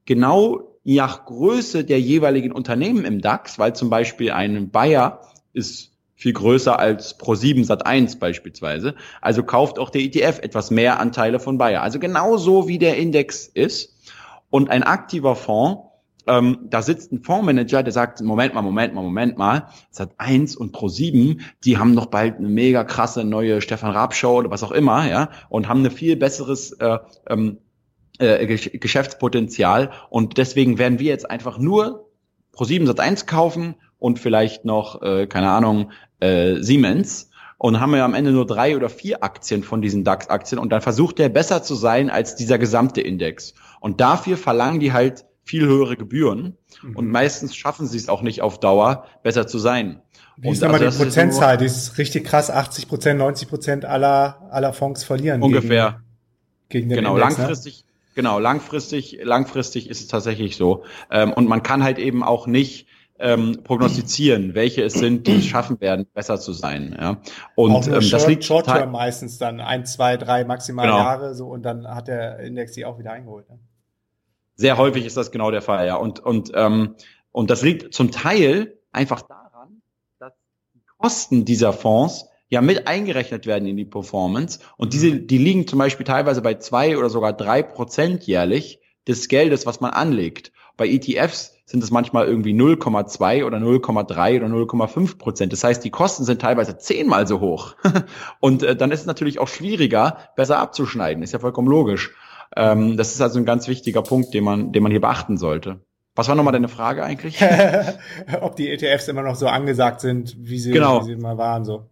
genau 0.05 0.75
nach 0.83 1.25
Größe 1.25 1.83
der 1.83 1.99
jeweiligen 1.99 2.51
Unternehmen 2.51 3.05
im 3.05 3.21
DAX, 3.21 3.59
weil 3.59 3.75
zum 3.75 3.89
Beispiel 3.89 4.31
ein 4.31 4.69
Bayer 4.69 5.21
ist 5.53 5.91
viel 6.15 6.33
größer 6.33 6.79
als 6.79 7.19
Pro7 7.19 7.67
Sat1 7.67 8.19
beispielsweise. 8.19 8.95
Also 9.21 9.43
kauft 9.43 9.77
auch 9.77 9.89
der 9.89 10.01
ETF 10.01 10.39
etwas 10.39 10.71
mehr 10.71 10.99
Anteile 10.99 11.39
von 11.39 11.57
Bayer. 11.57 11.81
Also 11.81 11.99
genauso 11.99 12.67
wie 12.67 12.79
der 12.79 12.97
Index 12.97 13.47
ist. 13.47 13.93
Und 14.49 14.69
ein 14.69 14.83
aktiver 14.83 15.35
Fonds, 15.35 15.81
ähm, 16.27 16.59
da 16.69 16.81
sitzt 16.81 17.11
ein 17.11 17.23
Fondsmanager, 17.23 17.83
der 17.83 17.93
sagt, 17.93 18.21
Moment 18.21 18.53
mal, 18.53 18.61
Moment 18.61 18.93
mal, 18.93 19.01
Moment 19.01 19.37
mal, 19.37 19.67
Sat1 19.93 20.57
und 20.57 20.75
Pro7, 20.75 21.41
die 21.63 21.77
haben 21.77 21.93
noch 21.93 22.07
bald 22.07 22.37
eine 22.37 22.49
mega 22.49 22.83
krasse 22.83 23.23
neue 23.23 23.61
Stefan 23.61 23.91
Raab 23.91 24.13
Show 24.13 24.37
oder 24.37 24.49
was 24.49 24.63
auch 24.63 24.71
immer, 24.71 25.07
ja, 25.09 25.29
und 25.49 25.67
haben 25.67 25.79
eine 25.79 25.91
viel 25.91 26.15
besseres 26.15 26.71
äh, 26.73 26.97
ähm, 27.27 27.57
äh, 28.17 28.45
Geschäftspotenzial 28.45 29.91
und 30.09 30.37
deswegen 30.37 30.77
werden 30.77 30.99
wir 30.99 31.07
jetzt 31.07 31.29
einfach 31.29 31.57
nur 31.57 32.09
Pro7 32.55 32.89
Sat1 32.89 33.25
kaufen 33.25 33.75
und 33.99 34.19
vielleicht 34.19 34.65
noch, 34.65 35.01
äh, 35.01 35.27
keine 35.27 35.49
Ahnung, 35.49 35.91
äh, 36.19 36.61
Siemens 36.61 37.29
und 37.57 37.79
haben 37.79 37.91
wir 37.91 38.03
am 38.03 38.13
Ende 38.13 38.31
nur 38.31 38.45
drei 38.45 38.75
oder 38.75 38.89
vier 38.89 39.23
Aktien 39.23 39.63
von 39.63 39.81
diesen 39.81 40.03
DAX-Aktien 40.03 40.59
und 40.59 40.71
dann 40.71 40.81
versucht 40.81 41.19
der 41.19 41.29
besser 41.29 41.63
zu 41.63 41.75
sein 41.75 42.09
als 42.09 42.35
dieser 42.35 42.57
gesamte 42.57 43.01
Index. 43.01 43.53
Und 43.79 44.01
dafür 44.01 44.37
verlangen 44.37 44.79
die 44.79 44.93
halt 44.93 45.25
viel 45.45 45.65
höhere 45.65 45.95
Gebühren 45.95 46.57
mhm. 46.81 46.95
und 46.95 47.07
meistens 47.09 47.55
schaffen 47.55 47.87
sie 47.87 47.97
es 47.97 48.09
auch 48.09 48.21
nicht 48.21 48.41
auf 48.41 48.59
Dauer, 48.59 49.05
besser 49.23 49.47
zu 49.47 49.59
sein. 49.59 50.01
Wie 50.37 50.49
ist 50.49 50.63
aber 50.63 50.73
also 50.73 50.89
die 50.89 51.03
Prozentzahl? 51.05 51.57
Die 51.57 51.65
ist 51.65 51.97
richtig 51.97 52.25
krass. 52.25 52.49
80 52.49 52.89
Prozent, 52.89 53.19
90 53.19 53.47
Prozent 53.47 53.85
aller, 53.85 54.49
aller 54.51 54.73
Fonds 54.73 55.03
verlieren. 55.03 55.41
Ungefähr. 55.41 56.01
Gegen, 56.67 56.89
gegen 56.89 56.89
den 56.89 56.95
genau, 56.97 57.15
Index, 57.15 57.37
ne? 57.37 57.43
langfristig. 57.43 57.77
Ne? 57.77 57.85
Genau, 58.15 58.39
langfristig, 58.39 59.19
langfristig 59.23 59.89
ist 59.89 60.01
es 60.01 60.07
tatsächlich 60.07 60.57
so. 60.57 60.83
Ähm, 61.09 61.31
und 61.31 61.47
man 61.47 61.63
kann 61.63 61.83
halt 61.83 61.99
eben 61.99 62.23
auch 62.23 62.47
nicht 62.47 62.87
ähm, 63.19 63.59
prognostizieren, 63.63 64.55
welche 64.55 64.83
es 64.83 64.93
sind, 64.93 65.27
die 65.27 65.37
es 65.37 65.45
schaffen 65.45 65.79
werden, 65.79 66.05
besser 66.13 66.39
zu 66.39 66.51
sein. 66.53 66.95
Ja. 66.99 67.17
Und 67.55 67.71
auch 67.71 67.87
ähm, 67.87 68.09
das 68.09 68.27
liegt 68.27 68.43
Short 68.43 68.65
Term 68.65 68.91
meistens 68.91 69.37
dann 69.37 69.61
ein, 69.61 69.85
zwei, 69.85 70.17
drei 70.17 70.43
maximal 70.43 70.85
genau. 70.85 70.97
Jahre 70.97 71.35
so 71.35 71.47
und 71.47 71.63
dann 71.63 71.87
hat 71.87 72.07
der 72.07 72.39
Index 72.39 72.73
die 72.73 72.85
auch 72.85 72.99
wieder 72.99 73.11
eingeholt. 73.11 73.49
Ne? 73.49 73.59
Sehr 74.55 74.77
häufig 74.77 75.05
ist 75.05 75.17
das 75.17 75.31
genau 75.31 75.51
der 75.51 75.61
Fall, 75.61 75.85
ja. 75.85 75.95
Und 75.95 76.19
und 76.19 76.51
ähm, 76.53 76.95
und 77.31 77.49
das 77.49 77.61
liegt 77.61 77.93
zum 77.93 78.11
Teil 78.11 78.79
einfach 78.91 79.21
daran, 79.21 79.81
dass 80.19 80.33
die 80.73 80.81
Kosten 80.97 81.45
dieser 81.45 81.73
Fonds 81.73 82.25
ja 82.47 82.61
mit 82.61 82.87
eingerechnet 82.87 83.45
werden 83.45 83.67
in 83.67 83.75
die 83.75 83.85
Performance. 83.85 84.59
Und 84.77 84.93
diese, 84.93 85.11
mhm. 85.11 85.27
die 85.27 85.37
liegen 85.37 85.67
zum 85.67 85.79
Beispiel 85.79 86.05
teilweise 86.05 86.41
bei 86.41 86.55
zwei 86.55 86.97
oder 86.97 87.09
sogar 87.09 87.33
drei 87.33 87.61
Prozent 87.63 88.23
jährlich 88.23 88.79
des 89.07 89.27
Geldes, 89.27 89.65
was 89.65 89.81
man 89.81 89.91
anlegt. 89.91 90.51
Bei 90.77 90.87
ETFs 90.87 91.55
sind 91.65 91.83
es 91.83 91.89
manchmal 91.89 92.27
irgendwie 92.27 92.53
0,2 92.53 93.43
oder 93.45 93.57
0,3 93.57 94.37
oder 94.37 94.47
0,5 94.47 95.17
Prozent. 95.17 95.51
Das 95.51 95.63
heißt, 95.63 95.83
die 95.83 95.89
Kosten 95.89 96.23
sind 96.23 96.41
teilweise 96.41 96.77
zehnmal 96.77 97.27
so 97.27 97.39
hoch. 97.39 97.75
Und 98.39 98.61
äh, 98.63 98.75
dann 98.75 98.91
ist 98.91 99.01
es 99.01 99.05
natürlich 99.05 99.39
auch 99.39 99.47
schwieriger, 99.47 100.29
besser 100.35 100.59
abzuschneiden. 100.59 101.23
Ist 101.23 101.33
ja 101.33 101.39
vollkommen 101.39 101.67
logisch. 101.67 102.13
Ähm, 102.55 102.97
das 102.97 103.13
ist 103.13 103.21
also 103.21 103.39
ein 103.39 103.45
ganz 103.45 103.67
wichtiger 103.67 104.01
Punkt, 104.01 104.33
den 104.33 104.43
man, 104.43 104.71
den 104.71 104.83
man 104.83 104.91
hier 104.91 105.01
beachten 105.01 105.37
sollte. 105.37 105.79
Was 106.15 106.29
war 106.29 106.35
nochmal 106.35 106.53
deine 106.53 106.69
Frage 106.69 107.03
eigentlich? 107.03 107.39
Ob 108.41 108.55
die 108.55 108.69
ETFs 108.69 109.07
immer 109.07 109.21
noch 109.21 109.35
so 109.35 109.47
angesagt 109.47 109.99
sind, 109.99 110.35
wie 110.39 110.59
sie, 110.59 110.71
genau. 110.71 111.01
wie 111.01 111.13
sie 111.13 111.15
mal 111.17 111.37
waren, 111.37 111.65
so. 111.65 111.85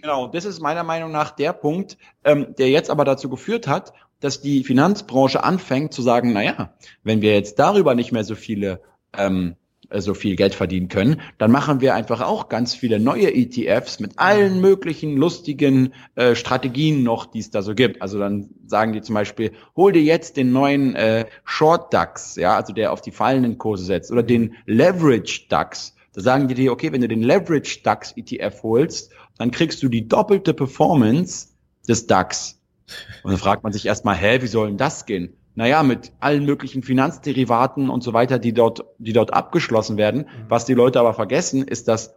Genau, 0.00 0.28
das 0.28 0.44
ist 0.44 0.60
meiner 0.60 0.82
Meinung 0.82 1.12
nach 1.12 1.30
der 1.30 1.52
Punkt, 1.52 1.96
ähm, 2.24 2.54
der 2.58 2.70
jetzt 2.70 2.90
aber 2.90 3.04
dazu 3.04 3.28
geführt 3.28 3.68
hat, 3.68 3.92
dass 4.20 4.40
die 4.40 4.64
Finanzbranche 4.64 5.42
anfängt 5.44 5.92
zu 5.92 6.02
sagen, 6.02 6.32
na 6.32 6.42
ja, 6.42 6.74
wenn 7.02 7.22
wir 7.22 7.34
jetzt 7.34 7.58
darüber 7.58 7.94
nicht 7.94 8.12
mehr 8.12 8.24
so 8.24 8.34
viele 8.34 8.80
ähm, 9.16 9.56
so 10.00 10.14
viel 10.14 10.36
Geld 10.36 10.54
verdienen 10.54 10.88
können, 10.88 11.20
dann 11.38 11.50
machen 11.50 11.80
wir 11.80 11.94
einfach 11.94 12.20
auch 12.20 12.48
ganz 12.48 12.74
viele 12.74 12.98
neue 12.98 13.34
ETFs 13.34 14.00
mit 14.00 14.18
allen 14.18 14.60
möglichen 14.60 15.16
lustigen 15.16 15.92
äh, 16.14 16.34
Strategien 16.34 17.02
noch, 17.02 17.26
die 17.26 17.40
es 17.40 17.50
da 17.50 17.62
so 17.62 17.74
gibt. 17.74 18.00
Also 18.00 18.18
dann 18.18 18.50
sagen 18.66 18.92
die 18.92 19.02
zum 19.02 19.14
Beispiel, 19.14 19.52
hol 19.76 19.92
dir 19.92 20.02
jetzt 20.02 20.36
den 20.36 20.52
neuen 20.52 20.94
äh, 20.94 21.26
Short 21.44 21.92
DAX, 21.92 22.36
ja, 22.36 22.56
also 22.56 22.72
der 22.72 22.92
auf 22.92 23.00
die 23.00 23.10
fallenden 23.10 23.58
Kurse 23.58 23.84
setzt, 23.84 24.10
oder 24.10 24.22
den 24.22 24.54
Leverage 24.66 25.46
DAX. 25.48 25.94
Da 26.14 26.20
sagen 26.20 26.48
die 26.48 26.54
dir, 26.54 26.72
okay, 26.72 26.92
wenn 26.92 27.00
du 27.00 27.08
den 27.08 27.22
Leverage 27.22 27.80
DAX 27.82 28.12
ETF 28.16 28.62
holst 28.62 29.12
dann 29.38 29.50
kriegst 29.50 29.82
du 29.82 29.88
die 29.88 30.06
doppelte 30.06 30.54
Performance 30.54 31.48
des 31.88 32.06
DAX. 32.06 32.60
Und 33.22 33.32
dann 33.32 33.38
fragt 33.38 33.62
man 33.62 33.72
sich 33.72 33.86
erstmal, 33.86 34.16
hä, 34.16 34.42
wie 34.42 34.46
soll 34.46 34.68
denn 34.68 34.76
das 34.76 35.06
gehen? 35.06 35.36
Naja, 35.54 35.82
mit 35.82 36.12
allen 36.18 36.44
möglichen 36.44 36.82
Finanzderivaten 36.82 37.90
und 37.90 38.02
so 38.02 38.12
weiter, 38.12 38.38
die 38.38 38.54
dort, 38.54 38.84
die 38.98 39.12
dort 39.12 39.34
abgeschlossen 39.34 39.96
werden. 39.96 40.26
Was 40.48 40.64
die 40.64 40.74
Leute 40.74 40.98
aber 40.98 41.12
vergessen, 41.12 41.66
ist, 41.66 41.88
dass 41.88 42.14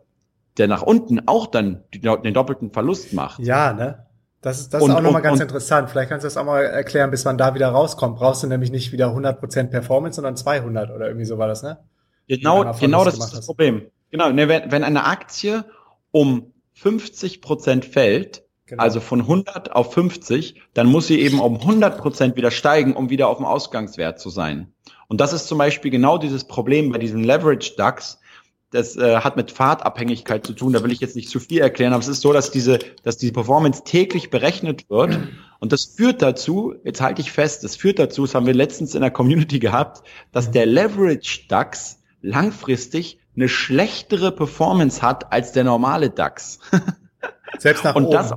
der 0.57 0.67
nach 0.67 0.81
unten 0.81 1.27
auch 1.27 1.47
dann 1.47 1.83
den 1.93 2.33
doppelten 2.33 2.71
Verlust 2.71 3.13
macht. 3.13 3.39
Ja, 3.39 3.73
ne? 3.73 4.05
Das 4.41 4.59
ist, 4.59 4.73
das 4.73 4.83
und, 4.83 4.91
ist 4.91 4.95
auch 4.95 5.01
nochmal 5.01 5.23
ganz 5.23 5.39
und, 5.39 5.41
interessant. 5.41 5.89
Vielleicht 5.89 6.09
kannst 6.09 6.23
du 6.23 6.27
das 6.27 6.37
auch 6.37 6.45
mal 6.45 6.61
erklären, 6.61 7.09
bis 7.09 7.25
man 7.25 7.37
da 7.37 7.55
wieder 7.55 7.69
rauskommt. 7.69 8.17
Brauchst 8.17 8.43
du 8.43 8.47
nämlich 8.47 8.71
nicht 8.71 8.91
wieder 8.91 9.07
100% 9.07 9.69
Performance, 9.69 10.17
sondern 10.17 10.37
200 10.37 10.91
oder 10.91 11.07
irgendwie 11.07 11.25
so 11.25 11.37
war 11.37 11.47
das, 11.47 11.63
ne? 11.63 11.79
Genau, 12.27 12.63
genau 12.79 13.03
das 13.03 13.17
ist 13.17 13.33
das 13.33 13.45
Problem. 13.45 13.87
Genau, 14.11 14.29
ne, 14.29 14.47
wenn, 14.47 14.71
wenn 14.71 14.83
eine 14.83 15.05
Aktie 15.05 15.65
um 16.11 16.53
50% 16.79 17.83
fällt, 17.83 18.44
Genau. 18.67 18.81
Also 18.81 18.99
von 18.99 19.21
100 19.21 19.73
auf 19.73 19.93
50, 19.93 20.59
dann 20.73 20.87
muss 20.87 21.05
sie 21.05 21.21
eben 21.21 21.39
um 21.39 21.57
100 21.57 21.99
Prozent 21.99 22.35
wieder 22.35 22.49
steigen, 22.49 22.95
um 22.95 23.11
wieder 23.11 23.27
auf 23.27 23.37
dem 23.37 23.45
Ausgangswert 23.45 24.19
zu 24.19 24.29
sein. 24.29 24.73
Und 25.07 25.21
das 25.21 25.33
ist 25.33 25.47
zum 25.47 25.59
Beispiel 25.59 25.91
genau 25.91 26.17
dieses 26.17 26.45
Problem 26.45 26.91
bei 26.91 26.97
diesem 26.97 27.23
Leverage 27.23 27.75
DAX. 27.77 28.19
Das 28.71 28.97
äh, 28.97 29.17
hat 29.17 29.37
mit 29.37 29.51
Fahrtabhängigkeit 29.51 30.45
zu 30.45 30.53
tun. 30.53 30.73
Da 30.73 30.83
will 30.83 30.91
ich 30.91 30.99
jetzt 30.99 31.15
nicht 31.15 31.29
zu 31.29 31.39
viel 31.39 31.59
erklären, 31.59 31.93
aber 31.93 32.01
es 32.01 32.07
ist 32.07 32.21
so, 32.21 32.33
dass 32.33 32.49
diese, 32.49 32.79
dass 33.03 33.17
die 33.17 33.31
Performance 33.31 33.83
täglich 33.83 34.31
berechnet 34.31 34.89
wird. 34.89 35.19
Und 35.59 35.71
das 35.71 35.85
führt 35.85 36.23
dazu, 36.23 36.73
jetzt 36.83 37.01
halte 37.01 37.21
ich 37.21 37.31
fest, 37.31 37.63
das 37.63 37.75
führt 37.75 37.99
dazu, 37.99 38.23
das 38.23 38.33
haben 38.33 38.47
wir 38.47 38.55
letztens 38.55 38.95
in 38.95 39.01
der 39.01 39.11
Community 39.11 39.59
gehabt, 39.59 40.01
dass 40.31 40.49
der 40.49 40.65
Leverage 40.65 41.41
DAX 41.47 41.99
langfristig 42.21 43.19
eine 43.35 43.47
schlechtere 43.47 44.31
Performance 44.31 45.01
hat 45.01 45.31
als 45.31 45.51
der 45.51 45.63
normale 45.63 46.09
DAX. 46.09 46.59
Selbst 47.59 47.83
nach 47.83 47.95
und 47.95 48.05
oben. 48.05 48.13
Das, 48.13 48.33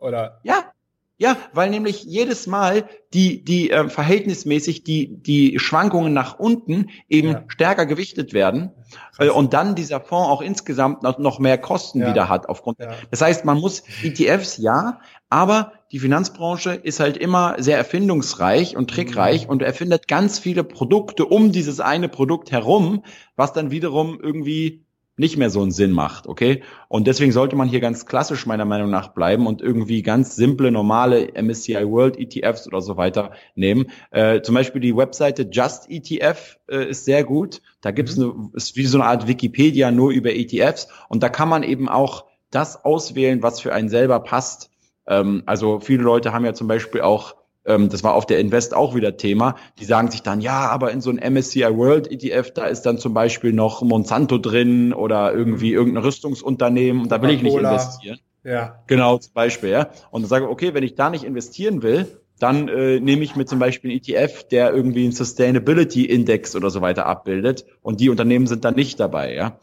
oder? 0.00 0.40
Ja, 0.42 0.72
ja, 1.20 1.36
weil 1.52 1.68
nämlich 1.68 2.02
jedes 2.04 2.46
Mal 2.46 2.88
die, 3.12 3.44
die 3.44 3.70
äh, 3.70 3.90
verhältnismäßig 3.90 4.84
die, 4.84 5.22
die 5.22 5.58
Schwankungen 5.58 6.14
nach 6.14 6.38
unten 6.38 6.88
eben 7.10 7.32
ja. 7.32 7.44
stärker 7.48 7.84
gewichtet 7.84 8.32
werden 8.32 8.70
äh, 9.18 9.28
und 9.28 9.52
dann 9.52 9.74
dieser 9.74 10.00
Fonds 10.00 10.30
auch 10.30 10.40
insgesamt 10.40 11.02
noch, 11.02 11.18
noch 11.18 11.38
mehr 11.38 11.58
Kosten 11.58 12.00
ja. 12.00 12.08
wieder 12.08 12.30
hat 12.30 12.48
aufgrund. 12.48 12.78
Ja. 12.78 12.92
Das 13.10 13.20
heißt, 13.20 13.44
man 13.44 13.58
muss 13.58 13.82
ETFs 14.02 14.56
ja, 14.56 15.00
aber 15.28 15.74
die 15.92 15.98
Finanzbranche 15.98 16.70
ist 16.70 17.00
halt 17.00 17.18
immer 17.18 17.56
sehr 17.58 17.76
erfindungsreich 17.76 18.74
und 18.78 18.88
trickreich 18.88 19.44
mhm. 19.44 19.50
und 19.50 19.62
erfindet 19.62 20.08
ganz 20.08 20.38
viele 20.38 20.64
Produkte 20.64 21.26
um 21.26 21.52
dieses 21.52 21.80
eine 21.80 22.08
Produkt 22.08 22.50
herum, 22.50 23.04
was 23.36 23.52
dann 23.52 23.70
wiederum 23.70 24.18
irgendwie 24.22 24.86
nicht 25.20 25.36
mehr 25.36 25.50
so 25.50 25.60
einen 25.60 25.70
Sinn 25.70 25.92
macht, 25.92 26.26
okay? 26.26 26.62
Und 26.88 27.06
deswegen 27.06 27.30
sollte 27.30 27.54
man 27.54 27.68
hier 27.68 27.80
ganz 27.80 28.06
klassisch 28.06 28.46
meiner 28.46 28.64
Meinung 28.64 28.88
nach 28.88 29.08
bleiben 29.08 29.46
und 29.46 29.60
irgendwie 29.60 30.00
ganz 30.02 30.34
simple, 30.34 30.72
normale 30.72 31.34
MSCI 31.40 31.86
World 31.86 32.18
ETFs 32.18 32.66
oder 32.66 32.80
so 32.80 32.96
weiter 32.96 33.32
nehmen. 33.54 33.90
Äh, 34.10 34.40
zum 34.40 34.54
Beispiel 34.54 34.80
die 34.80 34.96
Webseite 34.96 35.46
Just 35.52 35.90
ETF 35.90 36.58
äh, 36.68 36.88
ist 36.88 37.04
sehr 37.04 37.22
gut. 37.22 37.60
Da 37.82 37.90
gibt's 37.90 38.16
mhm. 38.16 38.30
eine, 38.30 38.50
ist 38.54 38.76
wie 38.76 38.86
so 38.86 38.96
eine 38.96 39.06
Art 39.06 39.28
Wikipedia 39.28 39.90
nur 39.90 40.10
über 40.10 40.34
ETFs 40.34 40.88
und 41.10 41.22
da 41.22 41.28
kann 41.28 41.50
man 41.50 41.64
eben 41.64 41.90
auch 41.90 42.24
das 42.50 42.82
auswählen, 42.82 43.42
was 43.42 43.60
für 43.60 43.74
einen 43.74 43.90
selber 43.90 44.20
passt. 44.20 44.70
Ähm, 45.06 45.42
also 45.44 45.80
viele 45.80 46.02
Leute 46.02 46.32
haben 46.32 46.46
ja 46.46 46.54
zum 46.54 46.66
Beispiel 46.66 47.02
auch 47.02 47.36
das 47.64 48.02
war 48.02 48.14
auf 48.14 48.26
der 48.26 48.38
Invest 48.38 48.74
auch 48.74 48.94
wieder 48.94 49.16
Thema, 49.16 49.56
die 49.78 49.84
sagen 49.84 50.10
sich 50.10 50.22
dann, 50.22 50.40
ja, 50.40 50.68
aber 50.70 50.92
in 50.92 51.00
so 51.00 51.10
einem 51.10 51.34
MSCI 51.34 51.76
World 51.76 52.10
ETF, 52.10 52.52
da 52.52 52.64
ist 52.66 52.82
dann 52.82 52.98
zum 52.98 53.12
Beispiel 53.12 53.52
noch 53.52 53.82
Monsanto 53.82 54.38
drin 54.38 54.92
oder 54.94 55.32
irgendwie 55.34 55.72
mhm. 55.72 55.76
irgendein 55.76 56.04
Rüstungsunternehmen 56.04 57.02
und 57.02 57.12
da 57.12 57.20
will 57.20 57.30
ich 57.30 57.42
nicht 57.42 57.54
investieren. 57.54 58.18
Ja. 58.42 58.82
Genau, 58.86 59.18
zum 59.18 59.34
Beispiel, 59.34 59.70
ja. 59.70 59.90
Und 60.10 60.22
dann 60.22 60.28
sage 60.28 60.46
ich, 60.46 60.50
okay, 60.50 60.72
wenn 60.72 60.82
ich 60.82 60.94
da 60.94 61.10
nicht 61.10 61.24
investieren 61.24 61.82
will, 61.82 62.06
dann 62.38 62.68
äh, 62.68 62.98
nehme 62.98 63.22
ich 63.22 63.36
mir 63.36 63.44
zum 63.44 63.58
Beispiel 63.58 63.90
einen 63.90 64.00
ETF, 64.00 64.44
der 64.44 64.72
irgendwie 64.72 65.04
einen 65.04 65.12
Sustainability 65.12 66.06
Index 66.06 66.56
oder 66.56 66.70
so 66.70 66.80
weiter 66.80 67.06
abbildet 67.06 67.66
und 67.82 68.00
die 68.00 68.08
Unternehmen 68.08 68.46
sind 68.46 68.64
dann 68.64 68.74
nicht 68.74 68.98
dabei, 68.98 69.34
ja. 69.34 69.58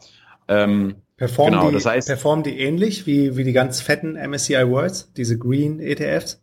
Ähm, 0.46 0.94
performen, 1.16 1.54
genau, 1.54 1.68
die, 1.68 1.74
das 1.74 1.86
heißt, 1.86 2.08
performen 2.08 2.44
die 2.44 2.58
ähnlich 2.60 3.06
wie, 3.06 3.36
wie 3.36 3.44
die 3.44 3.52
ganz 3.52 3.80
fetten 3.80 4.14
MSCI 4.14 4.68
Worlds, 4.68 5.12
diese 5.16 5.36
Green 5.36 5.80
ETFs? 5.80 6.40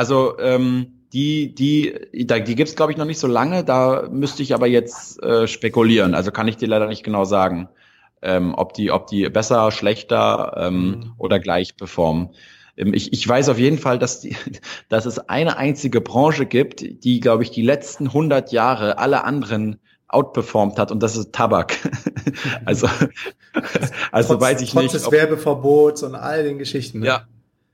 Also 0.00 0.38
ähm, 0.38 0.92
die, 1.12 1.54
die, 1.54 2.24
da, 2.26 2.38
die 2.38 2.54
gibt's 2.54 2.74
glaube 2.74 2.90
ich 2.90 2.96
noch 2.96 3.04
nicht 3.04 3.18
so 3.18 3.26
lange. 3.26 3.64
Da 3.64 4.08
müsste 4.10 4.42
ich 4.42 4.54
aber 4.54 4.66
jetzt 4.66 5.22
äh, 5.22 5.46
spekulieren. 5.46 6.14
Also 6.14 6.30
kann 6.30 6.48
ich 6.48 6.56
dir 6.56 6.68
leider 6.68 6.86
nicht 6.86 7.04
genau 7.04 7.26
sagen, 7.26 7.68
ähm, 8.22 8.54
ob 8.56 8.72
die, 8.72 8.90
ob 8.92 9.08
die 9.08 9.28
besser, 9.28 9.70
schlechter 9.70 10.54
ähm, 10.56 10.86
mhm. 10.86 11.12
oder 11.18 11.38
gleich 11.38 11.76
performen. 11.76 12.30
Ähm, 12.78 12.94
ich, 12.94 13.12
ich 13.12 13.28
weiß 13.28 13.50
auf 13.50 13.58
jeden 13.58 13.76
Fall, 13.76 13.98
dass, 13.98 14.20
die, 14.20 14.34
dass 14.88 15.04
es 15.04 15.18
eine 15.18 15.58
einzige 15.58 16.00
Branche 16.00 16.46
gibt, 16.46 16.80
die, 17.04 17.20
glaube 17.20 17.42
ich, 17.42 17.50
die 17.50 17.60
letzten 17.60 18.06
100 18.06 18.52
Jahre 18.52 18.96
alle 18.96 19.24
anderen 19.24 19.80
outperformt 20.08 20.78
hat 20.78 20.90
und 20.92 21.02
das 21.02 21.14
ist 21.14 21.34
Tabak. 21.34 21.76
also, 22.64 22.88
also 24.12 24.32
trotz, 24.32 24.40
weiß 24.40 24.62
ich 24.62 24.70
trotz 24.70 24.82
nicht. 24.82 24.92
Trotz 24.92 25.02
des 25.02 25.12
Werbeverbots 25.12 26.02
und 26.04 26.14
all 26.14 26.42
den 26.42 26.56
Geschichten. 26.56 27.00
Ne? 27.00 27.06
Ja, 27.06 27.26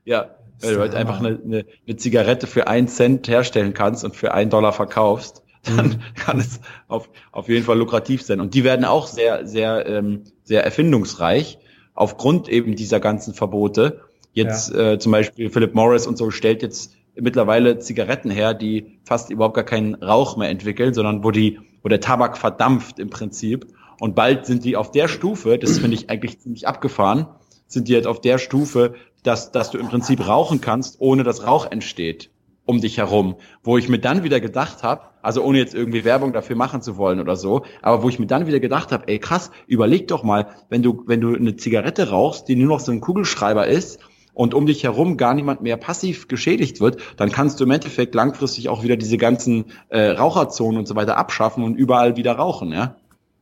ja, 0.03 0.36
weil 0.61 0.75
du 0.75 0.79
halt 0.79 0.95
einfach 0.95 1.19
eine, 1.19 1.39
eine, 1.43 1.65
eine 1.87 1.97
Zigarette 1.97 2.47
für 2.47 2.67
einen 2.67 2.87
Cent 2.87 3.27
herstellen 3.27 3.73
kannst 3.73 4.03
und 4.03 4.15
für 4.15 4.33
einen 4.33 4.49
Dollar 4.49 4.73
verkaufst, 4.73 5.43
dann 5.63 5.87
mhm. 5.87 5.99
kann 6.15 6.39
es 6.39 6.59
auf, 6.87 7.09
auf 7.31 7.49
jeden 7.49 7.65
Fall 7.65 7.77
lukrativ 7.77 8.21
sein. 8.21 8.39
Und 8.39 8.53
die 8.53 8.63
werden 8.63 8.85
auch 8.85 9.07
sehr, 9.07 9.45
sehr, 9.45 9.85
ähm, 9.87 10.23
sehr 10.43 10.63
erfindungsreich 10.63 11.59
aufgrund 11.93 12.47
eben 12.47 12.75
dieser 12.75 12.99
ganzen 12.99 13.33
Verbote. 13.33 14.01
Jetzt 14.33 14.73
ja. 14.73 14.93
äh, 14.93 14.99
zum 14.99 15.11
Beispiel 15.11 15.49
Philip 15.49 15.73
Morris 15.73 16.07
und 16.07 16.17
so 16.17 16.31
stellt 16.31 16.61
jetzt 16.61 16.93
mittlerweile 17.15 17.79
Zigaretten 17.79 18.29
her, 18.29 18.53
die 18.53 18.99
fast 19.03 19.31
überhaupt 19.31 19.55
gar 19.55 19.63
keinen 19.63 19.95
Rauch 19.95 20.37
mehr 20.37 20.49
entwickeln, 20.49 20.93
sondern 20.93 21.23
wo 21.23 21.31
die, 21.31 21.59
wo 21.81 21.89
der 21.89 21.99
Tabak 21.99 22.37
verdampft 22.37 22.99
im 22.99 23.09
Prinzip. 23.09 23.67
Und 23.99 24.15
bald 24.15 24.45
sind 24.45 24.63
die 24.63 24.75
auf 24.75 24.91
der 24.91 25.07
Stufe, 25.07 25.57
das 25.57 25.79
finde 25.79 25.95
ich 25.95 26.09
eigentlich 26.09 26.39
ziemlich 26.39 26.67
abgefahren, 26.67 27.25
sind 27.67 27.87
die 27.87 27.93
jetzt 27.93 28.07
auf 28.07 28.21
der 28.21 28.37
Stufe, 28.37 28.93
dass, 29.27 29.51
dass 29.51 29.71
du 29.71 29.77
im 29.77 29.87
Prinzip 29.87 30.27
rauchen 30.27 30.61
kannst, 30.61 30.99
ohne 30.99 31.23
dass 31.23 31.45
Rauch 31.45 31.69
entsteht 31.69 32.31
um 32.67 32.81
dich 32.81 32.97
herum. 32.97 33.37
Wo 33.63 33.77
ich 33.77 33.89
mir 33.89 33.97
dann 33.97 34.23
wieder 34.23 34.39
gedacht 34.39 34.83
habe, 34.83 35.03
also 35.21 35.41
ohne 35.41 35.57
jetzt 35.57 35.73
irgendwie 35.73 36.03
Werbung 36.03 36.33
dafür 36.33 36.55
machen 36.55 36.81
zu 36.81 36.97
wollen 36.97 37.19
oder 37.19 37.35
so, 37.35 37.63
aber 37.81 38.03
wo 38.03 38.09
ich 38.09 38.19
mir 38.19 38.27
dann 38.27 38.45
wieder 38.45 38.59
gedacht 38.59 38.91
habe, 38.91 39.07
ey 39.07 39.19
krass, 39.19 39.51
überleg 39.67 40.07
doch 40.09 40.23
mal, 40.23 40.49
wenn 40.69 40.83
du, 40.83 41.03
wenn 41.07 41.21
du 41.21 41.33
eine 41.33 41.55
Zigarette 41.55 42.09
rauchst, 42.09 42.47
die 42.49 42.55
nur 42.55 42.67
noch 42.67 42.79
so 42.79 42.91
ein 42.91 43.01
Kugelschreiber 43.01 43.67
ist, 43.67 43.99
und 44.33 44.53
um 44.53 44.67
dich 44.67 44.83
herum 44.83 45.17
gar 45.17 45.33
niemand 45.33 45.61
mehr 45.61 45.77
passiv 45.77 46.27
geschädigt 46.27 46.79
wird, 46.79 47.01
dann 47.17 47.31
kannst 47.31 47.59
du 47.59 47.63
im 47.63 47.71
Endeffekt 47.71 48.13
langfristig 48.13 48.69
auch 48.69 48.83
wieder 48.83 48.95
diese 48.95 49.17
ganzen 49.17 49.65
äh, 49.89 50.09
Raucherzonen 50.09 50.77
und 50.77 50.87
so 50.87 50.95
weiter 50.95 51.17
abschaffen 51.17 51.63
und 51.63 51.75
überall 51.75 52.17
wieder 52.17 52.33
rauchen, 52.33 52.71
ja. 52.71 52.97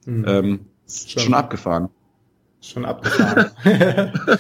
Mhm. 0.05 0.25
Ähm, 0.25 0.59
schon, 0.87 1.21
schon 1.21 1.33
abgefahren. 1.33 1.89
Schon 2.61 2.85
abgefahren. 2.85 3.51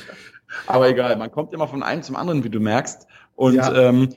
Aber 0.67 0.89
egal, 0.89 1.15
man 1.17 1.31
kommt 1.31 1.53
immer 1.53 1.67
von 1.67 1.83
einem 1.83 2.03
zum 2.03 2.15
anderen, 2.15 2.43
wie 2.43 2.49
du 2.49 2.59
merkst. 2.59 3.07
Und 3.35 3.55
ja. 3.55 3.73
ähm, 3.73 4.09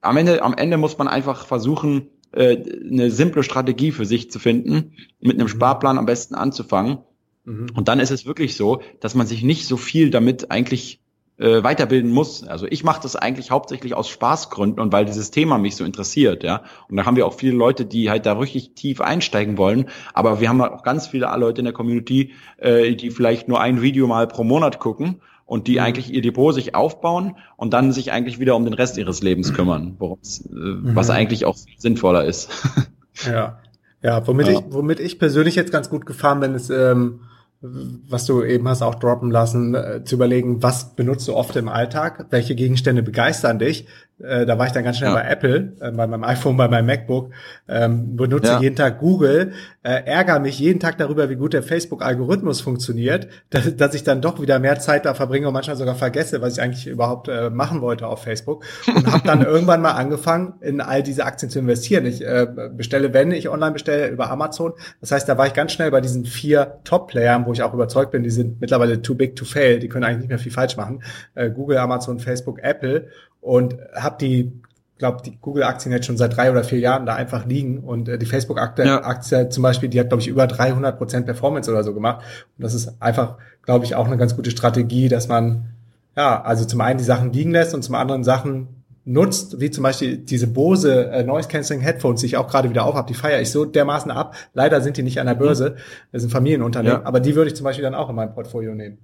am, 0.00 0.16
Ende, 0.16 0.42
am 0.42 0.54
Ende 0.54 0.76
muss 0.76 0.98
man 0.98 1.08
einfach 1.08 1.46
versuchen, 1.46 2.08
äh, 2.32 2.56
eine 2.90 3.10
simple 3.10 3.42
Strategie 3.42 3.92
für 3.92 4.06
sich 4.06 4.30
zu 4.30 4.38
finden, 4.38 4.94
mit 5.20 5.34
einem 5.34 5.46
mhm. 5.46 5.50
Sparplan 5.50 5.98
am 5.98 6.06
besten 6.06 6.34
anzufangen. 6.34 6.98
Mhm. 7.44 7.66
Und 7.74 7.88
dann 7.88 8.00
ist 8.00 8.10
es 8.10 8.26
wirklich 8.26 8.56
so, 8.56 8.82
dass 9.00 9.14
man 9.14 9.26
sich 9.26 9.42
nicht 9.42 9.66
so 9.66 9.76
viel 9.76 10.10
damit 10.10 10.50
eigentlich 10.50 11.00
äh, 11.38 11.62
weiterbilden 11.62 12.10
muss. 12.10 12.44
Also 12.44 12.66
ich 12.68 12.84
mache 12.84 13.02
das 13.02 13.16
eigentlich 13.16 13.50
hauptsächlich 13.50 13.94
aus 13.94 14.08
Spaßgründen 14.08 14.80
und 14.80 14.92
weil 14.92 15.04
dieses 15.04 15.30
Thema 15.30 15.58
mich 15.58 15.76
so 15.76 15.84
interessiert, 15.84 16.44
ja. 16.44 16.62
Und 16.88 16.96
da 16.96 17.04
haben 17.04 17.16
wir 17.16 17.26
auch 17.26 17.34
viele 17.34 17.56
Leute, 17.56 17.84
die 17.84 18.10
halt 18.10 18.26
da 18.26 18.34
richtig 18.34 18.74
tief 18.74 19.00
einsteigen 19.00 19.58
wollen. 19.58 19.86
Aber 20.14 20.40
wir 20.40 20.48
haben 20.48 20.60
auch 20.60 20.82
ganz 20.82 21.08
viele 21.08 21.26
Leute 21.36 21.60
in 21.60 21.64
der 21.64 21.74
Community, 21.74 22.32
äh, 22.58 22.94
die 22.94 23.10
vielleicht 23.10 23.48
nur 23.48 23.60
ein 23.60 23.82
Video 23.82 24.06
mal 24.06 24.26
pro 24.26 24.44
Monat 24.44 24.78
gucken 24.78 25.20
und 25.52 25.66
die 25.66 25.74
mhm. 25.74 25.80
eigentlich 25.80 26.10
ihr 26.10 26.22
Depot 26.22 26.54
sich 26.54 26.74
aufbauen 26.74 27.36
und 27.58 27.74
dann 27.74 27.92
sich 27.92 28.10
eigentlich 28.10 28.38
wieder 28.38 28.56
um 28.56 28.64
den 28.64 28.72
Rest 28.72 28.96
ihres 28.96 29.22
Lebens 29.22 29.50
mhm. 29.50 29.54
kümmern, 29.54 29.98
äh, 30.00 30.06
mhm. 30.54 30.96
was 30.96 31.10
eigentlich 31.10 31.44
auch 31.44 31.58
sinnvoller 31.76 32.24
ist. 32.24 32.48
ja, 33.26 33.58
ja, 34.00 34.26
womit 34.26 34.46
ja. 34.46 34.54
ich, 34.54 34.60
womit 34.70 34.98
ich 34.98 35.18
persönlich 35.18 35.54
jetzt 35.54 35.70
ganz 35.70 35.90
gut 35.90 36.06
gefahren 36.06 36.40
bin, 36.40 36.54
ist, 36.54 36.70
ähm, 36.70 37.20
was 37.60 38.24
du 38.24 38.42
eben 38.42 38.66
hast 38.66 38.80
auch 38.80 38.94
droppen 38.94 39.30
lassen, 39.30 39.74
äh, 39.74 40.02
zu 40.04 40.14
überlegen, 40.14 40.62
was 40.62 40.96
benutzt 40.96 41.28
du 41.28 41.34
oft 41.34 41.54
im 41.56 41.68
Alltag, 41.68 42.28
welche 42.30 42.54
Gegenstände 42.54 43.02
begeistern 43.02 43.58
dich. 43.58 43.86
Äh, 44.22 44.46
da 44.46 44.58
war 44.58 44.66
ich 44.66 44.72
dann 44.72 44.84
ganz 44.84 44.98
schnell 44.98 45.10
ja. 45.10 45.16
bei 45.16 45.28
Apple, 45.28 45.72
äh, 45.80 45.90
bei 45.90 46.06
meinem 46.06 46.24
iPhone, 46.24 46.56
bei 46.56 46.68
meinem 46.68 46.86
MacBook, 46.86 47.30
ähm, 47.68 48.16
benutze 48.16 48.52
ja. 48.52 48.60
jeden 48.60 48.76
Tag 48.76 49.00
Google, 49.00 49.52
äh, 49.82 50.04
ärgere 50.04 50.38
mich 50.38 50.58
jeden 50.58 50.80
Tag 50.80 50.98
darüber, 50.98 51.28
wie 51.28 51.36
gut 51.36 51.52
der 51.52 51.62
Facebook-Algorithmus 51.62 52.60
funktioniert, 52.60 53.28
dass, 53.50 53.76
dass 53.76 53.94
ich 53.94 54.04
dann 54.04 54.20
doch 54.20 54.40
wieder 54.40 54.58
mehr 54.58 54.78
Zeit 54.78 55.04
da 55.04 55.14
verbringe 55.14 55.48
und 55.48 55.54
manchmal 55.54 55.76
sogar 55.76 55.94
vergesse, 55.94 56.40
was 56.40 56.54
ich 56.54 56.62
eigentlich 56.62 56.86
überhaupt 56.86 57.28
äh, 57.28 57.50
machen 57.50 57.80
wollte 57.80 58.06
auf 58.06 58.22
Facebook 58.22 58.64
und 58.86 59.10
habe 59.10 59.26
dann 59.26 59.42
irgendwann 59.44 59.82
mal 59.82 59.92
angefangen, 59.92 60.54
in 60.60 60.80
all 60.80 61.02
diese 61.02 61.24
Aktien 61.24 61.50
zu 61.50 61.58
investieren. 61.58 62.06
Ich 62.06 62.24
äh, 62.24 62.46
bestelle, 62.72 63.12
wenn 63.12 63.32
ich 63.32 63.48
online 63.48 63.72
bestelle, 63.72 64.08
über 64.08 64.30
Amazon. 64.30 64.72
Das 65.00 65.10
heißt, 65.10 65.28
da 65.28 65.36
war 65.36 65.46
ich 65.46 65.54
ganz 65.54 65.72
schnell 65.72 65.90
bei 65.90 66.00
diesen 66.00 66.24
vier 66.24 66.78
Top-Playern, 66.84 67.46
wo 67.46 67.52
ich 67.52 67.62
auch 67.62 67.74
überzeugt 67.74 68.12
bin, 68.12 68.22
die 68.22 68.30
sind 68.30 68.60
mittlerweile 68.60 69.02
too 69.02 69.14
big 69.14 69.36
to 69.36 69.44
fail, 69.44 69.78
die 69.78 69.88
können 69.88 70.04
eigentlich 70.04 70.18
nicht 70.18 70.28
mehr 70.28 70.38
viel 70.38 70.52
falsch 70.52 70.76
machen. 70.76 71.02
Äh, 71.34 71.50
Google, 71.50 71.78
Amazon, 71.78 72.18
Facebook, 72.18 72.60
Apple 72.62 73.08
und 73.42 73.76
habe 73.94 74.16
die 74.18 74.62
glaube, 75.02 75.20
die 75.24 75.36
Google-Aktien 75.36 75.90
jetzt 75.92 76.06
schon 76.06 76.16
seit 76.16 76.36
drei 76.36 76.52
oder 76.52 76.62
vier 76.62 76.78
Jahren 76.78 77.06
da 77.06 77.16
einfach 77.16 77.44
liegen 77.44 77.80
und 77.80 78.08
äh, 78.08 78.18
die 78.18 78.26
Facebook-Aktie 78.26 78.86
ja. 78.86 79.02
Aktie 79.02 79.48
zum 79.48 79.64
Beispiel, 79.64 79.88
die 79.88 79.98
hat, 79.98 80.10
glaube 80.10 80.22
ich, 80.22 80.28
über 80.28 80.46
300 80.46 80.96
Prozent 80.96 81.26
Performance 81.26 81.68
oder 81.68 81.82
so 81.82 81.92
gemacht. 81.92 82.24
Und 82.56 82.62
das 82.62 82.72
ist 82.72 83.02
einfach, 83.02 83.36
glaube 83.62 83.84
ich, 83.84 83.96
auch 83.96 84.06
eine 84.06 84.16
ganz 84.16 84.36
gute 84.36 84.52
Strategie, 84.52 85.08
dass 85.08 85.26
man, 85.26 85.72
ja, 86.16 86.40
also 86.40 86.64
zum 86.64 86.80
einen 86.80 86.98
die 86.98 87.04
Sachen 87.04 87.32
liegen 87.32 87.50
lässt 87.50 87.74
und 87.74 87.82
zum 87.82 87.96
anderen 87.96 88.22
Sachen 88.22 88.84
nutzt, 89.04 89.60
wie 89.60 89.72
zum 89.72 89.82
Beispiel 89.82 90.18
diese 90.18 90.46
Bose 90.46 91.10
äh, 91.10 91.24
Noise 91.24 91.48
Cancelling 91.48 91.82
Headphones, 91.82 92.20
die 92.20 92.26
ich 92.26 92.36
auch 92.36 92.46
gerade 92.46 92.70
wieder 92.70 92.84
aufhab, 92.84 93.08
die 93.08 93.14
feiere 93.14 93.40
ich 93.40 93.50
so 93.50 93.64
dermaßen 93.64 94.12
ab. 94.12 94.36
Leider 94.54 94.80
sind 94.82 94.96
die 94.98 95.02
nicht 95.02 95.18
an 95.18 95.26
der 95.26 95.34
Börse, 95.34 95.74
das 96.12 96.22
sind 96.22 96.30
Familienunternehmen, 96.30 97.00
ja. 97.00 97.06
aber 97.06 97.18
die 97.18 97.34
würde 97.34 97.50
ich 97.50 97.56
zum 97.56 97.64
Beispiel 97.64 97.82
dann 97.82 97.96
auch 97.96 98.08
in 98.08 98.14
mein 98.14 98.32
Portfolio 98.32 98.72
nehmen. 98.72 98.98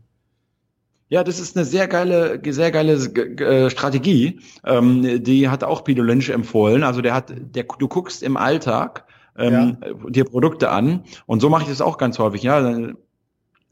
Ja, 1.11 1.25
das 1.25 1.41
ist 1.41 1.57
eine 1.57 1.65
sehr 1.65 1.89
geile, 1.89 2.41
sehr 2.47 2.71
geile 2.71 2.93
äh, 2.93 3.71
Strategie. 3.71 4.41
Ähm, 4.65 5.23
die 5.25 5.49
hat 5.49 5.65
auch 5.65 5.85
Peter 5.85 6.03
Lynch 6.03 6.29
empfohlen. 6.29 6.83
Also 6.83 7.01
der 7.01 7.15
hat, 7.15 7.33
der, 7.35 7.65
du 7.65 7.89
guckst 7.89 8.23
im 8.23 8.37
Alltag 8.37 9.07
ähm, 9.37 9.79
ja. 9.81 10.11
dir 10.11 10.25
Produkte 10.25 10.71
an 10.71 11.05
und 11.27 11.41
so 11.41 11.49
mache 11.49 11.63
ich 11.63 11.69
das 11.69 11.81
auch 11.81 11.97
ganz 11.97 12.19
häufig. 12.19 12.43
Ja, 12.43 12.93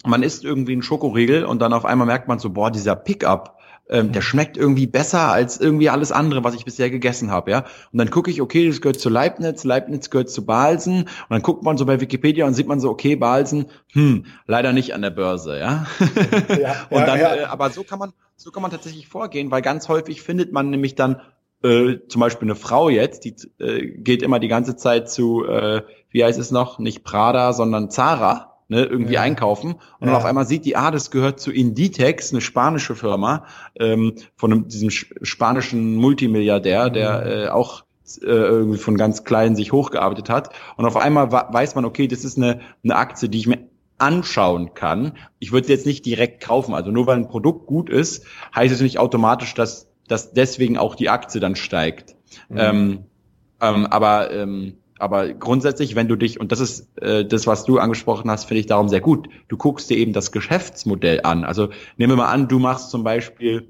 man 0.04 0.22
isst 0.22 0.44
irgendwie 0.44 0.72
einen 0.72 0.82
Schokoriegel 0.82 1.44
und 1.44 1.60
dann 1.60 1.72
auf 1.72 1.84
einmal 1.84 2.06
merkt 2.06 2.28
man 2.28 2.38
so, 2.38 2.50
boah, 2.50 2.70
dieser 2.70 2.96
Pickup 2.96 3.55
ähm, 3.88 4.12
der 4.12 4.20
schmeckt 4.20 4.56
irgendwie 4.56 4.86
besser 4.86 5.30
als 5.30 5.60
irgendwie 5.60 5.90
alles 5.90 6.12
andere, 6.12 6.42
was 6.42 6.54
ich 6.54 6.64
bisher 6.64 6.90
gegessen 6.90 7.30
habe, 7.30 7.50
ja. 7.50 7.64
Und 7.92 7.98
dann 7.98 8.10
gucke 8.10 8.30
ich, 8.30 8.40
okay, 8.40 8.66
das 8.66 8.80
gehört 8.80 8.98
zu 8.98 9.08
Leibniz, 9.08 9.64
Leibniz 9.64 10.10
gehört 10.10 10.30
zu 10.30 10.44
Balsen. 10.44 11.02
Und 11.02 11.30
dann 11.30 11.42
guckt 11.42 11.62
man 11.62 11.76
so 11.76 11.86
bei 11.86 12.00
Wikipedia 12.00 12.46
und 12.46 12.54
sieht 12.54 12.66
man 12.66 12.80
so, 12.80 12.90
okay, 12.90 13.16
Balsen, 13.16 13.66
hm, 13.92 14.26
leider 14.46 14.72
nicht 14.72 14.94
an 14.94 15.02
der 15.02 15.10
Börse, 15.10 15.58
ja. 15.58 15.86
ja 16.60 16.86
und 16.90 17.06
dann, 17.06 17.20
ja, 17.20 17.34
ja. 17.34 17.42
Äh, 17.42 17.44
aber 17.44 17.70
so 17.70 17.84
kann 17.84 17.98
man, 17.98 18.12
so 18.36 18.50
kann 18.50 18.62
man 18.62 18.70
tatsächlich 18.70 19.08
vorgehen, 19.08 19.50
weil 19.50 19.62
ganz 19.62 19.88
häufig 19.88 20.22
findet 20.22 20.52
man 20.52 20.70
nämlich 20.70 20.94
dann 20.94 21.20
äh, 21.62 21.98
zum 22.08 22.20
Beispiel 22.20 22.46
eine 22.46 22.56
Frau 22.56 22.88
jetzt, 22.88 23.24
die 23.24 23.36
äh, 23.58 23.86
geht 23.86 24.22
immer 24.22 24.40
die 24.40 24.48
ganze 24.48 24.76
Zeit 24.76 25.08
zu, 25.10 25.44
äh, 25.46 25.82
wie 26.10 26.24
heißt 26.24 26.38
es 26.38 26.50
noch, 26.50 26.78
nicht 26.78 27.04
Prada, 27.04 27.52
sondern 27.52 27.90
Zara 27.90 28.55
ne, 28.68 28.84
irgendwie 28.84 29.14
ja. 29.14 29.22
einkaufen 29.22 29.72
und 29.72 29.80
ja. 30.00 30.06
dann 30.06 30.14
auf 30.14 30.24
einmal 30.24 30.46
sieht 30.46 30.64
die, 30.64 30.76
ah, 30.76 30.90
das 30.90 31.10
gehört 31.10 31.40
zu 31.40 31.52
Inditex, 31.52 32.32
eine 32.32 32.40
spanische 32.40 32.94
Firma 32.94 33.46
ähm, 33.78 34.14
von 34.36 34.52
einem, 34.52 34.68
diesem 34.68 34.90
spanischen 34.90 35.96
Multimilliardär, 35.96 36.90
der 36.90 37.20
mhm. 37.20 37.26
äh, 37.26 37.48
auch 37.48 37.84
äh, 38.22 38.26
irgendwie 38.26 38.78
von 38.78 38.96
ganz 38.96 39.24
klein 39.24 39.56
sich 39.56 39.72
hochgearbeitet 39.72 40.30
hat 40.30 40.50
und 40.76 40.84
auf 40.84 40.96
einmal 40.96 41.30
weiß 41.32 41.74
man, 41.74 41.84
okay, 41.84 42.08
das 42.08 42.24
ist 42.24 42.36
eine, 42.36 42.60
eine 42.84 42.96
Aktie, 42.96 43.28
die 43.28 43.38
ich 43.38 43.46
mir 43.46 43.58
anschauen 43.98 44.74
kann. 44.74 45.12
Ich 45.38 45.52
würde 45.52 45.68
jetzt 45.68 45.86
nicht 45.86 46.04
direkt 46.04 46.42
kaufen. 46.42 46.74
Also 46.74 46.90
nur 46.90 47.06
weil 47.06 47.16
ein 47.16 47.28
Produkt 47.28 47.66
gut 47.66 47.88
ist, 47.88 48.26
heißt 48.54 48.74
es 48.74 48.80
nicht 48.80 48.98
automatisch, 48.98 49.54
dass, 49.54 49.88
dass 50.06 50.32
deswegen 50.32 50.76
auch 50.76 50.94
die 50.94 51.08
Aktie 51.08 51.40
dann 51.40 51.56
steigt. 51.56 52.14
Mhm. 52.48 52.58
Ähm, 52.58 53.04
ähm, 53.60 53.86
aber 53.86 54.30
ähm, 54.32 54.76
aber 54.98 55.32
grundsätzlich, 55.34 55.94
wenn 55.94 56.08
du 56.08 56.16
dich, 56.16 56.40
und 56.40 56.52
das 56.52 56.60
ist 56.60 56.98
äh, 57.00 57.24
das, 57.24 57.46
was 57.46 57.64
du 57.64 57.78
angesprochen 57.78 58.30
hast, 58.30 58.44
finde 58.44 58.60
ich 58.60 58.66
darum 58.66 58.88
sehr 58.88 59.00
gut, 59.00 59.28
du 59.48 59.56
guckst 59.56 59.90
dir 59.90 59.96
eben 59.96 60.12
das 60.12 60.32
Geschäftsmodell 60.32 61.20
an. 61.22 61.44
Also 61.44 61.68
nehmen 61.96 62.12
wir 62.12 62.16
mal 62.16 62.32
an, 62.32 62.48
du 62.48 62.58
machst 62.58 62.90
zum 62.90 63.04
Beispiel 63.04 63.68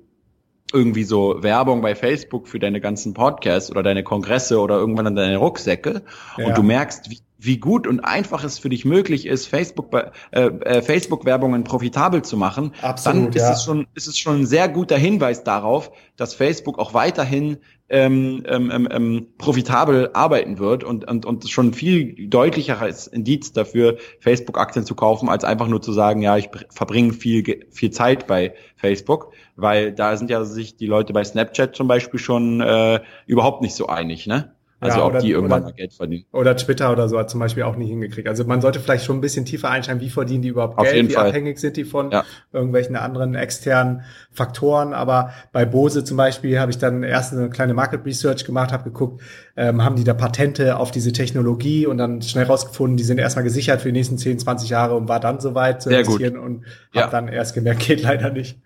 irgendwie 0.73 1.05
so 1.05 1.43
Werbung 1.43 1.81
bei 1.81 1.95
Facebook 1.95 2.49
für 2.49 2.59
deine 2.59 2.81
ganzen 2.81 3.15
Podcasts 3.15 3.71
oder 3.71 3.83
deine 3.83 4.03
Kongresse 4.03 4.61
oder 4.61 4.77
irgendwann 4.77 5.05
dann 5.05 5.17
deine 5.17 5.37
Rucksäcke 5.37 6.03
ja. 6.37 6.47
und 6.47 6.57
du 6.57 6.63
merkst, 6.63 7.11
wie, 7.11 7.21
wie 7.39 7.59
gut 7.59 7.87
und 7.87 8.01
einfach 8.01 8.45
es 8.45 8.59
für 8.59 8.69
dich 8.69 8.85
möglich 8.85 9.27
ist, 9.27 9.47
Facebook 9.47 9.95
äh, 10.31 10.41
äh, 10.41 10.83
Facebook 10.83 11.25
Werbungen 11.25 11.65
profitabel 11.65 12.23
zu 12.23 12.37
machen, 12.37 12.73
Absolut, 12.83 13.17
dann 13.17 13.33
ist 13.33 13.43
ja. 13.43 13.53
es 13.53 13.65
schon 13.65 13.87
ist 13.95 14.07
es 14.07 14.19
schon 14.19 14.41
ein 14.41 14.47
sehr 14.47 14.69
guter 14.69 14.97
Hinweis 14.97 15.45
darauf, 15.45 15.91
dass 16.17 16.35
Facebook 16.35 16.79
auch 16.79 16.95
weiterhin 16.95 17.59
ähm, 17.89 18.43
ähm, 18.49 18.71
ähm, 18.73 18.89
ähm, 18.91 19.27
profitabel 19.39 20.11
arbeiten 20.13 20.59
wird 20.59 20.83
und, 20.83 21.09
und, 21.09 21.25
und 21.25 21.49
schon 21.49 21.73
viel 21.73 22.29
deutlicheres 22.29 23.07
Indiz 23.07 23.53
dafür, 23.53 23.99
Facebook-Aktien 24.19 24.85
zu 24.85 24.97
kaufen, 24.97 25.29
als 25.29 25.45
einfach 25.45 25.69
nur 25.69 25.81
zu 25.81 25.93
sagen, 25.93 26.21
ja, 26.21 26.37
ich 26.37 26.49
verbringe 26.71 27.13
viel, 27.13 27.65
viel 27.71 27.93
Zeit 27.93 28.27
bei 28.27 28.55
Facebook, 28.75 29.33
weil 29.55 29.93
da 29.93 30.17
sind 30.17 30.31
ja 30.31 30.45
sich 30.45 30.77
die 30.77 30.87
Leute 30.87 31.13
bei 31.13 31.23
Snapchat 31.23 31.77
zum 31.77 31.87
Beispiel 31.87 32.19
schon 32.19 32.61
äh, 32.61 33.01
überhaupt 33.27 33.63
nicht 33.63 33.77
so 33.77 33.87
einig, 33.87 34.27
ne? 34.27 34.56
Also 34.79 34.99
ja, 34.99 35.07
ob 35.07 35.19
die 35.21 35.31
irgendwann 35.31 35.61
oder, 35.61 35.71
mal 35.71 35.75
Geld 35.75 35.95
verdienen. 35.95 36.27
Oder 36.33 36.55
Twitter 36.55 36.93
oder 36.93 37.09
so 37.09 37.19
hat 37.19 37.31
zum 37.31 37.41
Beispiel 37.41 37.63
auch 37.63 37.77
nie 37.77 37.87
hingekriegt. 37.87 38.29
Also 38.29 38.45
man 38.45 38.61
sollte 38.61 38.79
vielleicht 38.79 39.05
schon 39.07 39.17
ein 39.17 39.21
bisschen 39.23 39.47
tiefer 39.47 39.71
einschreiben, 39.71 40.03
wie 40.03 40.11
verdienen 40.11 40.43
die 40.43 40.49
überhaupt 40.49 40.77
Auf 40.77 40.85
Geld, 40.85 41.09
wie 41.09 41.15
Fall. 41.15 41.29
abhängig 41.29 41.59
sind 41.59 41.79
die 41.79 41.85
von 41.85 42.11
ja. 42.11 42.25
irgendwelchen 42.53 42.95
anderen 42.95 43.35
externen 43.35 44.03
Faktoren. 44.33 44.93
Aber 44.93 45.33
bei 45.53 45.65
Bose 45.65 46.05
zum 46.05 46.19
Beispiel 46.19 46.61
habe 46.61 46.71
ich 46.71 46.77
dann 46.77 47.03
erst 47.03 47.33
eine 47.33 47.49
kleine 47.49 47.73
Market 47.73 48.05
Research 48.05 48.45
gemacht, 48.45 48.71
habe 48.71 48.85
geguckt, 48.85 49.23
ähm, 49.57 49.83
haben 49.83 49.97
die 49.97 50.05
da 50.05 50.13
Patente 50.13 50.77
auf 50.77 50.91
diese 50.91 51.13
Technologie 51.13 51.87
und 51.87 51.97
dann 51.97 52.21
schnell 52.21 52.45
rausgefunden, 52.45 52.99
die 52.99 53.05
sind 53.05 53.17
erstmal 53.17 53.45
gesichert 53.45 53.81
für 53.81 53.89
die 53.89 53.99
nächsten 53.99 54.19
10, 54.19 54.41
20 54.41 54.69
Jahre 54.69 54.95
und 54.95 55.09
war 55.09 55.21
dann 55.21 55.41
soweit 55.41 55.81
zu 55.81 55.89
investieren 55.89 56.37
und 56.37 56.67
ja. 56.93 57.03
habe 57.03 57.13
dann 57.13 57.29
erst 57.29 57.55
gemerkt, 57.55 57.81
geht 57.87 58.03
leider 58.03 58.31
nicht. 58.31 58.59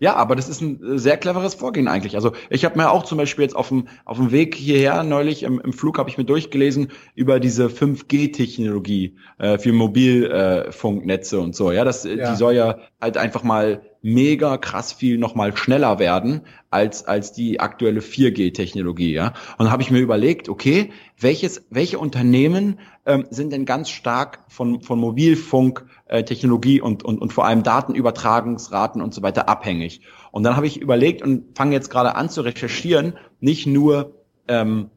Ja, 0.00 0.14
aber 0.14 0.36
das 0.36 0.48
ist 0.48 0.60
ein 0.60 0.82
äh, 0.82 0.98
sehr 0.98 1.16
cleveres 1.16 1.54
Vorgehen 1.54 1.88
eigentlich. 1.88 2.14
Also 2.14 2.32
ich 2.50 2.64
habe 2.64 2.76
mir 2.76 2.90
auch 2.90 3.04
zum 3.04 3.18
Beispiel 3.18 3.42
jetzt 3.42 3.56
auf 3.56 3.68
dem, 3.68 3.88
auf 4.04 4.16
dem 4.16 4.30
Weg 4.30 4.54
hierher 4.54 5.02
neulich 5.02 5.42
im, 5.42 5.60
im 5.60 5.72
Flug 5.72 5.98
habe 5.98 6.08
ich 6.08 6.18
mir 6.18 6.24
durchgelesen 6.24 6.92
über 7.16 7.40
diese 7.40 7.66
5G-Technologie 7.66 9.16
äh, 9.38 9.58
für 9.58 9.72
Mobilfunknetze 9.72 11.36
äh, 11.36 11.40
und 11.40 11.56
so. 11.56 11.72
Ja, 11.72 11.84
das, 11.84 12.04
ja. 12.04 12.30
die 12.30 12.36
soll 12.36 12.54
ja 12.54 12.78
halt 13.00 13.16
einfach 13.16 13.42
mal 13.42 13.82
mega 14.02 14.56
krass 14.56 14.92
viel 14.92 15.18
noch 15.18 15.34
mal 15.34 15.56
schneller 15.56 15.98
werden 15.98 16.42
als 16.70 17.04
als 17.06 17.32
die 17.32 17.60
aktuelle 17.60 18.00
4G-Technologie. 18.00 19.12
Ja, 19.12 19.28
und 19.28 19.64
dann 19.64 19.70
habe 19.70 19.82
ich 19.82 19.90
mir 19.90 20.00
überlegt, 20.00 20.48
okay, 20.48 20.90
welches 21.18 21.66
welche 21.70 21.98
Unternehmen 21.98 22.78
ähm, 23.06 23.26
sind 23.30 23.52
denn 23.52 23.64
ganz 23.64 23.90
stark 23.90 24.44
von 24.48 24.82
von 24.82 24.98
Mobilfunktechnologie 24.98 26.80
und 26.80 27.02
und 27.02 27.20
und 27.20 27.32
vor 27.32 27.46
allem 27.46 27.62
Datenübertragungsraten 27.62 29.02
und 29.02 29.14
so 29.14 29.22
weiter 29.22 29.48
abhängig. 29.48 30.02
Und 30.30 30.42
dann 30.42 30.56
habe 30.56 30.66
ich 30.66 30.80
überlegt 30.80 31.22
und 31.22 31.56
fange 31.56 31.74
jetzt 31.74 31.90
gerade 31.90 32.14
an 32.14 32.28
zu 32.28 32.42
recherchieren, 32.42 33.14
nicht 33.40 33.66
nur 33.66 34.14
ähm, 34.46 34.90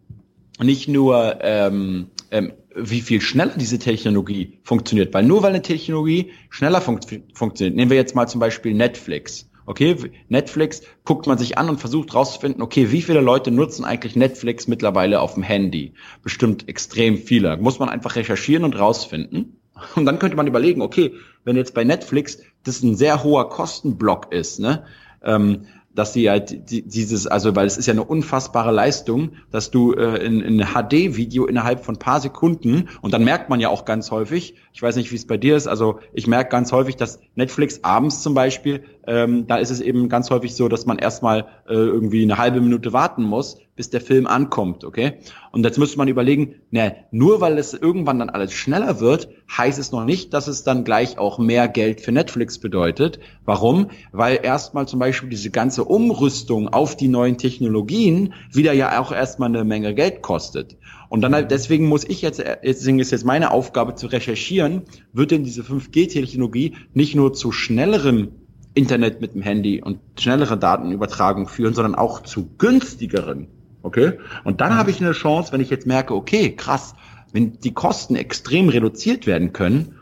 nicht 0.59 0.87
nur 0.87 1.39
ähm, 1.41 2.11
ähm, 2.29 2.53
wie 2.75 3.01
viel 3.01 3.21
schneller 3.21 3.53
diese 3.55 3.79
Technologie 3.79 4.59
funktioniert. 4.63 5.13
Weil 5.13 5.23
nur 5.23 5.43
weil 5.43 5.49
eine 5.49 5.61
Technologie 5.61 6.31
schneller 6.49 6.81
fun 6.81 6.99
funktioniert, 7.33 7.75
nehmen 7.75 7.91
wir 7.91 7.97
jetzt 7.97 8.15
mal 8.15 8.27
zum 8.27 8.39
Beispiel 8.39 8.73
Netflix. 8.73 9.49
Okay, 9.65 9.95
Netflix 10.27 10.81
guckt 11.05 11.27
man 11.27 11.37
sich 11.37 11.57
an 11.57 11.69
und 11.69 11.79
versucht 11.79 12.13
rauszufinden, 12.15 12.61
okay, 12.61 12.91
wie 12.91 13.01
viele 13.01 13.21
Leute 13.21 13.51
nutzen 13.51 13.85
eigentlich 13.85 14.15
Netflix 14.15 14.67
mittlerweile 14.67 15.21
auf 15.21 15.35
dem 15.35 15.43
Handy? 15.43 15.93
Bestimmt 16.23 16.67
extrem 16.67 17.17
viele. 17.17 17.57
Muss 17.57 17.79
man 17.79 17.87
einfach 17.87 18.15
recherchieren 18.15 18.65
und 18.65 18.77
rausfinden. 18.77 19.57
Und 19.95 20.05
dann 20.05 20.19
könnte 20.19 20.37
man 20.37 20.47
überlegen, 20.47 20.81
okay, 20.81 21.13
wenn 21.43 21.55
jetzt 21.55 21.73
bei 21.73 21.83
Netflix 21.83 22.39
das 22.63 22.83
ein 22.83 22.95
sehr 22.95 23.23
hoher 23.23 23.49
Kostenblock 23.49 24.31
ist, 24.31 24.59
ne, 24.59 24.83
ähm, 25.23 25.67
dass 25.93 26.13
sie 26.13 26.29
halt 26.29 26.69
dieses, 26.69 27.27
also 27.27 27.55
weil 27.55 27.67
es 27.67 27.77
ist 27.77 27.85
ja 27.85 27.93
eine 27.93 28.03
unfassbare 28.03 28.71
Leistung, 28.71 29.31
dass 29.51 29.71
du 29.71 29.93
äh, 29.93 30.23
in, 30.25 30.41
in 30.41 30.65
HD-Video 30.65 31.45
innerhalb 31.45 31.83
von 31.83 31.97
paar 31.97 32.19
Sekunden 32.21 32.89
und 33.01 33.13
dann 33.13 33.23
merkt 33.23 33.49
man 33.49 33.59
ja 33.59 33.69
auch 33.69 33.85
ganz 33.85 34.11
häufig, 34.11 34.55
ich 34.73 34.81
weiß 34.81 34.95
nicht, 34.95 35.11
wie 35.11 35.15
es 35.15 35.27
bei 35.27 35.37
dir 35.37 35.57
ist, 35.57 35.67
also 35.67 35.99
ich 36.13 36.27
merke 36.27 36.49
ganz 36.49 36.71
häufig, 36.71 36.95
dass 36.95 37.19
Netflix 37.35 37.83
abends 37.83 38.21
zum 38.21 38.33
Beispiel, 38.33 38.83
ähm, 39.07 39.47
da 39.47 39.57
ist 39.57 39.71
es 39.71 39.81
eben 39.81 40.09
ganz 40.09 40.29
häufig 40.29 40.55
so, 40.55 40.67
dass 40.67 40.85
man 40.85 40.99
erstmal 40.99 41.47
äh, 41.67 41.73
irgendwie 41.73 42.23
eine 42.23 42.37
halbe 42.37 42.61
Minute 42.61 42.93
warten 42.93 43.23
muss, 43.23 43.57
bis 43.75 43.89
der 43.89 44.01
Film 44.01 44.27
ankommt, 44.27 44.83
okay? 44.83 45.13
Und 45.51 45.63
jetzt 45.63 45.79
müsste 45.79 45.97
man 45.97 46.07
überlegen, 46.07 46.55
ne, 46.69 46.95
nur 47.11 47.41
weil 47.41 47.57
es 47.57 47.73
irgendwann 47.73 48.19
dann 48.19 48.29
alles 48.29 48.53
schneller 48.53 48.99
wird, 48.99 49.29
heißt 49.57 49.79
es 49.79 49.91
noch 49.91 50.05
nicht, 50.05 50.33
dass 50.33 50.47
es 50.47 50.63
dann 50.63 50.83
gleich 50.83 51.17
auch 51.17 51.39
mehr 51.39 51.67
Geld 51.67 52.01
für 52.01 52.11
Netflix 52.11 52.59
bedeutet. 52.59 53.19
Warum? 53.43 53.87
Weil 54.11 54.39
erstmal 54.43 54.87
zum 54.87 54.99
Beispiel 54.99 55.29
diese 55.29 55.49
ganze 55.49 55.83
Umrüstung 55.85 56.69
auf 56.69 56.95
die 56.95 57.07
neuen 57.07 57.37
Technologien 57.37 58.33
wieder 58.51 58.73
ja 58.73 58.99
auch 58.99 59.11
erstmal 59.11 59.49
eine 59.49 59.63
Menge 59.63 59.95
Geld 59.95 60.21
kostet. 60.21 60.77
Und 61.09 61.21
dann 61.21 61.33
halt, 61.33 61.51
deswegen 61.51 61.87
muss 61.87 62.07
ich 62.07 62.21
jetzt, 62.21 62.41
deswegen 62.63 62.99
ist 62.99 63.11
jetzt 63.11 63.25
meine 63.25 63.51
Aufgabe 63.51 63.95
zu 63.95 64.07
recherchieren, 64.07 64.83
wird 65.11 65.31
denn 65.31 65.43
diese 65.43 65.61
5G-Technologie 65.63 66.75
nicht 66.93 67.15
nur 67.15 67.33
zu 67.33 67.51
schnelleren 67.51 68.40
Internet 68.73 69.21
mit 69.21 69.33
dem 69.33 69.41
Handy 69.41 69.81
und 69.81 69.99
schnellere 70.19 70.57
Datenübertragung 70.57 71.47
führen, 71.47 71.73
sondern 71.73 71.95
auch 71.95 72.23
zu 72.23 72.49
günstigeren. 72.57 73.47
Okay? 73.83 74.13
Und 74.43 74.61
dann 74.61 74.75
habe 74.75 74.91
ich 74.91 75.01
eine 75.01 75.11
Chance, 75.11 75.51
wenn 75.51 75.61
ich 75.61 75.69
jetzt 75.69 75.87
merke, 75.87 76.13
okay, 76.15 76.55
krass, 76.55 76.93
wenn 77.33 77.59
die 77.59 77.73
Kosten 77.73 78.15
extrem 78.15 78.69
reduziert 78.69 79.27
werden 79.27 79.53
können, 79.53 79.95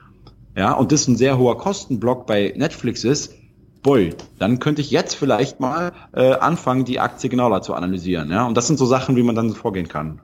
ja, 0.55 0.73
und 0.73 0.91
das 0.91 1.07
ein 1.07 1.15
sehr 1.15 1.37
hoher 1.37 1.57
Kostenblock 1.57 2.25
bei 2.25 2.53
Netflix 2.55 3.03
ist, 3.03 3.33
boy, 3.81 4.13
dann 4.39 4.59
könnte 4.59 4.81
ich 4.81 4.91
jetzt 4.91 5.15
vielleicht 5.15 5.59
mal 5.59 5.93
äh, 6.11 6.33
anfangen, 6.33 6.85
die 6.85 6.99
Aktie 6.99 7.29
genauer 7.29 7.61
zu 7.61 7.73
analysieren. 7.73 8.29
Ja, 8.29 8.45
und 8.45 8.57
das 8.57 8.67
sind 8.67 8.77
so 8.77 8.85
Sachen, 8.85 9.15
wie 9.15 9.23
man 9.23 9.35
dann 9.35 9.51
vorgehen 9.51 9.87
kann. 9.87 10.21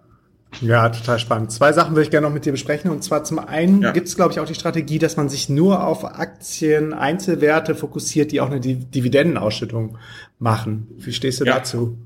Ja, 0.62 0.90
total 0.90 1.20
spannend. 1.20 1.52
Zwei 1.52 1.74
Sachen 1.74 1.92
würde 1.92 2.04
ich 2.04 2.12
gerne 2.12 2.28
noch 2.28 2.34
mit 2.34 2.46
dir 2.46 2.52
besprechen. 2.52 2.90
Und 2.90 3.04
zwar 3.04 3.24
zum 3.24 3.40
einen 3.40 3.82
ja. 3.82 3.92
gibt 3.92 4.08
es, 4.08 4.16
glaube 4.16 4.32
ich, 4.32 4.40
auch 4.40 4.46
die 4.46 4.56
Strategie, 4.56 5.00
dass 5.00 5.18
man 5.18 5.28
sich 5.30 5.50
nur 5.50 5.86
auf 5.86 6.06
Aktien, 6.06 6.94
Einzelwerte 6.94 7.76
fokussiert, 7.76 8.32
die 8.32 8.42
auch 8.42 8.50
eine 8.50 8.62
Dividendenausschüttung 8.62 9.98
machen. 10.40 10.88
Wie 10.98 11.12
stehst 11.12 11.42
du 11.42 11.46
ja. 11.46 11.56
dazu? 11.56 11.98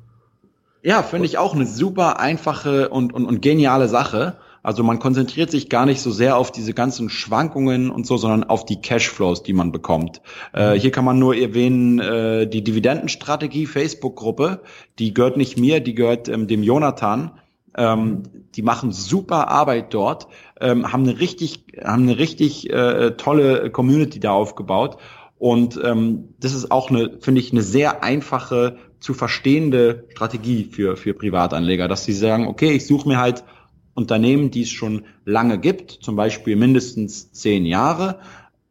Ja, 0.81 1.03
finde 1.03 1.25
ich 1.25 1.37
auch 1.37 1.53
eine 1.53 1.65
super 1.65 2.19
einfache 2.19 2.89
und, 2.89 3.13
und, 3.13 3.25
und 3.25 3.41
geniale 3.41 3.87
Sache. 3.87 4.37
Also 4.61 4.83
man 4.83 4.99
konzentriert 4.99 5.51
sich 5.51 5.69
gar 5.69 5.85
nicht 5.85 6.01
so 6.01 6.11
sehr 6.11 6.37
auf 6.37 6.51
diese 6.51 6.73
ganzen 6.73 7.09
Schwankungen 7.09 7.89
und 7.89 8.05
so, 8.05 8.17
sondern 8.17 8.43
auf 8.43 8.65
die 8.65 8.81
Cashflows, 8.81 9.43
die 9.43 9.53
man 9.53 9.71
bekommt. 9.71 10.21
Äh, 10.53 10.75
mhm. 10.75 10.79
hier 10.79 10.91
kann 10.91 11.05
man 11.05 11.19
nur 11.19 11.35
erwähnen, 11.35 11.99
äh, 11.99 12.47
die 12.47 12.63
Dividendenstrategie 12.63 13.65
Facebook-Gruppe, 13.65 14.61
die 14.99 15.13
gehört 15.13 15.37
nicht 15.37 15.57
mir, 15.57 15.79
die 15.79 15.95
gehört 15.95 16.27
ähm, 16.27 16.47
dem 16.47 16.63
Jonathan. 16.63 17.31
Ähm, 17.79 18.23
die 18.55 18.61
machen 18.61 18.91
super 18.91 19.47
Arbeit 19.47 19.93
dort, 19.93 20.27
ähm, 20.59 20.91
haben 20.91 21.03
eine 21.07 21.19
richtig, 21.19 21.63
haben 21.81 22.03
eine 22.03 22.19
richtig 22.19 22.69
äh, 22.69 23.11
tolle 23.11 23.71
Community 23.71 24.19
da 24.19 24.31
aufgebaut. 24.31 24.97
Und 25.37 25.79
ähm, 25.81 26.35
das 26.39 26.53
ist 26.53 26.69
auch 26.69 26.89
eine, 26.89 27.17
finde 27.21 27.39
ich, 27.39 27.53
eine 27.53 27.61
sehr 27.61 28.03
einfache 28.03 28.77
zu 28.99 29.13
verstehende 29.13 30.03
Strategie 30.09 30.65
für, 30.65 30.97
für 30.97 31.13
Privatanleger, 31.13 31.87
dass 31.87 32.03
sie 32.03 32.13
sagen, 32.13 32.47
okay, 32.47 32.71
ich 32.71 32.85
suche 32.85 33.07
mir 33.07 33.17
halt 33.17 33.45
Unternehmen, 33.93 34.51
die 34.51 34.63
es 34.63 34.69
schon 34.69 35.05
lange 35.23 35.57
gibt, 35.57 35.91
zum 35.91 36.17
Beispiel 36.17 36.57
mindestens 36.57 37.31
zehn 37.31 37.65
Jahre, 37.65 38.19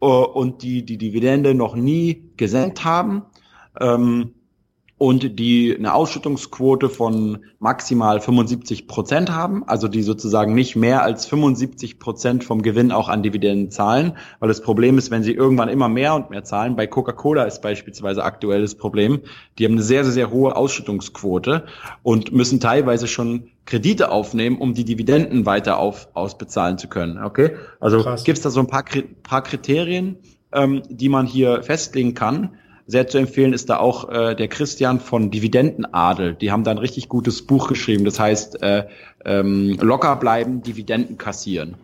äh, 0.02 0.04
und 0.04 0.62
die 0.62 0.84
die 0.84 0.98
Dividende 0.98 1.54
noch 1.54 1.74
nie 1.74 2.30
gesenkt 2.36 2.84
haben. 2.84 3.22
Ähm, 3.80 4.34
und 4.98 5.38
die 5.38 5.74
eine 5.76 5.94
Ausschüttungsquote 5.94 6.88
von 6.88 7.44
maximal 7.60 8.20
75 8.20 8.88
Prozent 8.88 9.30
haben, 9.30 9.62
also 9.66 9.86
die 9.86 10.02
sozusagen 10.02 10.54
nicht 10.54 10.74
mehr 10.74 11.02
als 11.02 11.24
75 11.26 12.00
Prozent 12.00 12.42
vom 12.42 12.62
Gewinn 12.62 12.90
auch 12.90 13.08
an 13.08 13.22
Dividenden 13.22 13.70
zahlen, 13.70 14.16
weil 14.40 14.48
das 14.48 14.60
Problem 14.60 14.98
ist, 14.98 15.12
wenn 15.12 15.22
sie 15.22 15.32
irgendwann 15.32 15.68
immer 15.68 15.88
mehr 15.88 16.16
und 16.16 16.30
mehr 16.30 16.42
zahlen, 16.42 16.74
bei 16.74 16.88
Coca-Cola 16.88 17.44
ist 17.44 17.62
beispielsweise 17.62 18.24
aktuell 18.24 18.62
das 18.62 18.74
Problem, 18.74 19.20
die 19.58 19.64
haben 19.64 19.72
eine 19.72 19.82
sehr, 19.82 20.02
sehr, 20.02 20.12
sehr 20.12 20.30
hohe 20.32 20.56
Ausschüttungsquote 20.56 21.64
und 22.02 22.32
müssen 22.32 22.58
teilweise 22.58 23.06
schon 23.06 23.50
Kredite 23.66 24.10
aufnehmen, 24.10 24.58
um 24.58 24.74
die 24.74 24.84
Dividenden 24.84 25.46
weiter 25.46 25.78
auf, 25.78 26.08
ausbezahlen 26.14 26.76
zu 26.76 26.88
können. 26.88 27.22
Okay, 27.22 27.52
also 27.78 27.98
gibt 28.24 28.38
es 28.38 28.42
da 28.42 28.50
so 28.50 28.60
ein 28.60 28.66
paar, 28.66 28.84
paar 29.22 29.42
Kriterien, 29.42 30.16
ähm, 30.52 30.82
die 30.88 31.08
man 31.08 31.26
hier 31.26 31.62
festlegen 31.62 32.14
kann 32.14 32.56
sehr 32.88 33.06
zu 33.06 33.18
empfehlen 33.18 33.52
ist 33.52 33.68
da 33.68 33.76
auch 33.76 34.08
äh, 34.08 34.34
der 34.34 34.48
Christian 34.48 34.98
von 34.98 35.30
Dividendenadel. 35.30 36.34
Die 36.34 36.50
haben 36.50 36.64
da 36.64 36.70
ein 36.70 36.78
richtig 36.78 37.10
gutes 37.10 37.46
Buch 37.46 37.68
geschrieben. 37.68 38.06
Das 38.06 38.18
heißt, 38.18 38.62
äh, 38.62 38.86
ähm, 39.26 39.76
locker 39.80 40.16
bleiben, 40.16 40.62
Dividenden 40.62 41.18
kassieren. 41.18 41.76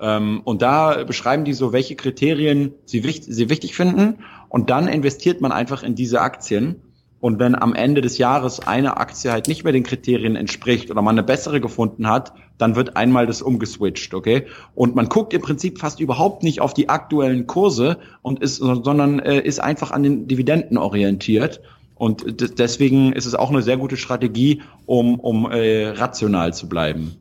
Ähm, 0.00 0.40
und 0.44 0.62
da 0.62 1.04
beschreiben 1.04 1.44
die 1.44 1.52
so, 1.52 1.74
welche 1.74 1.96
Kriterien 1.96 2.72
sie, 2.86 3.04
wichtig, 3.04 3.34
sie 3.34 3.50
wichtig 3.50 3.74
finden. 3.76 4.24
Und 4.48 4.70
dann 4.70 4.88
investiert 4.88 5.42
man 5.42 5.52
einfach 5.52 5.82
in 5.82 5.94
diese 5.94 6.22
Aktien 6.22 6.76
und 7.20 7.38
wenn 7.38 7.54
am 7.54 7.74
Ende 7.74 8.00
des 8.00 8.16
Jahres 8.18 8.60
eine 8.60 8.96
Aktie 8.96 9.32
halt 9.32 9.48
nicht 9.48 9.64
mehr 9.64 9.72
den 9.72 9.82
Kriterien 9.82 10.36
entspricht 10.36 10.90
oder 10.90 11.02
man 11.02 11.16
eine 11.16 11.24
bessere 11.24 11.60
gefunden 11.60 12.08
hat, 12.08 12.32
dann 12.58 12.76
wird 12.76 12.96
einmal 12.96 13.26
das 13.26 13.40
umgeswitcht, 13.40 14.12
okay? 14.14 14.46
Und 14.74 14.94
man 14.94 15.08
guckt 15.08 15.32
im 15.32 15.40
Prinzip 15.40 15.78
fast 15.78 16.00
überhaupt 16.00 16.42
nicht 16.42 16.60
auf 16.60 16.74
die 16.74 16.88
aktuellen 16.88 17.46
Kurse 17.46 17.98
und 18.22 18.40
ist, 18.40 18.56
sondern 18.56 19.20
äh, 19.20 19.40
ist 19.40 19.60
einfach 19.60 19.92
an 19.92 20.02
den 20.02 20.28
Dividenden 20.28 20.76
orientiert. 20.76 21.60
Und 21.94 22.58
deswegen 22.58 23.12
ist 23.12 23.26
es 23.26 23.34
auch 23.34 23.50
eine 23.50 23.62
sehr 23.62 23.76
gute 23.76 23.96
Strategie, 23.96 24.62
um, 24.86 25.18
um 25.18 25.50
äh, 25.50 25.88
rational 25.88 26.52
zu 26.54 26.68
bleiben. 26.68 27.16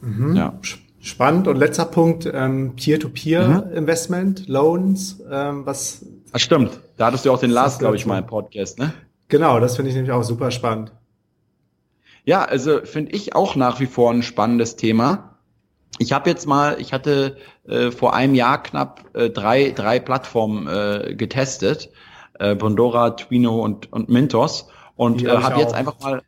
Mhm. 0.00 0.36
Ja. 0.36 0.54
Spannend. 1.02 1.48
Und 1.48 1.56
letzter 1.56 1.86
Punkt, 1.86 2.30
ähm, 2.32 2.74
Peer-to-Peer-Investment, 2.76 4.48
mhm. 4.48 4.52
Loans, 4.52 5.20
ähm, 5.30 5.64
was. 5.64 6.04
Ach, 6.32 6.38
stimmt. 6.38 6.78
Da 6.98 7.06
hattest 7.06 7.24
du 7.24 7.32
auch 7.32 7.40
den 7.40 7.50
Lars, 7.50 7.78
glaube 7.78 7.96
ich, 7.96 8.04
mal 8.04 8.18
im 8.18 8.26
Podcast, 8.26 8.78
ne? 8.78 8.92
Genau, 9.28 9.60
das 9.60 9.76
finde 9.76 9.90
ich 9.90 9.94
nämlich 9.94 10.12
auch 10.12 10.22
super 10.22 10.50
spannend. 10.50 10.92
Ja, 12.24 12.44
also 12.44 12.80
finde 12.84 13.12
ich 13.12 13.34
auch 13.34 13.56
nach 13.56 13.80
wie 13.80 13.86
vor 13.86 14.10
ein 14.10 14.22
spannendes 14.22 14.76
Thema. 14.76 15.38
Ich 15.98 16.12
habe 16.12 16.30
jetzt 16.30 16.46
mal, 16.46 16.80
ich 16.80 16.92
hatte 16.92 17.36
äh, 17.66 17.90
vor 17.90 18.14
einem 18.14 18.34
Jahr 18.34 18.62
knapp 18.62 19.04
äh, 19.14 19.30
drei, 19.30 19.70
drei 19.70 20.00
Plattformen 20.00 20.66
äh, 20.66 21.14
getestet, 21.14 21.90
äh, 22.38 22.56
Pandora, 22.56 23.10
Twino 23.10 23.60
und, 23.60 23.92
und 23.92 24.08
Mintos 24.08 24.68
und 24.96 25.22
äh, 25.22 25.28
habe 25.28 25.60
jetzt 25.60 25.74
einfach 25.74 25.98
mal 26.00 26.22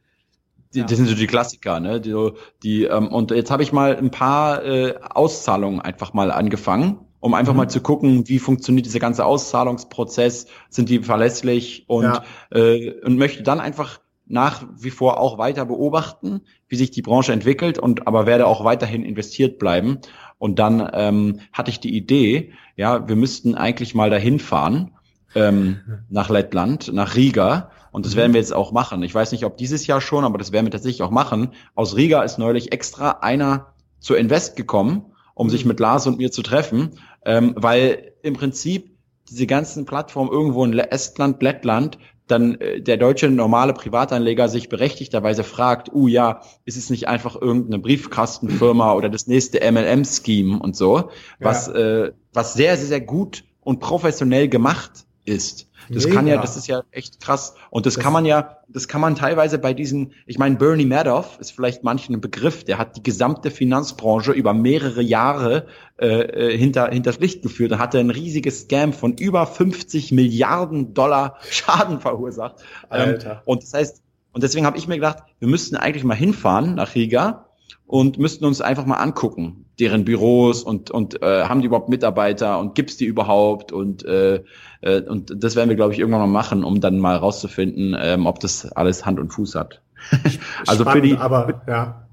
die, 0.75 0.81
ja. 0.81 0.87
Das 0.87 0.97
sind 0.97 1.07
so 1.07 1.15
die 1.15 1.27
Klassiker, 1.27 1.81
ne? 1.81 2.01
Die, 2.01 2.15
die 2.63 2.85
ähm, 2.85 3.09
und 3.09 3.31
jetzt 3.31 3.51
habe 3.51 3.63
ich 3.63 3.73
mal 3.73 3.95
ein 3.95 4.11
paar 4.11 4.65
äh, 4.65 4.95
Auszahlungen 5.03 5.83
einfach 5.83 6.15
mal 6.15 6.31
angefangen 6.31 7.07
um 7.23 7.35
einfach 7.35 7.53
mhm. 7.53 7.59
mal 7.59 7.69
zu 7.69 7.81
gucken, 7.81 8.29
wie 8.29 8.41
funktioniert 8.41 8.85
dieser 8.85 8.99
ganze 8.99 9.25
Auszahlungsprozess, 9.25 10.49
sind 10.69 10.89
die 10.89 10.99
verlässlich 10.99 11.85
und, 11.87 12.03
ja. 12.03 12.25
äh, 12.51 13.01
und 13.05 13.17
möchte 13.17 13.45
dann 13.45 13.61
einfach 13.61 14.01
nach 14.33 14.65
wie 14.77 14.91
vor 14.91 15.21
auch 15.21 15.39
weiter 15.39 15.65
beobachten, 15.65 16.43
wie 16.69 16.77
sich 16.77 16.91
die 16.91 17.03
Branche 17.03 17.33
entwickelt 17.33 17.79
und 17.79 18.07
aber 18.07 18.27
werde 18.27 18.47
auch 18.47 18.65
weiterhin 18.65 19.05
investiert 19.05 19.59
bleiben. 19.59 19.99
Und 20.39 20.59
dann 20.59 20.89
ähm, 20.93 21.41
hatte 21.53 21.71
ich 21.71 21.81
die 21.81 21.97
Idee, 21.97 22.53
ja, 22.77 23.07
wir 23.07 23.17
müssten 23.17 23.55
eigentlich 23.55 23.95
mal 23.95 24.11
dahin 24.11 24.39
fahren 24.41 24.93
ähm, 25.35 25.81
nach 26.09 26.31
Lettland, 26.31 26.93
nach 26.93 27.15
Riga. 27.15 27.71
Und 27.93 28.07
das 28.07 28.15
mhm. 28.15 28.19
werden 28.19 28.33
wir 28.33 28.41
jetzt 28.41 28.55
auch 28.55 28.73
machen. 28.73 29.03
Ich 29.03 29.15
weiß 29.15 29.33
nicht, 29.33 29.45
ob 29.45 29.57
dieses 29.57 29.87
Jahr 29.87 30.01
schon, 30.01 30.25
aber 30.25 30.39
das 30.39 30.51
werden 30.51 30.67
wir 30.67 30.73
tatsächlich 30.73 31.03
auch 31.03 31.11
machen. 31.11 31.53
Aus 31.75 31.97
Riga 31.97 32.23
ist 32.23 32.39
neulich 32.39 32.73
extra 32.73 33.19
einer 33.21 33.75
zur 34.01 34.19
Invest 34.19 34.57
gekommen, 34.57 35.07
um 35.35 35.51
sich 35.51 35.65
mit 35.65 35.79
Lars 35.79 36.07
und 36.07 36.19
mir 36.19 36.33
zu 36.33 36.43
treffen 36.43 36.93
ähm, 37.25 37.55
weil 37.57 38.13
im 38.23 38.35
Prinzip 38.35 38.97
diese 39.29 39.47
ganzen 39.47 39.87
Plattformen 39.87 40.31
irgendwo 40.31 40.65
in 40.65 40.79
Estland, 40.79 41.43
Lettland, 41.43 41.99
dann 42.33 42.61
äh, 42.61 42.81
der 42.81 42.97
deutsche 42.97 43.29
normale 43.31 43.73
Privatanleger 43.73 44.49
sich 44.49 44.69
berechtigterweise 44.69 45.45
fragt, 45.45 45.93
uh 45.93 46.09
ja, 46.09 46.41
ist 46.65 46.77
es 46.77 46.91
nicht 46.91 47.07
einfach 47.07 47.41
irgendeine 47.41 47.79
Briefkastenfirma 47.79 48.95
oder 48.95 49.09
das 49.09 49.27
nächste 49.27 49.61
MLM-Scheme 49.61 50.59
und 50.59 50.75
so, 50.75 51.11
was, 51.39 51.69
ja. 51.69 51.75
äh, 51.75 52.13
was 52.33 52.55
sehr, 52.55 52.77
sehr, 52.77 52.87
sehr 52.87 53.01
gut 53.01 53.45
und 53.61 53.79
professionell 53.79 54.49
gemacht 54.49 55.07
ist. 55.25 55.69
Das 55.89 56.05
Mega. 56.05 56.17
kann 56.17 56.27
ja, 56.27 56.41
das 56.41 56.57
ist 56.57 56.69
ja 56.69 56.83
echt 56.91 57.21
krass. 57.21 57.55
Und 57.71 57.87
das, 57.87 57.95
das, 57.95 58.03
kann 58.03 58.13
man 58.13 58.25
ja, 58.25 58.59
das 58.69 58.89
kann 58.89 59.01
man 59.01 59.15
teilweise 59.15 59.59
bei 59.59 59.75
diesen, 59.75 60.13
ich 60.27 60.39
meine, 60.39 60.57
Bernie 60.57 60.85
Madoff 60.85 61.39
ist 61.41 61.53
vielleicht 61.53 61.83
manchen 61.83 62.15
ein 62.15 62.21
Begriff, 62.21 62.65
der 62.65 62.79
hat 62.79 62.97
die 62.97 63.03
gesamte 63.03 63.51
Finanzbranche 63.51 64.33
über 64.33 64.55
mehrere 64.55 65.03
Jahre 65.03 65.67
äh, 65.99 66.07
äh 66.53 66.57
hinter 66.57 66.89
hinters 66.89 67.19
Licht 67.19 67.43
geführt. 67.43 67.73
Er 67.73 67.79
hatte 67.79 67.99
ein 67.99 68.11
riesiges 68.11 68.63
Scam 68.63 68.93
von 68.93 69.17
über 69.17 69.47
50 69.47 70.13
Milliarden 70.13 70.95
Dollar 70.95 71.37
Schaden 71.51 72.01
verursacht. 72.01 72.57
Ähm, 72.91 73.01
Alter. 73.01 73.31
Ähm, 73.31 73.39
und 73.45 73.63
das 73.63 73.75
heißt, 73.75 74.03
und 74.33 74.43
deswegen 74.43 74.67
habe 74.67 74.79
ich 74.79 74.89
mir 74.89 74.97
gedacht, 74.97 75.19
wir 75.41 75.49
müssten 75.49 75.77
eigentlich 75.77 76.05
mal 76.05 76.15
hinfahren 76.15 76.77
nach 76.77 76.95
Riga 76.95 77.47
und 77.87 78.19
müssten 78.19 78.45
uns 78.45 78.61
einfach 78.61 78.87
mal 78.87 78.97
angucken, 78.97 79.67
deren 79.79 80.05
Büros 80.05 80.63
und 80.63 80.91
und 80.91 81.23
äh, 81.23 81.45
haben 81.45 81.61
die 81.61 81.67
überhaupt 81.67 81.89
Mitarbeiter 81.89 82.59
und 82.59 82.75
gibt's 82.75 82.97
die 82.97 83.07
überhaupt 83.07 83.73
und 83.73 84.05
äh, 84.05 84.43
äh, 84.81 85.03
und 85.03 85.33
das 85.43 85.57
werden 85.57 85.69
wir 85.69 85.77
glaube 85.77 85.93
ich 85.93 85.99
irgendwann 85.99 86.21
mal 86.21 86.27
machen, 86.27 86.65
um 86.65 86.81
dann 86.81 86.99
mal 86.99 87.17
rauszufinden, 87.17 87.97
ähm, 87.99 88.27
ob 88.27 88.41
das 88.41 88.71
alles 88.73 89.05
Hand 89.07 89.21
und 89.21 89.33
Fuß 89.33 89.55
hat. 89.55 89.83
also 90.67 90.85
Spannend, 90.85 90.93
für 90.93 91.01
die 91.01 91.17
aber 91.17 91.63
ja. 91.67 92.07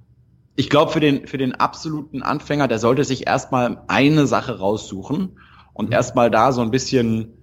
Ich 0.55 0.69
glaube 0.69 0.91
für 0.91 0.99
den 0.99 1.27
für 1.27 1.37
den 1.37 1.55
absoluten 1.55 2.21
Anfänger, 2.21 2.67
der 2.67 2.79
sollte 2.79 3.03
sich 3.03 3.27
erstmal 3.27 3.81
eine 3.87 4.27
Sache 4.27 4.59
raussuchen 4.59 5.37
und 5.73 5.87
mhm. 5.87 5.93
erstmal 5.93 6.29
da 6.29 6.51
so 6.51 6.61
ein 6.61 6.71
bisschen 6.71 7.38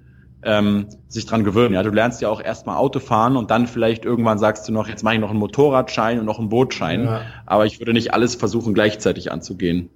ähm, 0.47 0.87
sich 1.09 1.27
dran 1.27 1.45
gewöhnen. 1.45 1.75
Ja, 1.75 1.83
du 1.83 1.91
lernst 1.91 2.23
ja 2.23 2.29
auch 2.29 2.41
erstmal 2.41 2.77
Auto 2.77 3.01
fahren 3.01 3.37
und 3.37 3.51
dann 3.51 3.67
vielleicht 3.67 4.05
irgendwann 4.05 4.39
sagst 4.39 4.69
du 4.69 4.73
noch, 4.73 4.89
jetzt 4.89 5.03
mache 5.03 5.15
ich 5.15 5.21
noch 5.21 5.31
einen 5.31 5.41
Motorradschein 5.41 6.21
und 6.21 6.25
noch 6.25 6.39
einen 6.39 6.49
Bootschein. 6.49 7.05
Ja. 7.05 7.23
Aber 7.45 7.67
ich 7.67 7.81
würde 7.81 7.93
nicht 7.93 8.15
alles 8.15 8.37
versuchen 8.37 8.73
gleichzeitig 8.73 9.33
anzugehen. 9.33 9.91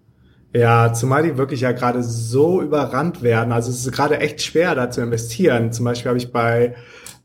Ja, 0.53 0.93
zumal 0.93 1.23
die 1.23 1.39
wirklich 1.39 1.61
ja 1.61 1.71
gerade 1.71 2.03
so 2.03 2.61
überrannt 2.61 3.23
werden. 3.23 3.53
Also 3.53 3.71
es 3.71 3.87
ist 3.87 3.93
gerade 3.93 4.19
echt 4.19 4.43
schwer, 4.43 4.75
da 4.75 4.91
zu 4.91 5.01
investieren. 5.01 5.73
Zum 5.73 5.85
Beispiel 5.85 6.09
habe 6.09 6.19
ich 6.19 6.33
bei, 6.33 6.75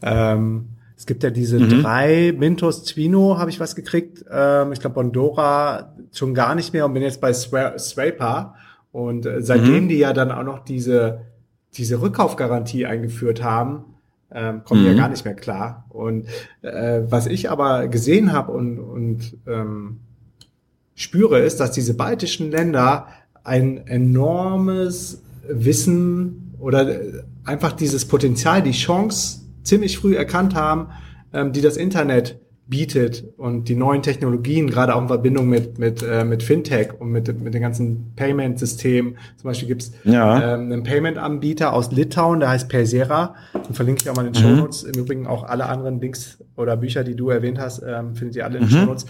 ähm, 0.03 0.69
es 0.95 1.07
gibt 1.07 1.23
ja 1.23 1.31
diese 1.31 1.59
mhm. 1.59 1.81
drei, 1.81 2.35
Mintos, 2.37 2.83
Twino 2.83 3.39
habe 3.39 3.49
ich 3.49 3.59
was 3.59 3.75
gekriegt. 3.75 4.23
Ähm, 4.31 4.71
ich 4.71 4.79
glaube 4.79 4.93
Bondora 4.93 5.95
schon 6.13 6.35
gar 6.35 6.53
nicht 6.53 6.71
mehr 6.71 6.85
und 6.85 6.93
bin 6.93 7.01
jetzt 7.01 7.19
bei 7.19 7.33
Swaper. 7.33 8.53
Und 8.91 9.25
äh, 9.25 9.41
seitdem 9.41 9.85
mhm. 9.85 9.89
die 9.89 9.97
ja 9.97 10.13
dann 10.13 10.31
auch 10.31 10.43
noch 10.43 10.59
diese 10.59 11.21
diese 11.77 12.01
Rückkaufgarantie 12.01 12.85
eingeführt 12.85 13.43
haben, 13.43 13.85
ähm, 14.31 14.63
kommen 14.63 14.81
mhm. 14.81 14.87
ja 14.87 14.93
gar 14.93 15.09
nicht 15.09 15.25
mehr 15.25 15.35
klar. 15.35 15.85
Und 15.89 16.27
äh, 16.61 17.01
was 17.07 17.27
ich 17.27 17.49
aber 17.49 17.87
gesehen 17.87 18.31
habe 18.31 18.51
und, 18.51 18.79
und 18.79 19.37
ähm, 19.47 19.99
spüre, 20.95 21.39
ist, 21.39 21.59
dass 21.59 21.71
diese 21.71 21.93
baltischen 21.93 22.51
Länder 22.51 23.07
ein 23.43 23.85
enormes 23.87 25.21
Wissen 25.47 26.53
oder 26.59 26.99
einfach 27.43 27.73
dieses 27.73 28.05
Potenzial, 28.05 28.61
die 28.61 28.71
Chance 28.71 29.41
ziemlich 29.63 29.97
früh 29.97 30.15
erkannt 30.15 30.55
haben, 30.55 30.87
ähm, 31.33 31.51
die 31.51 31.61
das 31.61 31.77
Internet 31.77 32.39
bietet 32.67 33.23
und 33.37 33.69
die 33.69 33.75
neuen 33.75 34.01
Technologien, 34.01 34.69
gerade 34.69 34.95
auch 34.95 35.01
in 35.01 35.07
Verbindung 35.07 35.47
mit, 35.47 35.77
mit, 35.77 36.01
äh, 36.01 36.25
mit 36.25 36.41
Fintech 36.41 36.99
und 36.99 37.09
mit, 37.11 37.39
mit 37.39 37.53
den 37.53 37.61
ganzen 37.61 38.13
Payment-Systemen. 38.15 39.17
Zum 39.37 39.47
Beispiel 39.47 39.67
gibt's 39.67 39.91
ja. 40.03 40.55
ähm, 40.55 40.71
einen 40.71 40.83
Payment-Anbieter 40.83 41.73
aus 41.73 41.91
Litauen, 41.91 42.39
der 42.39 42.49
heißt 42.49 42.67
Persera. 42.67 43.35
Den 43.53 43.75
verlinke 43.75 44.01
ich 44.01 44.09
auch 44.09 44.15
mal 44.15 44.25
in 44.25 44.33
den 44.33 44.41
mhm. 44.41 44.47
Show 44.47 44.55
Notes. 44.55 44.83
Im 44.83 44.99
Übrigen 44.99 45.27
auch 45.27 45.43
alle 45.43 45.67
anderen 45.67 45.99
Links 45.99 46.39
oder 46.55 46.75
Bücher, 46.75 47.03
die 47.03 47.15
du 47.15 47.29
erwähnt 47.29 47.59
hast, 47.59 47.83
ähm, 47.85 48.15
findet 48.15 48.37
ihr 48.37 48.45
alle 48.45 48.57
in 48.57 48.67
den 48.67 48.73
mhm. 48.73 48.79
Show 48.79 48.85
Notes. 48.85 49.05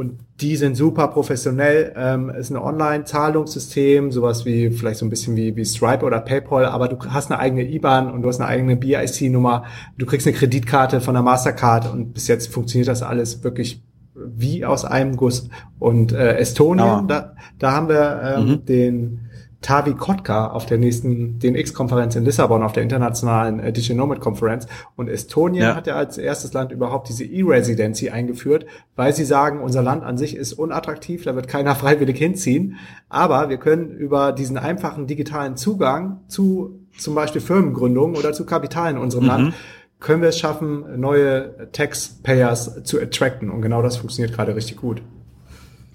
Und 0.00 0.16
die 0.40 0.56
sind 0.56 0.76
super 0.76 1.08
professionell. 1.08 1.92
Ähm, 1.94 2.30
ist 2.30 2.48
ein 2.48 2.56
Online-Zahlungssystem, 2.56 4.10
sowas 4.12 4.46
wie 4.46 4.70
vielleicht 4.70 4.98
so 4.98 5.04
ein 5.04 5.10
bisschen 5.10 5.36
wie, 5.36 5.54
wie 5.56 5.64
Stripe 5.66 6.06
oder 6.06 6.20
PayPal, 6.20 6.64
aber 6.64 6.88
du 6.88 6.96
hast 7.10 7.30
eine 7.30 7.38
eigene 7.38 7.68
IBAN 7.68 8.10
und 8.10 8.22
du 8.22 8.28
hast 8.28 8.40
eine 8.40 8.48
eigene 8.48 8.76
BIC-Nummer. 8.76 9.64
Du 9.98 10.06
kriegst 10.06 10.26
eine 10.26 10.34
Kreditkarte 10.34 11.02
von 11.02 11.12
der 11.12 11.22
Mastercard 11.22 11.92
und 11.92 12.14
bis 12.14 12.28
jetzt 12.28 12.50
funktioniert 12.50 12.88
das 12.88 13.02
alles 13.02 13.44
wirklich 13.44 13.82
wie 14.14 14.64
aus 14.64 14.86
einem 14.86 15.16
Guss. 15.16 15.50
Und 15.78 16.12
äh, 16.12 16.38
Estonien, 16.38 16.86
ja. 16.86 17.04
da, 17.06 17.34
da 17.58 17.72
haben 17.72 17.90
wir 17.90 18.22
ähm, 18.38 18.48
mhm. 18.48 18.64
den 18.64 19.29
Tavi 19.62 19.94
Kotka 19.94 20.48
auf 20.48 20.64
der 20.64 20.78
nächsten 20.78 21.38
DNX-Konferenz 21.38 22.16
in 22.16 22.24
Lissabon, 22.24 22.62
auf 22.62 22.72
der 22.72 22.82
internationalen 22.82 23.60
äh, 23.60 23.72
Digital 23.72 23.96
Nomad 23.96 24.20
Konferenz. 24.20 24.66
Und 24.96 25.08
Estonien 25.08 25.64
ja. 25.64 25.74
hat 25.74 25.86
ja 25.86 25.96
als 25.96 26.16
erstes 26.16 26.52
Land 26.52 26.72
überhaupt 26.72 27.08
diese 27.08 27.24
E-Residency 27.24 28.10
eingeführt, 28.10 28.66
weil 28.96 29.14
sie 29.14 29.24
sagen, 29.24 29.60
unser 29.60 29.82
Land 29.82 30.02
an 30.02 30.16
sich 30.16 30.34
ist 30.34 30.54
unattraktiv, 30.54 31.24
da 31.24 31.34
wird 31.34 31.48
keiner 31.48 31.74
freiwillig 31.76 32.16
hinziehen. 32.16 32.76
Aber 33.08 33.48
wir 33.48 33.58
können 33.58 33.90
über 33.90 34.32
diesen 34.32 34.56
einfachen 34.56 35.06
digitalen 35.06 35.56
Zugang 35.56 36.20
zu 36.28 36.80
zum 36.98 37.14
Beispiel 37.14 37.40
Firmengründungen 37.40 38.16
oder 38.16 38.32
zu 38.32 38.44
Kapital 38.44 38.92
in 38.92 38.98
unserem 38.98 39.24
mhm. 39.24 39.28
Land 39.28 39.54
können 40.00 40.22
wir 40.22 40.30
es 40.30 40.38
schaffen, 40.38 40.98
neue 40.98 41.68
Taxpayers 41.72 42.84
zu 42.84 42.98
attracten. 43.00 43.50
Und 43.50 43.60
genau 43.60 43.82
das 43.82 43.98
funktioniert 43.98 44.34
gerade 44.34 44.56
richtig 44.56 44.78
gut. 44.78 45.02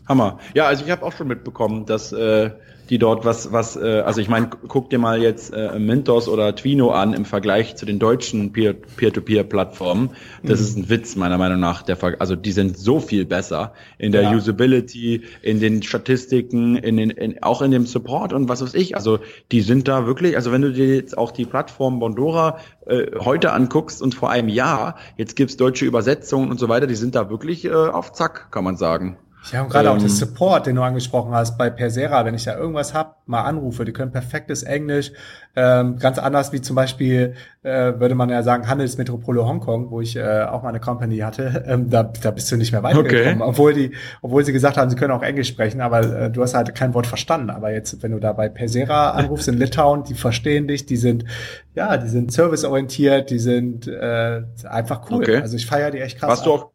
Hammer. 0.08 0.40
Ja, 0.54 0.68
also 0.68 0.86
ich 0.86 0.92
habe 0.92 1.04
auch 1.04 1.14
schon 1.14 1.28
mitbekommen, 1.28 1.86
dass 1.86 2.12
äh, 2.12 2.52
die 2.90 3.00
dort 3.00 3.26
was, 3.26 3.52
was, 3.52 3.76
äh, 3.76 4.04
also 4.06 4.22
ich 4.22 4.30
meine, 4.30 4.50
guck 4.68 4.90
dir 4.90 5.00
mal 5.00 5.22
jetzt 5.22 5.54
äh, 5.54 5.80
Mintos 5.80 6.28
oder 6.28 6.56
Twino 6.56 6.92
an 6.92 7.14
im 7.14 7.26
Vergleich 7.26 7.76
zu 7.76 7.86
den 7.86 8.00
deutschen 8.00 8.54
Peer-to-Peer-Plattformen. 8.54 10.12
Das 10.44 10.60
mhm. 10.60 10.66
ist 10.66 10.78
ein 10.78 10.90
Witz 10.90 11.16
meiner 11.16 11.38
Meinung 11.38 11.60
nach. 11.60 11.82
Der 11.82 11.96
Ver 11.96 12.16
also 12.20 12.36
die 12.36 12.52
sind 12.52 12.78
so 12.78 13.00
viel 13.00 13.26
besser 13.26 13.74
in 13.98 14.12
der 14.12 14.24
ja. 14.24 14.36
Usability, 14.36 15.24
in 15.42 15.60
den 15.60 15.82
Statistiken, 15.82 16.76
in 16.76 16.98
den, 16.98 17.10
in, 17.10 17.42
auch 17.42 17.62
in 17.62 17.72
dem 17.72 17.86
Support 17.86 18.34
und 18.34 18.50
was 18.50 18.62
weiß 18.62 18.76
ich. 18.76 18.96
Also 18.96 19.20
die 19.52 19.62
sind 19.62 19.88
da 19.88 20.06
wirklich, 20.06 20.36
also 20.36 20.52
wenn 20.52 20.62
du 20.62 20.72
dir 20.72 20.96
jetzt 20.96 21.18
auch 21.18 21.32
die 21.32 21.46
Plattform 21.46 22.00
Bondora 22.00 22.60
äh, 22.86 23.08
heute 23.20 23.52
anguckst 23.54 24.02
und 24.02 24.14
vor 24.14 24.30
einem 24.30 24.50
Jahr, 24.50 24.98
jetzt 25.18 25.36
gibt's 25.36 25.58
deutsche 25.58 25.86
Übersetzungen 25.86 26.52
und 26.52 26.60
so 26.60 26.70
weiter, 26.70 26.88
die 26.88 26.96
sind 26.96 27.16
da 27.16 27.30
wirklich 27.30 27.66
äh, 27.66 27.72
auf 27.72 28.14
Zack, 28.14 28.52
kann 28.52 28.64
man 28.64 28.78
sagen. 28.78 29.18
Ja, 29.52 29.62
und 29.62 29.70
gerade 29.70 29.90
ähm, 29.90 29.96
auch 29.96 30.02
das 30.02 30.18
Support, 30.18 30.68
den 30.68 30.76
du 30.76 30.82
angesprochen 30.82 31.34
hast 31.34 31.58
bei 31.58 31.70
Persera, 31.70 32.26
wenn 32.26 32.36
ich 32.36 32.44
da 32.44 32.58
irgendwas 32.58 32.94
hab, 32.94 33.28
mal 33.28 33.44
anrufe, 33.44 33.86
die 33.86 33.94
können 33.94 34.12
perfektes 34.12 34.64
Englisch, 34.64 35.12
ähm, 35.56 35.98
ganz 35.98 36.20
anders 36.20 36.52
wie 36.52 36.62
zum 36.62 36.76
Beispiel, 36.76 37.36
äh, 37.64 37.94
würde 38.00 38.16
man 38.16 38.30
ja 38.30 38.44
sagen, 38.44 38.68
Handelsmetropole 38.68 39.46
Hongkong, 39.46 39.92
wo 39.92 40.02
ich 40.02 40.16
äh, 40.16 40.44
auch 40.44 40.64
mal 40.64 40.70
eine 40.70 40.80
Company 40.80 41.20
hatte, 41.20 41.64
ähm, 41.68 41.90
da, 41.90 42.04
da 42.04 42.32
bist 42.32 42.52
du 42.52 42.58
nicht 42.58 42.72
mehr 42.72 42.84
weitergekommen, 42.84 43.42
okay. 43.42 43.50
obwohl 43.50 43.74
die, 43.74 43.92
obwohl 44.22 44.44
sie 44.44 44.54
gesagt 44.54 44.78
haben, 44.78 44.90
sie 44.90 44.96
können 44.96 45.12
auch 45.12 45.24
Englisch 45.24 45.48
sprechen, 45.48 45.82
aber 45.82 46.02
äh, 46.02 46.32
du 46.32 46.42
hast 46.42 46.54
halt 46.54 46.74
kein 46.76 46.94
Wort 46.94 47.08
verstanden. 47.08 47.50
Aber 47.50 47.72
jetzt, 47.72 48.04
wenn 48.04 48.12
du 48.12 48.20
da 48.20 48.34
bei 48.34 48.50
Persera 48.50 49.12
anrufst 49.12 49.48
in 49.48 49.58
Litauen, 49.58 50.04
die 50.04 50.14
verstehen 50.14 50.68
dich, 50.68 50.86
die 50.86 50.98
sind, 50.98 51.26
ja, 51.74 51.98
die 51.98 52.08
sind 52.08 52.32
serviceorientiert, 52.32 53.30
die 53.30 53.40
sind 53.40 53.88
äh, 53.88 54.44
einfach 54.64 55.10
cool. 55.10 55.24
Okay. 55.24 55.38
Also 55.38 55.56
ich 55.56 55.66
feiere 55.66 55.92
die 55.92 56.00
echt 56.00 56.20
krass. 56.20 56.30
Warst 56.30 56.46
du 56.46 56.54
auch 56.54 56.75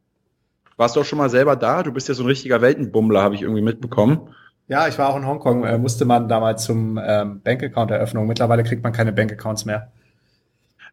warst 0.80 0.96
du 0.96 1.00
auch 1.00 1.04
schon 1.04 1.18
mal 1.18 1.28
selber 1.28 1.56
da? 1.56 1.82
Du 1.82 1.92
bist 1.92 2.08
ja 2.08 2.14
so 2.14 2.24
ein 2.24 2.26
richtiger 2.26 2.62
Weltenbummler, 2.62 3.22
habe 3.22 3.34
ich 3.34 3.42
irgendwie 3.42 3.60
mitbekommen. 3.60 4.30
Ja, 4.66 4.88
ich 4.88 4.98
war 4.98 5.10
auch 5.10 5.16
in 5.16 5.26
Hongkong, 5.26 5.64
äh, 5.64 5.76
musste 5.76 6.06
man 6.06 6.26
damals 6.26 6.64
zum 6.64 6.98
ähm, 7.04 7.42
Bankaccount-Eröffnung. 7.42 8.26
Mittlerweile 8.26 8.64
kriegt 8.64 8.82
man 8.82 8.92
keine 8.92 9.12
Bankaccounts 9.12 9.66
mehr. 9.66 9.92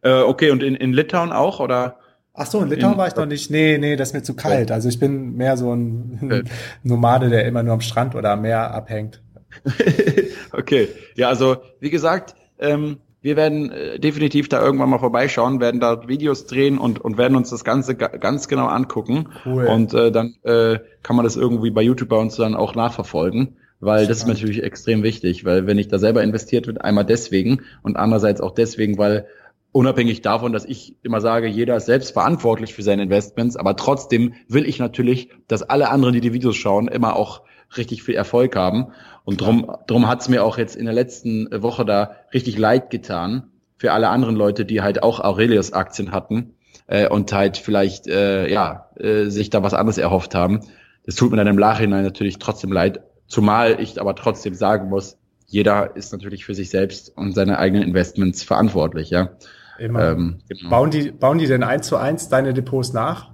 Äh, 0.02 0.20
okay, 0.20 0.50
und 0.50 0.62
in, 0.62 0.74
in 0.74 0.92
Litauen 0.92 1.32
auch, 1.32 1.58
oder? 1.58 1.96
Ach 2.34 2.44
so, 2.44 2.60
in 2.60 2.68
Litauen 2.68 2.92
in, 2.92 2.98
war 2.98 3.08
ich 3.08 3.16
noch 3.16 3.24
nicht. 3.24 3.50
Nee, 3.50 3.78
nee, 3.78 3.96
das 3.96 4.08
ist 4.08 4.14
mir 4.14 4.22
zu 4.22 4.36
kalt. 4.36 4.70
Also 4.70 4.90
ich 4.90 5.00
bin 5.00 5.36
mehr 5.36 5.56
so 5.56 5.74
ein, 5.74 6.18
ein 6.30 6.50
Nomade, 6.82 7.30
der 7.30 7.46
immer 7.46 7.62
nur 7.62 7.72
am 7.72 7.80
Strand 7.80 8.14
oder 8.14 8.32
am 8.32 8.42
Meer 8.42 8.74
abhängt. 8.74 9.22
okay, 10.52 10.88
ja, 11.14 11.28
also 11.28 11.56
wie 11.80 11.88
gesagt, 11.88 12.34
ähm, 12.58 12.98
wir 13.20 13.36
werden 13.36 13.70
äh, 13.70 13.98
definitiv 13.98 14.48
da 14.48 14.62
irgendwann 14.62 14.90
mal 14.90 14.98
vorbeischauen, 14.98 15.60
werden 15.60 15.80
da 15.80 16.08
Videos 16.08 16.46
drehen 16.46 16.78
und, 16.78 17.00
und 17.00 17.18
werden 17.18 17.36
uns 17.36 17.50
das 17.50 17.64
Ganze 17.64 17.96
ganz 17.96 18.48
genau 18.48 18.66
angucken. 18.66 19.28
Cool. 19.44 19.66
Und 19.66 19.92
äh, 19.94 20.12
dann 20.12 20.34
äh, 20.44 20.78
kann 21.02 21.16
man 21.16 21.24
das 21.24 21.36
irgendwie 21.36 21.70
bei 21.70 21.82
YouTube 21.82 22.08
bei 22.08 22.16
uns 22.16 22.36
dann 22.36 22.54
auch 22.54 22.74
nachverfolgen, 22.74 23.56
weil 23.80 24.06
das 24.06 24.18
ist 24.18 24.28
natürlich 24.28 24.62
extrem 24.62 25.02
wichtig, 25.02 25.44
weil 25.44 25.66
wenn 25.66 25.78
ich 25.78 25.88
da 25.88 25.98
selber 25.98 26.22
investiert 26.22 26.66
wird, 26.66 26.80
einmal 26.82 27.04
deswegen 27.04 27.62
und 27.82 27.96
andererseits 27.96 28.40
auch 28.40 28.52
deswegen, 28.52 28.98
weil 28.98 29.26
unabhängig 29.72 30.22
davon, 30.22 30.52
dass 30.52 30.64
ich 30.64 30.96
immer 31.02 31.20
sage, 31.20 31.46
jeder 31.46 31.76
ist 31.76 31.86
selbst 31.86 32.12
verantwortlich 32.12 32.74
für 32.74 32.82
seine 32.82 33.02
Investments, 33.02 33.56
aber 33.56 33.76
trotzdem 33.76 34.34
will 34.48 34.66
ich 34.66 34.78
natürlich, 34.78 35.30
dass 35.46 35.62
alle 35.62 35.90
anderen, 35.90 36.14
die 36.14 36.20
die 36.20 36.32
Videos 36.32 36.56
schauen, 36.56 36.88
immer 36.88 37.16
auch 37.16 37.42
richtig 37.76 38.02
viel 38.02 38.14
Erfolg 38.14 38.56
haben. 38.56 38.88
Und 39.24 39.40
drum, 39.40 39.70
drum 39.86 40.08
hat's 40.08 40.28
mir 40.28 40.44
auch 40.44 40.58
jetzt 40.58 40.76
in 40.76 40.86
der 40.86 40.94
letzten 40.94 41.48
Woche 41.62 41.84
da 41.84 42.16
richtig 42.32 42.56
leid 42.58 42.90
getan 42.90 43.50
für 43.76 43.92
alle 43.92 44.08
anderen 44.08 44.36
Leute, 44.36 44.64
die 44.64 44.82
halt 44.82 45.02
auch 45.02 45.20
Aurelius-Aktien 45.20 46.12
hatten 46.12 46.54
äh, 46.86 47.08
und 47.08 47.32
halt 47.32 47.56
vielleicht 47.56 48.06
äh, 48.06 48.50
ja 48.50 48.88
äh, 48.96 49.26
sich 49.26 49.50
da 49.50 49.62
was 49.62 49.74
anderes 49.74 49.98
erhofft 49.98 50.34
haben. 50.34 50.60
Das 51.04 51.14
tut 51.14 51.30
mir 51.30 51.36
dann 51.36 51.46
im 51.46 51.56
Nachhinein 51.56 52.04
natürlich 52.04 52.38
trotzdem 52.38 52.72
leid, 52.72 53.00
zumal 53.26 53.80
ich 53.80 54.00
aber 54.00 54.14
trotzdem 54.14 54.54
sagen 54.54 54.88
muss, 54.88 55.16
jeder 55.46 55.96
ist 55.96 56.12
natürlich 56.12 56.44
für 56.44 56.54
sich 56.54 56.68
selbst 56.70 57.16
und 57.16 57.34
seine 57.34 57.58
eigenen 57.58 57.82
Investments 57.82 58.42
verantwortlich, 58.42 59.10
ja. 59.10 59.30
Immer. 59.78 60.10
Ähm, 60.10 60.38
genau. 60.48 60.70
bauen, 60.70 60.90
die, 60.90 61.10
bauen 61.12 61.38
die 61.38 61.46
denn 61.46 61.62
eins 61.62 61.86
zu 61.86 61.96
eins 61.96 62.28
deine 62.28 62.52
Depots 62.52 62.92
nach? 62.92 63.30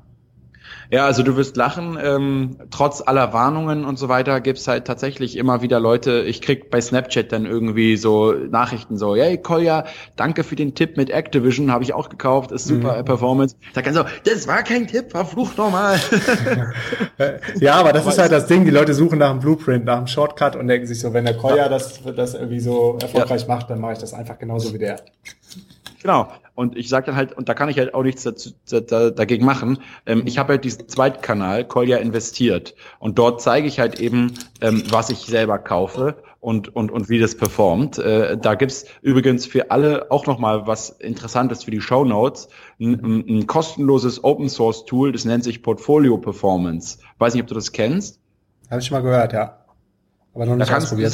Ja, 0.91 1.07
also 1.07 1.23
du 1.23 1.37
wirst 1.37 1.57
lachen. 1.57 1.99
Ähm, 2.03 2.57
trotz 2.71 3.03
aller 3.05 3.33
Warnungen 3.33 3.85
und 3.85 3.99
so 3.99 4.09
weiter 4.09 4.41
gibt's 4.41 4.69
halt 4.69 4.87
tatsächlich 4.87 5.37
immer 5.37 5.63
wieder 5.63 5.81
Leute. 5.81 6.23
Ich 6.23 6.41
krieg 6.43 6.71
bei 6.71 6.81
Snapchat 6.81 7.33
dann 7.33 7.47
irgendwie 7.47 7.97
so 7.97 8.33
Nachrichten 8.33 8.97
so, 8.97 9.17
hey 9.17 9.39
Kolja, 9.39 9.85
danke 10.17 10.45
für 10.45 10.57
den 10.57 10.75
Tipp 10.75 10.97
mit 10.97 11.11
Activision, 11.11 11.71
habe 11.71 11.85
ich 11.85 11.95
auch 11.95 12.09
gekauft, 12.09 12.53
ist 12.53 12.67
super 12.67 12.99
mhm. 12.99 13.05
Performance. 13.05 13.57
Sag 13.75 13.85
dann 13.85 13.95
so, 13.95 14.05
das 14.25 14.47
war 14.47 14.63
kein 14.63 14.87
Tipp, 14.87 15.11
verflucht 15.11 15.59
nochmal. 15.59 15.99
ja, 17.61 17.75
aber 17.75 17.93
das 17.93 18.07
ist 18.07 18.19
halt 18.19 18.33
das 18.33 18.47
Ding. 18.47 18.65
Die 18.65 18.71
Leute 18.71 18.95
suchen 18.95 19.19
nach 19.19 19.31
einem 19.31 19.41
Blueprint, 19.41 19.85
nach 19.85 19.99
einem 19.99 20.07
Shortcut 20.07 20.57
und 20.57 20.69
denken 20.69 20.87
sich 20.87 21.01
so, 21.01 21.13
wenn 21.13 21.25
der 21.25 21.37
Kolja 21.37 21.69
das, 21.69 22.01
das 22.17 22.35
irgendwie 22.35 22.61
so 22.61 22.99
erfolgreich 23.01 23.43
ja. 23.43 23.49
macht, 23.49 23.71
dann 23.71 23.81
mache 23.81 23.95
ich 23.95 23.99
das 23.99 24.15
einfach 24.15 24.39
genauso 24.39 24.73
wie 24.73 24.79
der. 24.79 24.97
Genau. 26.03 26.29
Und 26.55 26.77
ich 26.77 26.89
sage 26.89 27.07
dann 27.07 27.17
halt, 27.17 27.33
und 27.33 27.49
da 27.49 27.55
kann 27.55 27.69
ich 27.69 27.79
halt 27.79 27.95
auch 27.95 28.03
nichts 28.03 28.23
dazu, 28.23 28.51
da, 28.67 29.11
dagegen 29.11 29.45
machen. 29.45 29.79
Ähm, 30.07 30.23
ich 30.25 30.39
habe 30.39 30.53
halt 30.53 30.65
diesen 30.65 30.89
zweiten 30.89 31.21
Kanal, 31.21 31.67
Kolja 31.67 31.97
investiert. 31.97 32.75
Und 32.99 33.19
dort 33.19 33.43
zeige 33.43 33.67
ich 33.67 33.81
halt 33.81 33.99
eben, 34.01 34.35
ähm, 34.61 34.85
was 34.89 35.11
ich 35.11 35.19
selber 35.19 35.59
kaufe 35.59 36.17
und, 36.41 36.75
und, 36.75 36.93
und 36.93 37.09
wie 37.09 37.19
das 37.19 37.37
performt. 37.37 37.99
Äh, 37.99 38.39
da 38.39 38.55
gibt's 38.55 38.85
übrigens 39.03 39.47
für 39.47 39.71
alle 39.73 40.11
auch 40.11 40.27
nochmal 40.27 40.67
was 40.67 40.91
Interessantes 40.91 41.65
für 41.65 41.71
die 41.71 41.81
Show 41.81 42.05
Notes. 42.05 42.49
Ein, 42.79 43.25
ein 43.29 43.47
kostenloses 43.47 44.23
Open 44.23 44.49
Source 44.49 44.85
Tool, 44.85 45.11
das 45.11 45.25
nennt 45.25 45.43
sich 45.43 45.63
Portfolio 45.63 46.19
Performance. 46.19 46.99
Weiß 47.19 47.35
nicht, 47.35 47.43
ob 47.43 47.49
du 47.49 47.55
das 47.55 47.73
kennst. 47.73 48.21
Habe 48.71 48.81
ich 48.81 48.91
mal 48.91 49.01
gehört, 49.01 49.33
ja. 49.33 49.59
Aber 50.35 50.47
noch 50.47 50.57
nicht 50.57 50.71
da 50.71 50.77
ausprobiert 50.77 51.13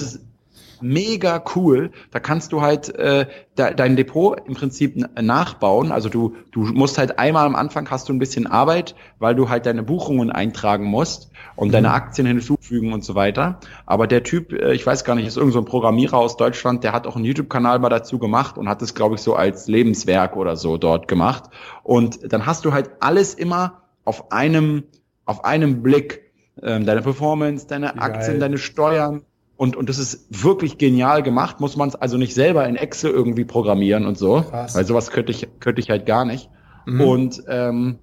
mega 0.83 1.43
cool. 1.55 1.91
Da 2.11 2.21
kannst 2.21 2.53
du 2.53 2.63
halt 2.63 2.95
äh, 2.95 3.27
de 3.59 3.75
dein 3.75 3.97
Depot 3.97 4.41
im 4.47 4.55
Prinzip 4.55 4.97
nachbauen. 5.21 5.93
Also 5.93 6.09
du, 6.09 6.37
du 6.53 6.61
musst 6.61 6.99
halt 6.99 7.19
einmal 7.19 7.47
am 7.47 7.55
Anfang 7.55 7.91
hast 7.91 8.09
du 8.09 8.13
ein 8.13 8.19
bisschen 8.19 8.47
Arbeit, 8.47 8.95
weil 9.19 9.35
du 9.35 9.49
halt 9.49 9.67
deine 9.67 9.83
Buchungen 9.83 10.31
eintragen 10.31 10.85
musst 10.85 11.31
und 11.57 11.69
mhm. 11.69 11.73
deine 11.73 11.93
Aktien 11.93 12.27
hinzufügen 12.27 12.93
und 12.93 13.05
so 13.05 13.15
weiter. 13.15 13.61
Aber 13.87 14.07
der 14.07 14.23
Typ, 14.23 14.53
äh, 14.53 14.73
ich 14.73 14.87
weiß 14.87 15.05
gar 15.05 15.15
nicht, 15.15 15.27
ist 15.27 15.37
irgend 15.37 15.53
so 15.53 15.59
ein 15.59 15.65
Programmierer 15.65 16.19
aus 16.19 16.37
Deutschland, 16.37 16.85
der 16.85 16.93
hat 16.93 17.07
auch 17.07 17.17
einen 17.17 17.25
YouTube-Kanal 17.25 17.79
mal 17.79 17.89
dazu 17.89 18.19
gemacht 18.19 18.59
und 18.59 18.69
hat 18.69 18.83
es, 18.83 18.95
glaube 18.95 19.17
ich, 19.17 19.21
so 19.21 19.35
als 19.35 19.69
Lebenswerk 19.69 20.37
oder 20.37 20.57
so 20.57 20.77
dort 20.77 21.09
gemacht. 21.09 21.45
Und 21.83 22.33
dann 22.33 22.47
hast 22.47 22.65
du 22.65 22.73
halt 22.73 22.91
alles 23.01 23.35
immer 23.35 23.83
auf 24.05 24.33
einem, 24.33 24.85
auf 25.25 25.45
einem 25.45 25.83
Blick. 25.83 26.31
Ähm, 26.63 26.85
deine 26.85 27.01
Performance, 27.01 27.67
deine 27.67 28.01
Aktien, 28.03 28.39
deine 28.39 28.59
Steuern, 28.59 29.23
Und, 29.61 29.77
und 29.77 29.91
das 29.91 29.99
ist 29.99 30.27
wirklich 30.31 30.79
genial 30.79 31.23
gemacht, 31.23 31.61
muss 31.61 31.77
man 31.77 31.91
es 31.91 31.95
also 31.95 32.17
nicht 32.17 32.33
selber 32.33 32.67
in 32.67 32.77
Excel 32.77 33.11
irgendwie 33.11 33.45
programmieren 33.45 34.07
und 34.07 34.17
so. 34.17 34.41
Krass. 34.41 34.75
Weil 34.75 34.87
sowas 34.87 35.11
könnte 35.11 35.33
ich, 35.33 35.49
könnte 35.61 35.83
ich 35.83 35.91
halt 35.91 36.07
gar 36.07 36.25
nicht. 36.25 36.49
Mhm. 36.87 37.01
Und, 37.03 37.43
ähm, 37.47 37.99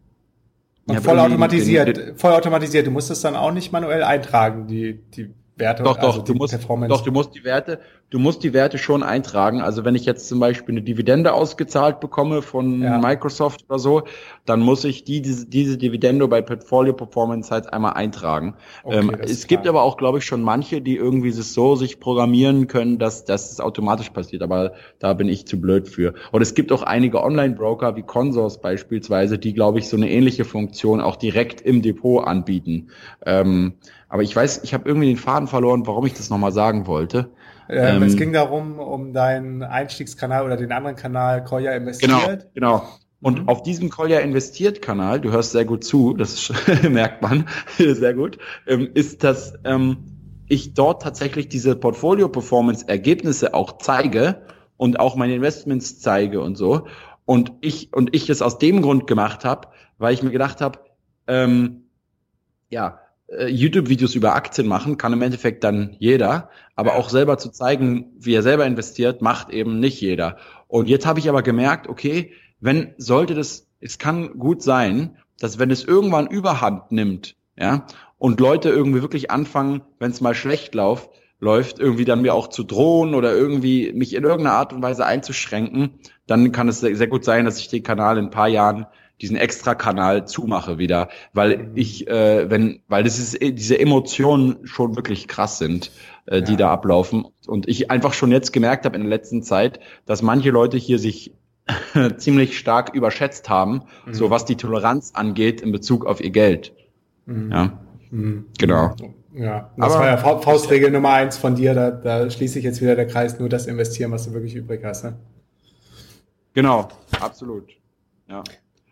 und 0.86 1.02
voll 1.02 1.18
automatisiert, 1.18 1.88
den, 1.88 1.96
den, 1.96 2.16
voll 2.16 2.34
automatisiert. 2.34 2.86
Du 2.86 2.92
musst 2.92 3.10
es 3.10 3.22
dann 3.22 3.36
auch 3.36 3.52
nicht 3.52 3.72
manuell 3.72 4.04
eintragen, 4.04 4.68
die, 4.68 5.02
die 5.16 5.34
Werte. 5.56 5.82
Doch, 5.82 5.98
doch, 5.98 6.18
also 6.18 6.22
du 6.22 6.36
musst, 6.36 6.54
doch, 6.54 7.02
du 7.02 7.12
musst 7.12 7.34
die 7.34 7.44
Werte, 7.44 7.80
du 8.10 8.20
musst 8.20 8.44
die 8.44 8.54
Werte 8.54 8.78
schon 8.78 9.04
eintragen. 9.04 9.62
Also 9.62 9.84
wenn 9.84 9.96
ich 9.96 10.06
jetzt 10.06 10.28
zum 10.28 10.40
Beispiel 10.40 10.74
eine 10.74 10.82
Dividende 10.82 11.34
ausgezahlt 11.34 12.00
bekomme 12.00 12.42
von 12.42 12.82
ja. 12.82 12.98
Microsoft 13.00 13.66
oder 13.68 13.80
so, 13.80 14.04
dann 14.46 14.62
muss 14.62 14.86
ich 14.86 15.04
die, 15.04 15.22
diese, 15.22 15.46
diese 15.46 15.78
Dividende 15.78 16.28
bei 16.28 16.42
Portfolio 16.42 16.94
Performance 16.94 17.52
halt 17.52 17.74
einmal 17.74 17.94
eintragen. 17.94 18.56
Okay, 18.84 19.00
ähm, 19.00 19.18
es 19.22 19.48
gibt 19.48 19.68
aber 19.68 19.84
auch, 19.84 19.98
glaube 19.98 20.20
ich, 20.20 20.26
schon 20.26 20.42
manche, 20.42 20.82
die 20.82 20.96
irgendwie 20.96 21.30
es 21.30 21.54
so 21.54 21.76
sich 21.76 22.00
programmieren 22.00 22.68
können, 22.68 22.98
dass, 22.98 23.26
dass 23.26 23.52
es 23.52 23.60
automatisch 23.60 24.10
passiert. 24.12 24.42
Aber 24.42 24.74
da 25.00 25.14
bin 25.14 25.28
ich 25.28 25.46
zu 25.46 25.60
blöd 25.60 25.90
für. 25.90 26.14
Und 26.32 26.42
es 26.42 26.54
gibt 26.54 26.72
auch 26.72 26.84
einige 26.84 27.22
Online-Broker 27.22 27.98
wie 27.98 28.04
Consors 28.04 28.62
beispielsweise, 28.62 29.38
die, 29.38 29.54
glaube 29.54 29.80
ich, 29.80 29.90
so 29.90 29.98
eine 29.98 30.10
ähnliche 30.10 30.46
Funktion 30.46 31.02
auch 31.02 31.18
direkt 31.18 31.60
im 31.60 31.82
Depot 31.82 32.26
anbieten. 32.26 32.88
Ähm, 33.26 33.74
aber 34.10 34.24
ich 34.24 34.34
weiß, 34.34 34.62
ich 34.64 34.74
habe 34.74 34.88
irgendwie 34.88 35.08
den 35.08 35.18
Faden 35.18 35.48
verloren, 35.48 35.86
warum 35.86 36.06
ich 36.06 36.14
das 36.14 36.30
nochmal 36.30 36.54
sagen 36.54 36.88
wollte. 36.88 37.30
Ähm, 37.70 38.04
es 38.04 38.16
ging 38.16 38.34
darum, 38.34 38.80
um 38.80 39.14
deinen 39.14 39.64
Einstiegskanal 39.64 40.46
oder 40.46 40.58
den 40.58 40.72
anderen 40.72 40.96
Kanal 40.96 41.44
Koya 41.44 41.74
investiert. 41.74 42.50
Genau, 42.54 42.80
genau. 42.80 42.88
Und 43.22 43.44
mhm. 43.44 43.50
auf 43.50 43.64
diesem 43.64 43.90
Kolja 43.90 44.20
investiert 44.20 44.82
Kanal, 44.82 45.20
du 45.20 45.32
hörst 45.32 45.52
sehr 45.52 45.66
gut 45.66 45.84
zu, 45.84 46.14
das 46.14 46.52
merkt 46.90 47.22
man 47.22 47.48
sehr 47.78 48.14
gut, 48.14 48.38
ähm, 48.68 48.90
ist, 48.94 49.24
dass 49.24 49.54
ähm, 49.64 49.98
ich 50.48 50.74
dort 50.74 51.02
tatsächlich 51.02 51.50
diese 51.50 51.76
Portfolio-Performance-Ergebnisse 51.76 53.54
auch 53.54 53.80
zeige 53.80 54.44
und 54.78 55.00
auch 55.00 55.16
meine 55.16 55.36
Investments 55.36 56.00
zeige 56.00 56.42
und 56.42 56.56
so. 56.56 56.88
Und 57.26 57.52
ich 57.62 57.94
und 57.94 58.16
ich 58.16 58.30
es 58.30 58.42
aus 58.42 58.58
dem 58.58 58.82
Grund 58.82 59.08
gemacht 59.08 59.44
habe, 59.44 59.70
weil 59.98 60.14
ich 60.14 60.24
mir 60.24 60.32
gedacht 60.32 60.62
habe, 60.62 60.80
ähm, 61.28 61.90
ja, 62.70 63.00
YouTube-Videos 63.30 64.16
über 64.16 64.36
Aktien 64.36 64.68
machen, 64.68 64.98
kann 64.98 65.14
im 65.14 65.22
Endeffekt 65.22 65.64
dann 65.64 65.96
jeder, 66.00 66.50
aber 66.76 66.96
auch 66.96 67.10
selber 67.10 67.38
zu 67.38 67.50
zeigen, 67.50 68.14
wie 68.18 68.34
er 68.34 68.44
selber 68.44 68.66
investiert, 68.66 69.22
macht 69.22 69.50
eben 69.50 69.80
nicht 69.80 70.00
jeder. 70.00 70.38
Und 70.68 70.88
jetzt 70.88 71.06
habe 71.06 71.20
ich 71.20 71.28
aber 71.28 71.44
gemerkt, 71.44 71.88
okay, 71.88 72.32
wenn 72.60 72.94
sollte 72.98 73.34
das, 73.34 73.68
es 73.82 73.98
kann 73.98 74.40
gut 74.40 74.62
sein, 74.64 75.18
dass 75.40 75.60
wenn 75.60 75.72
es 75.72 75.84
irgendwann 75.84 76.28
Überhand 76.28 76.92
nimmt, 76.92 77.36
ja, 77.58 77.86
und 78.18 78.40
Leute 78.40 78.70
irgendwie 78.70 79.02
wirklich 79.02 79.30
anfangen, 79.30 79.82
wenn 80.00 80.12
es 80.12 80.22
mal 80.22 80.34
schlecht 80.34 80.74
läuft, 80.74 81.10
läuft, 81.40 81.80
irgendwie 81.80 82.06
dann 82.06 82.22
mir 82.22 82.34
auch 82.34 82.48
zu 82.48 82.64
drohen 82.64 83.14
oder 83.14 83.34
irgendwie 83.34 83.94
mich 83.94 84.16
in 84.16 84.24
irgendeiner 84.24 84.56
Art 84.56 84.74
und 84.74 84.82
Weise 84.82 85.06
einzuschränken, 85.06 86.00
dann 86.26 86.52
kann 86.52 86.68
es 86.68 86.80
sehr, 86.80 87.08
gut 87.08 87.24
sein, 87.24 87.46
dass 87.46 87.60
ich 87.60 87.68
den 87.68 87.84
Kanal 87.84 88.18
in 88.18 88.26
ein 88.26 88.32
paar 88.32 88.48
Jahren 88.48 88.88
diesen 89.22 89.36
Extra-Kanal 89.36 90.28
zumache 90.28 90.78
wieder, 90.78 91.10
weil 91.34 91.58
mhm. 91.58 91.72
ich, 91.76 92.08
äh, 92.08 92.50
wenn, 92.50 92.82
weil 92.88 93.04
das 93.04 93.18
ist 93.18 93.42
äh, 93.42 93.52
diese 93.52 93.80
Emotionen 93.80 94.66
schon 94.66 94.96
wirklich 94.96 95.28
krass 95.28 95.58
sind, 95.58 95.92
äh, 96.28 96.42
die 96.42 96.52
ja. 96.52 96.58
da 96.58 96.72
ablaufen 96.72 97.26
und 97.48 97.68
ich 97.68 97.90
einfach 97.90 98.14
schon 98.14 98.32
jetzt 98.32 98.54
gemerkt 98.54 98.86
habe 98.86 98.96
in 98.96 99.04
der 99.04 99.10
letzten 99.10 99.42
Zeit, 99.42 99.80
dass 100.06 100.22
manche 100.22 100.52
Leute 100.52 100.78
hier 100.78 101.00
sich 101.00 101.34
ziemlich 102.18 102.58
stark 102.58 102.94
überschätzt 102.94 103.50
haben, 103.50 103.84
mhm. 104.06 104.14
so 104.14 104.30
was 104.30 104.46
die 104.46 104.56
Toleranz 104.56 105.12
angeht 105.14 105.62
in 105.62 105.72
Bezug 105.72 106.06
auf 106.06 106.22
ihr 106.22 106.32
Geld. 106.32 106.74
Mhm. 107.26 107.52
Ja, 107.52 107.80
mhm. 108.12 108.46
genau. 108.58 108.96
Ja, 109.34 109.72
das 109.78 109.94
Aber, 109.94 110.00
war 110.00 110.08
ja 110.08 110.18
Faustregel 110.18 110.90
Nummer 110.90 111.14
eins 111.14 111.38
von 111.38 111.56
dir, 111.56 111.76
da, 111.76 111.92
da 111.92 112.30
schließe 112.30 112.58
ich 112.58 112.66
jetzt 112.66 112.82
wieder 112.82 112.96
der 112.96 113.06
Kreis, 113.06 113.40
nur 113.40 113.50
das 113.50 113.68
investieren, 113.68 114.12
was 114.12 114.26
du 114.26 114.34
wirklich 114.34 114.56
übrig 114.56 114.84
hast. 114.84 115.04
Ne? 115.04 115.14
Genau, 116.54 116.88
absolut. 117.20 117.70
Ja. 118.28 118.44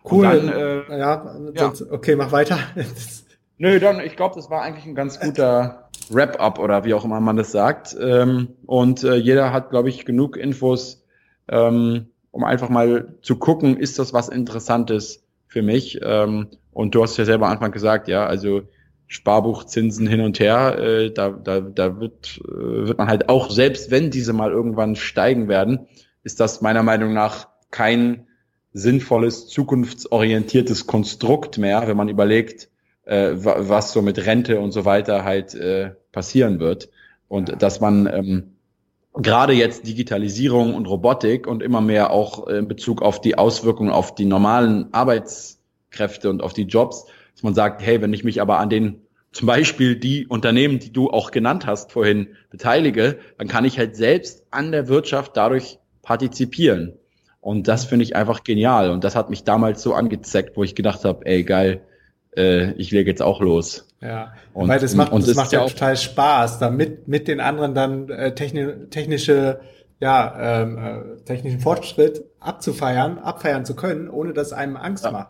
Cool. 0.10 0.23
Dann, 0.23 0.49
äh, 0.49 0.99
ja, 0.99 1.36
ja, 1.53 1.73
okay, 1.90 2.15
mach 2.15 2.32
weiter. 2.32 2.60
Nö, 3.57 3.80
dann, 3.80 3.99
ich 4.02 4.15
glaube, 4.15 4.36
das 4.36 4.49
war 4.49 4.61
eigentlich 4.61 4.86
ein 4.86 4.95
ganz 4.95 5.19
guter 5.19 5.90
Wrap-up 6.10 6.60
oder 6.60 6.84
wie 6.84 6.94
auch 6.94 7.06
immer 7.06 7.19
man 7.19 7.38
das 7.38 7.52
sagt. 7.52 7.95
Ähm, 7.99 8.49
und 8.65 9.03
äh, 9.03 9.15
jeder 9.15 9.53
hat, 9.53 9.69
glaube 9.69 9.90
ich, 9.90 10.06
genug 10.06 10.36
Infos, 10.38 11.06
ähm, 11.48 12.07
um 12.32 12.44
einfach 12.44 12.69
mal 12.69 13.15
zu 13.22 13.38
gucken, 13.38 13.77
ist 13.77 13.98
das 13.98 14.14
was 14.14 14.27
Interessantes 14.27 15.23
für 15.48 15.61
mich? 15.61 15.99
Ähm, 16.03 16.48
und 16.73 16.94
du 16.94 17.02
hast 17.02 17.18
ja 17.18 17.23
selber 17.23 17.45
am 17.45 17.53
Anfang 17.53 17.72
gesagt, 17.72 18.10
ja, 18.10 18.26
also 18.26 18.64
Sparbuchzinsen 19.07 20.07
hin 20.07 20.19
und 20.19 20.40
her, 20.40 20.77
äh, 20.77 21.11
da, 21.11 21.30
da, 21.30 21.61
da 21.61 21.99
wird, 21.99 22.41
äh, 22.44 22.88
wird 22.88 22.98
man 22.98 23.07
halt 23.07 23.30
auch, 23.30 23.49
selbst 23.49 23.90
wenn 23.90 24.11
diese 24.11 24.34
mal 24.34 24.52
irgendwann 24.52 24.95
steigen 24.95 25.48
werden, 25.48 25.88
ist 26.23 26.40
das 26.40 26.61
meiner 26.61 26.84
Meinung 26.84 27.14
nach 27.14 27.48
kein 27.72 28.27
sinnvolles, 28.76 29.48
zukunftsorientiertes 29.48 30.86
Konstrukt 30.86 31.58
mehr, 31.58 31.88
wenn 31.88 31.96
man 31.96 32.10
überlegt, 32.10 32.68
äh, 33.06 33.32
was 33.34 33.94
so 33.94 34.02
mit 34.02 34.26
Rente 34.26 34.60
und 34.60 34.74
so 34.74 34.84
weiter 34.84 35.24
halt 35.24 35.56
äh, 35.56 35.92
passieren 36.12 36.60
wird. 36.60 36.90
Und 37.30 37.62
dass 37.62 37.80
man 37.80 38.06
ähm, 38.06 38.56
gerade 39.14 39.54
jetzt 39.54 39.88
Digitalisierung 39.88 40.76
und 40.76 40.88
Robotik 40.88 41.48
und 41.48 41.64
immer 41.64 41.80
mehr 41.80 42.12
auch 42.12 42.48
in 42.48 42.68
Bezug 42.68 43.02
auf 43.02 43.22
die 43.22 43.38
Auswirkungen 43.38 43.92
auf 43.92 44.14
die 44.14 44.26
normalen 44.26 44.94
Arbeitskräfte 44.94 46.30
und 46.30 46.44
auf 46.44 46.52
die 46.52 46.64
Jobs, 46.64 47.06
dass 47.34 47.44
man 47.44 47.54
sagt, 47.54 47.82
hey, 47.82 48.02
wenn 48.02 48.14
ich 48.14 48.26
mich 48.26 48.42
aber 48.42 48.60
an 48.60 48.70
den 48.70 49.02
zum 49.32 49.48
Beispiel 49.48 49.96
die 49.96 50.28
Unternehmen, 50.28 50.80
die 50.80 50.92
du 50.92 51.10
auch 51.10 51.32
genannt 51.32 51.66
hast 51.66 51.94
vorhin, 51.94 52.36
beteilige, 52.50 53.20
dann 53.38 53.48
kann 53.48 53.64
ich 53.64 53.78
halt 53.78 53.96
selbst 53.96 54.46
an 54.52 54.74
der 54.74 54.90
Wirtschaft 54.90 55.38
dadurch 55.38 55.80
partizipieren. 56.02 56.98
Und 57.46 57.68
das 57.68 57.86
finde 57.86 58.02
ich 58.02 58.16
einfach 58.16 58.44
genial. 58.44 58.90
Und 58.90 59.04
das 59.04 59.16
hat 59.16 59.30
mich 59.30 59.44
damals 59.44 59.84
so 59.84 59.94
angezeckt, 59.94 60.58
wo 60.58 60.64
ich 60.64 60.74
gedacht 60.74 61.06
habe, 61.06 61.28
ey, 61.28 61.44
geil, 61.44 61.82
äh, 62.36 62.72
ich 62.72 62.90
lege 62.90 63.08
jetzt 63.08 63.22
auch 63.22 63.40
los. 63.40 63.88
Ja, 64.02 64.34
und, 64.56 64.68
weil 64.68 64.80
das 64.80 64.96
macht, 64.96 65.12
und, 65.12 65.20
und 65.20 65.28
das 65.28 65.36
macht 65.36 65.52
ja 65.52 65.62
auch 65.62 65.70
total 65.70 65.96
Spaß, 65.96 66.58
da 66.58 66.72
mit, 66.72 67.08
mit 67.08 67.28
den 67.28 67.40
anderen 67.40 67.76
dann 67.76 68.10
äh, 68.10 68.34
techni 68.34 68.90
technische, 68.90 69.60
ja, 70.00 70.64
ähm, 70.64 70.78
äh, 70.80 71.24
technischen 71.26 71.60
Fortschritt 71.60 72.24
abzufeiern, 72.40 73.20
abfeiern 73.20 73.64
zu 73.64 73.76
können, 73.76 74.10
ohne 74.10 74.34
dass 74.34 74.52
einem 74.52 74.76
Angst 74.76 75.06
ja. 75.06 75.12
macht. 75.12 75.30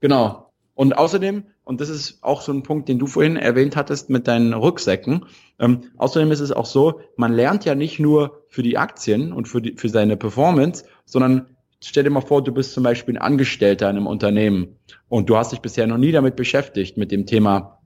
Genau. 0.00 0.50
Und 0.74 0.98
außerdem, 0.98 1.44
und 1.62 1.80
das 1.80 1.90
ist 1.90 2.24
auch 2.24 2.40
so 2.40 2.50
ein 2.50 2.64
Punkt, 2.64 2.88
den 2.88 2.98
du 2.98 3.06
vorhin 3.06 3.36
erwähnt 3.36 3.76
hattest 3.76 4.10
mit 4.10 4.26
deinen 4.26 4.52
Rucksäcken, 4.52 5.26
ähm, 5.60 5.82
außerdem 5.96 6.32
ist 6.32 6.40
es 6.40 6.50
auch 6.50 6.66
so, 6.66 7.02
man 7.14 7.32
lernt 7.32 7.64
ja 7.64 7.76
nicht 7.76 8.00
nur 8.00 8.37
für 8.48 8.62
die 8.62 8.78
Aktien 8.78 9.32
und 9.32 9.48
für, 9.48 9.60
die, 9.60 9.74
für 9.76 9.88
seine 9.88 10.16
Performance, 10.16 10.84
sondern 11.04 11.56
stell 11.80 12.04
dir 12.04 12.10
mal 12.10 12.20
vor, 12.20 12.42
du 12.42 12.52
bist 12.52 12.72
zum 12.72 12.82
Beispiel 12.82 13.16
ein 13.16 13.22
Angestellter 13.22 13.88
in 13.90 13.96
einem 13.96 14.06
Unternehmen 14.06 14.76
und 15.08 15.28
du 15.28 15.36
hast 15.36 15.52
dich 15.52 15.60
bisher 15.60 15.86
noch 15.86 15.98
nie 15.98 16.12
damit 16.12 16.36
beschäftigt, 16.36 16.96
mit 16.96 17.12
dem 17.12 17.26
Thema 17.26 17.78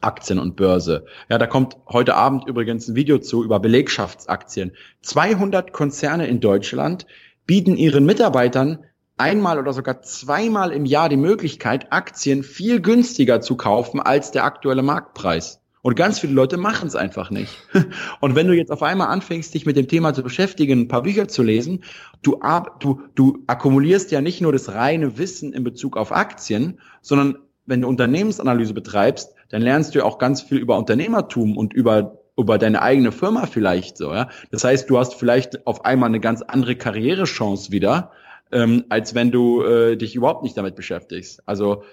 Aktien 0.00 0.38
und 0.38 0.56
Börse. 0.56 1.06
Ja, 1.28 1.38
da 1.38 1.46
kommt 1.46 1.76
heute 1.88 2.14
Abend 2.14 2.46
übrigens 2.46 2.88
ein 2.88 2.94
Video 2.94 3.18
zu 3.18 3.42
über 3.42 3.60
Belegschaftsaktien. 3.60 4.72
200 5.02 5.72
Konzerne 5.72 6.26
in 6.26 6.40
Deutschland 6.40 7.06
bieten 7.46 7.76
ihren 7.76 8.04
Mitarbeitern 8.04 8.84
einmal 9.16 9.58
oder 9.58 9.72
sogar 9.72 10.02
zweimal 10.02 10.72
im 10.72 10.84
Jahr 10.84 11.08
die 11.08 11.16
Möglichkeit, 11.16 11.92
Aktien 11.92 12.42
viel 12.42 12.80
günstiger 12.80 13.40
zu 13.40 13.56
kaufen 13.56 14.00
als 14.00 14.30
der 14.30 14.44
aktuelle 14.44 14.82
Marktpreis. 14.82 15.60
Und 15.84 15.96
ganz 15.96 16.18
viele 16.18 16.32
Leute 16.32 16.56
machen 16.56 16.88
es 16.88 16.96
einfach 16.96 17.30
nicht. 17.30 17.58
Und 18.20 18.34
wenn 18.34 18.46
du 18.46 18.54
jetzt 18.54 18.72
auf 18.72 18.82
einmal 18.82 19.08
anfängst, 19.08 19.52
dich 19.52 19.66
mit 19.66 19.76
dem 19.76 19.86
Thema 19.86 20.14
zu 20.14 20.22
beschäftigen, 20.22 20.80
ein 20.80 20.88
paar 20.88 21.02
Bücher 21.02 21.28
zu 21.28 21.42
lesen, 21.42 21.84
du, 22.22 22.40
du, 22.80 23.02
du 23.14 23.44
akkumulierst 23.48 24.10
ja 24.10 24.22
nicht 24.22 24.40
nur 24.40 24.50
das 24.50 24.72
reine 24.72 25.18
Wissen 25.18 25.52
in 25.52 25.62
Bezug 25.62 25.98
auf 25.98 26.10
Aktien, 26.10 26.80
sondern 27.02 27.36
wenn 27.66 27.82
du 27.82 27.88
Unternehmensanalyse 27.88 28.72
betreibst, 28.72 29.34
dann 29.50 29.60
lernst 29.60 29.94
du 29.94 30.02
auch 30.02 30.16
ganz 30.16 30.40
viel 30.40 30.56
über 30.56 30.78
Unternehmertum 30.78 31.54
und 31.58 31.74
über 31.74 32.18
über 32.36 32.56
deine 32.58 32.80
eigene 32.80 33.12
Firma 33.12 33.46
vielleicht 33.46 33.98
so, 33.98 34.12
ja. 34.12 34.30
Das 34.50 34.64
heißt, 34.64 34.88
du 34.88 34.98
hast 34.98 35.14
vielleicht 35.14 35.66
auf 35.66 35.84
einmal 35.84 36.08
eine 36.08 36.18
ganz 36.18 36.40
andere 36.40 36.76
Karrierechance 36.76 37.70
wieder, 37.72 38.10
ähm, 38.50 38.86
als 38.88 39.14
wenn 39.14 39.30
du 39.30 39.62
äh, 39.62 39.96
dich 39.96 40.16
überhaupt 40.16 40.44
nicht 40.44 40.56
damit 40.56 40.76
beschäftigst. 40.76 41.46
Also 41.46 41.84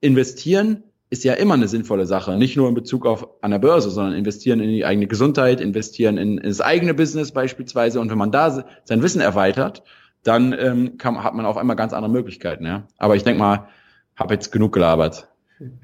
investieren 0.00 0.84
ist 1.10 1.24
ja 1.24 1.34
immer 1.34 1.54
eine 1.54 1.68
sinnvolle 1.68 2.06
Sache. 2.06 2.36
Nicht 2.36 2.56
nur 2.56 2.68
in 2.68 2.74
Bezug 2.74 3.06
auf 3.06 3.28
an 3.40 3.50
der 3.50 3.58
Börse, 3.58 3.90
sondern 3.90 4.14
investieren 4.14 4.60
in 4.60 4.68
die 4.68 4.84
eigene 4.84 5.06
Gesundheit, 5.06 5.60
investieren 5.60 6.18
in, 6.18 6.38
in 6.38 6.48
das 6.48 6.60
eigene 6.60 6.94
Business 6.94 7.32
beispielsweise. 7.32 8.00
Und 8.00 8.10
wenn 8.10 8.18
man 8.18 8.30
da 8.30 8.64
sein 8.84 9.02
Wissen 9.02 9.20
erweitert, 9.20 9.82
dann 10.22 10.54
ähm, 10.58 10.98
kann, 10.98 11.22
hat 11.22 11.34
man 11.34 11.46
auf 11.46 11.56
einmal 11.56 11.76
ganz 11.76 11.92
andere 11.92 12.12
Möglichkeiten. 12.12 12.66
Ja? 12.66 12.86
Aber 12.98 13.16
ich 13.16 13.24
denke 13.24 13.38
mal, 13.38 13.68
habe 14.16 14.34
jetzt 14.34 14.52
genug 14.52 14.72
gelabert. 14.72 15.28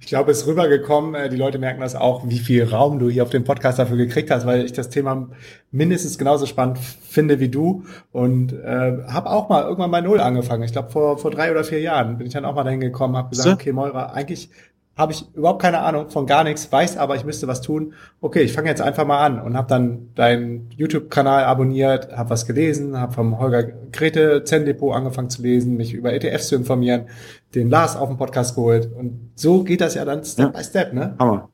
Ich 0.00 0.06
glaube, 0.06 0.30
es 0.30 0.42
ist 0.42 0.46
rübergekommen. 0.46 1.14
Äh, 1.14 1.28
die 1.30 1.36
Leute 1.36 1.58
merken 1.58 1.80
das 1.80 1.96
auch, 1.96 2.28
wie 2.28 2.38
viel 2.38 2.64
Raum 2.64 2.98
du 2.98 3.08
hier 3.08 3.22
auf 3.22 3.30
dem 3.30 3.44
Podcast 3.44 3.78
dafür 3.78 3.96
gekriegt 3.96 4.30
hast, 4.30 4.46
weil 4.46 4.64
ich 4.64 4.72
das 4.72 4.90
Thema 4.90 5.30
mindestens 5.72 6.18
genauso 6.18 6.46
spannend 6.46 6.78
finde 6.78 7.40
wie 7.40 7.48
du 7.48 7.84
und 8.12 8.52
äh, 8.52 8.98
habe 9.08 9.30
auch 9.30 9.48
mal 9.48 9.64
irgendwann 9.64 9.90
bei 9.90 10.00
Null 10.00 10.20
angefangen. 10.20 10.62
Ich 10.62 10.72
glaube, 10.72 10.90
vor, 10.90 11.18
vor 11.18 11.30
drei 11.30 11.50
oder 11.50 11.64
vier 11.64 11.80
Jahren 11.80 12.18
bin 12.18 12.26
ich 12.26 12.34
dann 12.34 12.44
auch 12.44 12.54
mal 12.54 12.64
dahin 12.64 12.80
gekommen, 12.80 13.16
habe 13.16 13.30
gesagt, 13.30 13.60
okay, 13.60 13.72
Moira, 13.72 14.12
eigentlich 14.12 14.50
habe 14.96 15.12
ich 15.12 15.24
überhaupt 15.34 15.60
keine 15.60 15.80
Ahnung 15.80 16.08
von 16.08 16.26
gar 16.26 16.44
nichts, 16.44 16.70
weiß 16.70 16.96
aber, 16.96 17.16
ich 17.16 17.24
müsste 17.24 17.48
was 17.48 17.60
tun. 17.60 17.94
Okay, 18.20 18.42
ich 18.42 18.52
fange 18.52 18.68
jetzt 18.68 18.80
einfach 18.80 19.04
mal 19.06 19.24
an 19.24 19.40
und 19.40 19.56
habe 19.56 19.68
dann 19.68 20.14
deinen 20.14 20.70
YouTube-Kanal 20.76 21.44
abonniert, 21.44 22.16
habe 22.16 22.30
was 22.30 22.46
gelesen, 22.46 22.98
habe 22.98 23.12
vom 23.12 23.38
Holger 23.38 23.64
Grete 23.64 24.44
Zen-Depot 24.44 24.94
angefangen 24.94 25.30
zu 25.30 25.42
lesen, 25.42 25.76
mich 25.76 25.92
über 25.94 26.12
ETFs 26.12 26.48
zu 26.48 26.54
informieren, 26.54 27.06
den 27.54 27.70
Lars 27.70 27.96
auf 27.96 28.08
den 28.08 28.18
Podcast 28.18 28.54
geholt 28.54 28.90
und 28.96 29.30
so 29.34 29.64
geht 29.64 29.80
das 29.80 29.94
ja 29.94 30.04
dann 30.04 30.24
Step 30.24 30.54
ja. 30.54 30.58
by 30.58 30.64
Step, 30.64 30.92
ne? 30.92 31.16
Hammer. 31.18 31.48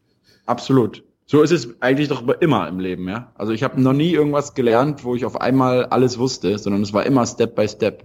Absolut. 0.47 1.05
So 1.25 1.43
ist 1.43 1.53
es 1.53 1.69
eigentlich 1.81 2.09
doch 2.09 2.27
immer 2.41 2.67
im 2.67 2.81
Leben, 2.81 3.09
ja. 3.09 3.31
Also 3.37 3.53
ich 3.53 3.63
habe 3.63 3.81
noch 3.81 3.93
nie 3.93 4.11
irgendwas 4.11 4.55
gelernt, 4.55 5.05
wo 5.05 5.15
ich 5.15 5.25
auf 5.25 5.41
einmal 5.41 5.87
alles 5.87 6.19
wusste, 6.19 6.59
sondern 6.59 6.83
es 6.83 6.93
war 6.93 7.07
immer 7.07 7.25
Step 7.25 7.55
by 7.55 7.69
Step. 7.69 8.03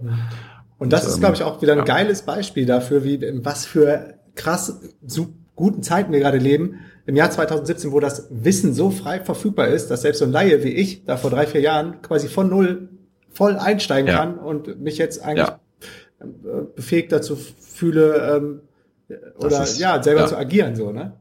Und 0.78 0.92
das 0.92 1.04
und, 1.04 1.10
ist, 1.10 1.20
glaube 1.20 1.34
ich, 1.34 1.42
auch 1.42 1.60
wieder 1.60 1.72
ein 1.72 1.78
ja. 1.78 1.84
geiles 1.84 2.22
Beispiel 2.22 2.66
dafür, 2.66 3.02
wie 3.02 3.20
was 3.44 3.66
für 3.66 4.14
krass 4.36 4.80
so 5.04 5.28
guten 5.56 5.82
Zeiten 5.82 6.12
wir 6.12 6.20
gerade 6.20 6.38
leben, 6.38 6.80
im 7.06 7.16
Jahr 7.16 7.30
2017, 7.30 7.92
wo 7.92 8.00
das 8.00 8.28
Wissen 8.30 8.74
so 8.74 8.90
frei 8.90 9.20
verfügbar 9.20 9.68
ist, 9.68 9.88
dass 9.88 10.02
selbst 10.02 10.18
so 10.18 10.24
ein 10.26 10.32
Laie 10.32 10.62
wie 10.62 10.70
ich 10.70 11.04
da 11.04 11.16
vor 11.16 11.30
drei, 11.30 11.46
vier 11.46 11.60
Jahren 11.60 12.02
quasi 12.02 12.28
von 12.28 12.48
null 12.48 12.88
voll 13.30 13.56
einsteigen 13.56 14.08
ja. 14.08 14.18
kann 14.18 14.38
und 14.38 14.80
mich 14.80 14.98
jetzt 14.98 15.22
eigentlich 15.22 15.48
ja. 15.48 15.60
Äh, 16.20 16.26
befähigt 16.74 17.12
dazu 17.12 17.36
fühle, 17.36 18.36
ähm, 18.36 18.60
oder 19.38 19.62
ist, 19.62 19.78
ja, 19.78 20.02
selber 20.02 20.22
ja. 20.22 20.26
zu 20.26 20.36
agieren, 20.36 20.74
so, 20.74 20.92
ne? 20.92 21.14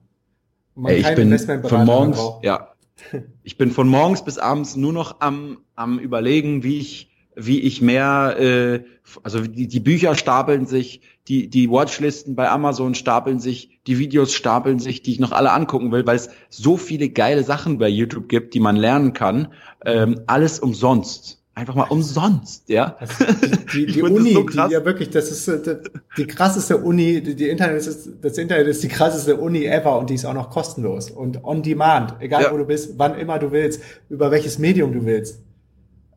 Ey, 0.83 0.99
ich 0.99 1.15
bin 1.15 1.37
von 1.37 1.85
morgens, 1.85 2.19
ja, 2.41 2.73
ich 3.43 3.57
bin 3.57 3.71
von 3.71 3.87
morgens 3.87 4.25
bis 4.25 4.37
abends 4.37 4.75
nur 4.75 4.91
noch 4.91 5.21
am, 5.21 5.59
am 5.75 5.99
überlegen, 5.99 6.63
wie 6.63 6.79
ich 6.79 7.11
wie 7.35 7.59
ich 7.61 7.81
mehr, 7.81 8.37
äh, 8.39 8.83
also 9.23 9.41
die, 9.41 9.67
die 9.67 9.79
Bücher 9.79 10.15
stapeln 10.15 10.65
sich, 10.65 11.01
die, 11.27 11.49
die 11.49 11.69
Watchlisten 11.71 12.35
bei 12.35 12.49
Amazon 12.49 12.93
stapeln 12.93 13.39
sich, 13.39 13.79
die 13.87 13.97
Videos 13.97 14.33
stapeln 14.33 14.79
sich, 14.79 15.01
die 15.01 15.11
ich 15.11 15.19
noch 15.19 15.31
alle 15.31 15.51
angucken 15.51 15.91
will, 15.91 16.05
weil 16.05 16.15
es 16.15 16.29
so 16.49 16.77
viele 16.77 17.09
geile 17.09 17.43
Sachen 17.43 17.79
bei 17.79 17.89
YouTube 17.89 18.29
gibt, 18.29 18.53
die 18.53 18.59
man 18.59 18.75
lernen 18.75 19.13
kann. 19.13 19.47
Ähm, 19.85 20.21
alles 20.27 20.59
umsonst. 20.59 21.41
Einfach 21.57 21.73
mal 21.73 21.87
umsonst, 21.87 22.67
ja. 22.67 22.97
Die, 23.73 23.85
die, 23.85 23.91
die 23.93 24.01
Uni, 24.03 24.33
so 24.33 24.43
die, 24.43 24.57
ja 24.57 24.83
wirklich, 24.83 25.09
das 25.09 25.31
ist 25.31 25.47
äh, 25.47 25.79
die 26.17 26.27
krasseste 26.27 26.77
Uni, 26.77 27.21
die, 27.21 27.33
die 27.33 27.47
Internet 27.47 27.77
ist, 27.77 28.09
das 28.21 28.37
Internet 28.37 28.67
ist 28.67 28.83
die 28.83 28.89
krasseste 28.89 29.37
Uni 29.37 29.65
ever 29.65 29.97
und 29.97 30.09
die 30.09 30.15
ist 30.15 30.25
auch 30.25 30.33
noch 30.33 30.49
kostenlos 30.49 31.09
und 31.09 31.45
on 31.45 31.63
demand, 31.63 32.15
egal 32.19 32.43
ja. 32.43 32.51
wo 32.51 32.57
du 32.57 32.65
bist, 32.65 32.99
wann 32.99 33.17
immer 33.17 33.39
du 33.39 33.53
willst, 33.53 33.81
über 34.09 34.31
welches 34.31 34.59
Medium 34.59 34.91
du 34.91 35.05
willst. 35.05 35.41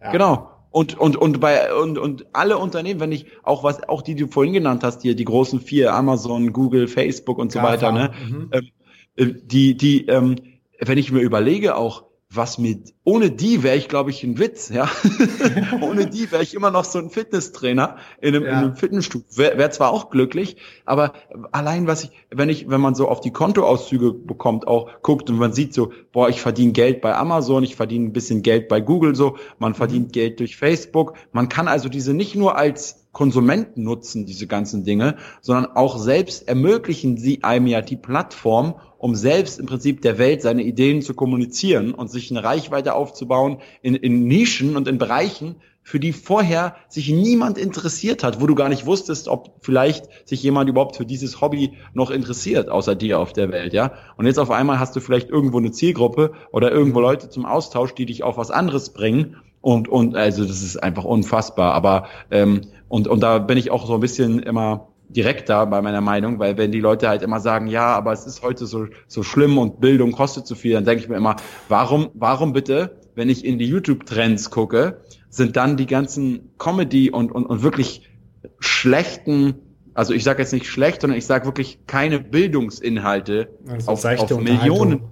Ja. 0.03 0.11
Genau. 0.11 0.51
Und, 0.71 0.99
und, 0.99 1.17
und 1.17 1.41
bei, 1.41 1.73
und, 1.75 1.99
und 1.99 2.27
alle 2.35 2.59
Unternehmen, 2.59 3.01
wenn 3.01 3.13
ich 3.13 3.27
auch 3.43 3.65
was, 3.65 3.89
auch 3.89 4.03
die, 4.03 4.15
die 4.15 4.25
du 4.25 4.31
vorhin 4.31 4.53
genannt 4.53 4.85
hast, 4.85 5.03
hier, 5.03 5.15
die 5.15 5.25
großen 5.25 5.61
vier, 5.61 5.95
Amazon, 5.95 6.53
Google, 6.53 6.89
Facebook 6.89 7.39
und 7.39 7.53
so 7.53 7.59
Klar, 7.59 7.73
weiter, 7.73 7.93
ne, 7.93 8.11
mhm. 8.29 8.51
ähm, 8.53 8.69
äh, 9.17 9.27
die, 9.43 9.77
die, 9.77 10.07
ähm, 10.07 10.37
wenn 10.81 10.99
ich 10.99 11.11
mir 11.11 11.21
überlege, 11.21 11.77
auch, 11.77 12.05
was 12.31 12.59
mit, 12.59 12.95
ohne 13.05 13.31
die 13.31 13.63
wäre 13.63 13.77
ich, 13.77 13.89
glaube 13.89 14.11
ich, 14.11 14.23
ein 14.23 14.39
Witz, 14.39 14.69
ja. 14.69 14.91
ohne 15.81 16.07
die 16.07 16.31
wäre 16.31 16.43
ich 16.43 16.55
immer 16.55 16.71
noch 16.71 16.85
so 16.85 16.99
ein 16.99 17.09
Fitnesstrainer 17.09 17.97
in 18.21 18.35
einem, 18.35 18.45
ja. 18.45 18.51
in 18.51 18.57
einem 18.57 18.77
Fitnessstudio. 18.77 19.27
Wäre 19.35 19.57
wär 19.57 19.71
zwar 19.71 19.93
auch 19.93 20.11
glücklich, 20.11 20.59
aber 20.85 21.15
allein 21.53 21.87
was 21.87 22.05
ich, 22.05 22.11
wenn 22.31 22.51
ich, 22.51 22.69
wenn 22.69 22.83
man 22.83 22.95
so 22.95 23.09
auf 23.09 23.23
die 23.23 23.31
Kontoauszüge 23.31 24.13
bekommt, 24.13 24.69
auch 24.69 24.91
guckt 25.01 25.31
und 25.31 25.39
man 25.39 25.55
sieht 25.55 25.73
so, 25.73 25.91
boah, 26.13 26.29
ich 26.29 26.43
verdiene 26.43 26.73
Geld 26.73 27.01
bei 27.01 27.17
Amazon, 27.17 27.63
ich 27.63 27.77
verdiene 27.77 28.05
ein 28.07 28.13
bisschen 28.13 28.43
Geld 28.43 28.69
bei 28.69 28.83
Google 28.83 29.15
so, 29.15 29.39
man 29.59 29.75
verdient 29.75 30.09
mhm. 30.09 30.13
Geld 30.13 30.41
durch 30.41 30.59
Facebook. 30.59 31.15
Man 31.33 31.49
kann 31.49 31.67
also 31.67 31.89
diese 31.89 32.13
nicht 32.13 32.35
nur 32.35 32.59
als 32.59 33.08
Konsumenten 33.19 33.83
nutzen, 33.83 34.27
diese 34.27 34.47
ganzen 34.47 34.85
Dinge, 34.85 35.17
sondern 35.41 35.73
auch 35.75 35.99
selbst 35.99 36.47
ermöglichen 36.47 37.17
sie 37.17 37.43
einem 37.43 37.67
ja 37.67 37.81
die 37.81 37.97
Plattform, 37.97 38.77
um 38.97 39.17
selbst 39.17 39.59
im 39.59 39.67
Prinzip 39.67 40.03
der 40.03 40.19
Welt 40.19 40.41
seine 40.41 40.63
Ideen 40.63 41.03
zu 41.03 41.15
kommunizieren 41.15 41.95
und 41.95 42.13
sich 42.13 42.31
eine 42.31 42.45
Reichweite 42.45 42.95
aufzubauen 42.95 43.59
in, 43.83 43.97
in 43.97 44.29
Nischen 44.29 44.77
und 44.77 44.87
in 44.87 44.99
Bereichen, 44.99 45.57
für 45.83 45.99
die 45.99 46.13
vorher 46.13 46.77
sich 46.89 47.09
niemand 47.09 47.59
interessiert 47.59 48.23
hat, 48.23 48.41
wo 48.41 48.47
du 48.47 48.55
gar 48.55 48.69
nicht 48.69 48.87
wusstest, 48.87 49.27
ob 49.27 49.57
vielleicht 49.63 50.07
sich 50.29 50.41
jemand 50.41 50.71
überhaupt 50.71 50.95
für 50.95 51.07
dieses 51.07 51.41
Hobby 51.41 51.73
noch 51.95 52.13
interessiert, 52.13 52.69
außer 52.69 52.95
dir 52.95 53.19
auf 53.19 53.33
der 53.33 53.51
Welt, 53.51 53.73
ja. 53.73 53.95
Und 54.17 54.27
jetzt 54.27 54.39
auf 54.39 54.53
einmal 54.53 54.79
hast 54.79 54.95
du 54.95 55.01
vielleicht 55.01 55.29
irgendwo 55.29 55.59
eine 55.59 55.73
Zielgruppe 55.73 56.35
oder 56.53 56.71
irgendwo 56.71 57.01
Leute 57.01 57.31
zum 57.31 57.47
Austausch, 57.47 57.95
die 57.95 58.07
dich 58.07 58.23
auf 58.23 58.37
was 58.37 58.53
anderes 58.53 58.91
bringen. 58.91 59.39
Und, 59.61 59.89
und 59.89 60.17
also 60.17 60.45
das 60.45 60.63
ist 60.63 60.77
einfach 60.83 61.05
unfassbar. 61.05 61.75
Aber 61.75 62.07
ähm, 62.31 62.63
und, 62.89 63.09
und 63.09 63.21
da 63.21 63.39
bin 63.39 63.59
ich 63.59 63.71
auch 63.71 63.87
so 63.87 63.95
ein 63.95 64.01
bisschen 64.01 64.41
immer 64.41 64.89
direkter 65.09 65.67
bei 65.67 65.81
meiner 65.81 66.01
Meinung, 66.01 66.39
weil 66.39 66.59
wenn 66.59 66.71
die 66.71 66.81
Leute 66.81 67.09
halt 67.09 67.23
immer 67.23 67.41
sagen, 67.41 67.67
ja, 67.67 67.87
aber 67.87 68.13
es 68.13 68.27
ist 68.27 68.43
heute 68.43 68.67
so, 68.67 68.87
so 69.07 69.23
schlimm 69.23 69.59
und 69.59 69.81
Bildung 69.81 70.13
kostet 70.13 70.47
zu 70.47 70.55
viel, 70.55 70.75
dann 70.75 70.85
denke 70.85 71.03
ich 71.03 71.09
mir 71.09 71.17
immer, 71.17 71.37
warum, 71.69 72.11
warum 72.15 72.53
bitte, 72.53 72.99
wenn 73.15 73.31
ich 73.31 73.45
in 73.45 73.59
die 73.59 73.67
YouTube-Trends 73.67 74.51
gucke, 74.51 75.01
sind 75.31 75.57
dann 75.57 75.77
die 75.77 75.87
ganzen 75.87 76.51
Comedy 76.59 77.11
und, 77.11 77.33
und, 77.33 77.47
und 77.47 77.63
wirklich 77.63 78.09
schlechten, 78.59 79.55
also 79.95 80.13
ich 80.13 80.25
sage 80.25 80.43
jetzt 80.43 80.53
nicht 80.53 80.67
schlecht, 80.67 81.01
sondern 81.01 81.19
ich 81.19 81.27
sage 81.27 81.47
wirklich 81.47 81.81
keine 81.87 82.21
Bildungsinhalte 82.21 83.49
also 83.67 83.93
auf, 83.93 84.05
auf 84.05 84.41
Millionen, 84.41 85.05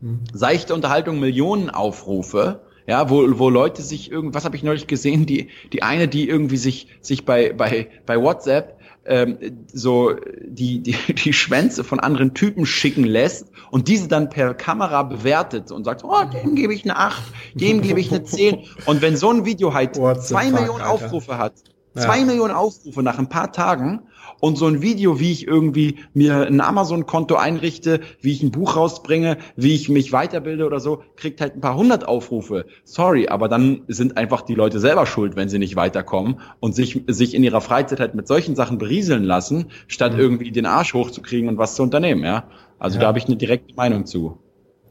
hm. 0.00 0.20
seichte 0.32 0.74
Unterhaltung, 0.74 1.20
Millionen 1.20 1.70
Aufrufe, 1.70 2.62
ja, 2.86 3.08
wo, 3.10 3.38
wo 3.38 3.48
Leute 3.48 3.82
sich 3.82 4.10
irgendwas 4.10 4.44
habe 4.44 4.56
ich 4.56 4.62
neulich 4.62 4.86
gesehen, 4.86 5.26
die 5.26 5.48
die 5.72 5.82
eine, 5.82 6.08
die 6.08 6.28
irgendwie 6.28 6.56
sich 6.56 6.88
sich 7.00 7.24
bei 7.24 7.52
bei 7.52 7.88
bei 8.06 8.20
WhatsApp 8.20 8.78
ähm, 9.06 9.38
so 9.72 10.14
die, 10.46 10.80
die, 10.80 10.96
die 11.14 11.32
Schwänze 11.32 11.84
von 11.84 12.00
anderen 12.00 12.34
Typen 12.34 12.66
schicken 12.66 13.04
lässt 13.04 13.50
und 13.70 13.88
diese 13.88 14.08
dann 14.08 14.30
per 14.30 14.54
Kamera 14.54 15.02
bewertet 15.02 15.70
und 15.70 15.84
sagt, 15.84 16.04
oh, 16.04 16.24
dem 16.24 16.54
gebe 16.54 16.74
ich 16.74 16.84
eine 16.84 16.96
8, 16.96 17.22
dem 17.54 17.82
gebe 17.82 18.00
ich 18.00 18.10
eine 18.10 18.24
10. 18.24 18.64
Und 18.86 19.02
wenn 19.02 19.16
so 19.16 19.30
ein 19.30 19.44
Video 19.44 19.74
halt 19.74 19.96
zwei 19.96 20.50
Millionen 20.50 20.82
Aufrufe 20.82 21.38
hat, 21.38 21.54
zwei 21.94 22.18
ja. 22.20 22.24
Millionen 22.24 22.54
Aufrufe 22.54 23.02
nach 23.02 23.18
ein 23.18 23.28
paar 23.28 23.52
Tagen 23.52 24.00
und 24.44 24.58
so 24.58 24.66
ein 24.66 24.82
Video, 24.82 25.20
wie 25.20 25.32
ich 25.32 25.46
irgendwie 25.46 25.96
mir 26.12 26.46
ein 26.46 26.60
Amazon-Konto 26.60 27.34
einrichte, 27.34 28.00
wie 28.20 28.32
ich 28.32 28.42
ein 28.42 28.50
Buch 28.50 28.76
rausbringe, 28.76 29.38
wie 29.56 29.74
ich 29.74 29.88
mich 29.88 30.12
weiterbilde 30.12 30.66
oder 30.66 30.80
so, 30.80 31.02
kriegt 31.16 31.40
halt 31.40 31.56
ein 31.56 31.62
paar 31.62 31.76
hundert 31.76 32.06
Aufrufe. 32.06 32.66
Sorry, 32.84 33.28
aber 33.28 33.48
dann 33.48 33.84
sind 33.88 34.18
einfach 34.18 34.42
die 34.42 34.54
Leute 34.54 34.80
selber 34.80 35.06
schuld, 35.06 35.34
wenn 35.34 35.48
sie 35.48 35.58
nicht 35.58 35.76
weiterkommen 35.76 36.40
und 36.60 36.74
sich, 36.74 37.04
sich 37.06 37.32
in 37.34 37.42
ihrer 37.42 37.62
Freizeit 37.62 38.00
halt 38.00 38.14
mit 38.14 38.28
solchen 38.28 38.54
Sachen 38.54 38.76
berieseln 38.76 39.24
lassen, 39.24 39.70
statt 39.86 40.12
mhm. 40.12 40.20
irgendwie 40.20 40.52
den 40.52 40.66
Arsch 40.66 40.92
hochzukriegen 40.92 41.48
und 41.48 41.56
was 41.56 41.74
zu 41.74 41.82
unternehmen, 41.82 42.22
ja. 42.22 42.44
Also 42.78 42.96
ja. 42.96 43.00
da 43.00 43.06
habe 43.06 43.18
ich 43.18 43.24
eine 43.24 43.36
direkte 43.36 43.74
Meinung 43.76 44.04
zu. 44.04 44.40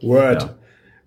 Word. 0.01 0.41
Ja. 0.41 0.55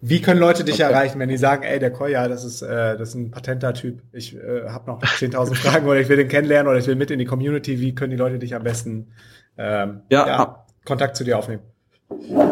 Wie 0.09 0.23
können 0.23 0.39
Leute 0.39 0.63
dich 0.63 0.77
okay. 0.77 0.85
erreichen, 0.85 1.19
wenn 1.19 1.29
die 1.29 1.37
sagen, 1.37 1.65
ey, 1.65 1.81
der 1.81 1.91
Koya, 1.91 2.29
das 2.29 2.45
ist, 2.45 2.63
äh, 2.63 2.97
das 2.97 3.09
ist 3.09 3.15
ein 3.17 3.33
patenter 3.33 3.75
Typ. 3.75 4.03
Ich 4.13 4.37
äh, 4.37 4.69
habe 4.69 4.89
noch 4.89 5.03
10.000 5.03 5.55
Fragen 5.57 5.89
oder 5.89 5.99
ich 5.99 6.09
will 6.09 6.17
den 6.17 6.29
kennenlernen 6.29 6.71
oder 6.71 6.79
ich 6.79 6.87
will 6.87 6.95
mit 6.95 7.11
in 7.11 7.19
die 7.19 7.25
Community. 7.25 7.81
Wie 7.81 7.93
können 7.93 8.13
die 8.13 8.17
Leute 8.17 8.39
dich 8.39 8.55
am 8.55 8.63
besten 8.63 9.09
ähm, 9.59 10.03
ja. 10.09 10.27
ja 10.29 10.67
Kontakt 10.85 11.17
zu 11.17 11.25
dir 11.25 11.37
aufnehmen? 11.37 11.63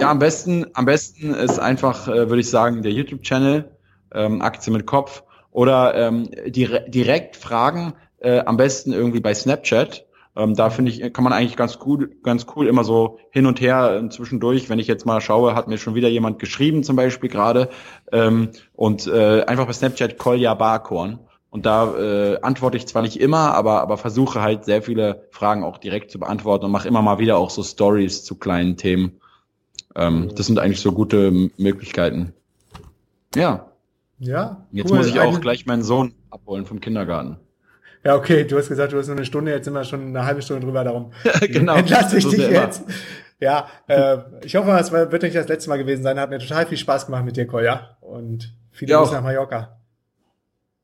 Ja, 0.00 0.10
am 0.10 0.18
besten, 0.18 0.66
am 0.74 0.84
besten 0.84 1.32
ist 1.32 1.60
einfach, 1.60 2.08
äh, 2.08 2.28
würde 2.28 2.40
ich 2.40 2.50
sagen, 2.50 2.82
der 2.82 2.90
YouTube-Channel, 2.90 3.70
ähm, 4.12 4.42
Aktie 4.42 4.72
mit 4.72 4.84
Kopf 4.84 5.22
oder 5.52 5.94
ähm, 5.94 6.28
dire 6.46 6.90
direkt 6.90 7.36
Fragen, 7.36 7.94
äh, 8.18 8.40
am 8.40 8.56
besten 8.56 8.92
irgendwie 8.92 9.20
bei 9.20 9.32
Snapchat. 9.32 10.03
Ähm, 10.36 10.54
da 10.54 10.70
finde 10.70 10.90
ich, 10.90 11.12
kann 11.12 11.22
man 11.22 11.32
eigentlich 11.32 11.56
ganz 11.56 11.78
gut, 11.78 12.22
ganz 12.22 12.46
cool 12.56 12.66
immer 12.66 12.82
so 12.82 13.18
hin 13.30 13.46
und 13.46 13.60
her 13.60 14.02
äh, 14.02 14.08
zwischendurch. 14.08 14.68
Wenn 14.68 14.80
ich 14.80 14.88
jetzt 14.88 15.06
mal 15.06 15.20
schaue, 15.20 15.54
hat 15.54 15.68
mir 15.68 15.78
schon 15.78 15.94
wieder 15.94 16.08
jemand 16.08 16.38
geschrieben, 16.38 16.82
zum 16.82 16.96
Beispiel 16.96 17.30
gerade, 17.30 17.68
ähm, 18.10 18.50
und 18.72 19.06
äh, 19.06 19.42
einfach 19.44 19.66
bei 19.66 19.72
Snapchat 19.72 20.18
Kolja 20.18 20.54
Barkorn. 20.54 21.20
Und 21.50 21.66
da 21.66 21.94
äh, 21.96 22.40
antworte 22.40 22.76
ich 22.76 22.86
zwar 22.88 23.02
nicht 23.02 23.20
immer, 23.20 23.54
aber, 23.54 23.80
aber 23.80 23.96
versuche 23.96 24.42
halt 24.42 24.64
sehr 24.64 24.82
viele 24.82 25.28
Fragen 25.30 25.62
auch 25.62 25.78
direkt 25.78 26.10
zu 26.10 26.18
beantworten 26.18 26.64
und 26.64 26.72
mache 26.72 26.88
immer 26.88 27.00
mal 27.00 27.20
wieder 27.20 27.38
auch 27.38 27.50
so 27.50 27.62
Stories 27.62 28.24
zu 28.24 28.34
kleinen 28.34 28.76
Themen. 28.76 29.20
Ähm, 29.94 30.32
das 30.34 30.46
sind 30.46 30.58
eigentlich 30.58 30.80
so 30.80 30.90
gute 30.90 31.30
Möglichkeiten. 31.56 32.32
Ja. 33.36 33.66
Ja. 34.18 34.66
Jetzt 34.72 34.90
cool. 34.90 34.98
muss 34.98 35.06
ich 35.06 35.20
auch 35.20 35.40
gleich 35.40 35.64
meinen 35.64 35.84
Sohn 35.84 36.14
abholen 36.30 36.66
vom 36.66 36.80
Kindergarten. 36.80 37.36
Ja, 38.04 38.16
okay, 38.16 38.44
du 38.44 38.58
hast 38.58 38.68
gesagt, 38.68 38.92
du 38.92 38.98
hast 38.98 39.06
nur 39.06 39.16
eine 39.16 39.24
Stunde, 39.24 39.50
jetzt 39.50 39.64
sind 39.64 39.72
wir 39.72 39.84
schon 39.84 40.08
eine 40.08 40.26
halbe 40.26 40.42
Stunde 40.42 40.64
drüber, 40.64 40.84
darum 40.84 41.12
genau, 41.40 41.76
entlasse 41.76 42.18
ich 42.18 42.28
dich 42.28 42.48
jetzt. 42.48 42.84
Ja, 43.40 43.68
äh, 43.88 44.18
ich 44.44 44.54
hoffe, 44.56 44.70
es 44.72 44.92
wird 44.92 45.22
nicht 45.22 45.34
das 45.34 45.48
letzte 45.48 45.70
Mal 45.70 45.78
gewesen 45.78 46.02
sein. 46.02 46.18
Hat 46.20 46.30
mir 46.30 46.38
total 46.38 46.66
viel 46.66 46.78
Spaß 46.78 47.06
gemacht 47.06 47.24
mit 47.24 47.36
dir, 47.36 47.46
Kolja. 47.46 47.96
Und 48.00 48.54
viele 48.70 48.96
Grüße 48.96 49.12
nach 49.12 49.22
Mallorca. 49.22 49.80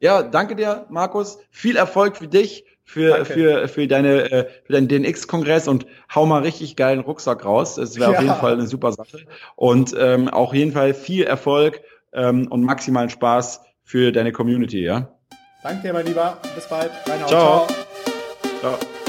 Ja, 0.00 0.22
danke 0.22 0.56
dir, 0.56 0.86
Markus. 0.88 1.38
Viel 1.50 1.76
Erfolg 1.76 2.16
für 2.16 2.26
dich, 2.26 2.64
für, 2.84 3.24
für, 3.24 3.68
für 3.68 3.86
deine, 3.86 4.30
äh, 4.30 4.48
für 4.64 4.72
deinen 4.72 4.88
DNX-Kongress 4.88 5.68
und 5.68 5.86
hau 6.14 6.26
mal 6.26 6.42
richtig 6.42 6.74
geilen 6.74 7.00
Rucksack 7.00 7.44
raus. 7.44 7.76
Das 7.76 7.98
wäre 7.98 8.12
ja. 8.12 8.18
auf 8.18 8.24
jeden 8.24 8.36
Fall 8.36 8.54
eine 8.54 8.66
super 8.66 8.92
Sache. 8.92 9.26
Und 9.56 9.94
ähm, 9.98 10.28
auch 10.28 10.48
auf 10.48 10.54
jeden 10.54 10.72
Fall 10.72 10.94
viel 10.94 11.24
Erfolg 11.24 11.82
ähm, 12.12 12.48
und 12.48 12.62
maximalen 12.62 13.10
Spaß 13.10 13.60
für 13.84 14.10
deine 14.10 14.32
Community, 14.32 14.82
ja. 14.82 15.14
Danke 15.62 15.82
dir, 15.82 15.92
mein 15.92 16.06
Lieber. 16.06 16.38
Bis 16.54 16.66
bald. 16.66 16.90
Reinhard. 17.06 17.28
Ciao. 17.28 17.66
Ciao. 18.60 18.78
Ciao. 18.78 18.99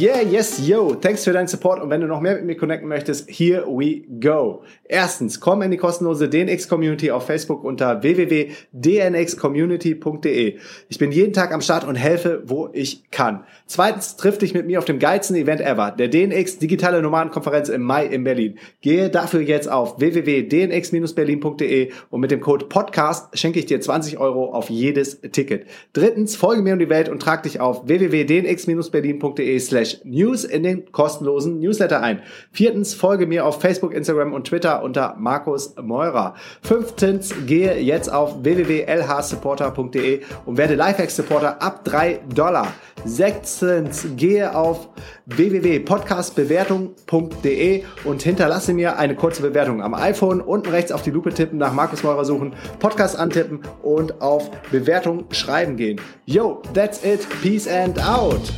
Yeah, 0.00 0.20
yes, 0.20 0.64
yo. 0.64 0.94
Thanks 0.94 1.24
für 1.24 1.32
deinen 1.32 1.48
Support. 1.48 1.82
Und 1.82 1.90
wenn 1.90 2.00
du 2.00 2.06
noch 2.06 2.20
mehr 2.20 2.36
mit 2.36 2.44
mir 2.44 2.56
connecten 2.56 2.88
möchtest, 2.88 3.28
here 3.28 3.66
we 3.66 4.02
go. 4.20 4.62
Erstens, 4.84 5.40
komm 5.40 5.60
in 5.62 5.72
die 5.72 5.76
kostenlose 5.76 6.28
DNX 6.28 6.68
Community 6.68 7.10
auf 7.10 7.26
Facebook 7.26 7.64
unter 7.64 8.00
www.dnxcommunity.de. 8.00 10.58
Ich 10.88 10.98
bin 10.98 11.10
jeden 11.10 11.32
Tag 11.32 11.52
am 11.52 11.60
Start 11.60 11.82
und 11.82 11.96
helfe, 11.96 12.44
wo 12.46 12.68
ich 12.72 13.10
kann. 13.10 13.42
Zweitens, 13.66 14.14
triff 14.14 14.38
dich 14.38 14.54
mit 14.54 14.66
mir 14.66 14.78
auf 14.78 14.84
dem 14.84 15.00
geilsten 15.00 15.34
Event 15.34 15.60
ever, 15.60 15.90
der 15.90 16.06
DNX 16.06 16.58
Digitale 16.58 17.02
Nomadenkonferenz 17.02 17.68
im 17.68 17.82
Mai 17.82 18.06
in 18.06 18.22
Berlin. 18.22 18.56
Gehe 18.80 19.10
dafür 19.10 19.40
jetzt 19.40 19.68
auf 19.68 19.98
www.dnx-berlin.de 19.98 21.90
und 22.10 22.20
mit 22.20 22.30
dem 22.30 22.40
Code 22.40 22.66
Podcast 22.66 23.36
schenke 23.36 23.58
ich 23.58 23.66
dir 23.66 23.80
20 23.80 24.18
Euro 24.18 24.52
auf 24.52 24.70
jedes 24.70 25.20
Ticket. 25.32 25.66
Drittens, 25.92 26.36
folge 26.36 26.62
mir 26.62 26.74
um 26.74 26.78
die 26.78 26.88
Welt 26.88 27.08
und 27.08 27.20
trag 27.20 27.42
dich 27.42 27.58
auf 27.58 27.88
www.dnx-berlin.de 27.88 29.58
slash 29.88 30.00
news 30.04 30.44
in 30.44 30.62
den 30.62 30.92
kostenlosen 30.92 31.58
Newsletter 31.60 32.02
ein. 32.02 32.20
Viertens, 32.52 32.92
folge 32.94 33.26
mir 33.26 33.44
auf 33.46 33.60
Facebook, 33.60 33.92
Instagram 33.94 34.32
und 34.32 34.46
Twitter 34.46 34.82
unter 34.82 35.14
Markus 35.18 35.74
Meurer. 35.80 36.34
Fünftens, 36.62 37.32
gehe 37.46 37.78
jetzt 37.80 38.12
auf 38.12 38.42
www.lhsupporter.de 38.42 40.22
und 40.46 40.56
werde 40.56 40.74
Lifehack-Supporter 40.74 41.62
ab 41.62 41.84
3 41.84 42.20
Dollar. 42.34 42.72
Sechstens, 43.04 44.08
gehe 44.16 44.56
auf 44.56 44.88
www.podcastbewertung.de 45.26 47.84
und 48.04 48.22
hinterlasse 48.22 48.72
mir 48.74 48.98
eine 48.98 49.14
kurze 49.14 49.42
Bewertung 49.42 49.80
am 49.82 49.94
iPhone. 49.94 50.40
Unten 50.40 50.70
rechts 50.70 50.90
auf 50.92 51.02
die 51.02 51.10
Lupe 51.10 51.32
tippen, 51.32 51.58
nach 51.58 51.72
Markus 51.72 52.02
Meurer 52.02 52.24
suchen, 52.24 52.54
Podcast 52.80 53.16
antippen 53.18 53.60
und 53.82 54.20
auf 54.20 54.50
Bewertung 54.70 55.26
schreiben 55.30 55.76
gehen. 55.76 56.00
Yo, 56.26 56.60
that's 56.74 57.04
it. 57.04 57.24
Peace 57.40 57.68
and 57.68 58.02
out. 58.02 58.52